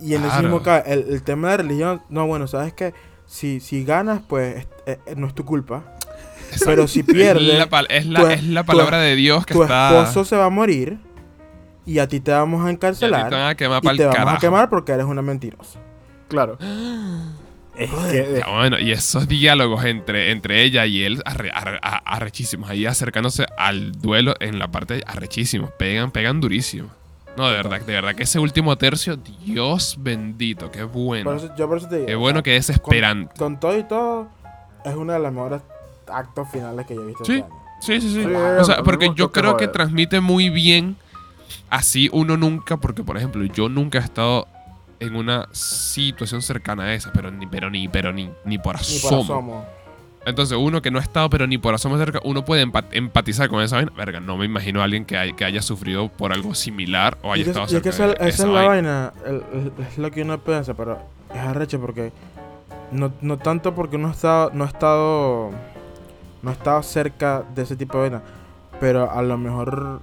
Y 0.00 0.14
en 0.14 0.20
ese 0.22 0.28
Claro. 0.30 0.42
mismo 0.42 0.62
caso, 0.62 0.84
el, 0.86 1.06
el 1.08 1.22
tema 1.22 1.48
de 1.50 1.56
la 1.58 1.62
religión, 1.62 2.02
no, 2.08 2.26
bueno, 2.26 2.46
¿sabes 2.46 2.72
qué? 2.74 2.92
Si, 3.26 3.60
si 3.60 3.84
ganas, 3.84 4.20
pues 4.28 4.66
es- 4.86 4.98
es- 5.06 5.16
no 5.16 5.26
es 5.26 5.34
tu 5.34 5.44
culpa. 5.44 5.82
Pero 6.64 6.86
si 6.86 7.00
Es 7.00 7.06
pierdes, 7.06 7.58
la, 7.58 7.68
pal- 7.68 7.86
es 7.90 8.06
la, 8.06 8.20
tu- 8.20 8.26
es 8.28 8.44
la 8.44 8.62
tu- 8.62 8.66
palabra 8.68 8.98
de 9.00 9.16
Dios 9.16 9.44
que 9.46 9.54
tu 9.54 9.62
está. 9.62 9.88
esposo 10.02 10.24
se 10.24 10.36
va 10.36 10.44
a 10.46 10.50
morir 10.50 10.98
y 11.84 11.98
a 11.98 12.06
ti 12.08 12.20
te 12.20 12.30
vamos 12.30 12.60
a 12.60 12.64
y 12.64 12.66
a 12.66 12.68
ti 12.68 12.74
encarcelar 12.74 13.28
te 13.30 13.34
van 13.36 13.48
a 13.48 13.54
quemar 13.56 13.80
y 13.84 13.96
te 13.96 14.04
vamos 14.04 14.16
carajo. 14.16 14.36
a 14.36 14.40
quemar 14.40 14.70
porque 14.70 14.92
eres 14.92 15.06
una 15.06 15.22
mentirosa. 15.22 15.80
Claro. 16.28 16.56
Es 17.76 17.90
que, 17.90 18.42
Ya, 18.46 18.50
bueno, 18.56 18.78
y 18.78 18.90
esos 18.92 19.28
diálogos 19.28 19.84
entre, 19.84 20.30
entre 20.30 20.62
ella 20.62 20.86
y 20.86 21.02
él 21.02 21.22
arre- 21.26 21.50
arre- 21.52 21.78
a- 21.82 21.98
arrechísimos, 22.14 22.70
ahí 22.70 22.86
acercándose 22.86 23.44
al 23.58 23.92
duelo 23.92 24.34
en 24.40 24.58
la 24.58 24.68
parte 24.70 25.02
arrechísimos, 25.06 25.70
pegan, 25.78 26.10
pegan 26.10 26.40
durísimo. 26.40 26.88
No, 27.36 27.48
de 27.48 27.56
verdad, 27.56 27.80
de 27.80 27.92
verdad 27.92 28.14
que 28.14 28.22
ese 28.22 28.38
último 28.38 28.76
tercio, 28.76 29.16
Dios 29.44 29.96
bendito, 29.98 30.70
qué 30.70 30.82
bueno. 30.84 31.30
Por 31.30 31.36
eso, 31.36 31.54
yo 31.56 31.68
por 31.68 31.78
eso 31.78 31.88
te 31.88 31.96
digo. 31.96 32.06
Qué 32.06 32.14
bueno 32.14 32.42
que 32.42 32.52
desesperante. 32.52 33.34
Con 33.38 33.60
todo 33.60 33.76
y 33.78 33.84
todo, 33.84 34.28
es 34.84 34.94
uno 34.94 35.12
de 35.12 35.18
los 35.18 35.32
mejores 35.32 35.60
actos 36.08 36.48
finales 36.50 36.86
que 36.86 36.94
yo 36.94 37.02
he 37.02 37.06
visto 37.06 37.24
Sí. 37.24 37.32
este 37.34 37.44
año. 37.44 37.54
Sí, 37.80 38.00
sí, 38.00 38.14
sí. 38.14 38.22
Sí, 38.22 38.30
o 38.34 38.64
sea, 38.64 38.82
porque 38.82 39.10
yo 39.14 39.32
creo 39.32 39.56
que 39.56 39.68
transmite 39.68 40.20
muy 40.20 40.48
bien. 40.48 40.96
Así 41.68 42.08
uno 42.12 42.36
nunca, 42.36 42.76
porque 42.76 43.02
por 43.04 43.16
ejemplo, 43.16 43.44
yo 43.44 43.68
nunca 43.68 43.98
he 43.98 44.02
estado 44.02 44.46
en 44.98 45.14
una 45.14 45.48
situación 45.52 46.40
cercana 46.40 46.84
a 46.84 46.94
esa, 46.94 47.12
pero 47.12 47.30
ni, 47.30 47.46
pero 47.46 47.68
ni, 47.70 47.86
pero 47.88 48.12
ni, 48.12 48.30
ni 48.44 48.56
por 48.58 48.76
Ni 48.80 48.98
por 48.98 49.14
asomo. 49.14 49.66
Entonces, 50.26 50.58
uno 50.60 50.82
que 50.82 50.90
no 50.90 50.98
ha 50.98 51.02
estado, 51.02 51.30
pero 51.30 51.46
ni 51.46 51.56
por 51.56 51.72
asomo 51.72 51.96
cerca, 51.98 52.18
uno 52.24 52.44
puede 52.44 52.66
empa- 52.66 52.84
empatizar 52.90 53.48
con 53.48 53.62
esa 53.62 53.76
vaina. 53.76 53.92
Verga, 53.96 54.18
no 54.20 54.36
me 54.36 54.44
imagino 54.44 54.80
a 54.80 54.84
alguien 54.84 55.04
que, 55.04 55.16
hay- 55.16 55.32
que 55.34 55.44
haya 55.44 55.62
sufrido 55.62 56.08
por 56.08 56.32
algo 56.32 56.52
similar 56.54 57.16
o 57.22 57.32
haya 57.32 57.44
estado 57.44 57.66
y 57.70 57.76
es 57.76 57.82
que 57.82 57.92
cerca 57.92 58.12
esa, 58.14 58.24
de 58.24 58.28
esa 58.30 58.42
esa 58.42 58.42
es 58.42 58.48
la 58.48 58.62
vaina. 58.66 59.12
vaina, 59.24 59.40
el- 59.52 59.58
el- 59.78 59.86
es 59.86 59.98
lo 59.98 60.10
que 60.10 60.22
uno 60.22 60.38
piensa, 60.38 60.74
pero 60.74 60.98
es 61.32 61.38
arrecho 61.40 61.80
porque 61.80 62.12
no, 62.90 63.12
no 63.20 63.36
tanto 63.38 63.72
porque 63.74 63.98
no 63.98 64.08
ha 64.08 64.10
estado, 64.10 64.50
no 64.52 64.64
ha 64.64 64.66
estado, 64.66 65.50
no 66.42 66.50
ha 66.50 66.52
estado 66.52 66.82
cerca 66.82 67.44
de 67.54 67.62
ese 67.62 67.76
tipo 67.76 67.96
de 68.02 68.10
vaina, 68.10 68.22
pero 68.80 69.08
a 69.10 69.22
lo 69.22 69.38
mejor 69.38 70.00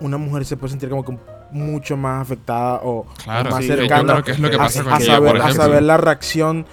una 0.00 0.16
mujer 0.16 0.44
se 0.44 0.56
puede 0.56 0.70
sentir 0.70 0.88
como 0.88 1.04
que 1.04 1.16
mucho 1.50 1.96
más 1.96 2.22
afectada 2.22 2.80
o, 2.84 3.04
Claro, 3.24 3.50
más 3.50 3.60
sí, 3.64 3.68
yo 3.68 3.76
cercana 3.76 4.12
creo 4.12 4.24
que 4.24 4.30
es 4.30 4.38
lo 4.38 4.48
que 4.50 4.54
a- 4.56 4.58
pasa 4.58 4.80
a, 4.80 4.84
con 4.84 4.92
a 4.92 4.96
ella, 4.98 5.06
saber, 5.14 5.32
por 5.32 5.40
a 5.40 5.44
ejemplo. 5.44 5.62
saber 5.64 5.82
la 5.82 5.96
reacción 5.96 6.66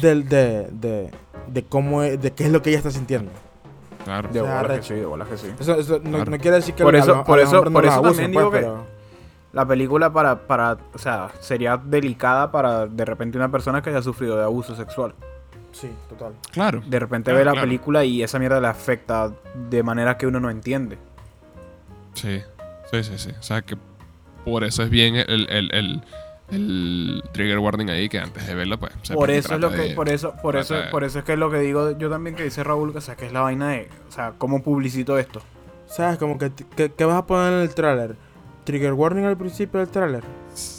del, 0.00 0.28
de, 0.28 0.68
de, 0.70 1.10
de 1.48 1.62
cómo 1.64 2.02
es- 2.02 2.20
de 2.20 2.32
qué 2.32 2.44
es 2.44 2.50
lo 2.50 2.62
que 2.62 2.70
ella 2.70 2.78
está 2.78 2.90
sintiendo. 2.90 3.30
Claro. 4.04 4.28
de 4.32 4.40
bolas 4.40 4.78
que 4.78 4.82
sí, 4.82 4.94
de 4.94 5.06
bolas 5.06 5.28
que 5.28 5.36
sí. 5.36 5.46
Eso, 5.60 5.76
eso 5.78 6.00
no, 6.02 6.10
Claro. 6.10 6.30
no 6.32 6.38
quiere 6.38 6.56
decir 6.56 6.74
que 6.74 6.82
Por 6.82 6.96
a 6.96 6.98
eso- 6.98 7.14
a 7.16 7.24
por 7.24 7.38
eso- 7.38 7.62
por 7.62 7.84
eso 7.84 7.94
abusen, 7.94 8.32
también 8.32 8.32
pues, 8.32 8.42
digo 8.44 8.50
que- 8.50 8.58
pero- 8.58 8.86
La 9.52 9.66
película 9.66 10.10
para, 10.12 10.46
para, 10.46 10.78
o 10.94 10.98
sea, 10.98 11.30
sería 11.40 11.76
delicada 11.76 12.50
para 12.50 12.86
de 12.86 13.04
repente 13.04 13.36
una 13.38 13.50
persona 13.50 13.80
que 13.82 13.90
haya 13.90 14.00
sufrido 14.02 14.36
de 14.38 14.42
abuso 14.44 14.74
sexual. 14.74 15.14
Sí, 15.72 15.90
total. 16.08 16.32
Claro. 16.52 16.82
De 16.86 16.98
repente 16.98 17.26
Claro, 17.30 17.38
ve 17.38 17.44
la 17.44 17.50
claro. 17.52 17.66
película 17.66 18.04
y 18.04 18.22
esa 18.22 18.38
mierda 18.38 18.60
le 18.60 18.66
afecta 18.68 19.30
de 19.70 19.82
manera 19.82 20.16
que 20.16 20.26
uno 20.26 20.40
no 20.40 20.48
entiende. 20.50 20.96
Sí. 22.14 22.42
Sí, 22.90 23.04
sí, 23.04 23.18
sí. 23.18 23.30
O 23.38 23.42
sea 23.42 23.62
que 23.62 23.76
por 24.44 24.64
eso 24.64 24.82
es 24.82 24.90
bien 24.90 25.16
el, 25.16 25.48
el, 25.50 25.70
el, 25.72 26.02
el 26.52 27.22
trigger 27.32 27.58
warning 27.58 27.90
ahí 27.90 28.08
que 28.08 28.18
antes 28.18 28.46
de 28.46 28.54
verlo, 28.54 28.78
pues. 28.78 28.92
por 29.14 29.30
eso 29.30 29.54
es 29.54 29.60
lo 29.60 29.70
que, 29.70 29.76
de- 29.76 29.94
por 29.94 30.08
eso, 30.08 30.34
por 30.42 30.56
eso, 30.56 30.74
de- 30.74 30.82
por 30.84 31.04
eso 31.04 31.18
es 31.20 31.24
que 31.24 31.32
es 31.32 31.38
lo 31.38 31.50
que 31.50 31.58
digo 31.58 31.96
yo 31.98 32.08
también 32.10 32.36
que 32.36 32.44
dice 32.44 32.62
Raúl, 32.62 32.92
que, 32.92 32.98
o 32.98 33.00
sea, 33.00 33.16
que 33.16 33.26
es 33.26 33.32
la 33.32 33.40
vaina 33.40 33.68
de, 33.70 33.88
o 34.08 34.12
sea, 34.12 34.34
cómo 34.38 34.62
publicito 34.62 35.18
esto. 35.18 35.40
¿Sabes? 35.86 36.18
Como 36.18 36.38
que, 36.38 36.50
que, 36.76 36.90
que 36.92 37.04
vas 37.04 37.16
a 37.16 37.26
poner 37.26 37.52
en 37.52 37.60
el 37.60 37.74
tráiler. 37.74 38.16
Trigger 38.64 38.92
warning 38.92 39.24
al 39.24 39.36
principio 39.36 39.80
del 39.80 39.88
tráiler. 39.88 40.22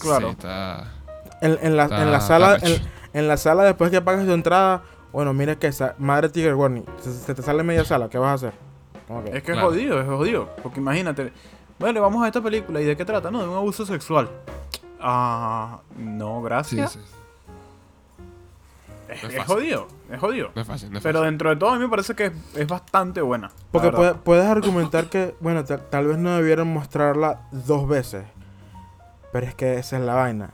claro. 0.01 0.27
Sí, 0.29 0.31
está, 0.33 0.91
En, 1.41 1.57
en 1.61 1.75
la, 1.77 1.83
está- 1.83 2.01
en 2.03 2.11
la 2.11 2.21
sala, 2.21 2.57
en, 2.61 2.81
en 3.13 3.27
la 3.27 3.37
sala 3.37 3.63
después 3.63 3.91
que 3.91 4.01
pagas 4.01 4.25
tu 4.25 4.31
entrada, 4.33 4.83
bueno, 5.11 5.33
mira 5.33 5.55
que 5.57 5.67
esa 5.67 5.93
madre 5.99 6.29
trigger 6.29 6.55
warning. 6.55 6.83
Se, 7.01 7.11
se 7.13 7.35
te 7.35 7.41
sale 7.43 7.61
media 7.63 7.83
sala, 7.85 8.09
¿qué 8.09 8.17
vas 8.17 8.29
a 8.31 8.33
hacer? 8.47 8.53
Es 9.33 9.43
que 9.43 9.51
Claro. 9.51 9.67
es 9.69 9.75
jodido, 9.75 9.99
es 10.01 10.07
jodido. 10.07 10.49
Porque 10.63 10.79
imagínate, 10.79 11.31
bueno, 11.77 12.01
vamos 12.01 12.23
a 12.23 12.27
esta 12.27 12.41
película 12.41 12.81
y 12.81 12.85
de 12.85 12.95
qué 12.97 13.05
trata, 13.05 13.29
no, 13.29 13.43
de 13.43 13.49
un 13.49 13.55
abuso 13.55 13.85
sexual. 13.85 14.29
Ah, 15.03 15.79
no, 15.97 16.41
gracias. 16.41 16.93
sí. 16.93 16.99
Es, 19.09 19.21
No 19.21 19.29
es 19.29 19.35
es 19.35 19.39
fácil. 19.41 19.55
jodido, 19.55 19.87
es 20.11 20.19
jodido. 20.19 20.49
No 20.55 20.61
es 20.61 20.67
fácil, 20.67 20.91
no 20.91 20.97
es 20.97 21.03
Pero 21.03 21.19
fácil. 21.19 21.31
dentro 21.31 21.49
de 21.49 21.55
todo 21.57 21.69
a 21.71 21.73
mí 21.75 21.79
me 21.83 21.89
parece 21.89 22.15
que 22.15 22.27
es, 22.27 22.33
es 22.55 22.67
bastante 22.67 23.21
buena. 23.21 23.51
Porque 23.71 23.91
puede- 23.91 24.13
puedes 24.15 24.45
argumentar 24.45 25.05
que, 25.07 25.35
bueno, 25.39 25.63
tal, 25.65 25.81
tal 25.89 26.07
vez 26.07 26.17
no 26.17 26.35
debieron 26.35 26.69
mostrarla 26.73 27.41
dos 27.51 27.87
veces. 27.87 28.23
Pero 29.31 29.45
es 29.45 29.55
que 29.55 29.77
esa 29.77 29.97
es 29.97 30.03
la 30.03 30.15
vaina. 30.15 30.51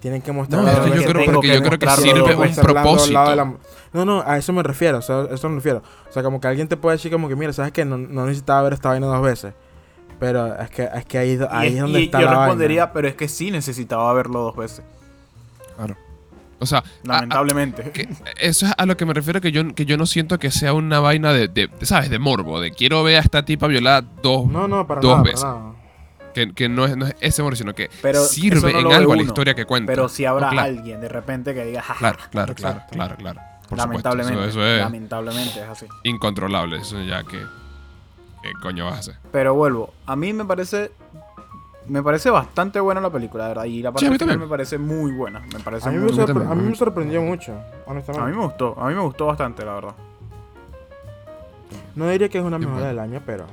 Tienen 0.00 0.20
que 0.20 0.32
mostrarla 0.32 0.72
dos 0.72 0.80
que 0.80 0.88
yo 0.88 0.94
veces. 0.96 1.12
creo, 1.12 1.24
porque 1.32 1.48
que 1.48 1.54
yo 1.54 1.62
creo 1.62 1.78
que 1.78 1.88
sirve 1.90 2.22
un 2.34 2.40
veces. 2.40 2.58
Propósito. 2.64 3.34
la- 3.36 3.54
No, 3.92 4.04
no, 4.04 4.22
a 4.26 4.36
eso 4.36 4.52
me 4.52 4.62
refiero, 4.62 4.98
o 4.98 5.02
sea, 5.02 5.20
a 5.20 5.34
eso 5.34 5.48
me 5.48 5.54
refiero. 5.56 5.82
O 6.08 6.12
sea, 6.12 6.22
como 6.22 6.40
que 6.40 6.48
alguien 6.48 6.66
te 6.66 6.76
puede 6.76 6.96
decir 6.96 7.12
como 7.12 7.28
que, 7.28 7.36
mira, 7.36 7.52
¿sabes 7.52 7.72
qué? 7.72 7.84
No, 7.84 7.96
no 7.96 8.24
necesitaba 8.26 8.62
ver 8.62 8.72
esta 8.72 8.88
vaina 8.88 9.06
dos 9.06 9.22
veces. 9.22 9.54
Pero 10.22 10.54
es 10.56 10.70
que, 10.70 10.88
es 10.94 11.04
que 11.04 11.18
ahí, 11.18 11.38
ahí 11.50 11.68
es- 11.70 11.74
es 11.74 11.80
donde 11.80 12.00
y 12.00 12.04
está 12.04 12.20
yo 12.20 12.26
la 12.30 12.38
respondería, 12.44 12.82
vaina. 12.84 12.92
pero 12.92 13.08
es 13.08 13.14
que 13.16 13.26
sí 13.26 13.50
necesitaba 13.50 14.12
verlo 14.14 14.38
dos 14.42 14.54
veces. 14.56 14.84
Claro. 15.76 15.96
O 16.60 16.66
sea, 16.66 16.78
a- 16.78 16.82
a- 16.82 16.86
Lamentablemente. 17.02 17.90
que 17.90 18.08
eso 18.40 18.66
es 18.66 18.72
a 18.78 18.86
lo 18.86 18.96
que 18.96 19.04
me 19.04 19.14
refiero 19.14 19.40
que 19.40 19.50
yo, 19.50 19.74
que 19.74 19.84
yo 19.84 19.96
no 19.96 20.06
siento 20.06 20.38
que 20.38 20.52
sea 20.52 20.74
una 20.74 21.00
vaina 21.00 21.32
de, 21.32 21.48
de- 21.48 21.66
de, 21.66 21.86
¿sabes? 21.86 22.08
De 22.08 22.20
morbo, 22.20 22.60
de 22.60 22.70
quiero 22.70 23.02
ver 23.02 23.16
a 23.16 23.18
esta 23.18 23.44
tipa 23.44 23.66
violada 23.66 24.04
dos, 24.22 24.46
No, 24.46 24.68
no, 24.68 24.86
para 24.86 25.00
dos 25.00 25.10
nada, 25.10 25.22
para 25.24 25.32
veces. 25.32 25.44
nada. 25.44 25.72
que, 26.34 26.52
que 26.54 26.68
no, 26.68 26.84
es, 26.86 26.96
no 26.96 27.06
es 27.06 27.16
ese 27.20 27.42
morbo, 27.42 27.56
sino 27.56 27.74
que 27.74 27.90
Pero 28.00 28.22
sirve 28.24 28.72
no 28.74 28.78
en 28.78 28.92
algo 28.92 29.12
a 29.14 29.16
la 29.16 29.22
historia 29.22 29.54
que 29.54 29.64
cuenta. 29.64 29.90
Pero 29.92 30.08
si 30.08 30.24
habrá 30.24 30.50
claro, 30.50 30.68
alguien 30.68 31.00
de 31.00 31.08
repente 31.08 31.52
que 31.52 31.64
diga, 31.64 31.82
"Ja, 31.82 31.94
Claro, 31.96 32.18
claro, 32.30 32.54
claro, 32.54 32.80
claro, 32.92 33.16
claro. 33.16 33.40
Por 33.68 33.76
lamentablemente. 33.78 34.34
supuesto, 34.34 34.60
eso, 34.60 34.68
eso 34.68 34.76
es 34.76 34.80
Lamentablemente 34.82 35.60
es 35.62 35.68
así. 35.68 35.86
incontrolable, 36.04 36.76
eso 36.76 37.02
ya 37.02 37.24
que... 37.24 37.38
¿Qué 38.42 38.52
coño 38.60 38.84
vas 38.86 38.94
a 38.94 38.98
hacer? 38.98 39.16
Pero 39.30 39.54
vuelvo, 39.54 39.90
a 40.06 40.16
mí 40.16 40.32
me 40.32 40.44
parece 40.44 40.90
me 41.88 42.00
parece 42.02 42.30
bastante 42.30 42.78
buena 42.80 43.00
la 43.00 43.10
película, 43.10 43.48
verdad. 43.48 43.64
Y 43.64 43.82
la 43.82 43.90
parte 43.90 44.00
Sí, 44.00 44.06
final 44.06 44.18
también. 44.20 44.40
me 44.40 44.46
parece 44.46 44.78
muy 44.78 45.10
buena. 45.12 45.40
Me 45.40 45.58
parece 45.60 45.88
A 45.88 45.92
mí, 45.92 45.98
muy 45.98 46.12
me 46.12 46.24
también. 46.26 46.48
a 46.50 46.54
mí 46.54 46.62
me 46.68 46.74
sorprendió 46.76 47.20
mucho, 47.22 47.54
honestamente. 47.86 48.24
A 48.24 48.30
mí 48.30 48.36
me 48.36 48.44
gustó, 48.44 48.76
a 48.80 48.88
mí 48.88 48.94
me 48.94 49.00
gustó 49.00 49.26
bastante, 49.26 49.64
la 49.64 49.74
verdad. 49.74 49.94
No 51.94 52.08
diría 52.08 52.28
que 52.28 52.38
es 52.38 52.44
una 52.44 52.56
Qué 52.58 52.66
mejor 52.66 52.74
bueno. 52.74 52.88
del 52.88 52.98
año, 52.98 53.20
pero 53.26 53.44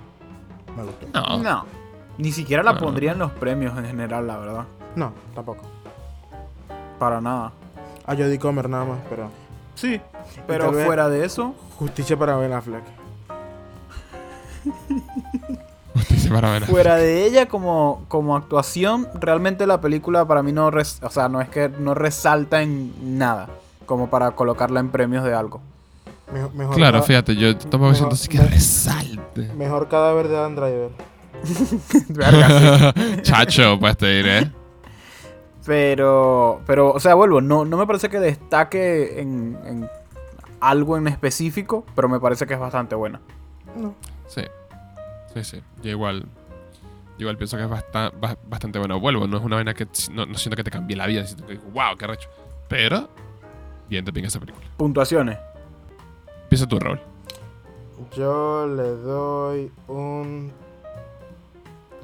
me 0.77 0.83
gustó. 0.83 1.07
No. 1.13 1.37
No. 1.43 1.65
Ni 2.17 2.31
siquiera 2.31 2.63
la 2.63 2.73
No. 2.73 2.79
pondría 2.79 3.13
en 3.13 3.19
los 3.19 3.31
premios 3.31 3.77
en 3.77 3.85
general, 3.85 4.27
la 4.27 4.37
verdad. 4.37 4.65
No, 4.95 5.13
tampoco. 5.33 5.63
Para 6.99 7.21
nada. 7.21 7.51
A 8.05 8.13
Jodie 8.15 8.39
Comer 8.39 8.69
nada 8.69 8.85
más, 8.85 8.99
pero 9.09 9.29
Sí. 9.75 9.99
Pero 10.47 10.71
fuera 10.73 11.07
de 11.09 11.23
eso, 11.25 11.55
justicia 11.77 12.17
para 12.17 12.35
Ben 12.35 12.51
Affleck. 12.53 12.83
Fuera 16.67 16.95
de 16.95 17.25
ella 17.25 17.47
como, 17.47 18.05
como 18.07 18.35
actuación, 18.35 19.07
realmente 19.19 19.65
la 19.65 19.81
película 19.81 20.25
para 20.25 20.43
mí 20.43 20.51
no, 20.51 20.69
res- 20.71 20.99
o 21.01 21.09
sea, 21.09 21.27
no 21.29 21.41
es 21.41 21.49
que 21.49 21.69
no 21.69 21.93
resalta 21.95 22.61
en 22.61 23.17
nada 23.17 23.49
como 23.85 24.09
para 24.09 24.31
colocarla 24.31 24.79
en 24.79 24.89
premios 24.89 25.23
de 25.23 25.33
algo. 25.33 25.61
Mejor, 26.31 26.53
mejor 26.53 26.75
Claro, 26.75 26.97
cada- 26.99 27.07
fíjate, 27.07 27.35
yo 27.35 27.57
tampoco 27.57 27.95
siento 27.95 28.13
así 28.15 28.27
que 28.27 28.37
mejor- 28.37 28.51
resalte. 28.53 29.53
Mejor 29.55 29.87
cadáver 29.89 30.27
de 30.27 30.37
Adam 30.37 30.55
Driver. 30.55 30.89
Verga. 32.09 32.93
Chacho, 33.23 33.79
pues 33.79 33.97
te 33.97 34.07
diré. 34.07 34.51
Pero, 35.65 36.61
pero, 36.67 36.91
o 36.93 36.99
sea, 36.99 37.15
vuelvo, 37.15 37.41
no, 37.41 37.65
no 37.65 37.77
me 37.77 37.85
parece 37.87 38.09
que 38.09 38.19
destaque 38.19 39.19
en, 39.21 39.57
en 39.65 39.89
algo 40.59 40.97
en 40.97 41.07
específico, 41.07 41.85
pero 41.95 42.07
me 42.09 42.19
parece 42.19 42.45
que 42.47 42.53
es 42.53 42.59
bastante 42.59 42.95
buena. 42.95 43.19
No. 43.75 43.93
Sí. 44.29 44.41
Sí, 45.33 45.43
sí. 45.43 45.61
Yo 45.83 45.91
igual. 45.91 46.21
yo 46.21 46.27
igual 47.19 47.37
pienso 47.37 47.57
que 47.57 47.63
es 47.63 47.69
basta- 47.69 48.11
ba- 48.11 48.37
bastante 48.47 48.79
bueno. 48.79 48.99
Vuelvo, 48.99 49.27
no 49.27 49.37
es 49.37 49.43
una 49.43 49.57
vaina 49.57 49.73
que. 49.73 49.85
No, 50.11 50.25
no 50.25 50.35
siento 50.37 50.55
que 50.55 50.63
te 50.63 50.71
cambie 50.71 50.95
la 50.95 51.05
vida. 51.05 51.25
Siento 51.25 51.45
que 51.45 51.53
digo, 51.53 51.65
wow, 51.71 51.97
qué 51.97 52.07
recho. 52.07 52.29
Pero. 52.67 53.09
Bien, 53.89 54.05
te 54.05 54.13
pinga 54.13 54.27
esa 54.27 54.39
película. 54.39 54.65
Puntuaciones. 54.77 55.37
Empieza 56.43 56.65
tu 56.67 56.79
rol. 56.79 56.99
Yo 58.15 58.65
le 58.67 58.83
doy 58.89 59.71
un. 59.87 60.51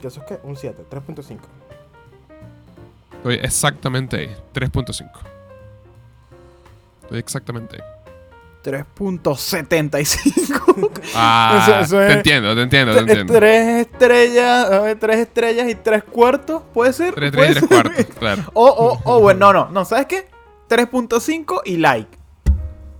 ¿Qué 0.01 0.07
eso 0.07 0.19
es 0.21 0.25
qué? 0.27 0.39
Un 0.43 0.55
7, 0.57 0.83
3.5. 0.89 1.39
Estoy 3.17 3.35
exactamente 3.35 4.17
ahí. 4.17 4.35
3.5. 4.53 5.09
Estoy 7.03 7.19
exactamente 7.19 7.77
ahí. 7.81 7.89
3.75. 8.65 10.91
Ah, 11.15 11.59
Eso- 11.63 11.79
eso 11.79 11.97
te 11.97 12.07
es- 12.09 12.15
entiendo, 12.17 12.55
te 12.55 12.61
entiendo, 12.63 12.93
te 12.93 12.99
entiendo. 12.99 13.33
tres 13.33 13.85
estrellas, 13.87 14.69
ver, 14.81 14.99
tres 14.99 15.17
estrellas 15.19 15.69
y 15.69 15.75
tres 15.75 16.03
cuartos, 16.03 16.63
¿puede 16.73 16.91
ser? 16.93 17.13
3, 17.13 17.31
¿Puede 17.31 17.53
3 17.53 17.63
y 17.63 17.67
3 17.67 17.69
ser? 17.69 17.83
cuartos, 17.93 18.15
claro. 18.17 18.41
O, 18.53 18.65
o, 18.67 18.99
o, 19.03 19.19
bueno, 19.21 19.53
no, 19.53 19.65
no, 19.65 19.71
no, 19.71 19.85
¿sabes 19.85 20.07
qué? 20.07 20.27
3.5 20.67 21.61
y 21.65 21.77
like. 21.77 22.17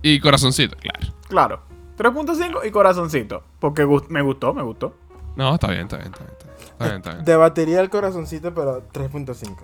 Y 0.02 0.20
corazoncito, 0.20 0.76
claro. 0.76 1.14
Claro. 1.28 1.60
3.5 1.98 2.60
y 2.66 2.70
corazoncito. 2.70 3.42
Porque 3.58 3.84
gust- 3.84 4.08
me 4.08 4.22
gustó, 4.22 4.54
me 4.54 4.62
gustó. 4.62 4.94
No, 5.34 5.54
está 5.54 5.66
bien, 5.68 5.82
está 5.82 5.96
bien, 5.98 6.12
está 6.12 6.24
bien. 6.24 6.36
Está 6.36 6.46
bien, 6.46 6.68
está 6.68 6.84
bien, 6.84 6.96
está 6.98 7.10
bien. 7.12 7.24
Debatiría 7.24 7.80
el 7.80 7.90
corazoncito, 7.90 8.54
pero 8.54 8.82
3.5. 8.92 9.56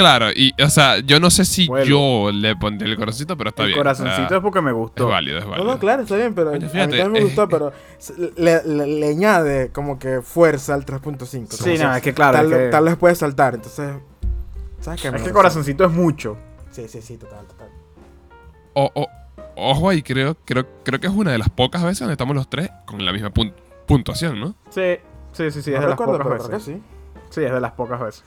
Claro, 0.00 0.26
y, 0.34 0.52
o 0.62 0.68
sea, 0.70 0.98
yo 1.00 1.20
no 1.20 1.30
sé 1.30 1.44
si 1.44 1.66
Vuelvo. 1.68 1.86
yo 2.26 2.32
le 2.32 2.56
pondría 2.56 2.90
el 2.92 2.96
corazoncito, 2.98 3.36
pero 3.36 3.50
está 3.50 3.62
el 3.62 3.68
bien. 3.68 3.78
corazoncito 3.78 4.24
o 4.24 4.28
sea, 4.28 4.36
es 4.38 4.42
porque 4.42 4.60
me 4.60 4.70
es 4.70 4.76
gustó. 4.76 5.08
válido, 5.08 5.38
es 5.38 5.44
No, 5.44 5.50
válido. 5.50 5.70
no, 5.72 5.78
claro, 5.78 6.02
está 6.02 6.16
bien, 6.16 6.34
pero 6.34 6.50
Oye, 6.50 6.58
a 6.66 6.68
mí 6.68 6.72
también 6.72 7.12
me 7.12 7.18
eh, 7.18 7.24
gustó, 7.24 7.48
pero 7.48 7.72
le, 8.36 8.62
le- 8.64 8.86
le 8.86 9.08
añade 9.08 9.70
como 9.72 9.98
que 9.98 10.22
fuerza 10.22 10.74
al 10.74 10.84
3.5. 10.86 11.52
Sí, 11.52 11.76
no, 11.78 11.94
es 11.94 12.02
que 12.02 12.14
claro. 12.14 12.38
tal, 12.38 12.52
es 12.52 12.58
que, 12.58 12.68
tal 12.70 12.84
vez 12.84 12.96
puede 12.96 13.14
saltar, 13.14 13.54
entonces... 13.54 13.94
¿Sabes 14.80 15.02
qué? 15.02 15.08
es 15.08 15.22
que 15.22 15.30
corazoncito 15.32 15.84
es 15.84 15.90
mucho. 15.92 16.36
Sí, 16.70 16.88
sí, 16.88 17.02
sí, 17.02 17.16
total, 17.18 17.44
total. 17.46 17.68
O- 18.74 18.90
o- 18.94 19.08
ojo 19.56 19.90
ahí, 19.90 20.02
creo, 20.02 20.36
creo, 20.44 20.66
creo 20.84 20.98
que 21.00 21.06
es 21.08 21.12
una 21.12 21.32
de 21.32 21.38
las 21.38 21.50
pocas 21.50 21.82
veces 21.82 22.00
donde 22.00 22.14
estamos 22.14 22.34
los 22.34 22.48
tres 22.48 22.70
con 22.86 23.04
la 23.04 23.12
misma 23.12 23.30
pun- 23.30 23.52
puntuación, 23.86 24.40
¿no? 24.40 24.54
Sí, 24.70 24.96
sí, 25.32 25.50
sí, 25.50 25.62
sí, 25.62 25.70
no 25.72 25.76
es 25.76 25.82
de 25.82 25.88
las 25.88 25.96
pocas 25.98 26.26
veces. 26.26 26.48
que 26.48 26.60
sí. 26.60 26.82
Sí, 27.28 27.42
es 27.44 27.52
de 27.52 27.60
las 27.60 27.72
pocas 27.72 28.00
veces. 28.00 28.24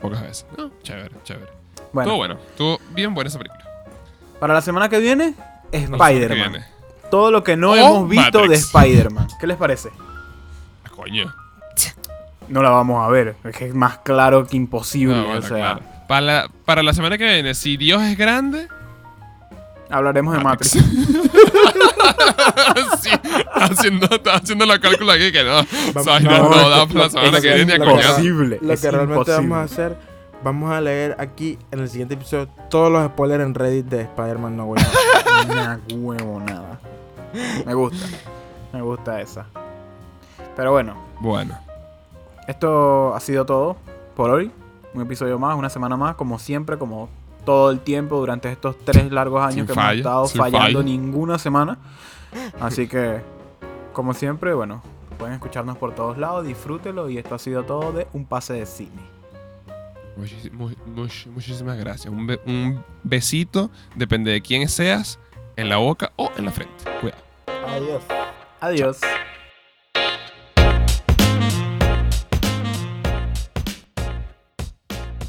Pocas 0.00 0.22
veces. 0.22 0.46
No, 0.56 0.70
chévere, 0.82 1.10
chévere. 1.24 1.50
Bueno, 1.92 2.10
Estuvo 2.10 2.16
bueno, 2.18 2.34
estuvo 2.50 2.80
bien 2.94 3.14
buena 3.14 3.28
esa 3.28 3.38
película. 3.38 3.64
para 4.40 4.54
la 4.54 4.60
semana 4.60 4.88
que 4.88 4.98
viene, 4.98 5.34
Spider-Man. 5.72 6.64
Todo 7.10 7.30
lo 7.30 7.42
que 7.42 7.56
no 7.56 7.70
O 7.72 7.76
hemos 7.76 8.08
visto 8.08 8.38
de 8.42 8.48
Matrix. 8.48 8.66
Spider-Man. 8.74 9.28
¿Qué 9.40 9.46
les 9.46 9.56
parece? 9.56 9.88
Ah, 10.84 10.90
coño. 10.94 11.34
No 12.48 12.62
la 12.62 12.70
vamos 12.70 13.04
a 13.06 13.10
ver. 13.10 13.36
Es 13.44 13.56
que 13.56 13.66
es 13.68 13.74
más 13.74 13.98
claro 13.98 14.46
que 14.46 14.56
imposible. 14.56 15.14
No, 15.16 15.24
bueno, 15.24 15.38
o 15.38 15.42
sea, 15.42 15.56
claro. 15.56 15.80
Para 16.06 16.20
la, 16.22 16.50
para 16.64 16.82
la 16.82 16.92
semana 16.94 17.18
que 17.18 17.26
viene, 17.26 17.54
si 17.54 17.76
Dios 17.76 18.02
es 18.02 18.16
grande. 18.16 18.68
Hablaremos 19.90 20.36
de 20.36 20.44
Matrix. 20.44 20.72
sí, 23.00 23.10
haciendo, 23.54 24.08
haciendo 24.32 24.66
la 24.66 24.78
cálculo 24.78 25.12
aquí 25.12 25.32
que 25.32 25.42
no. 25.44 25.56
Vamos- 25.94 26.04
¿sabes? 26.04 26.24
no, 26.24 26.48
No, 26.50 26.68
da 26.70 26.86
para 26.86 27.00
la 27.00 27.10
semana 27.10 27.40
que 27.40 27.54
viene 27.54 27.78
lo 27.78 27.84
que- 27.84 28.00
es 28.00 28.82
realmente 28.82 29.14
imposible. 29.14 29.34
vamos 29.34 29.58
a 29.58 29.62
hacer, 29.62 29.96
vamos 30.42 30.70
a 30.72 30.80
leer 30.80 31.16
aquí 31.18 31.58
en 31.70 31.80
el 31.80 31.88
siguiente 31.88 32.14
episodio 32.14 32.48
todos 32.70 32.90
los 32.92 33.04
spoilers 33.06 33.44
en 33.44 33.54
Reddit 33.54 33.86
de 33.86 34.02
Spider-Man 34.02 34.56
No 34.56 34.64
Way 34.66 34.82
Home. 34.84 35.48
Una 35.52 35.80
huevo 35.94 36.40
nada. 36.40 36.80
Me 37.64 37.74
gusta. 37.74 38.06
Me 38.72 38.82
gusta 38.82 39.20
esa. 39.20 39.46
Pero 40.56 40.72
bueno, 40.72 40.96
Bueno, 41.20 41.56
esto 42.48 43.14
ha 43.14 43.20
sido 43.20 43.46
todo 43.46 43.76
por 44.16 44.30
hoy. 44.30 44.50
Un 44.94 45.02
episodio 45.02 45.38
más, 45.38 45.56
una 45.56 45.68
semana 45.70 45.96
más, 45.96 46.16
como 46.16 46.38
siempre, 46.38 46.78
como 46.78 47.08
todo 47.48 47.70
el 47.70 47.80
tiempo 47.80 48.18
durante 48.18 48.52
estos 48.52 48.76
tres 48.84 49.10
largos 49.10 49.40
años 49.42 49.54
Sin 49.54 49.66
que 49.66 49.72
falla, 49.72 49.88
hemos 49.92 49.96
estado 49.96 50.28
fallando 50.50 50.80
falla. 50.80 50.82
ninguna 50.82 51.38
semana. 51.38 51.78
Así 52.60 52.86
que, 52.86 53.22
como 53.94 54.12
siempre, 54.12 54.52
bueno, 54.52 54.82
pueden 55.18 55.32
escucharnos 55.32 55.78
por 55.78 55.94
todos 55.94 56.18
lados, 56.18 56.46
disfrútelo 56.46 57.08
y 57.08 57.16
esto 57.16 57.34
ha 57.34 57.38
sido 57.38 57.62
todo 57.64 57.92
de 57.92 58.06
un 58.12 58.26
pase 58.26 58.52
de 58.52 58.66
cine. 58.66 59.00
muchis- 60.18 60.52
mu- 60.52 60.68
much- 60.94 61.26
muchísimas 61.28 61.78
gracias. 61.78 62.12
Un, 62.12 62.26
be- 62.26 62.40
un 62.44 62.84
besito, 63.02 63.70
depende 63.94 64.30
de 64.30 64.42
quién 64.42 64.68
seas, 64.68 65.18
en 65.56 65.70
la 65.70 65.78
boca 65.78 66.12
o 66.16 66.30
en 66.36 66.44
la 66.44 66.50
frente. 66.50 66.84
Cuidado. 67.00 67.22
Adiós. 67.66 68.02
Adiós. 68.60 69.00